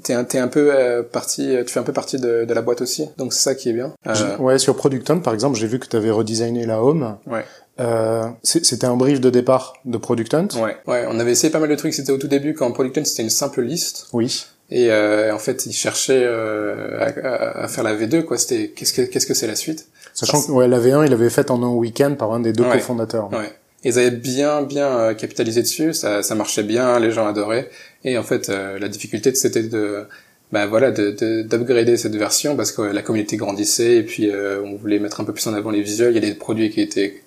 t'es 0.04 0.14
un, 0.14 0.26
un 0.34 0.48
peu 0.48 0.74
euh, 0.74 1.04
partie, 1.04 1.56
tu 1.66 1.74
fais 1.74 1.80
un 1.80 1.84
peu 1.84 1.94
partie 1.94 2.20
de, 2.20 2.46
de, 2.46 2.54
la 2.54 2.62
boîte 2.62 2.82
aussi. 2.82 3.10
Donc 3.18 3.34
c'est 3.34 3.42
ça 3.42 3.56
qui 3.56 3.70
est 3.70 3.74
bien. 3.74 3.94
Euh... 4.08 4.38
Ouais, 4.38 4.58
sur 4.58 4.76
Producton 4.76 5.20
par 5.20 5.34
exemple, 5.34 5.58
j'ai 5.58 5.68
vu 5.68 5.80
que 5.80 5.88
tu 5.88 5.96
avais 5.96 6.12
redesigné 6.12 6.66
la 6.66 6.84
home. 6.84 7.18
Ouais. 7.28 7.46
Euh, 7.80 8.28
c'était 8.44 8.86
un 8.86 8.98
brief 8.98 9.22
de 9.22 9.30
départ 9.30 9.76
de 9.86 9.98
Producton. 9.98 10.48
Ouais, 10.62 10.78
ouais, 10.88 11.06
on 11.08 11.20
avait 11.20 11.32
essayé 11.32 11.52
pas 11.52 11.60
mal 11.60 11.70
de 11.70 11.76
trucs. 11.76 11.94
C'était 11.94 12.12
au 12.12 12.18
tout 12.18 12.28
début 12.28 12.54
quand 12.54 12.72
Producton 12.72 13.06
c'était 13.06 13.24
une 13.24 13.30
simple 13.30 13.62
liste. 13.62 14.08
Oui. 14.12 14.46
Et 14.72 14.92
euh, 14.92 15.34
en 15.34 15.40
fait, 15.40 15.66
ils 15.66 15.74
cherchaient 15.74 16.24
euh, 16.24 17.00
à, 17.00 17.64
à, 17.64 17.68
faire 17.68 17.84
la 17.84 17.96
V2 17.96 18.24
quoi. 18.24 18.38
C'était 18.38 18.70
qu'est-ce 18.70 18.94
que 18.94 19.02
qu'est-ce 19.02 19.26
que 19.26 19.34
c'est 19.34 19.48
la 19.48 19.56
suite? 19.56 19.88
Sachant 20.14 20.42
que 20.42 20.52
ouais, 20.52 20.68
la 20.68 20.80
V1, 20.80 21.08
il 21.08 21.14
avait 21.14 21.30
fait 21.30 21.50
en 21.50 21.64
un 21.64 21.70
week-end 21.70 22.16
par 22.18 22.34
un 22.34 22.40
des 22.40 22.54
deux 22.54 22.66
cofondateurs. 22.66 23.32
Ouais. 23.32 23.54
Ils 23.84 23.98
avaient 23.98 24.12
bien 24.12 24.62
bien 24.62 24.88
euh, 24.88 25.14
capitalisé 25.14 25.62
dessus, 25.62 25.94
ça, 25.94 26.22
ça 26.22 26.36
marchait 26.36 26.64
bien, 26.64 27.00
les 27.00 27.12
gens 27.12 27.28
adoraient. 27.28 27.70
Et 28.04 28.18
en 28.18 28.24
fait, 28.24 28.50
euh, 28.50 28.80
la 28.80 28.88
difficulté 28.88 29.34
c'était 29.36 29.64
de 29.64 30.06
bah 30.52 30.66
voilà 30.66 30.90
de 30.92 31.44
d'upgrader 31.44 31.96
cette 31.98 32.16
version 32.16 32.56
parce 32.56 32.72
que 32.72 32.82
la 32.82 33.02
communauté 33.04 33.38
grandissait 33.38 33.98
et 33.98 34.04
puis 34.04 34.32
euh, 34.32 34.62
on 34.64 34.76
voulait 34.76 34.98
mettre 34.98 35.22
un 35.22 35.24
peu 35.24 35.34
plus 35.34 35.46
en 35.48 35.54
avant 35.54 35.70
les 35.70 35.82
visuels. 35.82 36.12
Il 36.12 36.24
y 36.24 36.26
a 36.26 36.30
des 36.30 36.36
produits 36.36 36.70
qui 36.70 36.82
étaient 36.82 37.22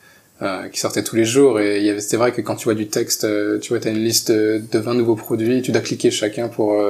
qui 0.72 0.80
sortaient 0.80 1.04
tous 1.04 1.14
les 1.14 1.24
jours 1.24 1.61
et 1.61 1.78
il 1.78 1.85
y 1.85 1.90
avait 1.90 2.00
c'était 2.00 2.16
vrai 2.16 2.32
que 2.32 2.40
quand 2.40 2.56
tu 2.56 2.64
vois 2.64 2.74
du 2.74 2.88
texte, 2.88 3.24
tu 3.61 3.68
vois 3.68 3.78
t'as 3.78 3.90
une 3.90 4.02
liste 4.02 4.32
de 4.32 4.61
20 4.72 4.94
nouveaux 4.94 5.14
produits, 5.14 5.62
tu 5.62 5.70
dois 5.70 5.82
cliquer 5.82 6.11
chacun 6.11 6.48
pour 6.48 6.85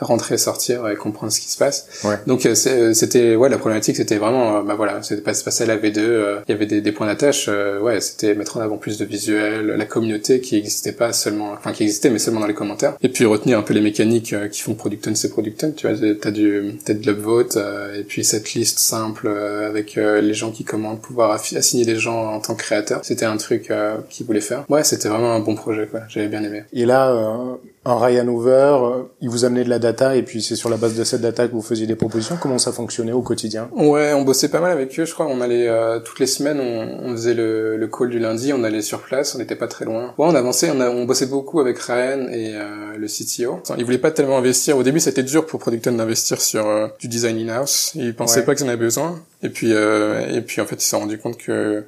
rentrer, 0.00 0.38
sortir 0.38 0.88
et 0.88 0.96
comprendre 0.96 1.32
ce 1.32 1.40
qui 1.40 1.50
se 1.50 1.58
passe. 1.58 1.86
Ouais. 2.04 2.16
Donc 2.26 2.46
euh, 2.46 2.54
euh, 2.66 2.94
c'était 2.94 3.36
ouais 3.36 3.48
la 3.48 3.58
problématique 3.58 3.96
c'était 3.96 4.16
vraiment 4.16 4.58
euh, 4.58 4.62
bah 4.62 4.74
voilà 4.74 5.02
c'était 5.02 5.22
pas 5.22 5.32
passer 5.44 5.64
à 5.64 5.66
la 5.66 5.76
V2 5.76 6.42
il 6.48 6.50
y 6.50 6.54
avait 6.54 6.66
des, 6.66 6.80
des 6.80 6.92
points 6.92 7.06
d'attache 7.06 7.48
ouais 7.48 8.00
c'était 8.00 8.34
mettre 8.34 8.56
en 8.56 8.60
avant 8.60 8.76
plus 8.76 8.98
de 8.98 9.04
visuels 9.04 9.66
la 9.66 9.84
communauté 9.84 10.40
qui 10.40 10.56
existait 10.56 10.92
pas 10.92 11.12
seulement 11.12 11.52
enfin 11.52 11.72
qui 11.72 11.82
existait 11.82 12.10
mais 12.10 12.18
seulement 12.18 12.40
dans 12.40 12.46
les 12.46 12.54
commentaires 12.54 12.94
et 13.02 13.08
puis 13.08 13.24
retenir 13.24 13.58
un 13.58 13.62
peu 13.62 13.74
les 13.74 13.80
mécaniques 13.80 14.34
qui 14.50 14.60
font 14.60 14.74
Producton 14.74 15.14
c'est 15.14 15.30
Producton 15.30 15.72
tu 15.76 15.88
vois 15.88 15.96
t'as 16.20 16.30
du 16.30 16.78
t'as 16.84 16.94
de 16.94 17.04
l'upvote 17.04 17.58
et 17.96 18.02
puis 18.04 18.24
cette 18.24 18.52
liste 18.54 18.78
simple 18.78 19.28
avec 19.28 19.96
les 19.96 20.34
gens 20.34 20.50
qui 20.50 20.64
commandent 20.64 21.00
pouvoir 21.00 21.32
assigner 21.32 21.84
des 21.84 21.96
gens 21.96 22.34
en 22.34 22.40
tant 22.40 22.54
que 22.54 22.62
créateur 22.62 23.00
c'était 23.02 23.26
un 23.26 23.36
truc 23.36 23.72
qu'ils 24.10 24.26
voulaient 24.26 24.40
faire 24.40 24.64
ouais 24.68 24.84
c'était 24.84 25.08
vraiment 25.08 25.34
un 25.34 25.40
bon 25.40 25.54
projet 25.54 25.86
quoi 25.86 26.00
j'avais 26.08 26.28
bien 26.28 26.42
aimé 26.42 26.64
et 26.72 26.86
là 26.86 27.58
un 27.84 27.98
Ryan 27.98 28.28
Hoover, 28.28 29.06
il 29.20 29.28
vous 29.28 29.44
amenait 29.44 29.64
de 29.64 29.68
la 29.68 29.80
data 29.80 30.14
et 30.14 30.22
puis 30.22 30.40
c'est 30.40 30.54
sur 30.54 30.68
la 30.68 30.76
base 30.76 30.94
de 30.94 31.02
cette 31.02 31.20
data 31.20 31.48
que 31.48 31.52
vous 31.52 31.62
faisiez 31.62 31.86
des 31.86 31.96
propositions. 31.96 32.36
Comment 32.40 32.58
ça 32.58 32.70
fonctionnait 32.70 33.12
au 33.12 33.22
quotidien? 33.22 33.68
Ouais, 33.72 34.12
on 34.12 34.22
bossait 34.22 34.48
pas 34.48 34.60
mal 34.60 34.70
avec 34.70 34.98
eux. 35.00 35.04
Je 35.04 35.12
crois 35.12 35.26
on 35.26 35.40
allait 35.40 35.66
euh, 35.68 35.98
toutes 35.98 36.20
les 36.20 36.28
semaines, 36.28 36.60
on, 36.60 37.08
on 37.08 37.12
faisait 37.12 37.34
le, 37.34 37.76
le, 37.76 37.88
call 37.88 38.10
du 38.10 38.20
lundi, 38.20 38.52
on 38.52 38.62
allait 38.62 38.82
sur 38.82 39.02
place, 39.02 39.34
on 39.34 39.38
n'était 39.38 39.56
pas 39.56 39.66
très 39.66 39.84
loin. 39.84 40.14
Ouais, 40.16 40.26
on 40.28 40.34
avançait, 40.34 40.70
on, 40.70 40.80
a, 40.80 40.90
on 40.90 41.06
bossait 41.06 41.26
beaucoup 41.26 41.58
avec 41.58 41.78
Ryan 41.80 42.28
et 42.30 42.54
euh, 42.54 42.96
le 42.96 43.06
CTO. 43.08 43.60
Ils 43.76 43.84
voulaient 43.84 43.98
pas 43.98 44.12
tellement 44.12 44.38
investir. 44.38 44.76
Au 44.76 44.84
début, 44.84 45.00
c'était 45.00 45.24
dur 45.24 45.44
pour 45.46 45.58
Producton 45.58 45.92
d'investir 45.92 46.40
sur 46.40 46.64
euh, 46.64 46.86
du 47.00 47.08
design 47.08 47.36
in-house. 47.36 47.92
Ils 47.96 48.14
pensaient 48.14 48.44
pas 48.44 48.54
qu'ils 48.54 48.66
en 48.66 48.68
avaient 48.68 48.76
besoin. 48.76 49.20
Et 49.42 49.48
puis, 49.48 49.72
et 49.72 50.40
puis 50.42 50.60
en 50.60 50.66
fait, 50.66 50.76
ils 50.76 50.82
se 50.82 50.90
sont 50.90 51.00
rendus 51.00 51.18
compte 51.18 51.36
que 51.36 51.84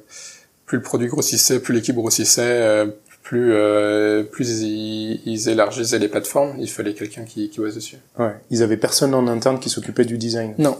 plus 0.65 0.77
le 0.77 0.83
produit 0.83 1.07
grossissait, 1.07 1.59
plus 1.59 1.73
l'équipe 1.73 1.95
grossissait, 1.95 2.85
plus 3.25 3.53
euh, 3.53 4.21
plus 4.21 4.61
ils, 4.61 5.19
ils, 5.25 5.49
élargissaient 5.49 5.97
les 5.97 6.07
plateformes, 6.07 6.53
il 6.59 6.69
fallait 6.69 6.93
quelqu'un 6.93 7.23
qui, 7.23 7.49
qui 7.49 7.59
bosse 7.59 7.73
dessus. 7.73 7.97
Ouais. 8.19 8.35
Ils 8.51 8.61
avaient 8.61 8.77
personne 8.77 9.15
en 9.15 9.27
interne 9.27 9.59
qui 9.59 9.69
s'occupait 9.69 10.05
du 10.05 10.19
design. 10.19 10.53
Non. 10.59 10.77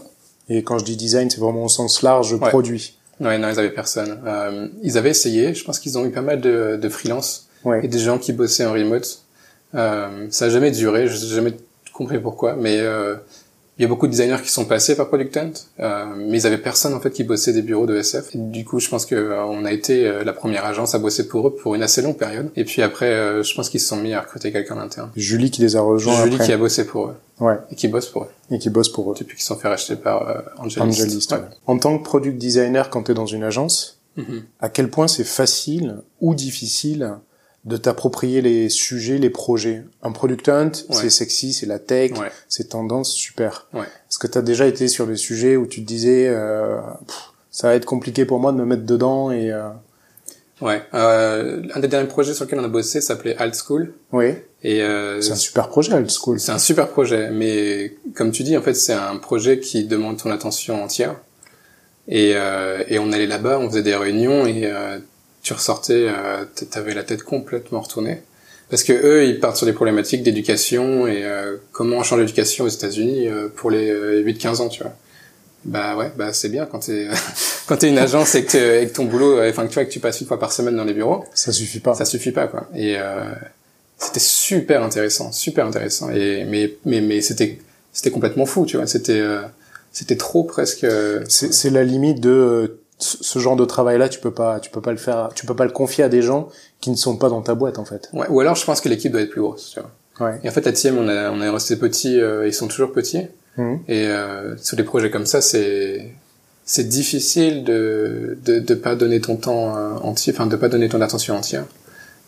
Et 0.48 0.62
quand 0.62 0.78
je 0.78 0.84
dis 0.84 0.96
design, 0.96 1.28
c'est 1.28 1.40
vraiment 1.40 1.64
au 1.64 1.68
sens 1.68 2.02
large 2.02 2.38
produit. 2.38 2.98
Ouais, 3.18 3.36
non, 3.36 3.48
ils 3.50 3.58
avaient 3.58 3.72
personne. 3.72 4.20
Euh, 4.24 4.68
ils 4.84 4.96
avaient 4.96 5.10
essayé. 5.10 5.54
Je 5.54 5.64
pense 5.64 5.80
qu'ils 5.80 5.98
ont 5.98 6.06
eu 6.06 6.12
pas 6.12 6.20
mal 6.20 6.40
de, 6.40 6.78
de 6.80 6.88
freelance 6.88 7.48
ouais. 7.64 7.84
et 7.84 7.88
des 7.88 7.98
gens 7.98 8.16
qui 8.16 8.32
bossaient 8.32 8.64
en 8.64 8.72
remote. 8.72 9.22
Euh, 9.74 10.28
ça 10.30 10.44
a 10.44 10.48
jamais 10.48 10.70
duré. 10.70 11.08
Je 11.08 11.20
n'ai 11.20 11.34
jamais 11.34 11.56
compris 11.92 12.20
pourquoi, 12.20 12.54
mais 12.54 12.78
euh, 12.78 13.16
il 13.78 13.82
y 13.82 13.84
a 13.84 13.88
beaucoup 13.88 14.06
de 14.06 14.12
designers 14.12 14.40
qui 14.42 14.50
sont 14.50 14.64
passés 14.64 14.96
par 14.96 15.08
Product 15.08 15.36
Hunt, 15.36 15.52
euh, 15.80 16.06
mais 16.16 16.38
ils 16.40 16.46
avaient 16.46 16.56
personne 16.56 16.94
en 16.94 17.00
fait 17.00 17.10
qui 17.10 17.24
bossait 17.24 17.52
des 17.52 17.60
bureaux 17.60 17.84
de 17.84 17.94
SF. 17.94 18.34
Du 18.34 18.64
coup, 18.64 18.80
je 18.80 18.88
pense 18.88 19.04
que 19.04 19.14
euh, 19.14 19.44
on 19.44 19.66
a 19.66 19.72
été 19.72 20.06
euh, 20.06 20.24
la 20.24 20.32
première 20.32 20.64
agence 20.64 20.94
à 20.94 20.98
bosser 20.98 21.28
pour 21.28 21.48
eux 21.48 21.54
pour 21.54 21.74
une 21.74 21.82
assez 21.82 22.00
longue 22.00 22.16
période. 22.16 22.50
Et 22.56 22.64
puis 22.64 22.80
après, 22.80 23.12
euh, 23.12 23.42
je 23.42 23.54
pense 23.54 23.68
qu'ils 23.68 23.80
se 23.80 23.88
sont 23.88 23.98
mis 23.98 24.14
à 24.14 24.22
recruter 24.22 24.50
quelqu'un 24.50 24.76
d'interne. 24.76 25.10
Julie 25.14 25.50
qui 25.50 25.60
les 25.60 25.76
a 25.76 25.82
rejoints. 25.82 26.24
Julie 26.24 26.38
qui 26.38 26.52
a 26.52 26.56
bossé 26.56 26.86
pour 26.86 27.08
eux. 27.08 27.16
Ouais. 27.38 27.56
Et 27.70 27.74
qui 27.74 27.88
bosse 27.88 28.06
pour 28.06 28.22
eux. 28.22 28.30
Et 28.50 28.58
qui 28.58 28.70
bosse 28.70 28.88
pour 28.88 29.10
eux. 29.12 29.14
Depuis 29.18 29.36
qu'ils 29.36 29.44
sont 29.44 29.56
fait 29.56 29.68
racheter 29.68 29.96
par 29.96 30.26
euh, 30.26 30.40
Angelist. 30.56 30.80
Angelist 30.80 31.32
ouais. 31.32 31.38
En 31.66 31.78
tant 31.78 31.98
que 31.98 32.02
product 32.02 32.38
designer, 32.38 32.88
quand 32.88 33.02
tu 33.02 33.12
es 33.12 33.14
dans 33.14 33.26
une 33.26 33.44
agence, 33.44 34.00
mm 34.16 34.22
-hmm. 34.22 34.42
à 34.60 34.70
quel 34.70 34.88
point 34.88 35.08
c'est 35.08 35.28
facile 35.42 35.96
ou 36.22 36.34
difficile 36.34 37.18
de 37.66 37.76
t'approprier 37.76 38.40
les 38.40 38.68
sujets, 38.68 39.18
les 39.18 39.28
projets. 39.28 39.82
Un 40.02 40.12
product 40.12 40.48
hunt, 40.48 40.70
ouais. 40.70 40.82
c'est 40.88 41.10
sexy, 41.10 41.52
c'est 41.52 41.66
la 41.66 41.80
tech, 41.80 42.12
ouais. 42.12 42.30
c'est 42.48 42.70
tendance, 42.70 43.12
super. 43.12 43.66
Ouais. 43.74 43.82
Est-ce 43.82 44.18
que 44.18 44.28
tu 44.28 44.38
as 44.38 44.42
déjà 44.42 44.66
été 44.66 44.86
sur 44.86 45.06
des 45.06 45.16
sujets 45.16 45.56
où 45.56 45.66
tu 45.66 45.82
te 45.82 45.86
disais, 45.86 46.28
euh, 46.28 46.78
pff, 47.06 47.16
ça 47.50 47.68
va 47.68 47.74
être 47.74 47.84
compliqué 47.84 48.24
pour 48.24 48.38
moi 48.38 48.52
de 48.52 48.56
me 48.56 48.64
mettre 48.64 48.84
dedans 48.84 49.30
et... 49.30 49.50
Euh... 49.52 49.68
Ouais. 50.62 50.82
Euh, 50.94 51.62
un 51.74 51.80
des 51.80 51.88
derniers 51.88 52.08
projets 52.08 52.32
sur 52.32 52.46
lequel 52.46 52.60
on 52.60 52.64
a 52.64 52.68
bossé 52.68 53.02
s'appelait 53.02 53.36
Alt 53.36 53.54
School. 53.54 53.92
Oui. 54.12 54.36
Et 54.62 54.82
euh, 54.82 55.20
c'est 55.20 55.32
un 55.32 55.36
super 55.36 55.68
projet, 55.68 55.92
Alt 55.92 56.10
School. 56.10 56.40
C'est 56.40 56.52
un 56.52 56.58
super 56.58 56.88
projet, 56.88 57.30
mais 57.30 57.94
comme 58.14 58.30
tu 58.30 58.42
dis, 58.42 58.56
en 58.56 58.62
fait, 58.62 58.72
c'est 58.72 58.94
un 58.94 59.16
projet 59.16 59.58
qui 59.58 59.84
demande 59.84 60.16
ton 60.16 60.30
attention 60.30 60.82
entière. 60.82 61.16
Et, 62.08 62.32
euh, 62.36 62.84
et 62.88 62.98
on 62.98 63.12
allait 63.12 63.26
là-bas, 63.26 63.58
on 63.58 63.68
faisait 63.68 63.82
des 63.82 63.96
réunions 63.96 64.46
et 64.46 64.62
euh, 64.64 64.98
tu 65.46 65.52
ressortais, 65.52 66.08
euh, 66.08 66.44
t'avais 66.72 66.92
la 66.92 67.04
tête 67.04 67.22
complètement 67.22 67.80
retournée. 67.80 68.20
Parce 68.68 68.82
que 68.82 68.92
eux, 68.92 69.26
ils 69.26 69.38
partent 69.38 69.56
sur 69.56 69.64
des 69.64 69.72
problématiques 69.72 70.24
d'éducation 70.24 71.06
et 71.06 71.24
euh, 71.24 71.58
comment 71.70 72.02
changer 72.02 72.22
l'éducation 72.22 72.64
aux 72.64 72.68
États-Unis 72.68 73.28
euh, 73.28 73.46
pour 73.54 73.70
les 73.70 74.24
8-15 74.24 74.60
ans, 74.60 74.68
tu 74.68 74.82
vois. 74.82 74.92
Bah 75.64 75.96
ouais, 75.96 76.10
bah 76.16 76.32
c'est 76.32 76.48
bien 76.48 76.66
quand 76.66 76.80
t'es 76.80 77.06
quand 77.68 77.76
t'es 77.76 77.88
une 77.88 77.98
agence 77.98 78.34
et 78.34 78.44
que, 78.44 78.82
et 78.82 78.88
que 78.88 78.92
ton 78.92 79.04
boulot, 79.04 79.40
enfin 79.48 79.62
que 79.62 79.68
tu 79.68 79.74
vois 79.74 79.84
que 79.84 79.90
tu 79.90 80.00
passes 80.00 80.20
une 80.20 80.26
fois 80.26 80.40
par 80.40 80.50
semaine 80.50 80.74
dans 80.74 80.84
les 80.84 80.94
bureaux. 80.94 81.24
Ça 81.32 81.52
suffit 81.52 81.78
pas. 81.78 81.94
Ça 81.94 82.04
suffit 82.04 82.32
pas 82.32 82.48
quoi. 82.48 82.68
Et 82.74 82.96
c'était 83.98 84.20
super 84.20 84.82
intéressant, 84.82 85.30
super 85.30 85.66
intéressant. 85.66 86.10
Et 86.10 86.44
mais 86.44 86.74
mais 86.84 87.00
mais 87.00 87.20
c'était 87.20 87.58
c'était 87.92 88.10
complètement 88.10 88.46
fou, 88.46 88.64
tu 88.64 88.76
vois. 88.76 88.86
C'était 88.86 89.24
c'était 89.92 90.16
trop 90.16 90.44
presque. 90.44 90.86
C'est 91.28 91.70
la 91.70 91.82
limite 91.82 92.20
de 92.20 92.78
ce 92.98 93.38
genre 93.38 93.56
de 93.56 93.64
travail-là, 93.64 94.08
tu 94.08 94.20
peux 94.20 94.30
pas, 94.30 94.58
tu 94.60 94.70
peux 94.70 94.80
pas 94.80 94.90
le 94.90 94.96
faire, 94.96 95.30
tu 95.34 95.44
peux 95.46 95.54
pas 95.56 95.64
le 95.64 95.70
confier 95.70 96.02
à 96.04 96.08
des 96.08 96.22
gens 96.22 96.48
qui 96.80 96.90
ne 96.90 96.96
sont 96.96 97.16
pas 97.16 97.28
dans 97.28 97.42
ta 97.42 97.54
boîte 97.54 97.78
en 97.78 97.84
fait. 97.84 98.08
Ouais. 98.12 98.26
Ou 98.28 98.40
alors, 98.40 98.54
je 98.56 98.64
pense 98.64 98.80
que 98.80 98.88
l'équipe 98.88 99.12
doit 99.12 99.20
être 99.20 99.30
plus 99.30 99.42
grosse. 99.42 99.72
Tu 99.74 99.80
vois. 99.80 100.28
Ouais. 100.28 100.40
Et 100.42 100.48
en 100.48 100.52
fait, 100.52 100.64
la 100.64 100.72
team, 100.72 100.96
on, 100.98 101.08
a, 101.08 101.30
on 101.30 101.42
est 101.42 101.48
resté 101.50 101.76
petits, 101.76 102.18
euh, 102.20 102.46
ils 102.46 102.54
sont 102.54 102.68
toujours 102.68 102.92
petits. 102.92 103.26
Mhm. 103.58 103.80
Et 103.88 104.06
euh, 104.06 104.56
sur 104.58 104.76
des 104.76 104.82
projets 104.82 105.10
comme 105.10 105.26
ça, 105.26 105.40
c'est 105.40 106.10
c'est 106.64 106.88
difficile 106.88 107.64
de, 107.64 108.38
de 108.44 108.58
de 108.58 108.74
pas 108.74 108.94
donner 108.94 109.20
ton 109.20 109.36
temps 109.36 109.76
euh, 109.76 109.94
entier, 110.02 110.32
enfin 110.34 110.46
de 110.46 110.56
pas 110.56 110.68
donner 110.68 110.88
ton 110.88 111.00
attention 111.00 111.36
entière 111.36 111.64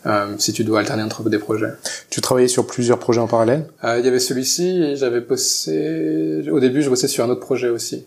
euh, 0.06 0.26
si 0.38 0.52
tu 0.52 0.64
dois 0.64 0.78
alterner 0.80 1.02
entre 1.02 1.28
des 1.28 1.38
projets. 1.38 1.72
Tu 2.08 2.20
travaillais 2.20 2.48
sur 2.48 2.66
plusieurs 2.66 2.98
projets 2.98 3.20
en 3.20 3.26
parallèle? 3.26 3.66
Euh, 3.84 3.98
Il 3.98 4.04
y 4.04 4.08
avait 4.08 4.20
celui-ci 4.20 4.82
et 4.82 4.96
j'avais 4.96 5.20
bossé. 5.20 6.48
Au 6.50 6.60
début, 6.60 6.82
je 6.82 6.90
bossais 6.90 7.08
sur 7.08 7.24
un 7.24 7.28
autre 7.30 7.40
projet 7.40 7.68
aussi. 7.68 8.06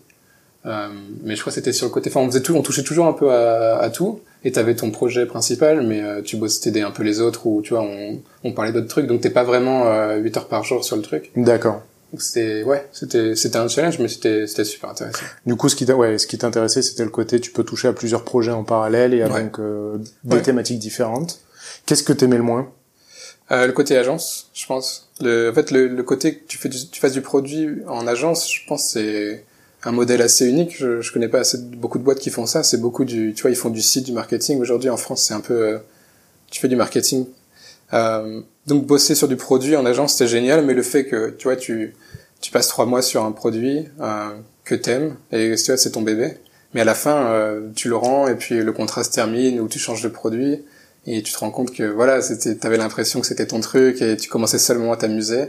Euh, 0.64 0.88
mais 1.24 1.34
je 1.34 1.40
crois 1.40 1.50
que 1.50 1.54
c'était 1.56 1.72
sur 1.72 1.86
le 1.86 1.92
côté. 1.92 2.08
Enfin, 2.10 2.20
on 2.20 2.26
faisait 2.28 2.42
tout, 2.42 2.54
on 2.54 2.62
touchait 2.62 2.84
toujours 2.84 3.06
un 3.06 3.12
peu 3.12 3.30
à, 3.32 3.78
à 3.78 3.90
tout. 3.90 4.20
Et 4.44 4.52
t'avais 4.52 4.74
ton 4.74 4.90
projet 4.90 5.26
principal, 5.26 5.82
mais 5.86 6.02
euh, 6.02 6.20
tu 6.22 6.36
bossais, 6.36 6.60
t'aidais 6.62 6.82
un 6.82 6.90
peu 6.90 7.02
les 7.04 7.20
autres 7.20 7.46
ou 7.46 7.62
tu 7.62 7.74
vois, 7.74 7.82
on, 7.82 8.20
on 8.44 8.52
parlait 8.52 8.72
d'autres 8.72 8.88
trucs. 8.88 9.06
Donc 9.06 9.20
t'es 9.20 9.30
pas 9.30 9.44
vraiment 9.44 9.86
euh, 9.86 10.16
8 10.16 10.36
heures 10.36 10.48
par 10.48 10.64
jour 10.64 10.84
sur 10.84 10.96
le 10.96 11.02
truc. 11.02 11.30
D'accord. 11.36 11.82
Donc 12.12 12.20
c'était, 12.22 12.62
ouais, 12.64 12.86
c'était, 12.92 13.34
c'était 13.36 13.56
un 13.56 13.68
challenge, 13.68 13.98
mais 13.98 14.08
c'était, 14.08 14.46
c'était 14.46 14.64
super 14.64 14.90
intéressant. 14.90 15.22
Du 15.46 15.56
coup, 15.56 15.68
ce 15.68 15.76
qui 15.76 15.90
ouais, 15.90 16.18
ce 16.18 16.26
qui 16.26 16.36
t'intéressait, 16.38 16.82
c'était 16.82 17.04
le 17.04 17.10
côté 17.10 17.40
tu 17.40 17.50
peux 17.52 17.64
toucher 17.64 17.88
à 17.88 17.92
plusieurs 17.92 18.24
projets 18.24 18.50
en 18.52 18.64
parallèle 18.64 19.14
et 19.14 19.22
avec 19.22 19.58
euh, 19.58 19.96
des 20.24 20.36
Ouais. 20.36 20.42
thématiques 20.42 20.78
différentes. 20.78 21.40
Qu'est-ce 21.86 22.02
que 22.02 22.12
t'aimais 22.12 22.36
le 22.36 22.42
moins? 22.42 22.70
Euh, 23.50 23.66
le 23.66 23.72
côté 23.72 23.96
agence, 23.96 24.50
je 24.54 24.66
pense. 24.66 25.10
Le, 25.20 25.50
en 25.50 25.54
fait, 25.54 25.70
le, 25.70 25.86
le 25.88 26.02
côté 26.02 26.34
que 26.36 26.46
tu 26.46 26.58
fais, 26.58 26.68
du, 26.68 26.76
tu 26.90 27.00
fasses 27.00 27.12
du 27.12 27.20
produit 27.22 27.68
en 27.88 28.06
agence, 28.06 28.52
je 28.52 28.60
pense 28.66 28.90
c'est 28.90 29.44
un 29.84 29.92
modèle 29.92 30.22
assez 30.22 30.46
unique. 30.48 30.76
Je, 30.78 31.00
je 31.00 31.12
connais 31.12 31.28
pas 31.28 31.40
assez 31.40 31.58
beaucoup 31.58 31.98
de 31.98 32.04
boîtes 32.04 32.18
qui 32.18 32.30
font 32.30 32.46
ça. 32.46 32.62
C'est 32.62 32.80
beaucoup 32.80 33.04
du, 33.04 33.34
tu 33.34 33.42
vois, 33.42 33.50
ils 33.50 33.56
font 33.56 33.70
du 33.70 33.82
site, 33.82 34.06
du 34.06 34.12
marketing. 34.12 34.60
Aujourd'hui, 34.60 34.90
en 34.90 34.96
France, 34.96 35.24
c'est 35.26 35.34
un 35.34 35.40
peu, 35.40 35.54
euh, 35.54 35.78
tu 36.50 36.60
fais 36.60 36.68
du 36.68 36.76
marketing. 36.76 37.26
Euh, 37.92 38.40
donc, 38.66 38.86
bosser 38.86 39.14
sur 39.14 39.28
du 39.28 39.36
produit 39.36 39.76
en 39.76 39.84
agence, 39.84 40.14
c'est 40.14 40.28
génial, 40.28 40.64
mais 40.64 40.74
le 40.74 40.82
fait 40.82 41.04
que, 41.04 41.30
tu 41.30 41.44
vois, 41.44 41.56
tu, 41.56 41.94
tu 42.40 42.50
passes 42.50 42.68
trois 42.68 42.86
mois 42.86 43.02
sur 43.02 43.24
un 43.24 43.32
produit 43.32 43.88
euh, 44.00 44.30
que 44.64 44.74
t'aimes 44.74 45.16
et 45.30 45.54
tu 45.56 45.66
vois, 45.66 45.76
c'est 45.76 45.92
ton 45.92 46.02
bébé. 46.02 46.34
Mais 46.74 46.80
à 46.80 46.84
la 46.84 46.94
fin, 46.94 47.26
euh, 47.26 47.68
tu 47.74 47.88
le 47.88 47.96
rends 47.96 48.28
et 48.28 48.34
puis 48.34 48.62
le 48.62 48.72
contrat 48.72 49.04
se 49.04 49.10
termine 49.10 49.60
ou 49.60 49.68
tu 49.68 49.78
changes 49.78 50.02
de 50.02 50.08
produit 50.08 50.64
et 51.06 51.22
tu 51.22 51.32
te 51.32 51.38
rends 51.38 51.50
compte 51.50 51.72
que 51.72 51.82
voilà, 51.82 52.22
c'était, 52.22 52.54
t'avais 52.54 52.78
l'impression 52.78 53.20
que 53.20 53.26
c'était 53.26 53.46
ton 53.46 53.60
truc 53.60 54.00
et 54.00 54.16
tu 54.16 54.30
commençais 54.30 54.58
seulement 54.58 54.92
à 54.92 54.96
t'amuser. 54.96 55.48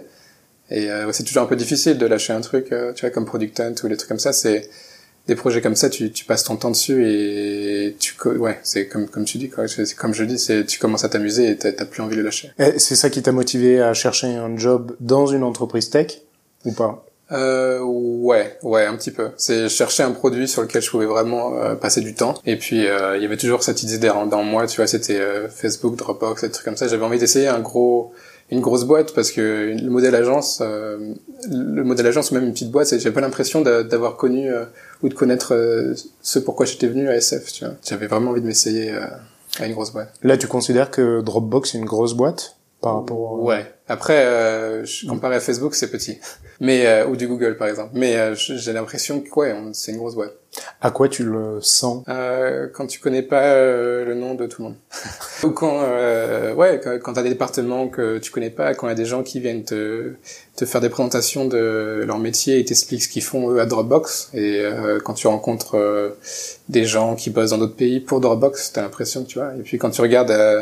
Et 0.69 0.89
euh, 0.89 1.11
c'est 1.11 1.23
toujours 1.23 1.43
un 1.43 1.47
peu 1.47 1.55
difficile 1.55 1.97
de 1.97 2.05
lâcher 2.05 2.33
un 2.33 2.41
truc, 2.41 2.71
euh, 2.71 2.93
tu 2.93 3.01
vois, 3.01 3.09
comme 3.09 3.25
Product 3.25 3.59
Hunt 3.59 3.75
ou 3.83 3.87
des 3.89 3.97
trucs 3.97 4.09
comme 4.09 4.19
ça. 4.19 4.33
C'est 4.33 4.69
des 5.27 5.35
projets 5.35 5.61
comme 5.61 5.75
ça, 5.75 5.89
tu, 5.89 6.11
tu 6.11 6.25
passes 6.25 6.43
ton 6.43 6.57
temps 6.57 6.71
dessus 6.71 7.07
et 7.07 7.95
tu, 7.99 8.15
ouais, 8.27 8.59
c'est 8.63 8.87
comme 8.87 9.07
comme 9.07 9.23
tu 9.23 9.37
dis 9.37 9.49
quoi. 9.49 9.67
C'est 9.67 9.95
comme 9.95 10.13
je 10.13 10.23
dis, 10.23 10.37
c'est 10.37 10.65
tu 10.65 10.79
commences 10.79 11.05
à 11.05 11.09
t'amuser 11.09 11.49
et 11.49 11.57
t'as 11.57 11.85
plus 11.85 12.01
envie 12.01 12.17
de 12.17 12.21
lâcher. 12.21 12.51
C'est 12.77 12.95
ça 12.95 13.09
qui 13.09 13.21
t'a 13.21 13.31
motivé 13.31 13.81
à 13.81 13.93
chercher 13.93 14.27
un 14.27 14.57
job 14.57 14.95
dans 14.99 15.27
une 15.27 15.43
entreprise 15.43 15.89
tech 15.89 16.21
ou 16.65 16.73
pas? 16.73 17.05
Euh, 17.31 17.79
ouais, 17.81 18.57
ouais, 18.63 18.85
un 18.85 18.95
petit 18.95 19.11
peu. 19.11 19.29
C'est 19.37 19.69
chercher 19.69 20.03
un 20.03 20.11
produit 20.11 20.47
sur 20.47 20.61
lequel 20.61 20.81
je 20.81 20.89
pouvais 20.89 21.05
vraiment 21.05 21.57
euh, 21.57 21.75
passer 21.75 22.01
du 22.01 22.13
temps. 22.13 22.35
Et 22.45 22.57
puis 22.57 22.85
euh, 22.85 23.17
il 23.17 23.23
y 23.23 23.25
avait 23.25 23.37
toujours 23.37 23.63
cette 23.63 23.81
idée 23.81 23.97
derrière 23.97 24.27
dans 24.27 24.43
moi, 24.43 24.67
tu 24.67 24.77
vois, 24.77 24.87
c'était 24.87 25.19
euh, 25.19 25.47
Facebook, 25.47 25.95
Dropbox, 25.95 26.43
des 26.43 26.51
trucs 26.51 26.65
comme 26.65 26.77
ça. 26.77 26.87
J'avais 26.87 27.05
envie 27.05 27.17
d'essayer 27.17 27.47
un 27.47 27.59
gros, 27.59 28.13
une 28.53 28.61
grosse 28.61 28.85
boîte 28.85 29.13
parce 29.13 29.31
que 29.31 29.75
le 29.81 29.89
modèle 29.89 30.15
agence, 30.15 30.59
euh, 30.61 31.13
le 31.49 31.83
modèle 31.83 32.07
agence 32.07 32.31
ou 32.31 32.35
même 32.35 32.45
une 32.45 32.53
petite 32.53 32.71
boîte, 32.71 32.89
j'avais 32.97 33.11
pas 33.13 33.21
l'impression 33.21 33.61
d'a- 33.61 33.83
d'avoir 33.83 34.15
connu 34.15 34.49
euh, 34.51 34.65
ou 35.01 35.09
de 35.09 35.13
connaître 35.13 35.53
euh, 35.53 35.93
ce 36.21 36.39
pourquoi 36.39 36.65
j'étais 36.65 36.87
venu 36.87 37.09
à 37.09 37.15
SF. 37.15 37.51
Tu 37.51 37.65
vois, 37.65 37.73
j'avais 37.87 38.07
vraiment 38.07 38.31
envie 38.31 38.41
de 38.41 38.45
m'essayer 38.47 38.91
euh, 38.91 39.05
à 39.59 39.65
une 39.65 39.73
grosse 39.73 39.91
boîte. 39.91 40.13
Là, 40.23 40.37
tu 40.37 40.47
considères 40.47 40.91
que 40.91 41.21
Dropbox 41.21 41.75
est 41.75 41.77
une 41.79 41.85
grosse 41.85 42.13
boîte 42.13 42.57
par 42.81 42.95
rapport 42.95 43.41
Ouais. 43.43 43.65
Après, 43.87 44.25
euh, 44.25 44.85
je 44.85 45.07
comparé 45.07 45.35
à 45.35 45.39
Facebook, 45.39 45.73
c'est 45.75 45.89
petit. 45.89 46.19
Mais 46.59 46.85
euh, 46.85 47.07
ou 47.07 47.15
du 47.15 47.27
Google 47.27 47.57
par 47.57 47.67
exemple. 47.67 47.91
Mais 47.93 48.15
euh, 48.17 48.35
j'ai 48.35 48.71
l'impression 48.73 49.19
que 49.21 49.29
ouais, 49.39 49.55
c'est 49.73 49.91
une 49.91 49.97
grosse 49.97 50.15
boîte. 50.15 50.33
À 50.81 50.91
quoi 50.91 51.07
tu 51.09 51.23
le 51.23 51.59
sens? 51.61 52.03
Euh, 52.09 52.67
quand 52.73 52.85
tu 52.87 52.99
connais 52.99 53.21
pas 53.23 53.43
euh, 53.53 54.05
le 54.05 54.15
nom 54.15 54.35
de 54.35 54.45
tout 54.45 54.61
le 54.61 54.67
monde. 54.69 54.75
Ou 55.43 55.49
quand, 55.49 55.79
euh, 55.83 56.53
ouais, 56.53 56.79
quand, 57.01 57.13
t'as 57.13 57.23
des 57.23 57.29
départements 57.29 57.87
que 57.87 58.17
tu 58.19 58.31
connais 58.31 58.49
pas, 58.49 58.73
quand 58.73 58.87
il 58.87 58.89
y 58.89 58.93
a 58.93 58.95
des 58.95 59.05
gens 59.05 59.23
qui 59.23 59.39
viennent 59.39 59.63
te, 59.63 60.13
te 60.55 60.65
faire 60.65 60.79
des 60.81 60.89
présentations 60.89 61.45
de 61.45 62.03
leur 62.05 62.19
métier 62.19 62.59
et 62.59 62.65
t'expliquent 62.65 63.03
ce 63.03 63.09
qu'ils 63.09 63.23
font 63.23 63.49
eux 63.49 63.59
à 63.59 63.65
Dropbox. 63.65 64.29
Et 64.33 64.59
euh, 64.59 64.99
quand 65.03 65.13
tu 65.13 65.27
rencontres 65.27 65.75
euh, 65.77 66.09
des 66.69 66.85
gens 66.85 67.15
qui 67.15 67.29
bossent 67.29 67.49
dans 67.51 67.57
d'autres 67.57 67.75
pays 67.75 67.99
pour 67.99 68.19
Dropbox, 68.19 68.73
t'as 68.73 68.81
l'impression 68.83 69.23
que 69.23 69.29
tu 69.29 69.39
vois. 69.39 69.53
Et 69.57 69.61
puis 69.63 69.77
quand 69.77 69.89
tu 69.89 70.01
regardes 70.01 70.31
euh, 70.31 70.61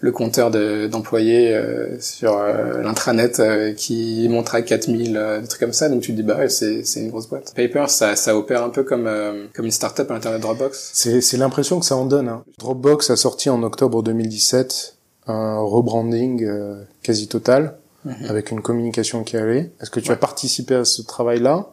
le 0.00 0.12
compteur 0.12 0.50
de- 0.50 0.86
d'employés 0.86 1.54
euh, 1.54 1.98
sur 2.00 2.38
l'intranet 2.82 3.42
qui 3.76 4.26
montre 4.30 4.54
à 4.54 4.62
4000, 4.62 5.16
euh, 5.16 5.40
des 5.40 5.48
trucs 5.48 5.60
comme 5.60 5.72
ça, 5.72 5.88
donc 5.88 6.02
tu 6.02 6.12
te 6.12 6.16
dis 6.16 6.22
bah 6.22 6.36
ouais, 6.38 6.48
c'est 6.48 6.84
c'est 6.84 7.00
une 7.00 7.10
grosse 7.10 7.28
boîte. 7.28 7.52
Paper, 7.56 7.84
ça, 7.88 8.16
ça 8.16 8.36
opère 8.36 8.62
un 8.62 8.70
peu 8.70 8.82
comme 8.82 9.06
euh, 9.32 9.46
comme 9.54 9.64
une 9.64 9.70
startup 9.70 10.10
à 10.10 10.14
l'intérieur 10.14 10.38
de 10.38 10.42
Dropbox. 10.42 10.90
C'est 10.94 11.36
l'impression 11.36 11.80
que 11.80 11.86
ça 11.86 11.96
en 11.96 12.04
donne. 12.06 12.28
Hein. 12.28 12.44
Dropbox 12.58 13.10
a 13.10 13.16
sorti 13.16 13.50
en 13.50 13.62
octobre 13.62 14.02
2017 14.02 14.96
un 15.26 15.58
rebranding 15.60 16.44
euh, 16.44 16.82
quasi 17.02 17.28
total 17.28 17.76
Mhm. 18.04 18.26
avec 18.28 18.50
une 18.50 18.62
communication 18.62 19.22
qui 19.22 19.36
allait. 19.36 19.70
Est-ce 19.80 19.90
que 19.90 20.00
tu 20.00 20.10
as 20.10 20.16
participé 20.16 20.74
à 20.74 20.84
ce 20.84 21.02
travail-là 21.02 21.68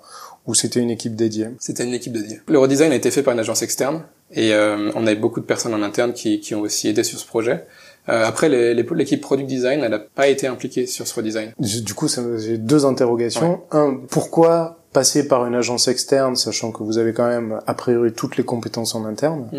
ou 0.46 0.54
c'était 0.54 0.80
une 0.80 0.92
équipe 0.92 1.16
dédiée? 1.16 1.48
C'était 1.60 1.84
une 1.84 1.94
équipe 1.94 2.14
dédiée. 2.14 2.40
Le 2.48 2.60
redesign 2.60 2.92
a 2.92 2.96
été 2.96 3.10
fait 3.10 3.24
par 3.24 3.34
une 3.34 3.40
agence 3.40 3.64
externe 3.64 4.04
et 4.32 4.54
euh, 4.54 4.92
on 4.94 5.08
avait 5.08 5.16
beaucoup 5.16 5.40
de 5.40 5.46
personnes 5.46 5.74
en 5.74 5.82
interne 5.82 6.14
qui, 6.14 6.40
qui 6.40 6.54
ont 6.54 6.62
aussi 6.62 6.88
aidé 6.88 7.04
sur 7.04 7.18
ce 7.18 7.26
projet. 7.26 7.66
Euh, 8.10 8.26
après, 8.26 8.48
l'équipe 8.76 9.22
product 9.22 9.48
design, 9.48 9.82
elle 9.84 9.92
n'a 9.92 10.00
pas 10.00 10.28
été 10.28 10.48
impliquée 10.48 10.86
sur 10.86 11.08
ce 11.08 11.14
redesign. 11.16 11.52
Du 11.58 11.94
coup, 11.96 12.08
j'ai 12.08 12.58
deux 12.58 12.86
interrogations. 12.86 13.62
Un, 13.72 13.98
pourquoi 14.10 14.79
passer 14.94 15.28
par 15.28 15.46
une 15.46 15.56
agence 15.56 15.88
externe, 15.88 16.36
sachant 16.36 16.72
que 16.72 16.84
vous 16.84 16.98
avez 16.98 17.14
quand 17.14 17.28
même 17.28 17.60
a 17.68 17.74
priori 17.74 18.12
toutes 18.14 18.38
les 18.38 18.44
compétences 18.44 18.96
en 18.96 19.06
interne 19.06 19.50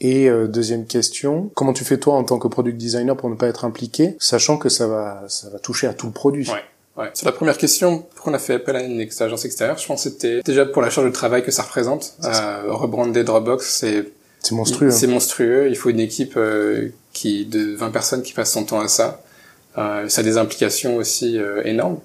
Et 0.00 0.28
euh, 0.28 0.48
deuxième 0.48 0.86
question, 0.86 1.50
comment 1.54 1.72
tu 1.72 1.84
fais 1.84 1.98
toi 1.98 2.14
en 2.14 2.24
tant 2.24 2.38
que 2.38 2.48
product 2.48 2.76
designer 2.76 3.16
pour 3.16 3.30
ne 3.30 3.34
pas 3.34 3.46
être 3.46 3.64
impliqué, 3.64 4.16
sachant 4.18 4.56
que 4.56 4.68
ça 4.68 4.86
va 4.86 5.24
ça 5.28 5.48
va 5.50 5.58
toucher 5.58 5.86
à 5.86 5.94
tout 5.94 6.06
le 6.06 6.12
produit? 6.12 6.48
Ouais. 6.48 6.64
Ouais. 6.96 7.10
Sur 7.14 7.26
la 7.26 7.32
première 7.32 7.56
question, 7.56 8.04
pourquoi 8.14 8.32
on 8.32 8.36
a 8.36 8.38
fait 8.38 8.54
appel 8.54 8.76
à 8.76 8.82
une 8.82 9.00
agence 9.00 9.44
extérieure? 9.46 9.78
Je 9.78 9.86
pense 9.86 10.04
que 10.04 10.10
c'était 10.10 10.42
déjà 10.42 10.66
pour 10.66 10.82
la 10.82 10.90
charge 10.90 11.06
de 11.06 11.12
travail 11.12 11.42
que 11.42 11.50
ça 11.50 11.62
représente. 11.62 12.16
Euh, 12.24 12.64
rebrander 12.66 13.24
Dropbox, 13.24 13.66
c'est 13.66 14.12
C'est 14.40 14.54
monstrueux. 14.54 14.90
C'est 14.90 15.06
monstrueux. 15.06 15.68
Il 15.70 15.76
faut 15.76 15.88
une 15.88 16.00
équipe 16.00 16.34
euh, 16.36 16.90
qui 17.14 17.46
de 17.46 17.74
20 17.76 17.90
personnes 17.90 18.22
qui 18.22 18.34
passe 18.34 18.52
son 18.52 18.64
temps 18.64 18.80
à 18.80 18.88
ça. 18.88 19.22
Euh, 19.78 20.08
ça 20.08 20.20
a 20.20 20.24
des 20.24 20.36
implications 20.36 20.96
aussi 20.96 21.38
euh, 21.38 21.62
énormes. 21.64 21.98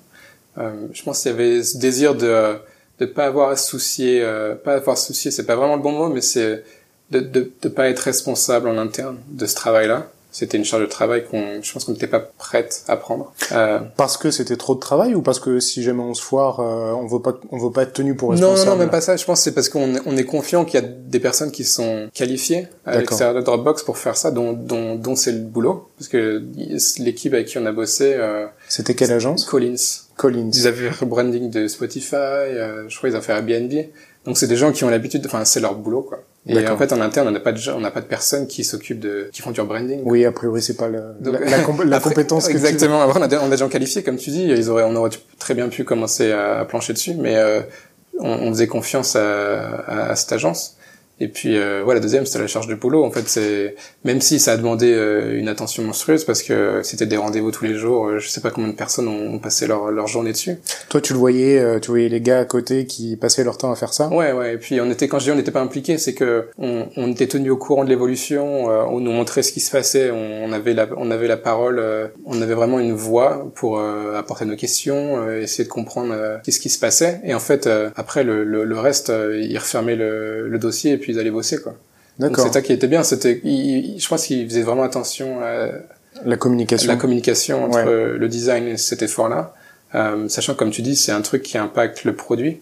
Euh, 0.58 0.72
je 0.94 1.04
pense 1.04 1.22
qu'il 1.22 1.32
y 1.32 1.34
avait 1.34 1.64
ce 1.64 1.78
désir 1.78 2.16
de 2.16 2.56
de 3.00 3.06
pas 3.06 3.26
avoir 3.26 3.50
à 3.50 3.56
se 3.56 3.70
soucier, 3.70 4.22
euh, 4.24 4.56
pas 4.56 4.74
avoir 4.74 4.98
soucier, 4.98 5.30
c'est 5.30 5.46
pas 5.46 5.56
vraiment 5.56 5.76
le 5.76 5.82
bon 5.84 5.92
mot, 5.92 6.10
mais 6.10 6.22
c'est 6.22 6.64
de, 7.12 7.20
de 7.20 7.52
de 7.62 7.70
pas 7.70 7.88
être 7.90 8.00
responsable 8.00 8.68
en 8.68 8.78
interne 8.78 9.18
de 9.30 9.46
ce 9.46 9.54
travail-là. 9.56 10.08
C'était 10.32 10.58
une 10.58 10.66
charge 10.66 10.84
de 10.84 10.88
travail 10.90 11.24
qu'on, 11.26 11.62
je 11.64 11.74
pense 11.74 11.86
qu'on 11.86 11.94
n'était 11.94 12.06
pas 12.08 12.20
prête 12.20 12.84
à 12.88 12.96
prendre. 12.98 13.34
Euh, 13.54 13.80
Parce 13.96 14.18
que 14.18 14.30
c'était 14.30 14.58
trop 14.58 14.76
de 14.76 14.80
travail 14.80 15.16
ou 15.16 15.22
parce 15.24 15.40
que 15.40 15.60
si 15.60 15.82
jamais 15.82 16.02
on 16.04 16.14
se 16.14 16.22
foire, 16.22 16.60
euh, 16.60 16.92
on 16.92 17.08
veut 17.08 17.22
pas 17.22 17.34
on 17.52 17.58
veut 17.58 17.72
pas 17.72 17.84
être 17.84 17.94
tenu 17.94 18.14
pour 18.16 18.30
Non, 18.34 18.50
responsable 18.52 18.66
non, 18.70 18.74
non, 18.76 18.80
même 18.80 18.90
pas 18.92 19.02
ça. 19.02 19.16
Je 19.16 19.26
pense 19.26 19.40
que 19.40 19.44
c'est 19.46 19.54
parce 19.54 19.70
qu'on 19.70 19.96
est- 19.96 20.02
on 20.06 20.16
est 20.18 20.26
confiant 20.26 20.64
qu'il 20.66 20.80
y 20.80 20.84
a 20.84 20.88
des 20.88 21.20
personnes 21.20 21.50
qui 21.52 21.64
sont 21.64 22.10
qualifiées 22.14 22.68
à 22.86 22.98
l'extérieur 22.98 23.36
de 23.36 23.42
Dropbox 23.42 23.82
pour 23.84 23.98
faire 23.98 24.18
ça, 24.18 24.30
dont, 24.30 24.54
dont, 24.54 24.96
dont 24.96 25.16
c'est 25.16 25.32
le 25.32 25.40
boulot. 25.40 25.88
Parce 25.98 26.10
que 26.10 26.44
l'équipe 27.00 27.34
avec 27.34 27.48
qui 27.48 27.58
on 27.58 27.66
a 27.66 27.72
bossé, 27.72 28.14
euh, 28.16 28.46
C'était 28.68 28.94
quelle 28.96 29.14
agence? 29.14 29.46
Collins, 29.46 29.76
Collins. 30.18 30.50
ils 30.54 30.68
avaient 30.68 30.90
fait 30.90 31.02
le 31.06 31.08
branding 31.08 31.50
de 31.50 31.68
Spotify, 31.68 32.16
euh, 32.16 32.84
je 32.90 32.98
crois 32.98 33.10
ils 33.10 33.16
ont 33.16 33.22
fait 33.22 33.32
Airbnb. 33.34 33.72
Donc 34.26 34.38
c'est 34.38 34.48
des 34.48 34.58
gens 34.58 34.72
qui 34.74 34.84
ont 34.84 34.90
l'habitude, 34.90 35.24
enfin 35.26 35.46
c'est 35.46 35.62
leur 35.62 35.76
boulot 35.76 36.02
quoi. 36.02 36.20
Et 36.50 36.68
en 36.68 36.78
fait 36.78 36.92
en 36.94 37.00
interne 37.02 37.28
on 37.28 37.32
n'a 37.32 37.40
pas 37.40 37.52
de 37.54 37.58
gens- 37.58 37.76
on 37.78 37.82
n'a 37.82 37.92
pas 37.92 38.02
de 38.02 38.06
personnes 38.08 38.48
qui 38.48 38.64
s'occupent 38.64 39.00
de, 39.00 39.30
qui 39.32 39.42
font 39.42 39.52
du 39.52 39.62
branding. 39.62 40.02
Oui, 40.06 40.26
a 40.26 40.32
priori 40.32 40.62
c'est 40.62 40.76
pas 40.76 40.88
le, 40.90 41.02
Donc, 41.20 41.34
la, 41.40 41.50
la, 41.50 41.60
compé- 41.64 41.84
la 41.86 41.98
Après, 41.98 42.10
compétence 42.10 42.48
que 42.48 42.52
tu- 42.52 42.58
exactement. 42.58 43.02
Après, 43.02 43.20
on 43.20 43.24
a, 43.24 43.28
des, 43.28 43.38
on 43.38 43.46
a 43.46 43.50
des 43.50 43.58
gens 43.58 43.70
qualifiés, 43.70 44.04
comme 44.04 44.18
tu 44.18 44.30
dis. 44.32 44.44
Ils 44.44 44.70
auraient, 44.70 44.84
on 44.84 44.96
aurait 44.96 45.12
très 45.40 45.54
bien 45.54 45.68
pu 45.70 45.84
commencer 45.84 46.32
à, 46.32 46.60
à 46.60 46.66
plancher 46.66 46.94
dessus, 46.94 47.16
mais 47.16 47.36
euh, 47.36 47.62
on, 48.20 48.30
on 48.30 48.50
faisait 48.54 48.68
confiance 48.68 49.16
à, 49.18 49.60
à, 49.88 50.10
à 50.12 50.16
cette 50.16 50.32
agence. 50.32 50.77
Et 51.20 51.28
puis, 51.28 51.58
euh, 51.58 51.84
ouais, 51.84 51.96
la 51.96 52.00
deuxième, 52.00 52.26
c'était 52.26 52.40
la 52.40 52.48
charge 52.48 52.68
de 52.68 52.76
boulot. 52.76 53.04
En 53.04 53.12
fait, 53.12 53.28
c'est 53.28 53.76
même 54.04 54.22
si 54.22 54.40
ça 54.40 54.52
a 54.54 54.58
demandé 54.58 54.94
euh, 54.94 55.38
une 55.40 55.48
attention 55.48 55.84
monstrueuse 55.84 56.24
parce 56.26 56.44
que 56.44 56.82
c'était 56.84 57.08
des 57.08 57.18
rendez-vous 57.18 57.52
tous 57.52 57.66
les 57.66 57.74
jours. 57.74 58.08
euh, 58.08 58.20
je 58.20 58.30
sais 58.30 58.42
pas 58.42 58.52
combien 58.52 58.70
de 58.70 58.76
personnes 58.76 59.08
ont, 59.08 59.34
ont 59.34 59.40
passé 59.40 59.66
leur, 59.68 59.90
leur 59.92 60.08
journée 60.08 60.32
dessus. 60.32 60.58
Toi, 60.90 61.02
tu 61.02 61.14
le 61.14 61.20
voyais, 61.20 61.58
euh, 61.60 61.80
tu 61.80 61.90
voyais 61.90 62.08
les 62.10 62.22
gars 62.22 62.40
à 62.40 62.46
côté 62.46 62.86
qui 62.86 63.16
passaient 63.16 63.44
leur 63.44 63.58
temps 63.58 63.72
à 63.72 63.76
faire 63.76 63.94
ça? 63.94 64.10
Ouais, 64.10 64.32
ouais. 64.32 64.54
Et 64.54 64.58
puis 64.58 64.80
on 64.80 64.90
était, 64.92 65.08
quand 65.08 65.18
je 65.20 65.26
dis 65.26 65.32
on 65.32 65.36
n'était 65.36 65.52
pas 65.52 65.62
impliqué, 65.62 65.98
c'est 65.98 66.14
que 66.14 66.50
on, 66.60 66.88
on 66.96 67.10
était 67.12 67.28
tenu 67.28 67.50
au 67.50 67.58
courant 67.58 67.84
de 67.84 67.90
l'évolution. 67.90 68.70
euh, 68.70 68.84
on 68.88 69.00
nous 69.00 69.12
montrait 69.12 69.42
ce 69.44 69.52
qui 69.52 69.60
se 69.60 69.72
passait. 69.72 70.12
On, 70.12 70.46
on 70.46 70.52
avait 70.52 70.74
la, 70.74 70.88
on 70.98 71.10
avait 71.10 71.28
la 71.28 71.38
parole. 71.38 71.80
euh, 71.80 72.08
on 72.26 72.42
avait 72.42 72.54
vraiment 72.54 72.80
une 72.80 72.94
voix 72.94 73.52
pour 73.56 73.80
euh, 73.80 74.16
apporter 74.16 74.46
nos 74.46 74.56
questions, 74.56 75.18
euh, 75.26 75.42
essayer 75.42 75.64
de 75.64 75.70
comprendre 75.70 76.14
euh, 76.14 76.38
qu'est-ce 76.44 76.60
qui 76.60 76.70
se 76.70 76.80
passait. 76.80 77.22
Et 77.24 77.34
en 77.34 77.40
fait, 77.40 77.66
euh, 77.66 77.90
après 77.96 78.24
le, 78.24 78.44
le, 78.44 78.64
le 78.66 78.80
reste, 78.80 79.12
ils 79.34 79.58
refermaient 79.58 79.96
le, 79.96 80.48
le 80.48 80.60
dossier 80.60 80.92
et 80.94 80.98
puis 80.98 81.07
ils 81.08 81.20
allaient 81.20 81.32
bosser 81.32 81.62
quoi. 81.62 81.76
C'est 82.20 82.54
ça 82.54 82.62
qui 82.62 82.74
était 82.74 82.88
bien. 82.88 83.04
C'était, 83.04 83.42
je 83.44 84.08
pense 84.08 84.26
qu'il 84.26 84.48
faisait 84.48 84.64
vraiment 84.64 84.84
attention 84.84 85.40
à 85.42 85.70
la 86.26 86.38
communication, 86.38 86.88
la 86.88 86.98
communication 86.98 87.66
entre 87.66 88.18
le 88.18 88.28
design 88.28 88.68
et 88.68 88.78
cet 88.78 89.04
effort-là, 89.04 89.54
euh, 89.94 90.28
sachant 90.28 90.56
comme 90.56 90.72
tu 90.72 90.82
dis, 90.82 90.96
c'est 90.96 91.12
un 91.12 91.22
truc 91.22 91.44
qui 91.44 91.58
impacte 91.58 92.04
le 92.06 92.16
produit. 92.16 92.60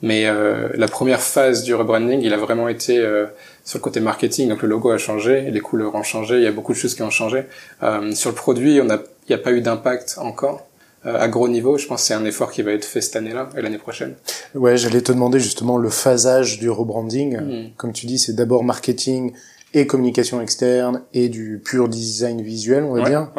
Mais 0.00 0.26
euh, 0.26 0.68
la 0.74 0.86
première 0.86 1.20
phase 1.20 1.64
du 1.64 1.74
rebranding, 1.74 2.20
il 2.22 2.32
a 2.32 2.36
vraiment 2.36 2.68
été 2.68 2.98
euh, 2.98 3.26
sur 3.64 3.78
le 3.78 3.82
côté 3.82 4.00
marketing. 4.00 4.48
Donc 4.48 4.62
le 4.62 4.68
logo 4.68 4.90
a 4.90 4.98
changé, 4.98 5.50
les 5.50 5.60
couleurs 5.60 5.94
ont 5.94 6.04
changé, 6.04 6.36
il 6.36 6.42
y 6.42 6.46
a 6.46 6.52
beaucoup 6.52 6.72
de 6.72 6.78
choses 6.78 6.94
qui 6.94 7.02
ont 7.02 7.10
changé. 7.10 7.44
Euh, 7.82 8.12
sur 8.12 8.30
le 8.30 8.36
produit, 8.36 8.80
on 8.80 8.88
a, 8.90 8.96
il 8.96 9.30
n'y 9.30 9.34
a 9.34 9.38
pas 9.38 9.52
eu 9.52 9.60
d'impact 9.60 10.16
encore. 10.18 10.68
Euh, 11.06 11.18
à 11.18 11.28
gros 11.28 11.48
niveau, 11.48 11.78
je 11.78 11.86
pense 11.86 12.02
que 12.02 12.06
c'est 12.08 12.14
un 12.14 12.24
effort 12.24 12.50
qui 12.50 12.62
va 12.62 12.72
être 12.72 12.84
fait 12.84 13.00
cette 13.00 13.16
année-là 13.16 13.50
et 13.56 13.62
l'année 13.62 13.78
prochaine. 13.78 14.16
Ouais, 14.54 14.76
j'allais 14.76 15.00
te 15.00 15.12
demander 15.12 15.38
justement 15.38 15.76
le 15.78 15.88
phasage 15.90 16.58
du 16.58 16.70
rebranding. 16.70 17.38
Hmm. 17.38 17.70
Comme 17.76 17.92
tu 17.92 18.06
dis, 18.06 18.18
c'est 18.18 18.32
d'abord 18.32 18.64
marketing 18.64 19.32
et 19.74 19.86
communication 19.86 20.40
externe 20.40 21.02
et 21.12 21.28
du 21.28 21.60
pur 21.64 21.88
design 21.88 22.42
visuel, 22.42 22.84
on 22.84 22.94
va 22.94 23.08
dire, 23.08 23.30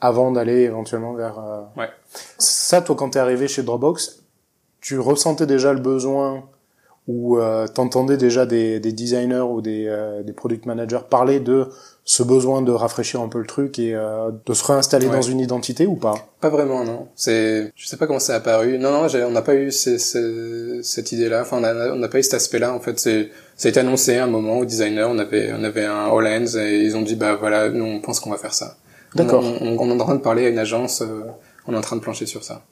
avant 0.00 0.30
d'aller 0.30 0.62
éventuellement 0.62 1.14
vers. 1.14 1.38
Euh... 1.38 1.62
Ouais. 1.76 1.88
Ça, 2.38 2.82
toi, 2.82 2.96
quand 2.96 3.10
t'es 3.10 3.18
arrivé 3.18 3.48
chez 3.48 3.62
Dropbox, 3.62 4.22
tu 4.80 4.98
ressentais 4.98 5.46
déjà 5.46 5.72
le 5.72 5.80
besoin 5.80 6.44
ou 7.06 7.38
euh, 7.38 7.66
t'entendais 7.66 8.16
déjà 8.16 8.46
des, 8.46 8.78
des, 8.78 8.92
designers 8.92 9.40
ou 9.40 9.60
des, 9.60 9.86
euh, 9.88 10.22
des 10.22 10.32
product 10.32 10.66
managers 10.66 11.00
parler 11.08 11.40
de 11.40 11.68
ce 12.10 12.24
besoin 12.24 12.60
de 12.60 12.72
rafraîchir 12.72 13.20
un 13.20 13.28
peu 13.28 13.38
le 13.38 13.46
truc 13.46 13.78
et 13.78 13.94
euh, 13.94 14.32
de 14.44 14.52
se 14.52 14.64
réinstaller 14.64 15.06
dans 15.06 15.22
une 15.22 15.38
identité 15.38 15.86
ou 15.86 15.94
pas? 15.94 16.16
Pas 16.40 16.48
vraiment, 16.48 16.82
non. 16.84 17.06
C'est, 17.14 17.70
je 17.76 17.86
sais 17.86 17.96
pas 17.96 18.08
comment 18.08 18.18
ça 18.18 18.34
a 18.34 18.36
apparu. 18.38 18.78
Non, 18.80 18.90
non, 18.90 19.06
on 19.28 19.30
n'a 19.30 19.42
pas 19.42 19.54
eu 19.54 19.70
cette 19.70 21.12
idée-là. 21.12 21.42
Enfin, 21.42 21.58
on 21.58 21.96
n'a 21.96 22.08
pas 22.08 22.18
eu 22.18 22.22
cet 22.24 22.34
aspect-là. 22.34 22.74
En 22.74 22.80
fait, 22.80 22.98
c'est, 22.98 23.30
ça 23.56 23.68
a 23.68 23.70
été 23.70 23.78
annoncé 23.78 24.16
à 24.16 24.24
un 24.24 24.26
moment 24.26 24.58
au 24.58 24.64
designer. 24.64 25.08
On 25.08 25.20
avait, 25.20 25.52
on 25.56 25.62
avait 25.62 25.84
un 25.84 26.06
All 26.06 26.26
et 26.26 26.82
ils 26.82 26.96
ont 26.96 27.02
dit, 27.02 27.14
bah 27.14 27.36
voilà, 27.36 27.68
nous 27.68 27.84
on 27.84 28.00
pense 28.00 28.18
qu'on 28.18 28.30
va 28.30 28.38
faire 28.38 28.54
ça. 28.54 28.74
D'accord. 29.14 29.44
On, 29.44 29.78
on, 29.78 29.88
est 29.88 30.02
en 30.02 30.04
train 30.04 30.16
de 30.16 30.20
parler 30.20 30.46
à 30.46 30.48
une 30.48 30.58
agence. 30.58 31.02
Euh, 31.02 31.22
on 31.68 31.74
est 31.74 31.78
en 31.78 31.80
train 31.80 31.94
de 31.94 32.00
plancher 32.00 32.26
sur 32.26 32.42
ça. 32.42 32.62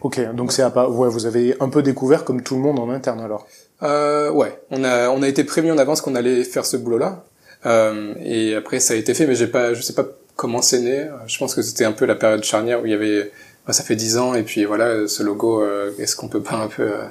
Ok, 0.00 0.18
donc 0.34 0.52
c'est 0.52 0.62
à 0.62 0.70
pas. 0.70 0.88
Ouais, 0.88 1.10
vous 1.10 1.26
avez 1.26 1.54
un 1.60 1.68
peu 1.68 1.82
découvert 1.82 2.24
comme 2.24 2.42
tout 2.42 2.54
le 2.54 2.62
monde 2.62 2.78
en 2.78 2.88
interne 2.88 3.20
alors? 3.20 3.46
Euh, 3.82 4.30
ouais, 4.30 4.58
on 4.70 4.84
a 4.84 5.10
on 5.10 5.20
a 5.20 5.28
été 5.28 5.44
prévenu 5.44 5.72
en 5.72 5.76
avance 5.76 6.00
qu'on 6.00 6.14
allait 6.14 6.44
faire 6.44 6.64
ce 6.64 6.78
boulot-là. 6.78 7.24
Euh, 7.66 8.14
et 8.24 8.54
après, 8.54 8.80
ça 8.80 8.94
a 8.94 8.96
été 8.96 9.12
fait, 9.12 9.26
mais 9.26 9.34
j'ai 9.34 9.48
pas, 9.48 9.74
je 9.74 9.82
sais 9.82 9.92
pas 9.94 10.06
comment 10.36 10.62
c'est 10.62 10.80
né. 10.80 11.08
Je 11.26 11.36
pense 11.38 11.54
que 11.54 11.62
c'était 11.62 11.84
un 11.84 11.92
peu 11.92 12.06
la 12.06 12.14
période 12.14 12.44
charnière 12.44 12.82
où 12.82 12.86
il 12.86 12.92
y 12.92 12.94
avait, 12.94 13.32
bah, 13.66 13.72
ça 13.72 13.82
fait 13.82 13.96
dix 13.96 14.18
ans, 14.18 14.34
et 14.34 14.44
puis 14.44 14.64
voilà, 14.64 15.08
ce 15.08 15.22
logo, 15.22 15.62
euh, 15.62 15.90
est-ce 15.98 16.14
qu'on 16.14 16.28
peut 16.28 16.42
pas 16.42 16.56
un 16.56 16.68
peu, 16.68 16.82
euh, 16.84 17.04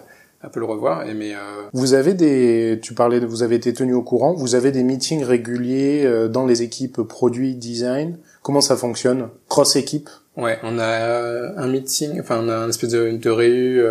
un 0.43 0.47
peu 0.47 0.61
le 0.61 0.65
revoir? 0.65 1.07
Et 1.09 1.13
mais 1.13 1.33
euh, 1.33 1.37
Vous 1.73 1.93
avez 1.93 2.13
des, 2.13 2.79
tu 2.81 2.93
parlais 2.93 3.19
de, 3.19 3.25
vous 3.25 3.43
avez 3.43 3.55
été 3.55 3.73
tenu 3.73 3.93
au 3.93 4.01
courant. 4.01 4.33
Vous 4.33 4.55
avez 4.55 4.71
des 4.71 4.83
meetings 4.83 5.23
réguliers 5.23 6.29
dans 6.29 6.45
les 6.45 6.61
équipes 6.61 7.01
produits 7.01 7.55
design. 7.55 8.17
Comment 8.41 8.61
ça 8.61 8.77
fonctionne? 8.77 9.29
Cross 9.49 9.75
équipe? 9.75 10.09
Ouais, 10.37 10.59
on 10.63 10.79
a 10.79 11.57
un 11.57 11.67
meeting, 11.67 12.19
enfin 12.21 12.41
on 12.43 12.49
a 12.49 12.57
une 12.57 12.69
espèce 12.69 12.91
de, 12.91 13.11
de 13.11 13.29
réu, 13.29 13.83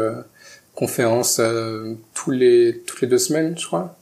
conférence 0.74 1.40
tous 2.14 2.30
les 2.30 2.82
toutes 2.86 3.00
les 3.00 3.08
deux 3.08 3.18
semaines, 3.18 3.56
je 3.58 3.66
crois, 3.66 3.96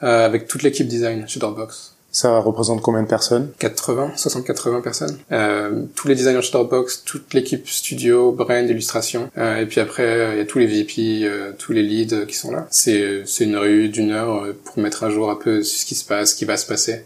avec 0.00 0.46
toute 0.46 0.62
l'équipe 0.62 0.88
design 0.88 1.26
chez 1.26 1.40
Dropbox. 1.40 1.93
Ça 2.14 2.38
représente 2.38 2.80
combien 2.80 3.02
de 3.02 3.08
personnes 3.08 3.50
80, 3.58 4.12
60-80 4.16 4.82
personnes. 4.82 5.18
Euh, 5.32 5.82
tous 5.96 6.06
les 6.06 6.14
designers 6.14 6.42
Shutterbox, 6.42 7.02
toute 7.04 7.34
l'équipe 7.34 7.68
studio, 7.68 8.30
brand, 8.30 8.70
illustration. 8.70 9.28
Euh, 9.36 9.56
et 9.56 9.66
puis 9.66 9.80
après, 9.80 10.34
il 10.34 10.38
y 10.38 10.40
a 10.40 10.44
tous 10.44 10.60
les 10.60 10.66
VP, 10.66 11.24
euh, 11.24 11.50
tous 11.58 11.72
les 11.72 11.82
leads 11.82 12.24
qui 12.26 12.36
sont 12.36 12.52
là. 12.52 12.68
C'est 12.70 13.24
une 13.40 13.56
rue 13.56 13.88
d'une 13.88 14.12
heure 14.12 14.44
euh, 14.44 14.56
pour 14.64 14.78
mettre 14.78 15.02
à 15.02 15.10
jour 15.10 15.28
un 15.28 15.34
peu 15.34 15.64
ce 15.64 15.84
qui 15.84 15.96
se 15.96 16.04
passe, 16.04 16.30
ce 16.30 16.36
qui 16.36 16.44
va 16.44 16.56
se 16.56 16.66
passer. 16.66 17.04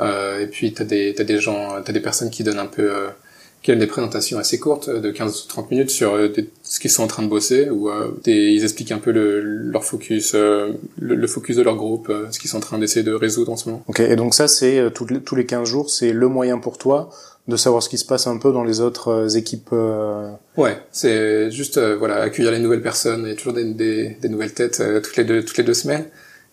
Euh, 0.00 0.40
et 0.40 0.46
puis 0.46 0.72
t'as 0.72 0.84
des 0.84 1.12
t'as 1.14 1.24
des 1.24 1.38
gens, 1.38 1.82
t'as 1.84 1.92
des 1.92 2.00
personnes 2.00 2.30
qui 2.30 2.42
donnent 2.42 2.58
un 2.58 2.64
peu 2.64 3.08
qui 3.66 3.72
ont 3.72 3.76
des 3.76 3.88
présentations 3.88 4.38
assez 4.38 4.60
courtes 4.60 4.88
de 4.88 5.10
15-30 5.10 5.70
minutes 5.72 5.90
sur 5.90 6.14
euh, 6.14 6.28
ce 6.62 6.78
qu'ils 6.78 6.90
sont 6.90 7.02
en 7.02 7.08
train 7.08 7.24
de 7.24 7.28
bosser 7.28 7.68
ou 7.68 7.90
euh, 7.90 8.12
ils 8.24 8.62
expliquent 8.62 8.92
un 8.92 8.98
peu 8.98 9.10
le, 9.10 9.40
leur 9.40 9.82
focus, 9.82 10.34
euh, 10.36 10.70
le, 11.00 11.26
focus 11.26 11.56
de 11.56 11.62
leur 11.62 11.74
groupe, 11.74 12.12
ce 12.30 12.38
qu'ils 12.38 12.48
sont 12.48 12.58
en 12.58 12.60
train 12.60 12.78
d'essayer 12.78 13.02
de 13.02 13.12
résoudre 13.12 13.50
en 13.50 13.56
ce 13.56 13.68
moment. 13.68 13.82
Ok, 13.88 13.98
et 13.98 14.14
donc 14.14 14.36
ça 14.36 14.46
c'est 14.46 14.92
tous 14.94 15.34
les 15.34 15.46
15 15.46 15.68
jours, 15.68 15.90
c'est 15.90 16.12
le 16.12 16.28
moyen 16.28 16.58
pour 16.58 16.78
toi 16.78 17.10
de 17.48 17.56
savoir 17.56 17.82
ce 17.82 17.88
qui 17.88 17.98
se 17.98 18.04
passe 18.04 18.28
un 18.28 18.36
peu 18.36 18.52
dans 18.52 18.62
les 18.62 18.80
autres 18.80 19.36
équipes. 19.36 19.72
Ouais, 20.56 20.78
c'est 20.92 21.50
juste 21.50 21.80
voilà 21.98 22.18
accueillir 22.18 22.52
les 22.52 22.60
nouvelles 22.60 22.82
personnes, 22.82 23.22
il 23.24 23.30
y 23.30 23.32
a 23.32 23.34
toujours 23.34 23.52
des, 23.52 23.64
des, 23.64 24.16
des 24.22 24.28
nouvelles 24.28 24.54
têtes 24.54 24.80
toutes 25.02 25.16
les 25.16 25.24
deux 25.24 25.44
toutes 25.44 25.58
les 25.58 25.64
deux 25.64 25.74
semaines. 25.74 26.04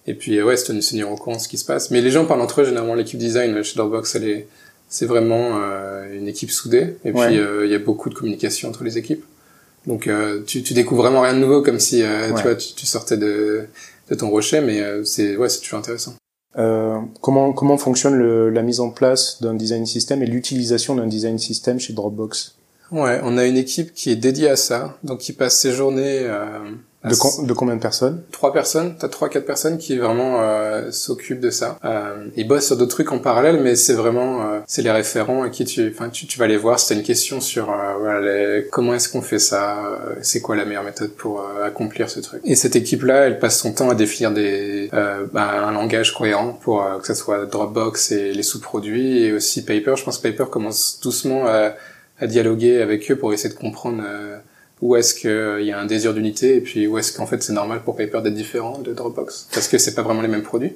Et 0.08 0.16
puis 0.16 0.42
ouais, 0.42 0.58
c'est 0.58 0.74
tenir 0.74 1.12
au 1.12 1.16
courant 1.16 1.38
ce 1.38 1.48
qui 1.48 1.60
se 1.60 1.66
passe. 1.66 1.92
Mais 1.92 2.02
les 2.02 2.10
gens 2.10 2.26
parlent 2.26 2.42
entre 2.42 2.62
eux 2.62 2.66
généralement 2.66 2.96
l'équipe 2.96 3.20
design 3.20 3.64
chez 3.64 3.76
Dropbox, 3.76 4.16
elle 4.16 4.28
est 4.28 4.48
c'est 4.94 5.08
vraiment 5.08 5.58
euh, 5.60 6.06
une 6.16 6.28
équipe 6.28 6.52
soudée 6.52 6.98
et 7.04 7.12
puis 7.12 7.40
euh, 7.40 7.66
il 7.66 7.72
y 7.72 7.74
a 7.74 7.80
beaucoup 7.80 8.12
de 8.12 8.14
communication 8.14 8.70
entre 8.70 8.84
les 8.84 9.00
équipes. 9.00 9.26
Donc 9.88 10.06
euh, 10.06 10.44
tu, 10.46 10.62
tu 10.62 10.76
découvres 10.76 11.02
vraiment 11.02 11.22
rien 11.22 11.34
de 11.34 11.40
nouveau 11.40 11.64
comme 11.64 11.80
si 11.80 12.04
tu 12.04 12.42
vois 12.44 12.54
tu, 12.54 12.86
sortais 12.86 13.18
de, 13.18 13.66
de 14.12 14.16
ton 14.16 14.30
rocher, 14.30 14.62
mais 14.62 14.80
c'est 15.04 15.36
ouais 15.36 15.50
c'est 15.50 15.62
toujours 15.62 15.80
intéressant. 15.80 16.14
comment 17.22 17.54
comment 17.54 17.78
fonctionne 17.80 18.14
le, 18.14 18.52
la 18.52 18.62
mise 18.62 18.80
en 18.80 18.92
place 18.92 19.42
d'un 19.42 19.56
design 19.56 19.88
system 19.88 20.22
et 20.22 20.28
l'utilisation 20.28 20.94
d'un 20.94 21.08
design 21.08 21.40
system 21.40 21.80
chez 21.80 21.94
Dropbox? 21.94 22.56
Ouais, 22.92 23.20
on 23.24 23.38
a 23.38 23.46
une 23.46 23.58
équipe 23.58 23.94
qui 23.94 24.12
est 24.12 24.16
dédiée 24.16 24.50
à 24.50 24.56
ça, 24.56 24.98
donc 25.04 25.20
qui 25.20 25.34
passe 25.34 25.58
ses 25.58 25.72
journées 25.72 26.28
de, 27.04 27.46
de, 27.48 27.54
combien 27.54 27.76
de 27.76 27.82
personnes? 27.82 28.22
Trois 28.32 28.54
personnes. 28.54 28.96
T'as 28.98 29.10
trois, 29.10 29.28
quatre 29.28 29.46
personnes 29.46 29.78
qui 29.78 29.98
vraiment 29.98 30.42
euh, 30.42 30.90
s'occupent 30.92 31.42
de 31.42 31.50
ça. 31.50 31.78
Euh, 31.84 32.28
ils 32.38 32.48
bossent 32.48 32.68
sur 32.68 32.78
d'autres 32.78 32.92
trucs 32.92 33.12
en 33.12 33.20
parallèle, 33.20 33.60
mais 33.62 33.76
c'est 33.76 33.94
vraiment 33.94 34.42
euh, 34.42 34.60
c'est 34.68 34.82
les 34.82 34.92
référents 34.92 35.44
à 35.44 35.50
qui 35.50 35.66
tu, 35.66 35.92
enfin 35.94 36.10
tu, 36.10 36.28
tu 36.28 36.40
vas 36.40 36.48
les 36.48 36.56
voir. 36.56 36.80
C'est 36.80 36.96
une 36.96 37.04
question 37.04 37.42
sur 37.42 37.70
euh, 37.70 37.96
voilà, 38.00 38.62
comment 38.72 38.94
est-ce 38.94 39.10
qu'on 39.10 39.22
fait 39.22 39.40
ça 39.40 39.86
euh, 39.86 40.16
C'est 40.22 40.40
quoi 40.40 40.56
la 40.56 40.64
meilleure 40.64 40.84
méthode 40.84 41.12
pour 41.12 41.42
euh, 41.42 41.66
accomplir 41.66 42.10
ce 42.10 42.22
truc 42.22 42.42
Et 42.46 42.56
cette 42.56 42.78
équipe-là, 42.78 43.26
elle 43.26 43.40
passe 43.40 43.60
son 43.60 43.74
temps 43.74 43.90
à 43.90 43.96
définir 43.96 44.32
des 44.32 44.90
bah, 45.34 45.66
un 45.68 45.72
langage 45.72 46.14
cohérent 46.14 46.58
pour 46.62 46.86
que 47.00 47.08
ça 47.08 47.16
soit 47.16 47.46
Dropbox 47.46 48.12
et 48.12 48.34
les 48.34 48.44
sous-produits 48.44 49.24
et 49.24 49.34
aussi 49.34 49.66
Paper. 49.66 49.96
Je 49.98 50.04
pense 50.04 50.20
que 50.20 50.28
Paper 50.28 50.50
commence 50.50 51.00
doucement 51.02 51.48
à, 51.48 51.74
à 52.24 52.28
dialoguer 52.28 52.82
avec 52.82 53.12
eux 53.12 53.16
pour 53.16 53.34
essayer 53.34 53.54
de 53.54 53.60
comprendre 53.60 54.02
où 54.82 54.96
est-ce 54.96 55.14
qu'il 55.14 55.66
y 55.66 55.72
a 55.72 55.80
un 55.80 55.86
désir 55.86 56.14
d'unité 56.14 56.58
et 56.58 56.62
puis 56.62 56.88
où 56.88 56.98
est-ce 56.98 57.16
qu'en 57.16 57.26
fait 57.26 57.42
c'est 57.42 57.54
normal 57.54 57.82
pour 57.84 57.96
Paper 57.96 58.22
d'être 58.22 58.34
différent 58.34 58.80
de 58.80 58.94
Dropbox? 58.94 59.48
Parce 59.54 59.68
que 59.68 59.78
c'est 59.78 59.96
pas 59.96 60.02
vraiment 60.02 60.22
les 60.22 60.28
mêmes 60.28 60.44
produits 60.44 60.74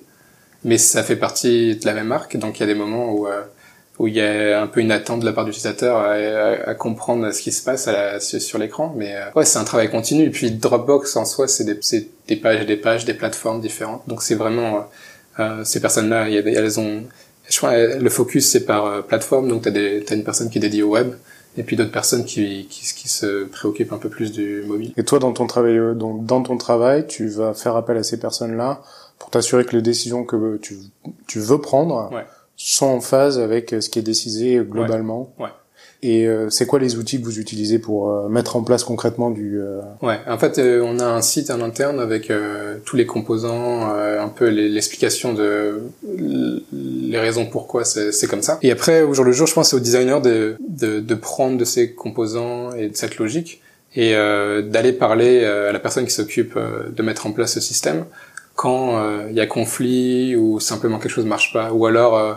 mais 0.64 0.78
ça 0.78 1.04
fait 1.04 1.16
partie 1.16 1.76
de 1.76 1.86
la 1.86 1.94
même 1.94 2.08
marque 2.08 2.38
donc 2.38 2.58
il 2.58 2.60
y 2.62 2.64
a 2.64 2.68
des 2.68 2.76
moments 2.76 3.12
où 3.12 3.28
euh, 3.28 3.42
où 4.00 4.08
il 4.08 4.14
y 4.14 4.22
a 4.22 4.62
un 4.62 4.68
peu 4.68 4.80
une 4.80 4.92
attente 4.92 5.22
de 5.22 5.26
la 5.26 5.34
part 5.34 5.44
de 5.44 5.50
l'utilisateur 5.50 5.98
à, 5.98 6.76
comprendre 6.76 7.32
ce 7.32 7.42
qui 7.42 7.52
se 7.52 7.64
passe 7.64 7.90
sur 8.40 8.60
l'écran 8.60 8.94
mais 8.96 9.16
euh, 9.16 9.26
ouais 9.36 9.46
c'est 9.46 9.58
un 9.58 9.64
travail 9.64 9.90
continu. 9.90 10.24
Et 10.24 10.30
puis 10.30 10.52
Dropbox 10.52 11.16
en 11.16 11.26
soi 11.26 11.48
c'est 11.48 11.64
des, 11.64 11.80
des 12.28 12.36
pages 12.36 12.62
et 12.62 12.66
des 12.66 12.78
pages 12.78 13.06
des 13.06 13.16
plateformes 13.16 13.60
différentes. 13.60 14.04
Donc 14.08 14.22
c'est 14.22 14.36
vraiment 14.36 14.88
euh, 15.40 15.64
ces 15.64 15.80
personnes 15.80 16.10
là 16.10 16.30
elles 16.30 16.80
ont 16.80 17.04
je 17.50 17.58
crois 17.58 17.76
le 17.76 18.10
focus 18.10 18.48
c'est 18.48 18.66
par 18.66 19.04
plateforme. 19.04 19.48
Donc 19.48 19.64
t'as 19.64 20.16
une 20.16 20.24
personne 20.24 20.50
qui 20.52 20.60
est 20.60 20.62
dédiée 20.62 20.84
au 20.84 20.90
web 20.90 21.14
et 21.58 21.64
puis 21.64 21.76
d'autres 21.76 21.92
personnes 21.92 22.24
qui, 22.24 22.68
qui, 22.70 22.82
qui, 22.94 23.10
se 23.10 23.46
préoccupent 23.46 23.94
un 23.94 23.98
peu 23.98 24.10
plus 24.10 24.32
du 24.32 24.64
mobile. 24.66 24.94
Et 24.96 25.04
toi, 25.04 25.20
dans 25.20 25.34
ton 25.34 25.48
travail, 25.48 25.78
euh, 25.78 25.94
donc 25.94 26.26
dans 26.26 26.44
ton 26.44 26.58
travail, 26.58 27.08
tu 27.08 27.28
vas 27.28 27.54
faire 27.54 27.76
appel 27.76 27.98
à 27.98 28.04
ces 28.04 28.20
personnes-là 28.20 28.82
pour 29.20 29.32
t'assurer 29.32 29.66
que 29.66 29.76
les 29.76 29.82
décisions 29.82 30.24
que 30.24 30.58
tu, 30.58 30.78
tu 31.28 31.40
veux 31.40 31.60
prendre 31.60 32.12
sont 32.56 32.86
en 32.86 33.02
phase 33.02 33.40
avec 33.40 33.72
ce 33.72 33.90
qui 33.90 34.00
est 34.00 34.04
décidé 34.04 34.62
globalement. 34.64 35.34
Ouais. 35.40 35.50
Et 36.04 36.28
euh, 36.28 36.50
c'est 36.50 36.68
quoi 36.68 36.78
les 36.80 36.96
outils 36.98 37.20
que 37.20 37.26
vous 37.26 37.40
utilisez 37.40 37.80
pour 37.80 38.12
euh, 38.12 38.30
mettre 38.30 38.56
en 38.56 38.64
place 38.64 38.84
concrètement 38.84 39.32
du 39.32 39.60
euh, 39.60 39.82
Ouais, 40.04 40.20
en 40.28 40.38
fait, 40.38 40.60
on 40.60 41.00
a 41.00 41.06
un 41.06 41.22
site 41.22 41.50
en 41.50 41.62
interne 41.62 42.00
avec 42.00 42.32
tous 42.86 42.96
les 42.96 43.06
composants, 43.06 43.90
un 43.90 44.28
peu 44.30 44.48
l'explication 44.50 45.34
de 45.34 45.82
les 46.72 47.20
raisons 47.20 47.46
pourquoi 47.46 47.84
c'est 47.84 48.28
comme 48.28 48.42
ça. 48.42 48.60
Et 48.62 48.72
après, 48.72 49.02
au 49.02 49.14
jour 49.14 49.26
le 49.26 49.32
jour, 49.32 49.48
je 49.48 49.54
pense 49.54 49.70
c'est 49.70 49.76
au 49.76 49.80
designer 49.80 50.22
de, 50.22 50.58
de, 50.68 51.00
de 51.00 51.16
prendre 51.16 51.58
de 51.58 51.66
ces 51.66 51.94
composants 51.94 52.74
et 52.74 52.90
de 52.90 52.96
cette 52.96 53.18
logique 53.18 53.62
et 53.96 54.14
d'aller 54.14 54.94
parler 54.94 55.44
à 55.44 55.72
la 55.72 55.80
personne 55.80 56.06
qui 56.06 56.14
s'occupe 56.14 56.58
de 56.58 57.04
mettre 57.04 57.26
en 57.26 57.32
place 57.32 57.54
ce 57.54 57.62
système 57.62 58.06
quand 58.58 59.28
il 59.30 59.36
y 59.36 59.40
a 59.40 59.46
conflit 59.46 60.36
ou 60.36 60.60
simplement 60.60 61.00
quelque 61.00 61.12
chose 61.12 61.26
marche 61.26 61.54
pas 61.54 61.72
ou 61.72 61.86
alors 61.86 62.18
euh, 62.18 62.34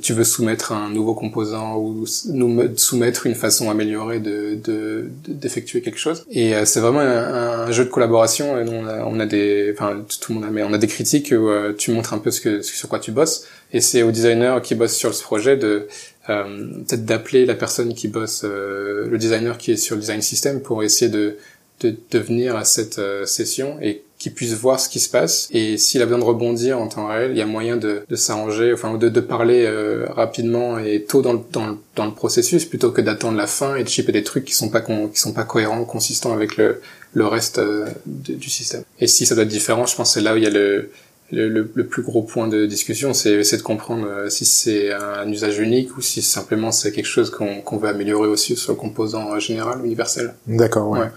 tu 0.00 0.14
veux 0.14 0.24
soumettre 0.24 0.72
un 0.72 0.88
nouveau 0.88 1.14
composant 1.14 1.76
ou 1.76 2.06
nous 2.28 2.76
soumettre 2.78 3.26
une 3.26 3.34
façon 3.34 3.70
améliorée 3.70 4.18
de 4.18 5.10
d'effectuer 5.28 5.82
quelque 5.82 5.98
chose? 5.98 6.24
Et 6.30 6.54
euh, 6.54 6.64
c'est 6.64 6.80
vraiment 6.80 7.00
un, 7.00 7.70
jeu 7.70 7.84
de 7.84 7.90
collaboration. 7.90 8.54
On 8.54 8.86
a, 8.86 9.04
on 9.04 9.20
a 9.20 9.26
des, 9.26 9.74
enfin 9.74 10.04
tout 10.20 10.32
le 10.32 10.38
monde 10.38 10.48
a, 10.48 10.50
mais 10.50 10.62
on 10.62 10.72
a 10.72 10.78
des 10.78 10.86
critiques 10.86 11.34
où 11.36 11.48
euh, 11.48 11.74
tu 11.76 11.90
montres 11.90 12.14
un 12.14 12.18
peu 12.18 12.30
ce 12.30 12.40
que 12.40 12.62
sur 12.62 12.88
quoi 12.88 12.98
tu 12.98 13.12
bosses. 13.12 13.46
Et 13.74 13.82
c'est 13.82 14.02
au 14.02 14.10
designer 14.10 14.62
qui 14.62 14.74
bosse 14.74 14.94
sur 14.94 15.14
ce 15.14 15.22
projet 15.22 15.56
de 15.56 15.86
peut-être 16.26 17.04
d'appeler 17.04 17.44
la 17.44 17.54
personne 17.54 17.94
qui 17.94 18.06
bosse, 18.08 18.44
le 18.44 19.16
designer 19.18 19.58
qui 19.58 19.72
est 19.72 19.76
sur 19.76 19.96
le 19.96 20.00
design 20.00 20.22
system 20.22 20.60
pour 20.60 20.82
essayer 20.82 21.10
de 21.10 21.36
de, 21.80 21.96
de 22.12 22.18
venir 22.20 22.54
à 22.54 22.64
cette 22.64 23.00
session 23.24 23.78
et 23.82 24.02
qui 24.22 24.30
puisse 24.30 24.52
voir 24.52 24.78
ce 24.78 24.88
qui 24.88 25.00
se 25.00 25.08
passe 25.10 25.48
et 25.50 25.76
s'il 25.76 26.00
a 26.00 26.04
besoin 26.06 26.20
de 26.20 26.24
rebondir 26.24 26.78
en 26.80 26.86
temps 26.86 27.08
réel, 27.08 27.32
il 27.32 27.38
y 27.38 27.40
a 27.40 27.46
moyen 27.46 27.76
de, 27.76 28.04
de 28.08 28.14
s'arranger, 28.14 28.72
enfin 28.72 28.96
de, 28.96 29.08
de 29.08 29.20
parler 29.20 29.64
euh, 29.66 30.06
rapidement 30.10 30.78
et 30.78 31.02
tôt 31.02 31.22
dans 31.22 31.32
le, 31.32 31.40
dans 31.50 31.66
le, 31.66 31.76
dans 31.96 32.04
le 32.04 32.12
processus 32.12 32.64
plutôt 32.64 32.92
que 32.92 33.00
d'attendre 33.00 33.36
la 33.36 33.48
fin 33.48 33.74
et 33.74 33.82
de 33.82 33.88
shipper 33.88 34.12
des 34.12 34.22
trucs 34.22 34.44
qui 34.44 34.54
sont 34.54 34.68
pas 34.68 34.80
qui 34.80 35.18
sont 35.18 35.32
pas 35.32 35.42
cohérents, 35.42 35.84
consistants 35.84 36.32
avec 36.32 36.56
le, 36.56 36.80
le 37.14 37.26
reste 37.26 37.58
euh, 37.58 37.86
du 38.06 38.48
système. 38.48 38.84
Et 39.00 39.08
si 39.08 39.26
ça 39.26 39.34
doit 39.34 39.42
être 39.42 39.50
différent, 39.50 39.86
je 39.86 39.96
pense 39.96 40.10
que 40.10 40.14
c'est 40.14 40.20
là 40.20 40.34
où 40.34 40.36
il 40.36 40.44
y 40.44 40.46
a 40.46 40.50
le 40.50 40.90
le, 41.32 41.48
le, 41.48 41.86
plus 41.86 42.02
gros 42.02 42.20
point 42.22 42.46
de 42.46 42.66
discussion, 42.66 43.14
c'est 43.14 43.38
de 43.38 43.62
comprendre 43.62 44.06
euh, 44.06 44.28
si 44.28 44.44
c'est 44.44 44.92
un 44.92 45.26
usage 45.28 45.58
unique 45.58 45.96
ou 45.96 46.02
si 46.02 46.22
simplement 46.22 46.70
c'est 46.70 46.92
quelque 46.92 47.06
chose 47.06 47.30
qu'on 47.30 47.60
qu'on 47.62 47.78
veut 47.78 47.88
améliorer 47.88 48.28
aussi 48.28 48.54
sur 48.54 48.72
le 48.72 48.78
composant 48.78 49.36
général, 49.40 49.84
universel. 49.84 50.34
D'accord, 50.46 50.90
ouais 50.90 51.08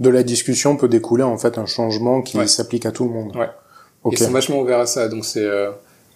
de 0.00 0.10
la 0.10 0.22
discussion 0.22 0.76
peut 0.76 0.88
découler 0.88 1.24
en 1.24 1.38
fait 1.38 1.58
un 1.58 1.66
changement 1.66 2.22
qui 2.22 2.38
s'applique 2.48 2.86
à 2.86 2.92
tout 2.92 3.04
le 3.04 3.10
monde. 3.10 3.36
Ouais. 3.36 3.48
Ils 4.10 4.18
sont 4.18 4.30
vachement 4.30 4.60
ouverts 4.60 4.78
à 4.78 4.86
ça, 4.86 5.08
donc 5.08 5.24
c'est 5.24 5.44
euh, 5.44 5.70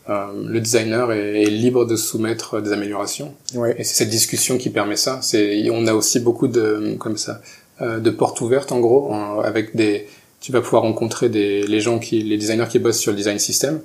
euh, 0.08 0.26
le 0.46 0.60
designer 0.60 1.12
est, 1.12 1.44
libre 1.46 1.84
de 1.84 1.96
soumettre 1.96 2.62
des 2.62 2.72
améliorations. 2.72 3.34
Ouais. 3.54 3.74
Et 3.78 3.84
c'est 3.84 3.94
cette 3.94 4.10
discussion 4.10 4.56
qui 4.56 4.70
permet 4.70 4.96
ça. 4.96 5.18
C'est 5.20 5.68
on 5.70 5.86
a 5.86 5.94
aussi 5.94 6.20
beaucoup 6.20 6.48
de 6.48 6.96
comme 6.98 7.16
ça 7.16 7.40
euh, 7.80 7.98
de 7.98 8.10
portes 8.10 8.40
ouvertes 8.40 8.72
en 8.72 8.80
gros 8.80 9.12
avec 9.42 9.76
des 9.76 10.06
tu 10.40 10.52
vas 10.52 10.60
pouvoir 10.60 10.82
rencontrer 10.82 11.28
des 11.28 11.62
les 11.62 11.80
gens 11.80 11.98
qui 11.98 12.22
les 12.22 12.36
designers 12.36 12.66
qui 12.68 12.78
bossent 12.78 12.98
sur 12.98 13.12
le 13.12 13.16
design 13.16 13.38
system 13.38 13.80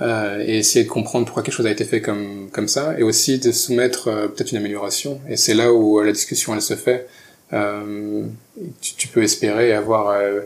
euh, 0.00 0.42
et 0.46 0.58
essayer 0.58 0.84
de 0.84 0.90
comprendre 0.90 1.26
pourquoi 1.26 1.42
quelque 1.42 1.54
chose 1.54 1.66
a 1.66 1.70
été 1.70 1.84
fait 1.84 2.00
comme 2.00 2.48
comme 2.50 2.66
ça 2.66 2.98
et 2.98 3.02
aussi 3.02 3.38
de 3.38 3.52
soumettre 3.52 4.08
euh, 4.08 4.26
peut-être 4.26 4.52
une 4.52 4.58
amélioration 4.58 5.20
et 5.28 5.36
c'est 5.36 5.54
là 5.54 5.72
où 5.72 6.00
la 6.00 6.12
discussion 6.12 6.54
elle 6.54 6.62
se 6.62 6.74
fait 6.74 7.06
euh, 7.52 8.24
tu, 8.80 8.94
tu, 8.96 9.08
peux 9.08 9.22
espérer 9.22 9.72
avoir 9.72 10.10
euh, 10.10 10.40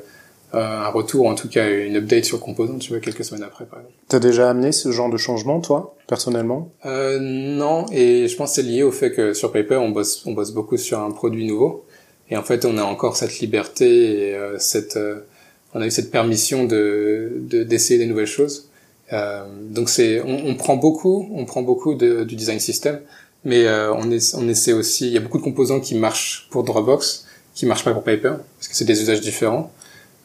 un 0.53 0.89
retour, 0.89 1.27
en 1.27 1.35
tout 1.35 1.49
cas 1.49 1.69
une 1.69 1.97
update 1.97 2.25
sur 2.25 2.41
composant, 2.41 2.79
tu 2.79 2.91
vois, 2.91 3.01
quelques 3.01 3.25
semaines 3.25 3.43
après, 3.43 3.67
par 3.67 3.81
exemple. 3.81 3.95
T'as 4.09 4.21
déjà 4.21 4.49
amené 4.49 4.73
ce 4.73 4.91
genre 4.93 5.11
de 5.11 5.17
changement, 5.17 5.61
toi, 5.61 5.97
personnellement? 6.07 6.71
Euh, 6.85 7.19
Non, 7.21 7.87
et 7.93 8.29
je 8.29 8.37
pense 8.37 8.51
que 8.51 8.57
c'est 8.57 8.69
lié 8.69 8.83
au 8.83 8.93
fait 8.93 9.13
que 9.13 9.35
sur 9.35 9.53
Paper, 9.53 9.77
on 9.77 9.91
bosse, 9.91 10.25
on 10.27 10.33
bosse 10.33 10.53
beaucoup 10.53 10.77
sur 10.77 11.01
un 11.01 11.11
produit 11.11 11.47
nouveau, 11.47 11.85
et 12.31 12.37
en 12.37 12.43
fait, 12.43 12.65
on 12.65 12.79
a 12.79 12.83
encore 12.83 13.17
cette 13.17 13.39
liberté 13.41 14.29
et 14.29 14.35
euh, 14.35 14.59
cette, 14.59 14.97
euh, 14.97 15.27
on 15.75 15.81
a 15.81 15.87
eu 15.87 15.91
cette 15.91 16.11
permission 16.11 16.65
de 16.65 17.33
d'essayer 17.51 17.99
des 17.99 18.07
nouvelles 18.07 18.27
choses. 18.27 18.71
Euh, 19.13 19.45
donc 19.71 19.89
c'est, 19.89 20.21
on, 20.23 20.49
on, 20.49 20.55
prend 20.57 20.77
beaucoup, 20.77 21.29
on 21.33 21.45
prend 21.45 21.63
beaucoup 21.63 21.95
de, 21.95 22.25
du 22.25 22.35
design 22.35 22.59
system, 22.59 23.01
mais 23.45 23.67
euh, 23.67 23.93
on, 23.95 24.11
est, 24.11 24.35
on 24.35 24.49
essaie 24.49 24.73
aussi, 24.73 25.07
il 25.07 25.13
y 25.13 25.17
a 25.17 25.21
beaucoup 25.21 25.39
de 25.39 25.45
composants 25.45 25.81
qui 25.81 25.95
marchent 25.95 26.49
pour 26.51 26.65
Dropbox, 26.65 27.26
qui 27.57 27.67
marchent 27.67 27.85
pas 27.85 27.93
pour 27.93 28.05
Paper, 28.05 28.35
parce 28.59 28.69
que 28.69 28.77
c'est 28.77 28.85
des 28.85 29.03
usages 29.03 29.21
différents. 29.21 29.73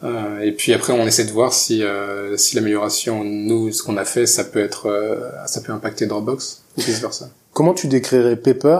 Euh, 0.03 0.41
et 0.41 0.51
puis 0.51 0.73
après, 0.73 0.93
on 0.93 1.07
essaie 1.07 1.25
de 1.25 1.32
voir 1.32 1.53
si, 1.53 1.84
euh, 1.84 2.38
si 2.38 2.55
l'amélioration, 2.55 3.23
nous, 3.23 3.71
ce 3.71 3.82
qu'on 3.82 3.97
a 3.97 4.05
fait, 4.05 4.27
ça 4.27 4.43
peut 4.43 4.59
être, 4.59 4.88
euh, 4.88 5.29
ça 5.47 5.61
peut 5.61 5.71
impacter 5.71 6.05
Dropbox 6.05 6.61
ou 6.77 6.82
vice 6.82 6.99
versa. 6.99 7.29
Comment 7.53 7.73
tu 7.73 7.88
décrirais 7.88 8.36
Paper 8.36 8.79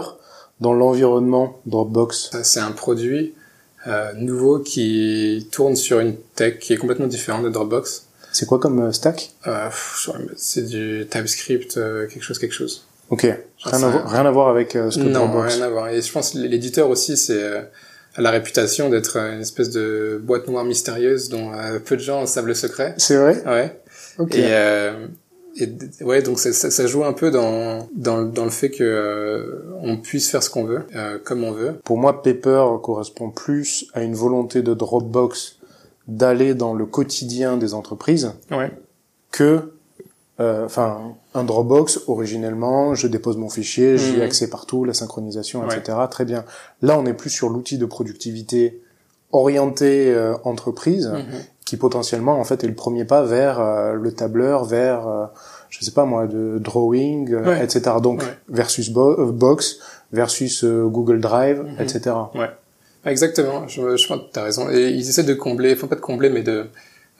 dans 0.60 0.72
l'environnement 0.72 1.60
Dropbox? 1.66 2.30
C'est 2.44 2.60
un 2.60 2.72
produit 2.72 3.34
euh, 3.88 4.12
nouveau 4.14 4.60
qui 4.60 5.48
tourne 5.50 5.74
sur 5.74 5.98
une 5.98 6.16
tech 6.36 6.58
qui 6.60 6.72
est 6.72 6.76
complètement 6.76 7.08
différente 7.08 7.44
de 7.44 7.50
Dropbox. 7.50 8.06
C'est 8.32 8.46
quoi 8.46 8.58
comme 8.58 8.92
stack? 8.92 9.32
C'est 10.36 10.66
du 10.66 11.06
TypeScript, 11.10 11.74
quelque 11.74 12.22
chose, 12.22 12.38
quelque 12.38 12.54
chose. 12.54 12.86
Ok, 13.12 13.26
rien, 13.64 13.82
à, 13.82 13.88
voir, 13.90 14.10
rien 14.10 14.24
à 14.24 14.30
voir 14.30 14.48
avec 14.48 14.74
euh, 14.74 14.90
ce 14.90 14.98
que 14.98 15.02
Non, 15.02 15.30
rien 15.42 15.60
à 15.60 15.68
voir. 15.68 15.90
Et 15.90 16.00
je 16.00 16.10
pense 16.10 16.30
que 16.30 16.38
l'éditeur 16.38 16.88
aussi, 16.88 17.18
c'est 17.18 17.42
euh, 17.42 17.60
a 18.14 18.20
la 18.20 18.30
réputation 18.30 18.88
d'être 18.90 19.16
une 19.16 19.40
espèce 19.40 19.70
de 19.70 20.20
boîte 20.22 20.48
noire 20.48 20.64
mystérieuse 20.64 21.28
dont 21.28 21.52
euh, 21.52 21.78
peu 21.78 21.96
de 21.96 22.02
gens 22.02 22.26
savent 22.26 22.46
le 22.46 22.54
secret. 22.54 22.94
C'est 22.98 23.16
vrai? 23.16 23.42
Ouais. 23.46 23.80
Ok. 24.18 24.34
Et, 24.34 24.46
euh, 24.48 25.06
et 25.56 25.68
ouais, 26.02 26.22
donc 26.22 26.38
ça, 26.38 26.52
ça, 26.52 26.86
joue 26.86 27.04
un 27.04 27.12
peu 27.12 27.30
dans 27.30 27.88
dans, 27.94 28.22
dans 28.22 28.44
le 28.44 28.50
fait 28.50 28.70
que 28.70 28.84
euh, 28.84 29.64
on 29.82 29.98
puisse 29.98 30.30
faire 30.30 30.42
ce 30.42 30.50
qu'on 30.50 30.64
veut, 30.64 30.82
comme 31.24 31.44
on 31.44 31.52
veut. 31.52 31.74
Pour 31.84 31.98
moi, 31.98 32.22
Paper 32.22 32.64
correspond 32.82 33.30
plus 33.30 33.86
à 33.92 34.02
une 34.02 34.14
volonté 34.14 34.62
de 34.62 34.72
Dropbox 34.72 35.58
d'aller 36.08 36.54
dans 36.54 36.74
le 36.74 36.86
quotidien 36.86 37.56
des 37.56 37.74
entreprises 37.74 38.32
ouais. 38.50 38.70
que 39.30 39.72
euh, 40.42 40.66
enfin 40.66 41.14
un 41.34 41.44
Dropbox 41.44 42.00
originellement, 42.08 42.94
je 42.96 43.06
dépose 43.06 43.36
mon 43.36 43.48
fichier, 43.48 43.96
j'y 43.96 44.14
ai 44.14 44.16
mhm. 44.16 44.22
accès 44.22 44.50
partout, 44.50 44.84
la 44.84 44.92
synchronisation, 44.92 45.64
etc. 45.64 45.96
Très 46.10 46.24
bien. 46.24 46.44
Là, 46.82 46.98
on 46.98 47.06
est 47.06 47.14
plus 47.14 47.30
sur 47.30 47.48
l'outil 47.48 47.78
de 47.78 47.86
productivité 47.86 48.82
orienté 49.30 50.10
euh, 50.10 50.34
entreprise, 50.44 51.06
mhm. 51.06 51.40
qui 51.64 51.76
potentiellement 51.76 52.40
en 52.40 52.44
fait 52.44 52.64
est 52.64 52.66
le 52.66 52.74
premier 52.74 53.04
pas 53.04 53.22
vers 53.22 53.60
euh, 53.60 53.92
le 53.94 54.12
tableur, 54.12 54.64
vers 54.64 55.30
je 55.70 55.84
sais 55.84 55.92
pas 55.92 56.04
moi 56.04 56.26
de 56.26 56.58
drawing, 56.58 57.34
etc. 57.60 57.96
Donc 58.02 58.22
versus 58.48 58.90
Box 58.90 59.78
versus 60.12 60.64
Google 60.64 61.20
Drive, 61.20 61.62
mhm. 61.62 61.76
etc. 61.78 62.16
Ouais, 62.34 62.50
exactement. 63.04 63.68
Je, 63.68 63.96
je 63.96 64.08
pense 64.08 64.18
que 64.18 64.32
t'as 64.32 64.42
raison. 64.42 64.68
Et 64.70 64.90
ils 64.90 65.08
essaient 65.08 65.22
de 65.22 65.34
combler, 65.34 65.76
faut 65.76 65.86
pas 65.86 65.96
de 65.96 66.00
combler, 66.00 66.30
mais 66.30 66.42
de 66.42 66.66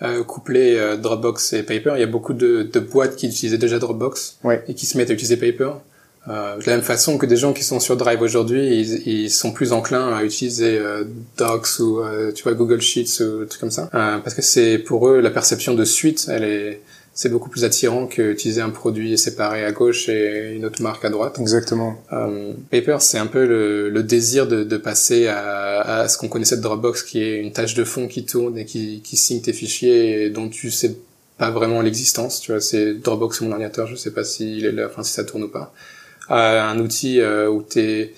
euh, 0.03 0.25
couplé 0.25 0.77
euh, 0.77 0.97
Dropbox 0.97 1.53
et 1.53 1.63
Paper. 1.63 1.93
Il 1.97 2.01
y 2.01 2.05
a 2.05 2.07
beaucoup 2.07 2.35
de, 2.35 2.63
de 2.63 2.81
boîtes 2.81 3.17
qui 3.17 3.27
utilisaient 3.27 3.59
déjà 3.59 3.79
Dropbox 3.79 4.39
et 4.67 4.75
qui 4.75 4.87
se 4.87 4.99
mettent 4.99 5.11
à 5.11 5.15
utiliser 5.15 5.37
Paper. 5.37 5.73
Euh, 6.29 6.57
de 6.57 6.67
la 6.67 6.77
même 6.77 6.83
façon 6.83 7.19
que 7.19 7.27
des 7.27 7.37
gens 7.37 7.53
qui 7.53 7.65
sont 7.65 7.81
sur 7.81 7.97
Drive 7.97 8.21
aujourd'hui, 8.23 8.79
ils, 8.79 9.09
ils, 9.09 9.31
sont 9.31 9.53
plus 9.53 9.73
enclins 9.73 10.15
à 10.15 10.23
utiliser 10.23 10.79
euh, 10.79 11.05
Docs 11.37 11.81
ou 11.81 12.01
tu 12.35 12.45
vois 12.45 12.55
Google 12.55 12.81
Sheets 12.81 13.23
ou 13.23 13.45
trucs 13.45 13.61
comme 13.61 13.73
ça, 13.73 13.89
parce 13.93 14.35
que 14.35 14.43
c'est 14.43 14.79
pour 14.79 15.09
eux 15.09 15.21
la 15.21 15.31
perception 15.31 15.75
de 15.75 15.85
suite, 15.85 16.27
elle 16.29 16.45
est 16.45 16.81
c'est 17.15 17.29
beaucoup 17.29 17.51
plus 17.51 17.65
attirant 17.65 18.07
qu'utiliser 18.07 18.63
un 18.63 18.71
produit 18.71 19.19
séparé 19.19 19.65
à 19.65 19.73
gauche 19.73 20.09
et 20.09 20.55
une 20.55 20.65
autre 20.65 20.81
marque 20.81 21.05
à 21.05 21.11
droite. 21.11 21.39
Exactement. 21.39 22.03
Euh, 22.13 22.55
Paper, 22.71 22.97
c'est 23.01 23.19
un 23.19 23.27
peu 23.27 23.47
le, 23.47 23.91
le 23.91 24.03
désir 24.03 24.47
de, 24.47 24.65
de, 24.65 24.77
passer 24.79 25.27
à, 25.27 25.81
à 25.81 26.09
ce 26.09 26.17
qu'on 26.17 26.29
connaissait 26.29 26.57
de 26.57 26.63
Dropbox, 26.63 27.03
qui 27.03 27.23
est 27.23 27.39
une 27.39 27.53
tâche 27.53 27.75
de 27.75 27.85
fond 27.85 28.09
qui 28.09 28.25
tourne 28.25 28.57
et 28.57 28.65
qui, 28.65 29.03
qui 29.03 29.17
signe 29.17 29.43
tes 29.43 29.53
fichiers 29.53 30.23
et 30.23 30.31
dont 30.31 30.49
tu 30.49 30.71
sais 30.71 30.97
pas 31.37 31.51
vraiment 31.51 31.83
l'existence. 31.83 32.41
Tu 32.41 32.53
vois, 32.53 32.63
c'est 32.63 32.95
Dropbox 32.95 33.37
sur 33.37 33.45
mon 33.45 33.53
ordinateur, 33.53 33.87
je 33.87 33.97
sais 33.97 34.13
pas 34.13 34.25
s'il 34.25 34.65
est 34.65 34.73
là, 34.73 34.87
enfin 34.87 35.03
si 35.03 35.13
ça 35.13 35.25
tourne 35.25 35.45
ou 35.45 35.49
pas. 35.49 35.75
Euh, 36.31 36.63
un 36.63 36.79
outil 36.79 37.21
euh, 37.21 37.49
où 37.51 37.63
t'es 37.63 38.15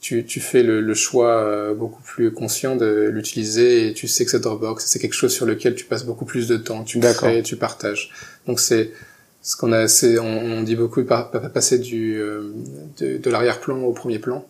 tu, 0.00 0.24
tu 0.24 0.40
fais 0.40 0.62
le, 0.62 0.80
le 0.80 0.94
choix 0.94 1.42
euh, 1.42 1.74
beaucoup 1.74 2.02
plus 2.02 2.32
conscient 2.32 2.76
de 2.76 3.08
l'utiliser 3.12 3.88
et 3.88 3.92
tu 3.94 4.06
sais 4.06 4.24
que 4.24 4.30
c'est 4.30 4.40
Dropbox, 4.40 4.84
c'est 4.86 4.98
quelque 4.98 5.14
chose 5.14 5.32
sur 5.32 5.46
lequel 5.46 5.74
tu 5.74 5.84
passes 5.84 6.04
beaucoup 6.04 6.24
plus 6.24 6.46
de 6.46 6.56
temps, 6.56 6.84
tu 6.84 7.00
crées, 7.00 7.42
tu 7.42 7.56
partages. 7.56 8.10
Donc 8.46 8.60
c'est 8.60 8.92
ce 9.42 9.56
qu'on 9.56 9.72
a, 9.72 9.88
c'est, 9.88 10.18
on, 10.18 10.62
dit 10.62 10.76
beaucoup 10.76 11.02
de 11.02 11.06
passer 11.06 11.78
du 11.78 12.20
euh, 12.20 12.52
de, 12.98 13.16
de 13.18 13.30
l'arrière-plan 13.30 13.80
au 13.82 13.92
premier 13.92 14.18
plan. 14.18 14.46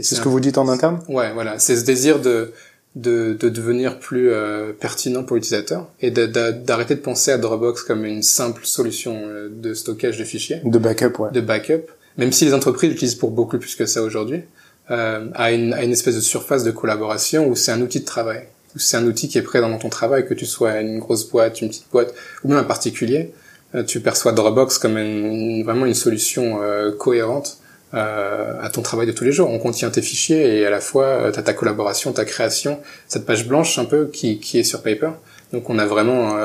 C'est 0.00 0.14
ce 0.14 0.20
que 0.20 0.28
vous 0.28 0.40
dites 0.40 0.58
en 0.58 0.68
interne? 0.68 1.00
Ouais, 1.08 1.32
voilà, 1.32 1.58
c'est 1.58 1.76
ce 1.76 1.84
désir 1.84 2.20
de 2.20 2.52
de, 2.96 3.36
de 3.38 3.48
devenir 3.48 4.00
plus 4.00 4.30
euh, 4.30 4.72
pertinent 4.72 5.22
pour 5.22 5.36
l'utilisateur 5.36 5.88
et 6.00 6.10
d'arrêter 6.10 6.96
de, 6.96 7.00
penser 7.00 7.30
à 7.30 7.38
Dropbox 7.38 7.82
comme 7.82 8.04
une 8.04 8.22
simple 8.22 8.62
solution 8.64 9.22
de 9.50 9.74
stockage 9.74 10.18
de 10.18 10.24
fichiers. 10.24 10.60
De 10.64 10.78
backup, 10.78 11.20
ouais. 11.20 11.30
De 11.30 11.40
backup, 11.40 11.84
même 12.16 12.32
si 12.32 12.44
les 12.44 12.54
entreprises 12.54 12.90
l'utilisent 12.90 13.14
pour 13.14 13.30
beaucoup 13.30 13.58
plus 13.58 13.76
que 13.76 13.86
ça 13.86 14.02
aujourd'hui 14.02 14.42
euh, 14.90 15.26
à, 15.34 15.52
une, 15.52 15.74
à 15.74 15.82
une 15.82 15.92
espèce 15.92 16.16
de 16.16 16.20
surface 16.20 16.64
de 16.64 16.70
collaboration 16.70 17.46
où 17.48 17.56
c'est 17.56 17.72
un 17.72 17.80
outil 17.80 18.00
de 18.00 18.04
travail, 18.04 18.44
où 18.74 18.78
c'est 18.78 18.96
un 18.96 19.06
outil 19.06 19.28
qui 19.28 19.38
est 19.38 19.42
présent 19.42 19.68
dans 19.68 19.78
ton 19.78 19.88
travail, 19.88 20.26
que 20.26 20.34
tu 20.34 20.46
sois 20.46 20.80
une 20.80 20.98
grosse 20.98 21.28
boîte, 21.28 21.60
une 21.60 21.68
petite 21.68 21.90
boîte, 21.90 22.14
ou 22.44 22.48
même 22.48 22.58
un 22.58 22.64
particulier, 22.64 23.32
euh, 23.74 23.82
tu 23.82 24.00
perçois 24.00 24.32
Dropbox 24.32 24.78
comme 24.78 24.96
une, 24.96 25.62
vraiment 25.64 25.86
une 25.86 25.94
solution 25.94 26.62
euh, 26.62 26.90
cohérente 26.92 27.58
euh, 27.94 28.54
à 28.62 28.70
ton 28.70 28.82
travail 28.82 29.06
de 29.06 29.12
tous 29.12 29.24
les 29.24 29.32
jours. 29.32 29.50
On 29.50 29.58
contient 29.58 29.90
tes 29.90 30.02
fichiers 30.02 30.58
et 30.58 30.66
à 30.66 30.70
la 30.70 30.80
fois 30.80 31.04
euh, 31.04 31.32
tu 31.32 31.38
as 31.38 31.42
ta 31.42 31.52
collaboration, 31.52 32.12
ta 32.12 32.24
création, 32.24 32.80
cette 33.08 33.26
page 33.26 33.46
blanche 33.46 33.78
un 33.78 33.84
peu 33.84 34.06
qui, 34.06 34.38
qui 34.40 34.58
est 34.58 34.64
sur 34.64 34.82
Paper. 34.82 35.10
Donc 35.52 35.68
on 35.70 35.78
a 35.78 35.86
vraiment 35.86 36.38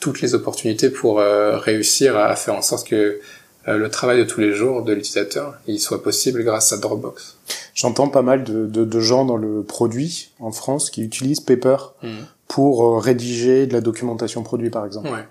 toutes 0.00 0.22
les 0.22 0.34
opportunités 0.34 0.88
pour 0.88 1.18
réussir 1.18 2.16
à 2.16 2.34
faire 2.34 2.54
en 2.54 2.62
sorte 2.62 2.88
que 2.88 3.20
le 3.66 3.88
travail 3.88 4.18
de 4.18 4.24
tous 4.24 4.40
les 4.40 4.52
jours 4.52 4.82
de 4.82 4.92
l'utilisateur, 4.92 5.54
il 5.66 5.78
soit 5.78 6.02
possible 6.02 6.42
grâce 6.42 6.72
à 6.72 6.78
Dropbox. 6.78 7.36
J'entends 7.74 8.08
pas 8.08 8.22
mal 8.22 8.44
de, 8.44 8.66
de, 8.66 8.84
de, 8.84 9.00
gens 9.00 9.24
dans 9.24 9.36
le 9.36 9.62
produit 9.62 10.30
en 10.40 10.50
France 10.52 10.90
qui 10.90 11.02
utilisent 11.02 11.40
Paper 11.40 11.76
mmh. 12.02 12.08
pour 12.48 12.84
euh, 12.84 12.98
rédiger 12.98 13.66
de 13.66 13.72
la 13.72 13.80
documentation 13.80 14.42
produit, 14.42 14.70
par 14.70 14.84
exemple. 14.84 15.08
Ouais. 15.08 15.24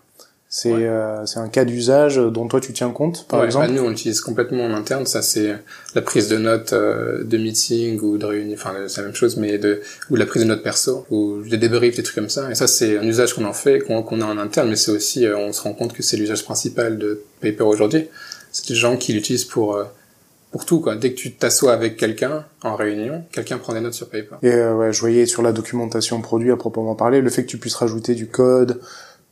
C'est 0.53 0.69
euh, 0.73 1.25
c'est 1.25 1.39
un 1.39 1.47
cas 1.47 1.63
d'usage 1.63 2.17
dont 2.17 2.45
toi 2.49 2.59
tu 2.59 2.73
tiens 2.73 2.91
compte, 2.91 3.25
par 3.29 3.45
exemple. 3.45 3.67
Bah 3.67 3.73
nous 3.73 3.83
on 3.83 3.89
l'utilise 3.89 4.19
complètement 4.19 4.65
en 4.65 4.73
interne. 4.73 5.05
Ça 5.05 5.21
c'est 5.21 5.55
la 5.95 6.01
prise 6.01 6.27
de 6.27 6.37
notes 6.37 6.73
de 6.73 7.37
meeting 7.37 8.01
ou 8.01 8.17
de 8.17 8.25
réunion, 8.25 8.55
enfin 8.55 8.73
c'est 8.89 8.99
la 8.99 9.07
même 9.07 9.15
chose, 9.15 9.37
mais 9.37 9.57
de 9.57 9.81
ou 10.09 10.17
la 10.17 10.25
prise 10.25 10.43
de 10.43 10.47
notes 10.49 10.61
perso 10.61 11.05
ou 11.09 11.41
des 11.49 11.55
débriefs, 11.55 11.95
des 11.95 12.03
trucs 12.03 12.15
comme 12.15 12.29
ça. 12.29 12.51
Et 12.51 12.55
ça 12.55 12.67
c'est 12.67 12.97
un 12.97 13.03
usage 13.03 13.33
qu'on 13.33 13.45
en 13.45 13.53
fait, 13.53 13.79
qu'on 13.79 14.19
a 14.19 14.25
en 14.25 14.37
interne, 14.37 14.67
mais 14.67 14.75
c'est 14.75 14.91
aussi 14.91 15.25
on 15.25 15.53
se 15.53 15.61
rend 15.61 15.71
compte 15.71 15.93
que 15.93 16.03
c'est 16.03 16.17
l'usage 16.17 16.43
principal 16.43 16.97
de 16.97 17.23
Paper 17.39 17.63
aujourd'hui. 17.63 18.09
C'est 18.51 18.67
des 18.67 18.75
gens 18.75 18.97
qui 18.97 19.13
l'utilisent 19.13 19.45
pour 19.45 19.81
pour 20.51 20.65
tout 20.65 20.81
quoi. 20.81 20.97
Dès 20.97 21.11
que 21.11 21.15
tu 21.15 21.31
t'assois 21.31 21.71
avec 21.71 21.95
quelqu'un 21.95 22.43
en 22.61 22.75
réunion, 22.75 23.23
quelqu'un 23.31 23.57
prend 23.57 23.73
des 23.73 23.79
notes 23.79 23.93
sur 23.93 24.09
paper. 24.09 24.35
Et 24.43 24.53
ouais, 24.53 24.91
je 24.91 24.99
voyais 24.99 25.25
sur 25.25 25.43
la 25.43 25.53
documentation 25.53 26.19
produit 26.21 26.51
à 26.51 26.57
proprement 26.57 26.95
parler, 26.95 27.21
le 27.21 27.29
fait 27.29 27.43
que 27.43 27.49
tu 27.49 27.57
puisses 27.57 27.75
rajouter 27.75 28.15
du 28.15 28.27
code, 28.27 28.81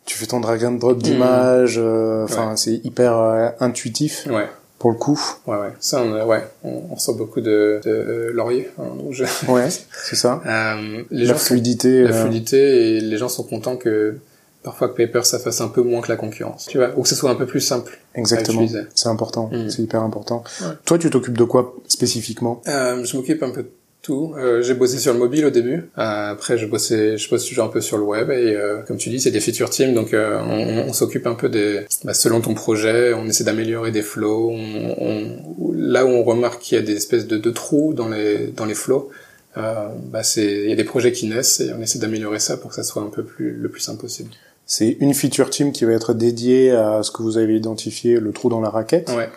tu 0.10 0.18
fais 0.18 0.26
ton 0.26 0.40
drag 0.40 0.64
and 0.66 0.72
drop 0.74 0.98
d'images, 1.04 1.76
euh, 1.78 2.24
enfin 2.24 2.56
c'est 2.56 2.82
hyper 2.84 3.16
euh, 3.16 3.50
intuitif 3.60 4.26
Ouais. 4.28 4.48
pour 4.80 4.90
le 4.90 4.98
coup. 4.98 5.22
Ouais, 5.46 5.56
ouais. 5.58 5.74
Ça, 5.80 6.02
on, 6.02 6.14
a- 6.16 6.26
ouais, 6.26 6.44
on, 6.64 6.82
on 6.90 6.96
ressent 6.96 7.14
beaucoup 7.14 7.42
de, 7.42 7.80
de 7.84 7.90
euh, 7.92 8.32
laurier. 8.34 8.70
hein, 8.80 8.86
donc 8.98 9.14
je- 9.14 9.26
Ouais, 9.52 9.68
c'est 9.70 10.16
ça. 10.16 10.42
Euh, 10.48 11.04
les 11.12 11.26
La 11.26 11.34
gens 11.34 11.38
sont- 11.40 11.46
fluidité. 11.46 12.04
la 12.04 12.10
euh, 12.10 12.22
fluidité 12.24 12.98
et 12.98 13.02
les 13.02 13.18
gens 13.18 13.30
sont 13.30 13.44
contents 13.44 13.76
que 13.78 14.18
parfois 14.64 14.90
que 14.90 14.96
Paper 15.02 15.22
ça 15.24 15.38
fasse 15.38 15.62
un 15.62 15.68
peu 15.68 15.84
moins 15.84 16.02
que 16.02 16.10
la 16.10 16.18
concurrence. 16.18 16.66
Tu 16.68 16.80
vois, 16.80 16.90
ou 16.98 17.04
que 17.04 17.08
ce 17.10 17.16
soit 17.16 17.30
un 17.30 17.36
peu 17.36 17.46
plus 17.46 17.62
simple. 17.62 18.00
Exactement. 18.16 18.66
C'est 18.96 19.10
important. 19.10 19.50
Mm. 19.54 19.70
C'est 19.70 19.84
hyper 19.84 20.02
important. 20.02 20.44
Ouais. 20.62 20.68
Toi, 20.86 20.98
tu 20.98 21.10
t'occupes 21.12 21.38
de 21.38 21.44
quoi 21.44 21.76
spécifiquement? 21.88 22.62
Euh, 22.68 23.04
je 23.04 23.16
m'occupe 23.16 23.44
un 23.44 23.52
peu 23.52 23.62
de 23.64 23.70
tout. 24.10 24.34
Euh, 24.38 24.62
j'ai 24.62 24.74
bossé 24.74 24.98
sur 24.98 25.14
le 25.14 25.20
mobile 25.20 25.46
au 25.46 25.50
début. 25.50 25.78
Euh, 25.98 26.32
après, 26.32 26.58
je 26.58 26.66
bossais, 26.66 27.18
je 27.18 27.30
bosse 27.30 27.46
toujours 27.46 27.66
un 27.66 27.70
peu 27.70 27.82
sur 27.82 27.98
le 27.98 28.04
web 28.04 28.30
et 28.32 28.56
euh, 28.56 28.82
comme 28.88 28.98
tu 28.98 29.10
dis, 29.10 29.20
c'est 29.20 29.32
des 29.32 29.40
feature 29.40 29.70
teams, 29.70 29.94
donc 29.94 30.14
euh, 30.14 30.40
on, 30.42 30.90
on 30.90 30.94
s'occupe 30.94 31.28
un 31.28 31.36
peu 31.36 31.50
des, 31.50 31.86
bah, 32.04 32.14
selon 32.14 32.42
ton 32.42 32.54
projet, 32.54 33.14
on 33.14 33.26
essaie 33.28 33.44
d'améliorer 33.44 33.92
des 33.92 34.02
flows. 34.02 34.50
On, 34.52 34.96
on- 35.08 35.74
là 35.76 36.06
où 36.06 36.10
on 36.10 36.24
remarque 36.24 36.62
qu'il 36.62 36.78
y 36.78 36.82
a 36.82 36.84
des 36.84 36.96
espèces 36.96 37.28
de, 37.28 37.38
de 37.38 37.50
trous 37.52 37.94
dans 37.94 38.10
les 38.10 38.48
dans 38.48 38.66
les 38.66 38.76
flows, 38.76 39.10
euh, 39.58 39.88
bah 40.12 40.24
c'est 40.24 40.62
il 40.64 40.70
y 40.70 40.74
a 40.74 40.76
des 40.76 40.84
projets 40.84 41.12
qui 41.12 41.28
naissent 41.28 41.60
et 41.62 41.72
on 41.78 41.82
essaie 41.82 42.00
d'améliorer 42.00 42.40
ça 42.40 42.58
pour 42.58 42.70
que 42.72 42.76
ça 42.76 42.84
soit 42.84 43.02
un 43.02 43.10
peu 43.10 43.24
plus 43.24 43.52
le 43.52 43.70
plus 43.70 43.82
simple 43.82 44.02
possible. 44.02 44.30
C'est 44.66 44.98
une 45.00 45.14
feature 45.16 45.50
team 45.50 45.72
qui 45.72 45.86
va 45.86 45.94
être 45.94 46.14
dédiée 46.14 46.72
à 46.72 47.02
ce 47.02 47.10
que 47.12 47.24
vous 47.24 47.38
avez 47.40 47.56
identifié, 47.56 48.20
le 48.20 48.32
trou 48.32 48.50
dans 48.50 48.62
la 48.62 48.70
raquette. 48.70 49.10
Ouais. 49.18 49.30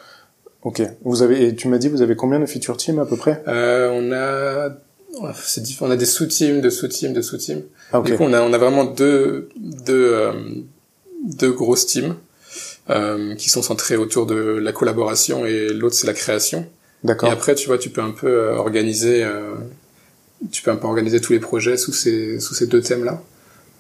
Ok. 0.63 0.83
Vous 1.03 1.23
avez, 1.23 1.49
et 1.49 1.55
tu 1.55 1.69
m'as 1.69 1.79
dit, 1.79 1.89
vous 1.89 2.03
avez 2.03 2.17
combien 2.17 2.41
de 2.41 2.47
feature 2.47 2.77
teams 2.77 2.99
à 2.99 3.07
peu 3.07 3.17
près? 3.17 3.43
Euh, 3.49 3.91
on 3.93 4.13
a 4.13 4.71
on 5.81 5.91
a 5.91 5.97
des 5.97 6.07
sous-teams, 6.07 6.61
de 6.61 6.71
sous-teams, 6.71 7.13
de 7.13 7.21
sous-teams. 7.21 7.63
Ah, 7.93 8.01
ok. 8.01 8.07
Du 8.07 8.17
coup, 8.17 8.23
on 8.25 8.33
a, 8.33 8.41
on 8.41 8.53
a 8.53 8.59
vraiment 8.59 8.85
deux, 8.85 9.51
deux, 9.57 10.13
euh, 10.15 10.33
deux 11.25 11.53
grosses 11.53 11.87
teams 11.87 12.17
euh, 12.91 13.35
qui 13.35 13.51
sont 13.51 13.63
centrées 13.63 13.97
autour 13.97 14.27
de 14.27 14.35
la 14.35 14.73
collaboration 14.73 15.45
et 15.45 15.69
l'autre 15.69 15.97
c'est 15.97 16.07
la 16.07 16.15
création. 16.15 16.61
Et 17.05 17.09
D'accord. 17.09 17.31
après, 17.31 17.55
tu 17.55 17.67
vois, 17.67 17.79
tu 17.79 17.91
peux 17.91 18.01
un 18.01 18.11
peu 18.13 18.29
euh, 18.29 18.57
organiser, 18.57 19.23
euh, 19.23 19.55
tu 20.51 20.63
peux 20.63 20.71
un 20.71 20.77
peu 20.77 20.87
organiser 20.87 21.21
tous 21.21 21.33
les 21.33 21.41
projets 21.41 21.77
sous 21.77 21.93
ces, 21.93 22.41
sous 22.41 22.55
ces 22.55 22.67
deux 22.67 22.81
thèmes-là. 22.81 23.23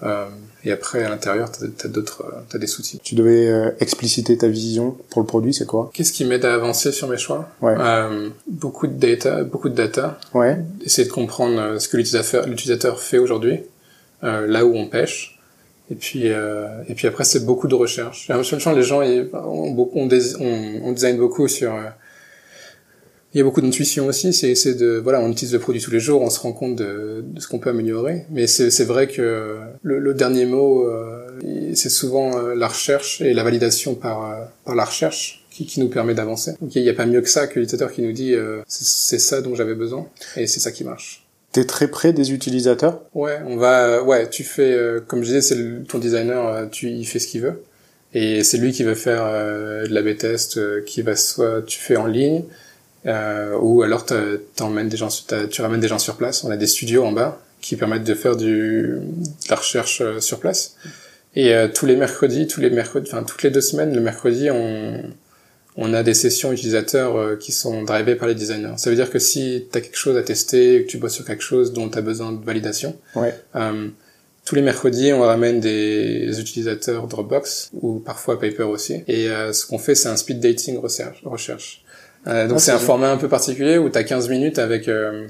Euh, 0.03 0.27
et 0.65 0.73
après, 0.73 1.05
à 1.05 1.09
l'intérieur, 1.09 1.51
t'as, 1.51 1.67
t'as 1.77 1.89
d'autres, 1.89 2.25
euh, 2.27 2.41
t'as 2.49 2.59
des 2.59 2.67
sous-teams. 2.67 3.01
Tu 3.03 3.15
devais 3.15 3.49
euh, 3.49 3.71
expliciter 3.81 4.37
ta 4.37 4.49
vision 4.49 4.97
pour 5.11 5.21
le 5.23 5.27
produit, 5.27 5.55
c'est 5.55 5.67
quoi? 5.67 5.91
Qu'est-ce 5.95 6.13
qui 6.13 6.25
m'aide 6.25 6.45
à 6.45 6.55
avancer 6.55 6.93
sur 6.93 7.09
mes 7.09 7.19
choix? 7.19 7.49
Ouais. 7.61 7.75
Euh, 7.79 8.29
Beaucoup 8.49 8.87
de 8.87 8.95
data, 8.95 9.45
beaucoup 9.45 9.69
de 9.69 9.75
data. 9.75 10.19
Ouais. 10.35 10.59
essayer 10.85 11.07
de 11.07 11.13
comprendre 11.13 11.59
euh, 11.61 11.79
ce 11.79 11.89
que 11.89 11.97
l'utilisateur 11.97 13.01
fait 13.01 13.19
aujourd'hui, 13.19 13.61
euh, 14.25 14.47
là 14.47 14.65
où 14.65 14.75
on 14.75 14.87
pêche. 14.87 15.39
Et 15.91 15.95
puis 15.95 16.23
euh, 16.29 16.69
et 16.89 16.95
puis 16.95 17.07
après 17.07 17.25
c'est 17.25 17.45
beaucoup 17.45 17.69
de 17.69 17.75
recherche. 17.75 18.27
J'ai 18.27 18.33
l'impression 18.33 18.73
les 18.75 18.83
gens 18.83 19.03
ils, 19.03 19.29
on, 19.35 19.77
on, 19.95 20.09
on, 20.09 20.81
on 20.85 20.93
design 20.93 21.19
beaucoup 21.19 21.49
sur 21.49 21.75
euh, 21.75 21.81
il 23.35 23.39
y 23.39 23.41
a 23.41 23.45
beaucoup 23.45 23.61
d'intuition 23.61 24.07
aussi, 24.07 24.33
c'est 24.33 24.55
c'est 24.55 24.75
de 24.75 25.01
voilà, 25.03 25.21
on 25.21 25.31
utilise 25.31 25.53
le 25.53 25.59
produit 25.59 25.81
tous 25.81 25.91
les 25.91 26.01
jours, 26.01 26.23
on 26.23 26.31
se 26.31 26.41
rend 26.41 26.53
compte 26.53 26.77
de, 26.77 27.25
de 27.25 27.41
ce 27.41 27.49
qu'on 27.49 27.59
peut 27.59 27.71
améliorer, 27.71 28.27
mais 28.31 28.47
c'est 28.47 28.85
vrai 28.85 29.09
que 29.09 29.59
le, 29.83 29.99
le 29.99 30.15
dernier 30.15 30.47
mot 30.47 30.87
euh, 30.87 31.41
c'est 31.75 31.89
souvent 31.89 32.37
euh, 32.37 32.55
la 32.55 32.69
recherche 32.69 33.21
et 33.21 33.35
la 33.35 33.43
validation 33.43 33.95
par 33.95 34.31
euh, 34.31 34.45
par 34.65 34.75
la 34.75 34.85
recherche 34.85 35.45
qui, 35.51 35.67
qui 35.67 35.81
nous 35.81 35.89
permet 35.89 36.15
d'avancer. 36.15 36.55
Donc 36.61 36.75
il 36.75 36.83
n'y 36.83 36.89
a 36.89 36.95
pas 36.95 37.07
mieux 37.07 37.21
que 37.21 37.29
ça 37.29 37.47
que 37.47 37.59
l'utilisateur 37.59 37.93
qui 37.93 38.03
nous 38.03 38.13
dit 38.13 38.35
euh, 38.35 38.63
c'est 38.67 39.19
ça 39.19 39.41
dont 39.41 39.55
j'avais 39.55 39.75
besoin 39.75 40.07
et 40.37 40.47
c'est 40.47 40.61
ça 40.61 40.71
qui 40.71 40.85
marche. 40.85 41.27
T'es 41.53 41.65
très 41.65 41.89
près 41.89 42.15
des 42.15 42.33
utilisateurs? 42.33 43.03
Ouais, 43.13 43.39
on 43.47 43.57
va, 43.59 44.03
ouais, 44.03 44.31
tu 44.31 44.43
fais, 44.43 44.73
euh, 44.73 45.01
comme 45.07 45.21
je 45.21 45.27
disais, 45.27 45.43
c'est 45.43 45.85
ton 45.87 45.99
designer, 45.99 46.47
euh, 46.47 46.65
tu, 46.65 46.89
il 46.89 47.05
fait 47.05 47.19
ce 47.19 47.27
qu'il 47.27 47.43
veut, 47.43 47.63
et 48.15 48.43
c'est 48.43 48.57
lui 48.57 48.73
qui 48.73 48.85
veut 48.85 48.95
faire 48.95 49.23
euh, 49.27 49.87
de 49.87 49.93
la 49.93 50.15
test 50.15 50.57
euh, 50.57 50.81
qui 50.81 51.03
va 51.03 51.15
soit 51.15 51.61
tu 51.67 51.79
fais 51.79 51.97
en 51.97 52.07
ligne, 52.07 52.45
euh, 53.07 53.57
ou 53.61 53.83
alors 53.83 54.05
t'emmènes 54.55 54.89
des 54.89 54.97
gens, 54.97 55.09
tu 55.51 55.63
ramènes 55.63 55.81
des 55.81 55.89
gens 55.89 55.99
sur 55.99 56.17
place. 56.17 56.45
On 56.45 56.51
a 56.51 56.57
des 56.57 56.67
studios 56.67 57.05
en 57.05 57.13
bas 57.13 57.41
qui 57.61 57.77
permettent 57.77 58.05
de 58.05 58.15
faire 58.15 58.37
du, 58.37 58.47
de 58.99 59.49
la 59.51 59.57
recherche 59.57 60.01
euh, 60.01 60.21
sur 60.21 60.41
place. 60.41 60.77
Et 61.35 61.55
euh, 61.55 61.69
tous 61.73 61.87
les 61.87 61.97
mercredis, 61.97 62.47
tous 62.47 62.61
les 62.61 62.71
mercredis, 62.71 63.09
enfin 63.13 63.23
toutes 63.23 63.43
les 63.43 63.51
deux 63.51 63.61
semaines, 63.61 63.95
le 63.95 64.01
mercredi, 64.01 64.51
on, 64.51 65.01
on 65.77 65.95
a 65.95 66.03
des 66.03 66.13
sessions 66.15 66.53
utilisateurs 66.53 67.17
euh, 67.17 67.37
qui 67.37 67.53
sont 67.53 67.83
drivées 67.83 68.17
par 68.17 68.29
les 68.29 68.35
designers. 68.35 68.75
Ça 68.77 68.91
veut 68.91 68.97
dire 68.97 69.11
que 69.11 69.19
si 69.19 69.67
tu 69.71 69.79
as 69.79 69.81
quelque 69.81 69.97
chose 69.97 70.17
à 70.17 70.23
tester, 70.23 70.85
que 70.85 70.91
tu 70.91 70.99
bosses 70.99 71.15
sur 71.15 71.25
quelque 71.25 71.43
chose 71.43 71.73
dont 71.73 71.89
tu 71.89 71.97
as 71.99 72.03
besoin 72.03 72.33
de 72.33 72.45
validation, 72.45 72.97
Ouais. 73.15 73.35
euh, 73.57 73.89
tous 74.45 74.57
les 74.57 74.63
mercredis, 74.63 75.13
on 75.13 75.21
ramène 75.21 75.61
des 75.61 76.39
utilisateurs 76.41 77.07
Dropbox 77.07 77.71
ou 77.81 78.01
parfois 78.01 78.41
Paper 78.41 78.65
aussi. 78.65 79.05
Et 79.07 79.29
euh, 79.31 79.53
ce 79.53 79.65
qu'on 79.67 79.79
fait, 79.79 79.95
c'est 79.95 80.09
un 80.09 80.17
speed 80.17 80.41
dating 80.41 80.79
recherche. 80.79 81.23
recherche. 81.25 81.82
Euh, 82.27 82.47
donc 82.47 82.59
Ah, 82.59 82.61
c'est 82.61 82.71
un 82.73 82.77
bien. 82.77 82.87
format 82.87 83.11
un 83.11 83.17
peu 83.17 83.29
particulier 83.29 83.79
où 83.79 83.89
tu 83.91 83.99
as 83.99 84.05
15 84.05 84.29
minutes 84.29 84.59
avec 84.59 84.89
euh, 84.89 85.27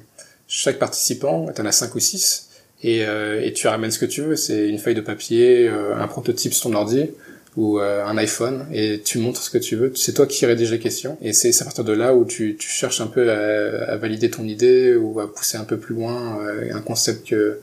chaque 0.49 0.79
participant, 0.79 1.47
tu 1.55 1.61
en 1.63 1.67
as 1.67 1.73
5 1.73 1.95
ou 1.95 2.01
6, 2.01 2.49
et, 2.83 3.07
euh, 3.07 3.41
et 3.43 3.53
tu 3.53 3.67
ramènes 3.69 3.91
ce 3.91 3.99
que 3.99 4.07
tu 4.07 4.23
veux. 4.23 4.37
C'est 4.37 4.69
une 4.69 4.79
feuille 4.79 4.95
de 4.95 5.01
papier, 5.01 5.69
euh, 5.69 5.95
un 5.97 6.07
prototype 6.09 6.53
sur 6.53 6.71
ton 6.71 6.77
ordi 6.77 7.11
ou 7.57 7.79
euh, 7.81 8.05
un 8.05 8.17
iPhone, 8.17 8.67
et 8.73 9.01
tu 9.05 9.19
montres 9.19 9.43
ce 9.43 9.51
que 9.51 9.59
tu 9.59 9.77
veux. 9.77 9.93
C'est 9.95 10.15
toi 10.15 10.27
qui 10.27 10.45
rédiges 10.47 10.71
les 10.71 10.79
questions, 10.79 11.19
et 11.23 11.33
c'est 11.33 11.59
à 11.61 11.65
partir 11.65 11.85
de 11.85 11.93
là 11.93 12.15
où 12.15 12.25
tu, 12.25 12.57
tu 12.59 12.69
cherches 12.69 13.01
un 13.01 13.07
peu 13.07 13.31
à, 13.31 13.93
à 13.93 13.97
valider 13.97 14.31
ton 14.31 14.45
idée 14.45 14.95
ou 14.97 15.21
à 15.21 15.33
pousser 15.33 15.59
un 15.59 15.65
peu 15.65 15.77
plus 15.77 15.95
loin 15.95 16.39
euh, 16.47 16.75
un 16.75 16.81
concept 16.81 17.29
que 17.29 17.61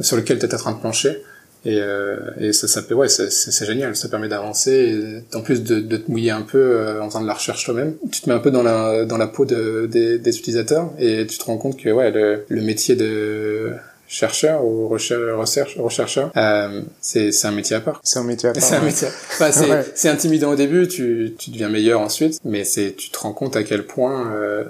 sur 0.00 0.16
lequel 0.16 0.38
tu 0.38 0.46
es 0.46 0.54
en 0.54 0.58
train 0.58 0.72
de 0.72 0.80
plancher. 0.80 1.22
Et, 1.64 1.78
euh, 1.80 2.16
et 2.40 2.52
ça, 2.52 2.66
ça 2.66 2.82
peut, 2.82 2.94
ouais, 2.94 3.08
c'est 3.08 3.64
génial, 3.66 3.94
ça 3.94 4.08
permet 4.08 4.28
d'avancer. 4.28 5.22
et 5.32 5.36
En 5.36 5.42
plus 5.42 5.62
de, 5.62 5.80
de 5.80 5.96
te 5.96 6.10
mouiller 6.10 6.30
un 6.32 6.42
peu 6.42 6.58
euh, 6.58 7.00
en 7.00 7.08
faisant 7.08 7.20
de 7.22 7.26
la 7.26 7.34
recherche 7.34 7.64
toi-même, 7.64 7.94
tu 8.10 8.20
te 8.20 8.28
mets 8.28 8.34
un 8.34 8.40
peu 8.40 8.50
dans 8.50 8.62
la 8.64 9.04
dans 9.04 9.16
la 9.18 9.28
peau 9.28 9.44
de, 9.44 9.86
des, 9.90 10.18
des 10.18 10.38
utilisateurs 10.38 10.90
et 10.98 11.26
tu 11.26 11.38
te 11.38 11.44
rends 11.44 11.58
compte 11.58 11.76
que 11.78 11.88
ouais, 11.90 12.10
le, 12.10 12.44
le 12.48 12.60
métier 12.62 12.96
de 12.96 13.70
chercheur 14.08 14.64
ou 14.64 14.88
recherche, 14.88 15.20
recherche, 15.34 15.76
rechercheur, 15.78 16.30
euh, 16.36 16.82
c'est 17.00 17.32
c'est 17.32 17.46
un 17.46 17.52
métier 17.52 17.76
à 17.76 17.80
part. 17.80 18.00
C'est 18.04 18.18
un 18.18 18.24
métier 18.24 18.48
à 18.48 18.52
part. 18.52 18.62
C'est 18.62 18.74
un 18.76 18.82
métier. 18.82 19.08
Enfin, 19.08 19.52
c'est 19.52 19.70
Ouais. 19.70 19.84
c'est 19.94 20.08
intimidant 20.08 20.50
au 20.50 20.56
début, 20.56 20.88
tu 20.88 21.34
tu 21.38 21.50
deviens 21.50 21.68
meilleur 21.68 22.00
ensuite, 22.00 22.38
mais 22.44 22.64
c'est 22.64 22.94
tu 22.96 23.10
te 23.10 23.18
rends 23.18 23.32
compte 23.32 23.56
à 23.56 23.62
quel 23.62 23.86
point 23.86 24.32
euh, 24.34 24.64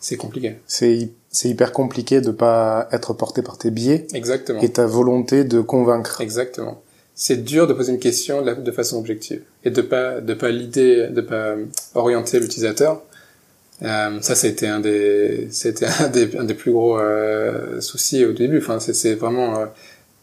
c'est 0.00 0.16
compliqué. 0.16 0.56
C'est 0.66 1.10
c'est 1.38 1.48
hyper 1.48 1.72
compliqué 1.72 2.20
de 2.20 2.32
pas 2.32 2.88
être 2.90 3.14
porté 3.14 3.42
par 3.42 3.58
tes 3.58 3.70
biais 3.70 4.08
Exactement. 4.12 4.60
et 4.60 4.72
ta 4.72 4.86
volonté 4.86 5.44
de 5.44 5.60
convaincre. 5.60 6.20
Exactement. 6.20 6.82
C'est 7.14 7.44
dur 7.44 7.68
de 7.68 7.74
poser 7.74 7.92
une 7.92 8.00
question 8.00 8.42
de, 8.42 8.72
façon 8.72 8.98
objective 8.98 9.42
et 9.64 9.70
de 9.70 9.80
pas 9.80 10.20
de 10.20 10.34
pas 10.34 10.48
l'idée 10.50 11.06
de 11.06 11.20
pas 11.20 11.54
orienter 11.94 12.40
l'utilisateur. 12.40 13.04
Euh, 13.82 14.20
ça, 14.20 14.34
ça 14.34 14.48
a 14.48 14.50
été 14.50 14.66
un 14.66 14.80
des 14.80 15.46
c'était 15.52 15.86
un 16.00 16.08
des, 16.08 16.36
un 16.36 16.42
des 16.42 16.54
plus 16.54 16.72
gros 16.72 16.98
euh, 16.98 17.80
soucis 17.80 18.24
au 18.24 18.32
début. 18.32 18.58
Enfin, 18.58 18.80
c'est 18.80 18.92
c'est 18.92 19.14
vraiment 19.14 19.60
euh, 19.60 19.66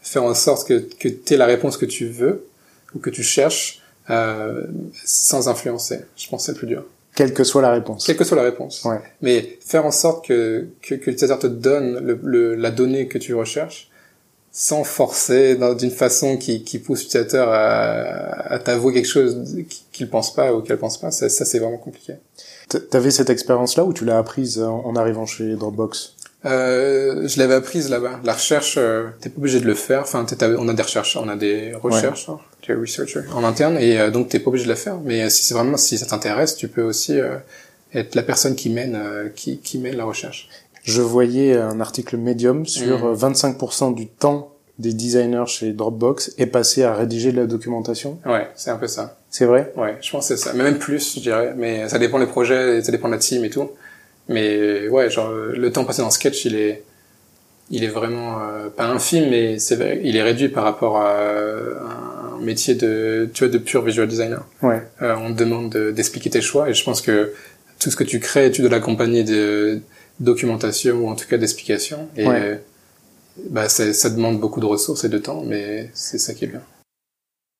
faire 0.02 0.24
en 0.24 0.34
sorte 0.34 0.68
que 0.68 0.80
que 0.98 1.08
t'aies 1.08 1.38
la 1.38 1.46
réponse 1.46 1.78
que 1.78 1.86
tu 1.86 2.08
veux 2.08 2.46
ou 2.94 2.98
que 2.98 3.08
tu 3.08 3.22
cherches 3.22 3.80
euh, 4.10 4.66
sans 5.02 5.48
influencer. 5.48 6.00
Je 6.14 6.28
pense 6.28 6.42
que 6.42 6.46
c'est 6.46 6.52
le 6.52 6.58
plus 6.58 6.66
dur. 6.66 6.84
Quelle 7.16 7.34
que 7.34 7.42
soit 7.42 7.62
la 7.62 7.72
réponse. 7.72 8.04
Quelle 8.06 8.16
que 8.16 8.22
soit 8.24 8.36
la 8.36 8.44
réponse. 8.44 8.84
Ouais. 8.84 9.00
Mais 9.22 9.58
faire 9.60 9.84
en 9.84 9.90
sorte 9.90 10.24
que, 10.26 10.68
que, 10.82 10.94
que 10.94 11.10
l'utilisateur 11.10 11.40
te 11.40 11.46
donne 11.48 11.98
le, 11.98 12.20
le- 12.22 12.54
la 12.54 12.70
donnée 12.70 13.08
que 13.08 13.18
tu 13.18 13.34
recherches 13.34 13.90
sans 14.52 14.84
forcer 14.84 15.58
d'une 15.78 15.90
façon 15.90 16.38
qui, 16.38 16.62
qui 16.64 16.78
pousse 16.78 17.00
l'utilisateur 17.02 17.48
à, 17.50 18.52
à 18.52 18.58
t'avouer 18.58 18.94
quelque 18.94 19.08
chose 19.08 19.56
qu'il 19.92 20.08
pense 20.08 20.32
pas 20.34 20.54
ou 20.54 20.62
qu'elle 20.62 20.78
pense 20.78 20.98
pas, 20.98 21.10
ça, 21.10 21.28
ça 21.28 21.44
c'est 21.44 21.58
vraiment 21.58 21.76
compliqué. 21.76 22.14
T'avais 22.90 23.10
cette 23.10 23.28
expérience-là 23.30 23.84
ou 23.84 23.92
tu 23.92 24.04
l'as 24.06 24.16
apprise 24.18 24.58
en 24.60 24.80
en 24.84 24.96
arrivant 24.96 25.26
chez 25.26 25.54
Dropbox? 25.56 26.15
Euh, 26.44 27.26
je 27.26 27.38
l'avais 27.38 27.54
apprise 27.54 27.90
là-bas. 27.90 28.20
La 28.24 28.34
recherche, 28.34 28.76
euh, 28.78 29.08
t'es 29.20 29.30
pas 29.30 29.38
obligé 29.38 29.58
de 29.60 29.66
le 29.66 29.74
faire. 29.74 30.02
Enfin, 30.02 30.24
on 30.58 30.68
a 30.68 30.74
des 30.74 30.82
recherches, 30.82 31.16
on 31.16 31.28
a 31.28 31.36
des 31.36 31.72
recherches, 31.74 32.28
des 32.66 32.74
researchers 32.74 33.22
en 33.34 33.42
interne, 33.42 33.78
et 33.78 33.98
euh, 33.98 34.10
donc 34.10 34.28
t'es 34.28 34.38
pas 34.38 34.48
obligé 34.48 34.64
de 34.64 34.70
le 34.70 34.76
faire. 34.76 34.98
Mais 35.04 35.22
euh, 35.24 35.28
si 35.28 35.44
c'est 35.44 35.54
vraiment 35.54 35.76
si 35.76 35.98
ça 35.98 36.06
t'intéresse, 36.06 36.54
tu 36.56 36.68
peux 36.68 36.82
aussi 36.82 37.18
euh, 37.18 37.36
être 37.94 38.14
la 38.14 38.22
personne 38.22 38.54
qui 38.54 38.70
mène, 38.70 38.94
euh, 38.94 39.28
qui, 39.34 39.58
qui 39.58 39.78
mène 39.78 39.96
la 39.96 40.04
recherche. 40.04 40.48
Je 40.84 41.00
voyais 41.02 41.56
un 41.56 41.80
article 41.80 42.16
Medium 42.16 42.64
sur 42.66 42.98
Mhm. 43.00 43.12
euh, 43.12 43.14
25% 43.16 43.94
du 43.94 44.06
temps 44.06 44.52
des 44.78 44.92
designers 44.92 45.46
chez 45.46 45.72
Dropbox 45.72 46.32
est 46.38 46.46
passé 46.46 46.84
à 46.84 46.94
rédiger 46.94 47.32
de 47.32 47.38
la 47.40 47.46
documentation. 47.46 48.18
Ouais, 48.26 48.46
c'est 48.56 48.70
un 48.70 48.76
peu 48.76 48.86
ça. 48.86 49.16
C'est 49.30 49.46
vrai? 49.46 49.72
Ouais, 49.74 49.96
je 50.02 50.10
pense 50.12 50.28
que 50.28 50.36
c'est 50.36 50.44
ça. 50.44 50.52
Mais 50.54 50.62
même 50.64 50.78
plus, 50.78 51.14
je 51.16 51.20
dirais. 51.20 51.54
Mais 51.56 51.88
ça 51.88 51.98
dépend 51.98 52.18
des 52.20 52.26
projets, 52.26 52.82
ça 52.82 52.92
dépend 52.92 53.08
de 53.08 53.14
la 53.14 53.18
team 53.18 53.42
et 53.44 53.50
tout. 53.50 53.70
Mais 54.28 54.88
ouais, 54.88 55.08
genre 55.10 55.30
le 55.32 55.70
temps 55.72 55.84
passé 55.84 56.02
dans 56.02 56.10
Sketch, 56.10 56.44
il 56.46 56.56
est, 56.56 56.82
il 57.70 57.84
est 57.84 57.88
vraiment 57.88 58.40
euh, 58.40 58.68
pas 58.68 58.86
infime, 58.86 59.30
mais 59.30 59.58
c'est 59.58 59.76
vrai, 59.76 60.00
il 60.02 60.16
est 60.16 60.22
réduit 60.22 60.48
par 60.48 60.64
rapport 60.64 60.98
à 60.98 62.34
un 62.34 62.40
métier 62.40 62.74
de, 62.74 63.28
tu 63.32 63.44
vois, 63.44 63.52
de 63.52 63.58
pur 63.58 63.82
visual 63.82 64.08
designer. 64.08 64.44
Ouais. 64.62 64.82
Euh, 65.02 65.14
on 65.16 65.32
te 65.32 65.38
demande 65.38 65.70
de- 65.70 65.90
d'expliquer 65.90 66.30
tes 66.30 66.40
choix 66.40 66.68
et 66.68 66.74
je 66.74 66.84
pense 66.84 67.00
que 67.00 67.32
tout 67.78 67.90
ce 67.90 67.96
que 67.96 68.04
tu 68.04 68.20
crées, 68.20 68.50
tu 68.50 68.62
dois 68.62 68.70
l'accompagner 68.70 69.22
de 69.24 69.80
documentation 70.20 70.96
ou 70.96 71.08
en 71.08 71.14
tout 71.14 71.26
cas 71.28 71.38
d'explication. 71.38 72.08
Et 72.16 72.26
Ouais. 72.26 72.60
bah, 73.50 73.68
ça 73.68 74.10
demande 74.10 74.40
beaucoup 74.40 74.60
de 74.60 74.66
ressources 74.66 75.04
et 75.04 75.08
de 75.08 75.18
temps, 75.18 75.42
mais 75.46 75.90
c'est 75.94 76.18
ça 76.18 76.34
qui 76.34 76.44
est 76.44 76.48
bien. 76.48 76.62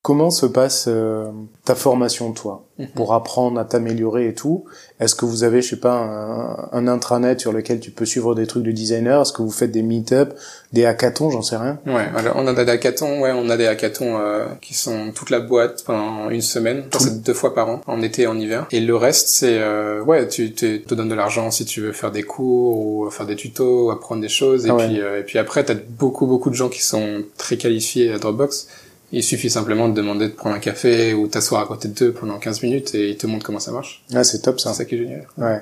Comment 0.07 0.31
se 0.31 0.47
passe 0.47 0.85
euh, 0.87 1.25
ta 1.65 1.75
formation, 1.75 2.31
toi, 2.31 2.63
Mhm. 2.79 2.87
pour 2.95 3.13
apprendre 3.13 3.59
à 3.59 3.65
t'améliorer 3.65 4.29
et 4.29 4.35
tout? 4.35 4.65
Est-ce 5.01 5.17
que 5.17 5.25
vous 5.25 5.43
avez, 5.43 5.63
je 5.63 5.71
sais 5.71 5.81
pas, 5.81 5.95
un, 5.97 6.69
un 6.71 6.87
intranet 6.87 7.41
sur 7.41 7.53
lequel 7.53 7.81
tu 7.81 7.91
peux 7.91 8.05
suivre 8.05 8.37
des 8.37 8.47
trucs 8.47 8.63
de 8.63 8.71
designer? 8.71 9.23
Est-ce 9.23 9.33
que 9.33 9.43
vous 9.43 9.51
faites 9.51 9.73
des 9.73 9.83
meet-up, 9.83 10.35
des 10.73 10.85
hackathons, 10.87 11.31
j'en 11.31 11.43
sais 11.43 11.57
rien 11.57 11.81
Ouais, 11.87 12.07
alors 12.15 12.37
on 12.37 12.47
a 12.47 12.53
des 12.53 12.71
hackathons, 12.71 13.21
ouais, 13.21 13.33
on 13.35 13.51
a 13.51 13.57
des 13.57 13.67
hackathons 13.67 14.17
euh, 14.21 14.45
qui 14.63 14.75
sont 14.75 15.11
toute 15.13 15.31
la 15.31 15.41
boîte 15.41 15.83
pendant 15.85 16.31
une 16.31 16.41
semaine, 16.41 16.85
c'est 17.01 17.25
deux 17.25 17.35
fois 17.35 17.53
par 17.53 17.69
an, 17.69 17.81
en 17.89 18.01
été 18.01 18.23
et 18.23 18.27
en 18.29 18.39
hiver. 18.39 18.69
Et 18.71 18.79
le 18.79 18.95
reste, 18.95 19.27
c'est 19.27 19.59
euh, 19.59 20.05
ouais, 20.05 20.29
tu 20.29 20.53
tu 20.53 20.83
te 20.83 20.95
donnes 20.95 21.09
de 21.09 21.17
l'argent 21.17 21.51
si 21.51 21.65
tu 21.65 21.81
veux 21.81 21.93
faire 21.93 22.13
des 22.13 22.23
cours 22.23 22.79
ou 22.79 23.11
faire 23.11 23.27
des 23.27 23.35
tutos 23.35 23.87
ou 23.87 23.91
apprendre 23.91 24.21
des 24.21 24.29
choses. 24.29 24.67
Et 24.67 24.71
Ah 24.71 24.77
ouais. 24.77 24.87
puis 24.87 25.01
euh, 25.01 25.19
et 25.19 25.25
puis 25.25 25.41
après, 25.41 25.65
t'as 25.65 25.75
beaucoup 25.75 26.27
beaucoup 26.27 26.51
de 26.51 26.55
gens 26.55 26.69
qui 26.69 26.83
sont 26.85 27.25
très 27.37 27.57
qualifiés 27.57 28.13
à 28.13 28.19
Dropbox. 28.19 28.69
Il 29.13 29.23
suffit 29.23 29.51
simplement 29.51 29.89
de 29.89 29.95
demander 29.95 30.27
de 30.29 30.33
prendre 30.35 30.57
un 30.57 30.59
café 30.61 31.15
ou 31.15 31.29
t'asseoir 31.29 31.63
à 31.63 31.67
côté 31.67 31.89
d'eux 31.89 32.13
pendant 32.13 32.39
15 32.39 32.63
minutes 32.63 32.95
et 32.95 33.11
ils 33.11 33.17
te 33.17 33.27
montrent 33.27 33.47
comment 33.47 33.61
ça 33.61 33.71
marche. 33.73 34.05
Ah, 34.15 34.25
c'est 34.25 34.41
top 34.43 34.59
ça. 34.59 34.71
C'est 34.73 34.79
ça 34.79 34.85
qui 34.85 34.97
est 34.97 34.99
génial. 34.99 35.27
Ouais. 35.39 35.61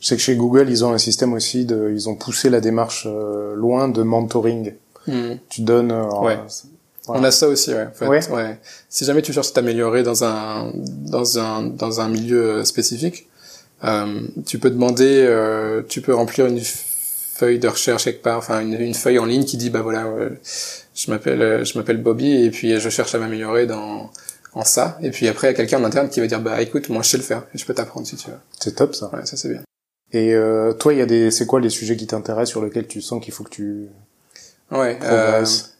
Je 0.00 0.06
sais 0.08 0.16
que 0.16 0.22
chez 0.22 0.36
Google, 0.36 0.66
ils 0.70 0.84
ont 0.84 0.92
un 0.92 0.98
système 0.98 1.32
aussi 1.32 1.64
de, 1.64 1.90
ils 1.92 2.08
ont 2.08 2.14
poussé 2.14 2.50
la 2.50 2.60
démarche 2.60 3.06
euh, 3.10 3.54
loin 3.56 3.88
de 3.88 4.02
mentoring. 4.02 4.74
Hmm. 5.08 5.34
Tu 5.48 5.62
donnes. 5.62 5.90
euh, 5.92 6.04
Ouais. 6.20 6.38
Voilà. 7.06 7.20
On 7.20 7.24
a 7.24 7.30
ça 7.30 7.48
aussi, 7.48 7.70
ouais. 7.74 7.86
En 7.86 7.92
fait, 7.92 8.06
Ouais. 8.06 8.30
ouais. 8.30 8.58
Si 8.88 9.04
jamais 9.04 9.20
tu 9.22 9.32
cherches 9.32 9.48
à 9.48 9.52
t'améliorer 9.52 10.02
dans 10.02 10.24
un 10.24 10.70
dans 10.74 11.38
un 11.38 11.62
dans 11.64 12.00
un 12.00 12.08
milieu 12.08 12.42
euh, 12.60 12.64
spécifique, 12.64 13.26
euh, 13.82 14.20
tu 14.46 14.58
peux 14.58 14.70
demander, 14.70 15.24
euh, 15.28 15.82
tu 15.86 16.00
peux 16.00 16.14
remplir 16.14 16.46
une 16.46 16.60
feuille 17.34 17.58
de 17.58 17.68
recherche 17.68 18.04
quelque 18.04 18.22
part, 18.22 18.38
enfin 18.38 18.60
une, 18.60 18.74
une 18.80 18.94
feuille 18.94 19.18
en 19.18 19.24
ligne 19.26 19.44
qui 19.44 19.56
dit 19.56 19.70
bah 19.70 19.82
voilà, 19.82 20.06
euh, 20.06 20.30
je 20.94 21.10
m'appelle 21.10 21.42
euh, 21.42 21.64
je 21.64 21.76
m'appelle 21.78 21.98
Bobby 22.02 22.44
et 22.44 22.50
puis 22.50 22.78
je 22.78 22.88
cherche 22.88 23.14
à 23.14 23.18
m'améliorer 23.18 23.66
dans 23.66 24.10
en 24.52 24.64
ça. 24.64 24.98
Et 25.02 25.10
puis 25.10 25.26
après 25.28 25.48
il 25.48 25.50
y 25.50 25.54
a 25.54 25.56
quelqu'un 25.56 25.80
en 25.80 25.84
interne 25.84 26.08
qui 26.08 26.20
va 26.20 26.26
dire 26.26 26.40
bah 26.40 26.60
écoute 26.62 26.88
moi 26.88 27.02
je 27.02 27.08
sais 27.10 27.16
le 27.16 27.22
faire 27.24 27.44
et 27.54 27.58
je 27.58 27.64
peux 27.66 27.74
t'apprendre 27.74 28.06
si 28.06 28.16
tu 28.16 28.28
veux. 28.30 28.36
C'est 28.60 28.76
top 28.76 28.94
ça. 28.94 29.10
Ouais, 29.12 29.26
ça 29.26 29.36
c'est 29.36 29.48
bien. 29.48 29.62
Et 30.12 30.32
euh, 30.32 30.72
toi, 30.74 30.92
il 30.92 31.00
y 31.00 31.02
a 31.02 31.06
des, 31.06 31.32
c'est 31.32 31.44
quoi 31.44 31.60
les 31.60 31.70
sujets 31.70 31.96
qui 31.96 32.06
t'intéressent 32.06 32.50
sur 32.50 32.64
lesquels 32.64 32.86
tu 32.86 33.00
sens 33.02 33.20
qu'il 33.24 33.34
faut 33.34 33.42
que 33.42 33.50
tu 33.50 33.88
Ouais. 34.70 34.96
euh, 35.02 35.30
progresses? 35.32 35.74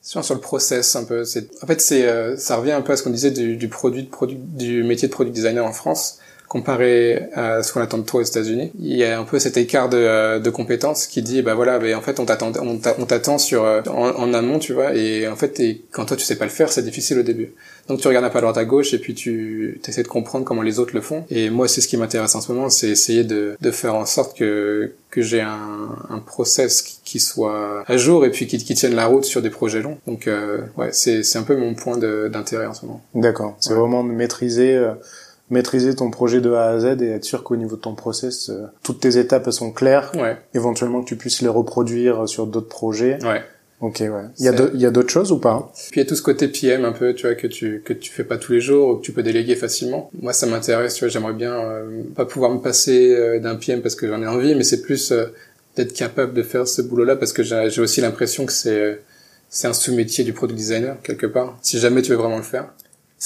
sur, 0.00 0.24
sur 0.24 0.34
le 0.34 0.40
process 0.40 0.94
un 0.94 1.02
peu. 1.02 1.24
C'est, 1.24 1.48
en 1.60 1.66
fait, 1.66 1.80
c'est, 1.80 2.06
euh, 2.06 2.36
ça 2.36 2.54
revient 2.56 2.70
un 2.72 2.82
peu 2.82 2.92
à 2.92 2.96
ce 2.96 3.02
qu'on 3.02 3.10
disait 3.10 3.32
du, 3.32 3.56
du 3.56 3.68
produit 3.68 4.04
de 4.04 4.10
produit, 4.10 4.36
du 4.38 4.84
métier 4.84 5.08
de 5.08 5.12
product 5.12 5.34
designer 5.34 5.64
en 5.66 5.72
France 5.72 6.18
comparé 6.48 7.28
à 7.34 7.62
ce 7.62 7.72
qu'on 7.72 7.80
attend 7.80 7.98
de 7.98 8.04
toi 8.04 8.20
aux 8.20 8.24
États-Unis. 8.24 8.70
Il 8.78 8.96
y 8.96 9.04
a 9.04 9.18
un 9.18 9.24
peu 9.24 9.38
cet 9.38 9.56
écart 9.56 9.88
de, 9.88 9.96
euh, 9.96 10.38
de 10.38 10.50
compétences 10.50 11.06
qui 11.06 11.22
dit, 11.22 11.42
bah 11.42 11.54
voilà, 11.54 11.78
mais 11.78 11.94
en 11.94 12.00
fait, 12.00 12.20
on 12.20 12.24
t'attend, 12.26 12.52
on 12.62 12.78
t'a- 12.78 12.94
on 12.98 13.06
t'attend 13.06 13.38
sur, 13.38 13.64
euh, 13.64 13.80
en, 13.88 14.10
en 14.10 14.34
amont, 14.34 14.58
tu 14.58 14.72
vois, 14.72 14.94
et 14.94 15.26
en 15.28 15.36
fait, 15.36 15.60
quand 15.90 16.04
toi 16.06 16.16
tu 16.16 16.24
sais 16.24 16.36
pas 16.36 16.44
le 16.44 16.50
faire, 16.50 16.70
c'est 16.70 16.82
difficile 16.84 17.18
au 17.18 17.22
début. 17.22 17.52
Donc 17.88 18.00
tu 18.00 18.08
regardes 18.08 18.24
un 18.24 18.30
peu 18.30 18.38
à 18.38 18.40
droite 18.40 18.56
à 18.56 18.64
gauche 18.64 18.94
et 18.94 18.98
puis 18.98 19.14
tu 19.14 19.78
essaies 19.86 20.02
de 20.02 20.08
comprendre 20.08 20.44
comment 20.46 20.62
les 20.62 20.78
autres 20.78 20.94
le 20.94 21.02
font. 21.02 21.24
Et 21.28 21.50
moi, 21.50 21.68
c'est 21.68 21.80
ce 21.82 21.88
qui 21.88 21.96
m'intéresse 21.98 22.34
en 22.34 22.40
ce 22.40 22.50
moment, 22.50 22.70
c'est 22.70 22.88
essayer 22.88 23.24
de, 23.24 23.56
de 23.60 23.70
faire 23.70 23.94
en 23.94 24.06
sorte 24.06 24.36
que 24.38 24.92
que 25.10 25.22
j'ai 25.22 25.42
un, 25.42 25.90
un 26.10 26.18
process 26.18 26.82
qui, 26.82 26.98
qui 27.04 27.20
soit 27.20 27.84
à 27.86 27.96
jour 27.96 28.24
et 28.26 28.30
puis 28.30 28.46
qui, 28.48 28.58
qui 28.58 28.74
tienne 28.74 28.96
la 28.96 29.06
route 29.06 29.24
sur 29.24 29.42
des 29.42 29.50
projets 29.50 29.80
longs. 29.80 29.98
Donc 30.08 30.26
euh, 30.26 30.62
ouais, 30.76 30.88
c'est 30.92 31.22
c'est 31.22 31.38
un 31.38 31.42
peu 31.42 31.56
mon 31.56 31.74
point 31.74 31.96
d'intérêt 31.98 32.66
en 32.66 32.74
ce 32.74 32.84
moment. 32.86 33.04
D'accord. 33.14 33.56
C'est 33.60 33.74
Ouais. 33.74 33.78
vraiment 33.78 34.02
de 34.02 34.10
maîtriser, 34.10 34.74
euh, 34.74 34.92
maîtriser 35.50 35.94
ton 35.94 36.10
projet 36.10 36.40
de 36.40 36.52
A 36.52 36.68
à 36.70 36.78
Z 36.78 37.02
et 37.02 37.08
être 37.10 37.24
sûr 37.24 37.42
qu'au 37.44 37.56
niveau 37.56 37.76
de 37.76 37.80
ton 37.80 37.94
process, 37.94 38.48
euh, 38.50 38.66
toutes 38.82 39.00
tes 39.00 39.18
étapes 39.18 39.50
sont 39.50 39.70
claires. 39.72 40.10
Ouais, 40.14 40.36
Éventuellement 40.54 41.02
que 41.02 41.08
tu 41.08 41.16
puisses 41.16 41.42
les 41.42 41.48
reproduire 41.48 42.28
sur 42.28 42.46
d'autres 42.46 42.68
projets. 42.68 43.18
ouais. 43.24 43.42
Ok, 43.80 43.96
ouais. 44.00 44.08
Il 44.38 44.44
y 44.46 44.48
a 44.48 44.52
C'est- 44.52 44.56
de- 44.56 44.70
il 44.72 44.80
y 44.80 44.86
a 44.86 44.90
d'autres 44.90 45.10
choses 45.10 45.30
ou 45.30 45.38
pas? 45.38 45.70
Puis 45.90 46.00
il 46.00 46.04
y 46.04 46.06
a 46.06 46.08
tout 46.08 46.14
ce 46.14 46.22
côté 46.22 46.48
PM 46.48 46.86
un 46.86 46.92
peu, 46.92 47.12
tu 47.12 47.26
vois, 47.26 47.34
que 47.34 47.46
tu 47.46 47.82
que 47.84 47.92
tu 47.92 48.10
fais 48.10 48.24
pas 48.24 48.38
tous 48.38 48.52
les 48.52 48.60
jours, 48.60 48.88
ou 48.88 48.96
que 48.96 49.02
tu 49.02 49.12
peux 49.12 49.22
déléguer 49.22 49.56
facilement. 49.56 50.10
Moi, 50.22 50.32
ça 50.32 50.46
m'intéresse, 50.46 50.94
tu 50.94 51.00
vois, 51.04 51.08
j'aimerais 51.10 51.34
bien 51.34 51.52
euh, 51.52 52.02
pas 52.14 52.24
pouvoir 52.24 52.50
me 52.52 52.60
passer 52.60 53.14
euh, 53.14 53.40
d'un 53.40 53.56
PM 53.56 53.82
parce 53.82 53.94
que 53.96 54.06
j'en 54.08 54.22
ai 54.22 54.26
envie, 54.26 54.54
mais 54.54 54.62
c'est 54.64 54.80
plus 54.80 55.12
euh, 55.12 55.26
d'être 55.76 55.92
capable 55.92 56.32
de 56.32 56.42
faire 56.42 56.66
ce 56.66 56.80
boulot-là 56.80 57.16
parce 57.16 57.34
que 57.34 57.42
j'ai 57.42 57.68
j'ai 57.68 57.82
aussi 57.82 58.00
l'impression 58.00 58.46
que 58.46 58.52
c'est 58.52 58.70
euh, 58.80 58.94
c'est 59.50 59.66
un 59.68 59.74
sous-métier 59.74 60.24
du 60.24 60.32
product 60.32 60.56
designer 60.56 60.96
quelque 61.02 61.26
part. 61.26 61.58
Si 61.60 61.78
jamais 61.78 62.00
tu 62.00 62.10
veux 62.12 62.16
vraiment 62.16 62.38
le 62.38 62.42
faire. 62.42 62.72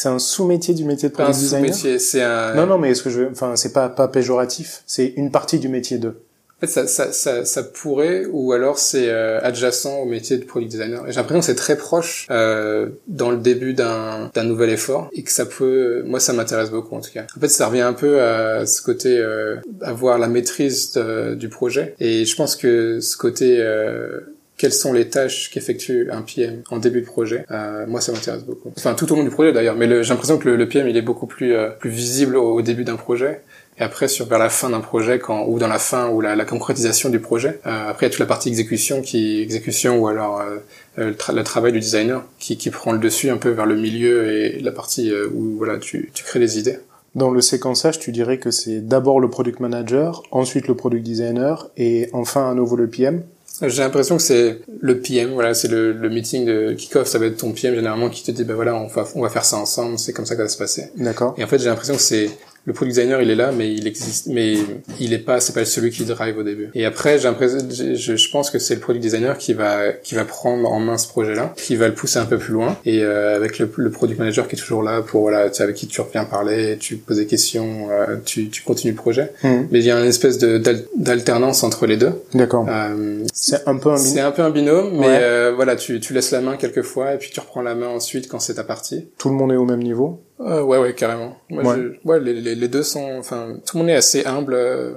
C'est 0.00 0.08
un 0.08 0.20
sous-métier 0.20 0.74
du 0.74 0.84
métier 0.84 1.08
de 1.08 1.14
un 1.14 1.16
product 1.16 1.40
designer 1.40 1.74
sous-métier, 1.74 1.98
c'est 1.98 2.22
un. 2.22 2.54
Non, 2.54 2.66
non, 2.66 2.78
mais 2.78 2.90
est-ce 2.92 3.02
que 3.02 3.10
je 3.10 3.22
veux, 3.22 3.28
enfin, 3.32 3.56
c'est 3.56 3.72
pas, 3.72 3.88
pas 3.88 4.06
péjoratif. 4.06 4.84
C'est 4.86 5.12
une 5.16 5.32
partie 5.32 5.58
du 5.58 5.68
métier 5.68 5.98
de. 5.98 6.10
En 6.10 6.60
fait, 6.60 6.68
ça, 6.68 6.86
ça, 6.86 7.10
ça, 7.12 7.44
ça 7.44 7.62
pourrait, 7.64 8.24
ou 8.30 8.52
alors 8.52 8.78
c'est 8.78 9.08
euh, 9.08 9.40
adjacent 9.42 9.98
au 10.00 10.04
métier 10.04 10.38
de 10.38 10.44
product 10.44 10.70
designer. 10.70 11.02
J'ai 11.08 11.14
l'impression 11.14 11.40
que 11.40 11.46
c'est 11.46 11.56
très 11.56 11.76
proche 11.76 12.28
euh, 12.30 12.90
dans 13.08 13.32
le 13.32 13.38
début 13.38 13.74
d'un 13.74 14.30
d'un 14.34 14.44
nouvel 14.44 14.70
effort, 14.70 15.08
et 15.12 15.24
que 15.24 15.32
ça 15.32 15.46
peut, 15.46 16.04
moi, 16.06 16.20
ça 16.20 16.32
m'intéresse 16.32 16.70
beaucoup 16.70 16.94
en 16.94 17.00
tout 17.00 17.10
cas. 17.12 17.26
En 17.36 17.40
fait, 17.40 17.48
ça 17.48 17.66
revient 17.66 17.80
un 17.80 17.92
peu 17.92 18.20
à 18.22 18.66
ce 18.66 18.80
côté 18.82 19.18
euh, 19.18 19.56
avoir 19.82 20.18
la 20.18 20.28
maîtrise 20.28 20.92
de- 20.92 21.34
du 21.34 21.48
projet, 21.48 21.96
et 21.98 22.24
je 22.24 22.36
pense 22.36 22.54
que 22.54 23.00
ce 23.00 23.16
côté 23.16 23.56
euh, 23.58 24.20
quelles 24.58 24.72
sont 24.72 24.92
les 24.92 25.08
tâches 25.08 25.50
qu'effectue 25.50 26.10
un 26.10 26.22
PM 26.22 26.62
en 26.70 26.78
début 26.78 27.00
de 27.00 27.06
projet. 27.06 27.44
Euh, 27.50 27.86
moi, 27.86 28.00
ça 28.00 28.12
m'intéresse 28.12 28.44
beaucoup. 28.44 28.72
Enfin, 28.76 28.94
tout 28.94 29.10
au 29.12 29.16
long 29.16 29.24
du 29.24 29.30
projet 29.30 29.52
d'ailleurs, 29.52 29.76
mais 29.76 29.88
j'ai 30.02 30.10
l'impression 30.10 30.36
que 30.36 30.48
le, 30.48 30.56
le 30.56 30.68
PM, 30.68 30.88
il 30.88 30.96
est 30.96 31.02
beaucoup 31.02 31.26
plus 31.26 31.54
euh, 31.54 31.70
plus 31.70 31.90
visible 31.90 32.36
au, 32.36 32.54
au 32.54 32.62
début 32.62 32.84
d'un 32.84 32.96
projet. 32.96 33.40
Et 33.78 33.82
après, 33.82 34.08
sur 34.08 34.26
vers 34.26 34.40
la 34.40 34.50
fin 34.50 34.70
d'un 34.70 34.80
projet, 34.80 35.20
quand 35.20 35.46
ou 35.46 35.58
dans 35.58 35.68
la 35.68 35.78
fin 35.78 36.08
ou 36.08 36.20
la, 36.20 36.34
la 36.34 36.44
concrétisation 36.44 37.10
du 37.10 37.20
projet. 37.20 37.60
Euh, 37.66 37.90
après, 37.90 38.06
il 38.06 38.08
y 38.08 38.10
a 38.10 38.10
toute 38.10 38.20
la 38.20 38.26
partie 38.26 38.48
exécution, 38.48 39.02
qui 39.02 39.40
exécution 39.40 39.98
ou 40.00 40.08
alors 40.08 40.40
euh, 40.40 40.56
euh, 40.98 41.12
le, 41.28 41.34
le 41.36 41.44
travail 41.44 41.72
du 41.72 41.78
designer, 41.78 42.24
qui, 42.40 42.56
qui 42.56 42.70
prend 42.70 42.90
le 42.90 42.98
dessus 42.98 43.30
un 43.30 43.36
peu 43.36 43.50
vers 43.50 43.66
le 43.66 43.76
milieu 43.76 44.32
et 44.32 44.58
la 44.58 44.72
partie 44.72 45.12
euh, 45.12 45.28
où 45.32 45.56
voilà, 45.56 45.78
tu, 45.78 46.10
tu 46.12 46.24
crées 46.24 46.40
des 46.40 46.58
idées. 46.58 46.78
Dans 47.14 47.30
le 47.30 47.40
séquençage, 47.40 47.98
tu 47.98 48.10
dirais 48.10 48.38
que 48.38 48.50
c'est 48.50 48.80
d'abord 48.80 49.20
le 49.20 49.30
product 49.30 49.60
manager, 49.60 50.22
ensuite 50.30 50.68
le 50.68 50.74
product 50.74 51.04
designer 51.04 51.70
et 51.76 52.10
enfin 52.12 52.50
à 52.50 52.54
nouveau 52.54 52.76
le 52.76 52.88
PM. 52.88 53.22
J'ai 53.60 53.82
l'impression 53.82 54.16
que 54.16 54.22
c'est 54.22 54.60
le 54.80 55.00
PM, 55.00 55.32
voilà, 55.32 55.52
c'est 55.52 55.68
le, 55.68 55.92
le 55.92 56.08
meeting 56.08 56.44
de 56.44 56.72
kick-off, 56.72 57.08
ça 57.08 57.18
va 57.18 57.26
être 57.26 57.38
ton 57.38 57.52
PM 57.52 57.74
généralement 57.74 58.08
qui 58.08 58.22
te 58.22 58.30
dit, 58.30 58.44
bah 58.44 58.54
voilà, 58.54 58.76
on 58.76 58.86
va, 58.86 59.06
on 59.14 59.22
va 59.22 59.30
faire 59.30 59.44
ça 59.44 59.56
ensemble, 59.56 59.98
c'est 59.98 60.12
comme 60.12 60.26
ça 60.26 60.34
que 60.34 60.40
ça 60.40 60.44
va 60.44 60.48
se 60.48 60.58
passer. 60.58 60.90
D'accord. 60.96 61.34
Et 61.38 61.44
en 61.44 61.46
fait, 61.48 61.58
j'ai 61.58 61.68
l'impression 61.68 61.94
que 61.94 62.02
c'est 62.02 62.30
le 62.68 62.74
product 62.74 62.94
designer, 62.96 63.22
il 63.22 63.30
est 63.30 63.34
là, 63.34 63.50
mais 63.50 63.72
il 63.72 63.86
existe, 63.86 64.26
mais 64.26 64.56
il 65.00 65.12
est 65.14 65.18
pas, 65.18 65.40
c'est 65.40 65.54
pas 65.54 65.64
celui 65.64 65.90
qui 65.90 66.04
drive 66.04 66.36
au 66.36 66.42
début. 66.42 66.68
Et 66.74 66.84
après, 66.84 67.18
j'ai 67.18 67.24
l'impression, 67.24 67.58
je, 67.70 67.94
je- 67.94 68.30
pense 68.30 68.50
que 68.50 68.58
c'est 68.58 68.74
le 68.74 68.80
product 68.80 69.02
designer 69.02 69.38
qui 69.38 69.54
va, 69.54 69.90
qui 69.92 70.14
va 70.14 70.24
prendre 70.26 70.70
en 70.70 70.78
main 70.80 70.98
ce 70.98 71.08
projet-là, 71.08 71.54
qui 71.56 71.76
va 71.76 71.88
le 71.88 71.94
pousser 71.94 72.18
un 72.18 72.26
peu 72.26 72.36
plus 72.36 72.52
loin, 72.52 72.76
et 72.84 73.02
euh, 73.02 73.34
avec 73.36 73.58
le, 73.58 73.70
le 73.76 73.90
product 73.90 74.18
manager 74.18 74.46
qui 74.48 74.54
est 74.56 74.58
toujours 74.58 74.82
là 74.82 75.00
pour 75.00 75.22
voilà, 75.22 75.48
tu 75.48 75.62
avec 75.62 75.76
qui 75.76 75.86
tu 75.86 76.00
reviens 76.02 76.24
parler, 76.24 76.76
tu 76.78 76.96
poses 76.96 77.16
des 77.16 77.26
questions, 77.26 77.88
euh, 77.90 78.16
tu, 78.24 78.50
tu 78.50 78.62
continues 78.62 78.92
le 78.92 78.98
projet. 79.00 79.32
Mhm. 79.42 79.68
Mais 79.70 79.78
il 79.78 79.86
y 79.86 79.90
a 79.90 79.98
une 79.98 80.06
espèce 80.06 80.36
de 80.38 80.58
d'al- 80.58 80.84
d'alternance 80.96 81.62
entre 81.62 81.86
les 81.86 81.96
deux. 81.96 82.12
D'accord. 82.34 82.66
Euh, 82.68 83.24
C'est 83.32 83.66
un 83.66 83.76
peu 83.76 83.90
un 83.92 83.96
c'est 83.96 84.16
bin- 84.20 84.26
un 84.26 84.30
peu 84.32 84.42
un 84.42 84.50
binôme, 84.50 84.90
mais 84.92 85.06
Ouais. 85.06 85.18
euh, 85.22 85.52
voilà, 85.56 85.74
tu, 85.76 86.00
tu 86.00 86.12
laisses 86.12 86.32
la 86.32 86.42
main 86.42 86.56
quelques 86.58 86.82
fois 86.82 87.14
et 87.14 87.16
puis 87.18 87.30
tu 87.32 87.40
reprends 87.40 87.62
la 87.62 87.74
main 87.74 87.88
ensuite 87.88 88.28
quand 88.28 88.40
c'est 88.40 88.54
ta 88.54 88.64
partie. 88.64 89.08
Tout 89.16 89.30
le 89.30 89.36
monde 89.36 89.52
est 89.52 89.56
au 89.56 89.64
même 89.64 89.82
niveau. 89.82 90.20
Euh, 90.40 90.62
ouais, 90.62 90.78
ouais, 90.78 90.94
carrément. 90.94 91.36
Moi, 91.50 91.64
Ouais. 91.64 91.76
je- 91.76 92.08
ouais, 92.08 92.20
les, 92.20 92.34
les, 92.34 92.54
les 92.54 92.68
deux 92.68 92.82
sont, 92.82 93.16
enfin, 93.18 93.56
tout 93.66 93.76
le 93.76 93.82
monde 93.82 93.90
est 93.90 93.96
assez 93.96 94.24
humble 94.24 94.54
euh, 94.54 94.92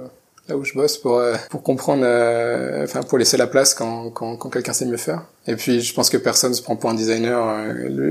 là 0.48 0.56
où 0.56 0.64
je 0.64 0.72
bosse 0.74 0.98
pour 0.98 1.18
euh, 1.18 1.34
pour 1.50 1.62
comprendre, 1.62 2.02
euh, 2.04 2.84
enfin, 2.84 3.02
pour 3.02 3.18
laisser 3.18 3.36
la 3.36 3.46
place 3.48 3.74
quand 3.74 4.10
quand, 4.10 4.36
quand 4.36 4.50
quelqu'un 4.50 4.72
sait 4.72 4.86
mieux 4.86 4.96
faire. 4.96 5.24
Et 5.48 5.56
puis, 5.56 5.80
je 5.80 5.92
pense 5.94 6.08
que 6.10 6.16
personne 6.16 6.54
se 6.54 6.62
prend 6.62 6.76
pour 6.76 6.90
un 6.90 6.94
designer, 6.94 7.44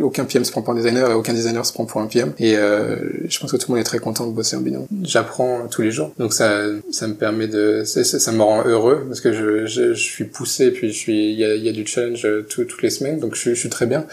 aucun 0.04 0.26
PM 0.26 0.44
se 0.44 0.52
prend 0.52 0.62
pour 0.62 0.74
un 0.74 0.76
designer 0.76 1.10
et 1.10 1.14
aucun 1.14 1.32
designer 1.34 1.66
se 1.66 1.72
prend 1.72 1.86
pour 1.86 2.02
un 2.02 2.08
PM. 2.08 2.34
Et 2.40 2.58
euh, 2.58 2.98
je 3.30 3.40
pense 3.40 3.50
que 3.54 3.56
tout 3.58 3.68
le 3.70 3.76
monde 3.76 3.82
est 3.82 3.86
très 3.86 4.00
content 4.00 4.28
de 4.28 4.34
bosser 4.34 4.58
en 4.58 4.62
binôme. 4.62 4.88
J'apprends 5.04 5.68
tous 5.70 5.82
les 5.82 5.92
jours, 5.92 6.12
donc 6.20 6.34
ça 6.34 6.66
ça 6.92 7.08
me 7.08 7.14
permet 7.14 7.48
de, 7.48 7.84
ça 7.86 8.32
me 8.34 8.42
rend 8.42 8.66
heureux 8.66 9.06
parce 9.08 9.22
que 9.22 9.32
je 9.32 9.66
je, 9.66 9.94
je 9.94 10.02
suis 10.02 10.26
poussé, 10.26 10.66
et 10.66 10.72
puis 10.72 10.92
je 10.92 10.98
suis, 10.98 11.32
il 11.32 11.40
y 11.40 11.46
a, 11.46 11.56
il 11.56 11.64
y 11.64 11.70
a 11.70 11.72
du 11.72 11.86
challenge 11.88 12.28
tout- 12.50 12.66
toutes 12.66 12.82
les 12.82 12.90
semaines, 12.90 13.20
donc 13.20 13.36
je, 13.36 13.52
je 13.52 13.56
suis 13.60 13.70
très 13.70 13.86
bien. 13.86 14.06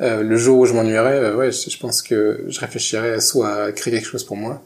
Euh, 0.00 0.22
le 0.22 0.36
jour 0.36 0.58
où 0.58 0.66
je 0.66 0.74
m'ennuierais, 0.74 1.18
euh, 1.18 1.34
ouais, 1.36 1.50
je, 1.50 1.70
je 1.70 1.78
pense 1.78 2.02
que 2.02 2.44
je 2.48 2.60
réfléchirais 2.60 3.20
soit 3.20 3.52
à 3.64 3.72
créer 3.72 3.92
quelque 3.94 4.06
chose 4.06 4.24
pour 4.24 4.36
moi, 4.36 4.62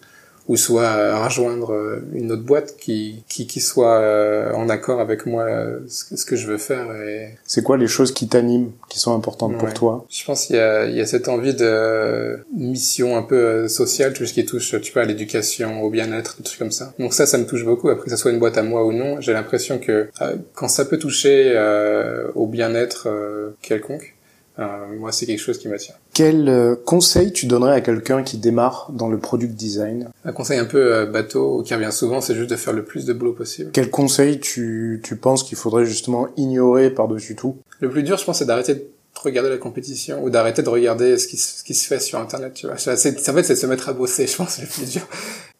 ou 0.49 0.57
soit 0.57 0.89
à 0.89 1.25
rejoindre 1.25 1.73
euh, 1.73 2.03
une 2.15 2.33
autre 2.33 2.43
boîte 2.43 2.77
qui 2.77 3.23
qui, 3.29 3.47
qui 3.47 3.61
soit 3.61 3.99
euh, 4.01 4.53
en 4.55 4.69
accord 4.69 5.01
avec 5.01 5.25
moi 5.25 5.45
euh, 5.45 5.79
ce, 5.89 6.05
que- 6.05 6.17
ce 6.17 6.25
que 6.27 6.35
je 6.37 6.49
veux 6.49 6.59
faire. 6.59 6.87
Et 7.07 7.29
C'est 7.47 7.63
quoi 7.63 7.77
les 7.79 7.87
choses 7.87 8.13
qui 8.13 8.27
t'animent, 8.29 8.73
qui 8.91 8.99
sont 8.99 9.15
importantes 9.15 9.57
pour 9.57 9.73
toi? 9.73 10.05
Je 10.11 10.25
pense 10.25 10.47
qu'il 10.47 10.57
y 10.57 10.59
a 10.59 10.85
il 10.87 10.97
y 10.97 11.01
a 11.01 11.07
cette 11.07 11.29
envie 11.29 11.55
de 11.55 12.41
mission 12.57 13.17
un 13.17 13.23
peu 13.23 13.69
sociale, 13.69 14.13
tout 14.13 14.27
ce 14.27 14.33
qui 14.35 14.45
touche, 14.45 14.75
tu 14.83 14.93
vois, 14.93 15.03
à 15.03 15.05
l'éducation, 15.07 15.83
au 15.83 15.91
bien-être, 15.91 16.37
des 16.39 16.43
trucs 16.43 16.59
comme 16.59 16.73
ça. 16.73 16.93
Donc 16.99 17.15
ça, 17.15 17.25
ça 17.25 17.39
me 17.39 17.47
touche 17.47 17.65
beaucoup. 17.65 17.89
Après 17.89 18.05
que 18.07 18.11
ça 18.11 18.17
soit 18.17 18.33
une 18.33 18.41
boîte 18.41 18.59
à 18.59 18.63
moi 18.65 18.85
ou 18.85 18.93
non, 18.93 19.21
j'ai 19.21 19.33
l'impression 19.33 19.79
que 19.79 20.09
quand 20.55 20.69
ça 20.69 20.85
peut 20.85 20.99
toucher 20.99 21.53
euh, 21.55 22.27
au 22.35 22.47
bien-être 22.49 23.07
euh, 23.09 23.51
quelconque, 23.63 24.12
moi, 24.59 25.13
c'est 25.13 25.27
quelque 25.27 25.41
chose 25.41 25.59
qui 25.59 25.69
m'attire. 25.69 25.95
Quel 26.13 26.49
euh, 26.49 26.77
conseil 26.77 27.33
tu 27.33 27.47
donnerais 27.47 27.73
à 27.73 27.81
quelqu'un 27.81 28.23
qui 28.23 28.37
démarre 28.37 28.91
dans 28.93 29.09
le 29.09 29.19
product 29.19 29.55
design? 29.55 30.11
Un 30.25 30.33
conseil 30.33 30.59
un 30.59 30.65
peu 30.65 30.95
euh, 30.95 31.07
bateau 31.07 31.63
qui 31.63 31.75
revient 31.75 31.93
souvent, 31.93 32.21
c'est 32.21 32.35
juste 32.35 32.51
de 32.51 32.57
faire 32.57 32.73
le 32.73 32.85
plus 32.85 33.07
de 33.07 33.13
boulot 33.13 33.33
possible. 33.33 33.71
Quel 33.73 33.91
conseil 33.91 34.41
tu, 34.41 35.01
tu 35.03 35.17
penses 35.17 35.43
qu'il 35.43 35.57
faudrait 35.57 35.87
justement 35.87 36.29
ignorer 36.37 36.91
par-dessus 36.91 37.35
tout? 37.35 37.57
Le 37.81 37.91
plus 37.91 38.03
dur, 38.03 38.19
je 38.19 38.25
pense, 38.25 38.39
c'est 38.39 38.47
d'arrêter 38.47 38.89
regarder 39.21 39.51
la 39.51 39.59
compétition 39.59 40.23
ou 40.23 40.31
d'arrêter 40.31 40.63
de 40.63 40.69
regarder 40.69 41.19
ce 41.19 41.27
qui, 41.29 41.37
ce 41.37 41.63
qui 41.63 41.75
se 41.75 41.87
fait 41.87 42.01
sur 42.01 42.19
Internet, 42.19 42.55
tu 42.55 42.67
vois. 42.67 42.77
C'est, 42.77 42.91
en 42.93 42.97
fait, 43.35 43.43
c'est 43.43 43.55
de 43.55 43.59
se 43.59 43.67
mettre 43.67 43.89
à 43.89 43.93
bosser, 43.93 44.27
je 44.31 44.37
pense, 44.37 44.61
le 44.61 44.67
plus 44.67 44.91
dur. 44.91 45.07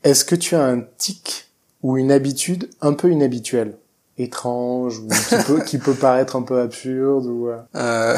Est-ce 0.03 0.25
que 0.25 0.35
tu 0.35 0.55
as 0.55 0.65
un 0.65 0.81
tic 0.99 1.49
ou 1.83 1.97
une 1.97 2.13
habitude 2.13 2.69
un 2.81 2.93
peu 2.93 3.11
inhabituelle? 3.11 3.75
Étrange 4.19 4.99
ou 4.99 5.09
qui 5.09 5.45
peut, 5.47 5.61
qui 5.61 5.79
peut 5.79 5.95
paraître 5.95 6.37
un 6.37 6.43
peu 6.43 6.61
absurde 6.61 7.27
ou 7.27 7.49
euh... 7.49 7.59
euh 7.75 8.17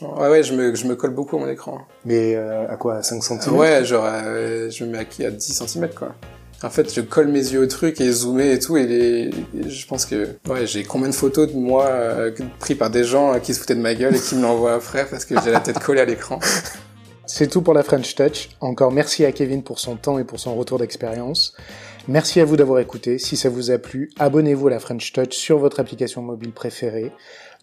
ouais 0.00 0.28
ouais 0.28 0.42
je 0.42 0.54
me 0.54 0.74
je 0.74 0.86
me 0.86 0.94
colle 0.94 1.14
beaucoup 1.14 1.36
à 1.36 1.40
mon 1.40 1.48
écran 1.48 1.80
mais 2.04 2.34
euh, 2.36 2.68
à 2.68 2.76
quoi 2.76 2.96
à 2.96 3.02
5 3.02 3.22
cm 3.22 3.56
ouais 3.56 3.84
genre 3.84 4.04
euh, 4.06 4.70
je 4.70 4.84
me 4.84 4.90
mets 4.90 4.98
à, 4.98 5.26
à 5.26 5.30
10 5.30 5.62
cm 5.66 5.88
quoi 5.90 6.14
en 6.62 6.70
fait, 6.70 6.92
je 6.92 7.02
colle 7.02 7.28
mes 7.28 7.52
yeux 7.52 7.60
au 7.60 7.66
truc 7.66 8.00
et 8.00 8.10
zoomer 8.10 8.50
et 8.52 8.58
tout, 8.58 8.78
et, 8.78 8.86
les... 8.86 9.30
je 9.68 9.86
pense 9.86 10.06
que 10.06 10.36
ouais, 10.48 10.66
j'ai 10.66 10.84
combien 10.84 11.10
de 11.10 11.14
photos 11.14 11.52
de 11.52 11.54
moi 11.54 11.86
prises 12.58 12.78
par 12.78 12.88
des 12.88 13.04
gens 13.04 13.38
qui 13.40 13.52
se 13.52 13.60
foutaient 13.60 13.74
de 13.74 13.80
ma 13.80 13.94
gueule 13.94 14.16
et 14.16 14.18
qui 14.18 14.36
me 14.36 14.42
l'envoient 14.42 14.72
après 14.72 15.04
parce 15.04 15.26
que 15.26 15.34
j'ai 15.44 15.50
la 15.50 15.60
tête 15.60 15.78
collée 15.80 16.00
à 16.00 16.06
l'écran. 16.06 16.40
C'est 17.26 17.48
tout 17.48 17.60
pour 17.60 17.74
la 17.74 17.82
French 17.82 18.14
Touch. 18.14 18.50
Encore 18.60 18.92
merci 18.92 19.24
à 19.24 19.32
Kevin 19.32 19.62
pour 19.62 19.80
son 19.80 19.96
temps 19.96 20.18
et 20.18 20.24
pour 20.24 20.38
son 20.38 20.54
retour 20.54 20.78
d'expérience. 20.78 21.54
Merci 22.08 22.40
à 22.40 22.44
vous 22.44 22.56
d'avoir 22.56 22.78
écouté. 22.78 23.18
Si 23.18 23.36
ça 23.36 23.48
vous 23.48 23.72
a 23.72 23.78
plu, 23.78 24.10
abonnez-vous 24.20 24.68
à 24.68 24.70
la 24.70 24.78
French 24.78 25.12
Touch 25.12 25.34
sur 25.34 25.58
votre 25.58 25.80
application 25.80 26.22
mobile 26.22 26.52
préférée. 26.52 27.10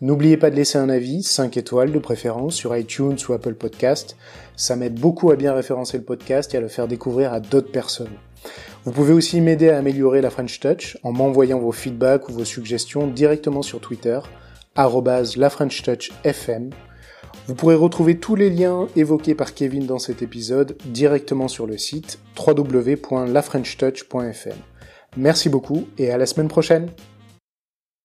N'oubliez 0.01 0.35
pas 0.35 0.49
de 0.49 0.57
laisser 0.57 0.77
un 0.77 0.89
avis, 0.89 1.23
5 1.23 1.55
étoiles 1.55 1.93
de 1.93 1.99
préférence, 1.99 2.53
sur 2.53 2.75
iTunes 2.75 3.15
ou 3.29 3.31
Apple 3.31 3.53
Podcast. 3.53 4.17
Ça 4.57 4.75
m'aide 4.75 4.99
beaucoup 4.99 5.31
à 5.31 5.37
bien 5.37 5.53
référencer 5.53 5.97
le 5.97 6.03
podcast 6.03 6.53
et 6.53 6.57
à 6.57 6.59
le 6.59 6.67
faire 6.67 6.89
découvrir 6.89 7.31
à 7.31 7.39
d'autres 7.39 7.71
personnes. 7.71 8.11
Vous 8.83 8.91
pouvez 8.91 9.13
aussi 9.13 9.39
m'aider 9.39 9.69
à 9.69 9.77
améliorer 9.77 10.19
la 10.19 10.29
French 10.29 10.59
Touch 10.59 10.97
en 11.03 11.13
m'envoyant 11.13 11.59
vos 11.59 11.71
feedbacks 11.71 12.27
ou 12.27 12.33
vos 12.33 12.43
suggestions 12.43 13.07
directement 13.07 13.61
sur 13.61 13.79
Twitter, 13.79 14.19
lafrenchtouchfm. 14.75 16.69
Vous 17.47 17.55
pourrez 17.55 17.75
retrouver 17.75 18.17
tous 18.17 18.35
les 18.35 18.49
liens 18.49 18.87
évoqués 18.95 19.35
par 19.35 19.53
Kevin 19.53 19.85
dans 19.85 19.99
cet 19.99 20.21
épisode 20.21 20.75
directement 20.85 21.47
sur 21.47 21.67
le 21.67 21.77
site 21.77 22.19
www.lafrenchtouch.fm. 22.37 24.57
Merci 25.17 25.49
beaucoup 25.49 25.87
et 25.97 26.11
à 26.11 26.17
la 26.17 26.25
semaine 26.25 26.47
prochaine 26.47 26.89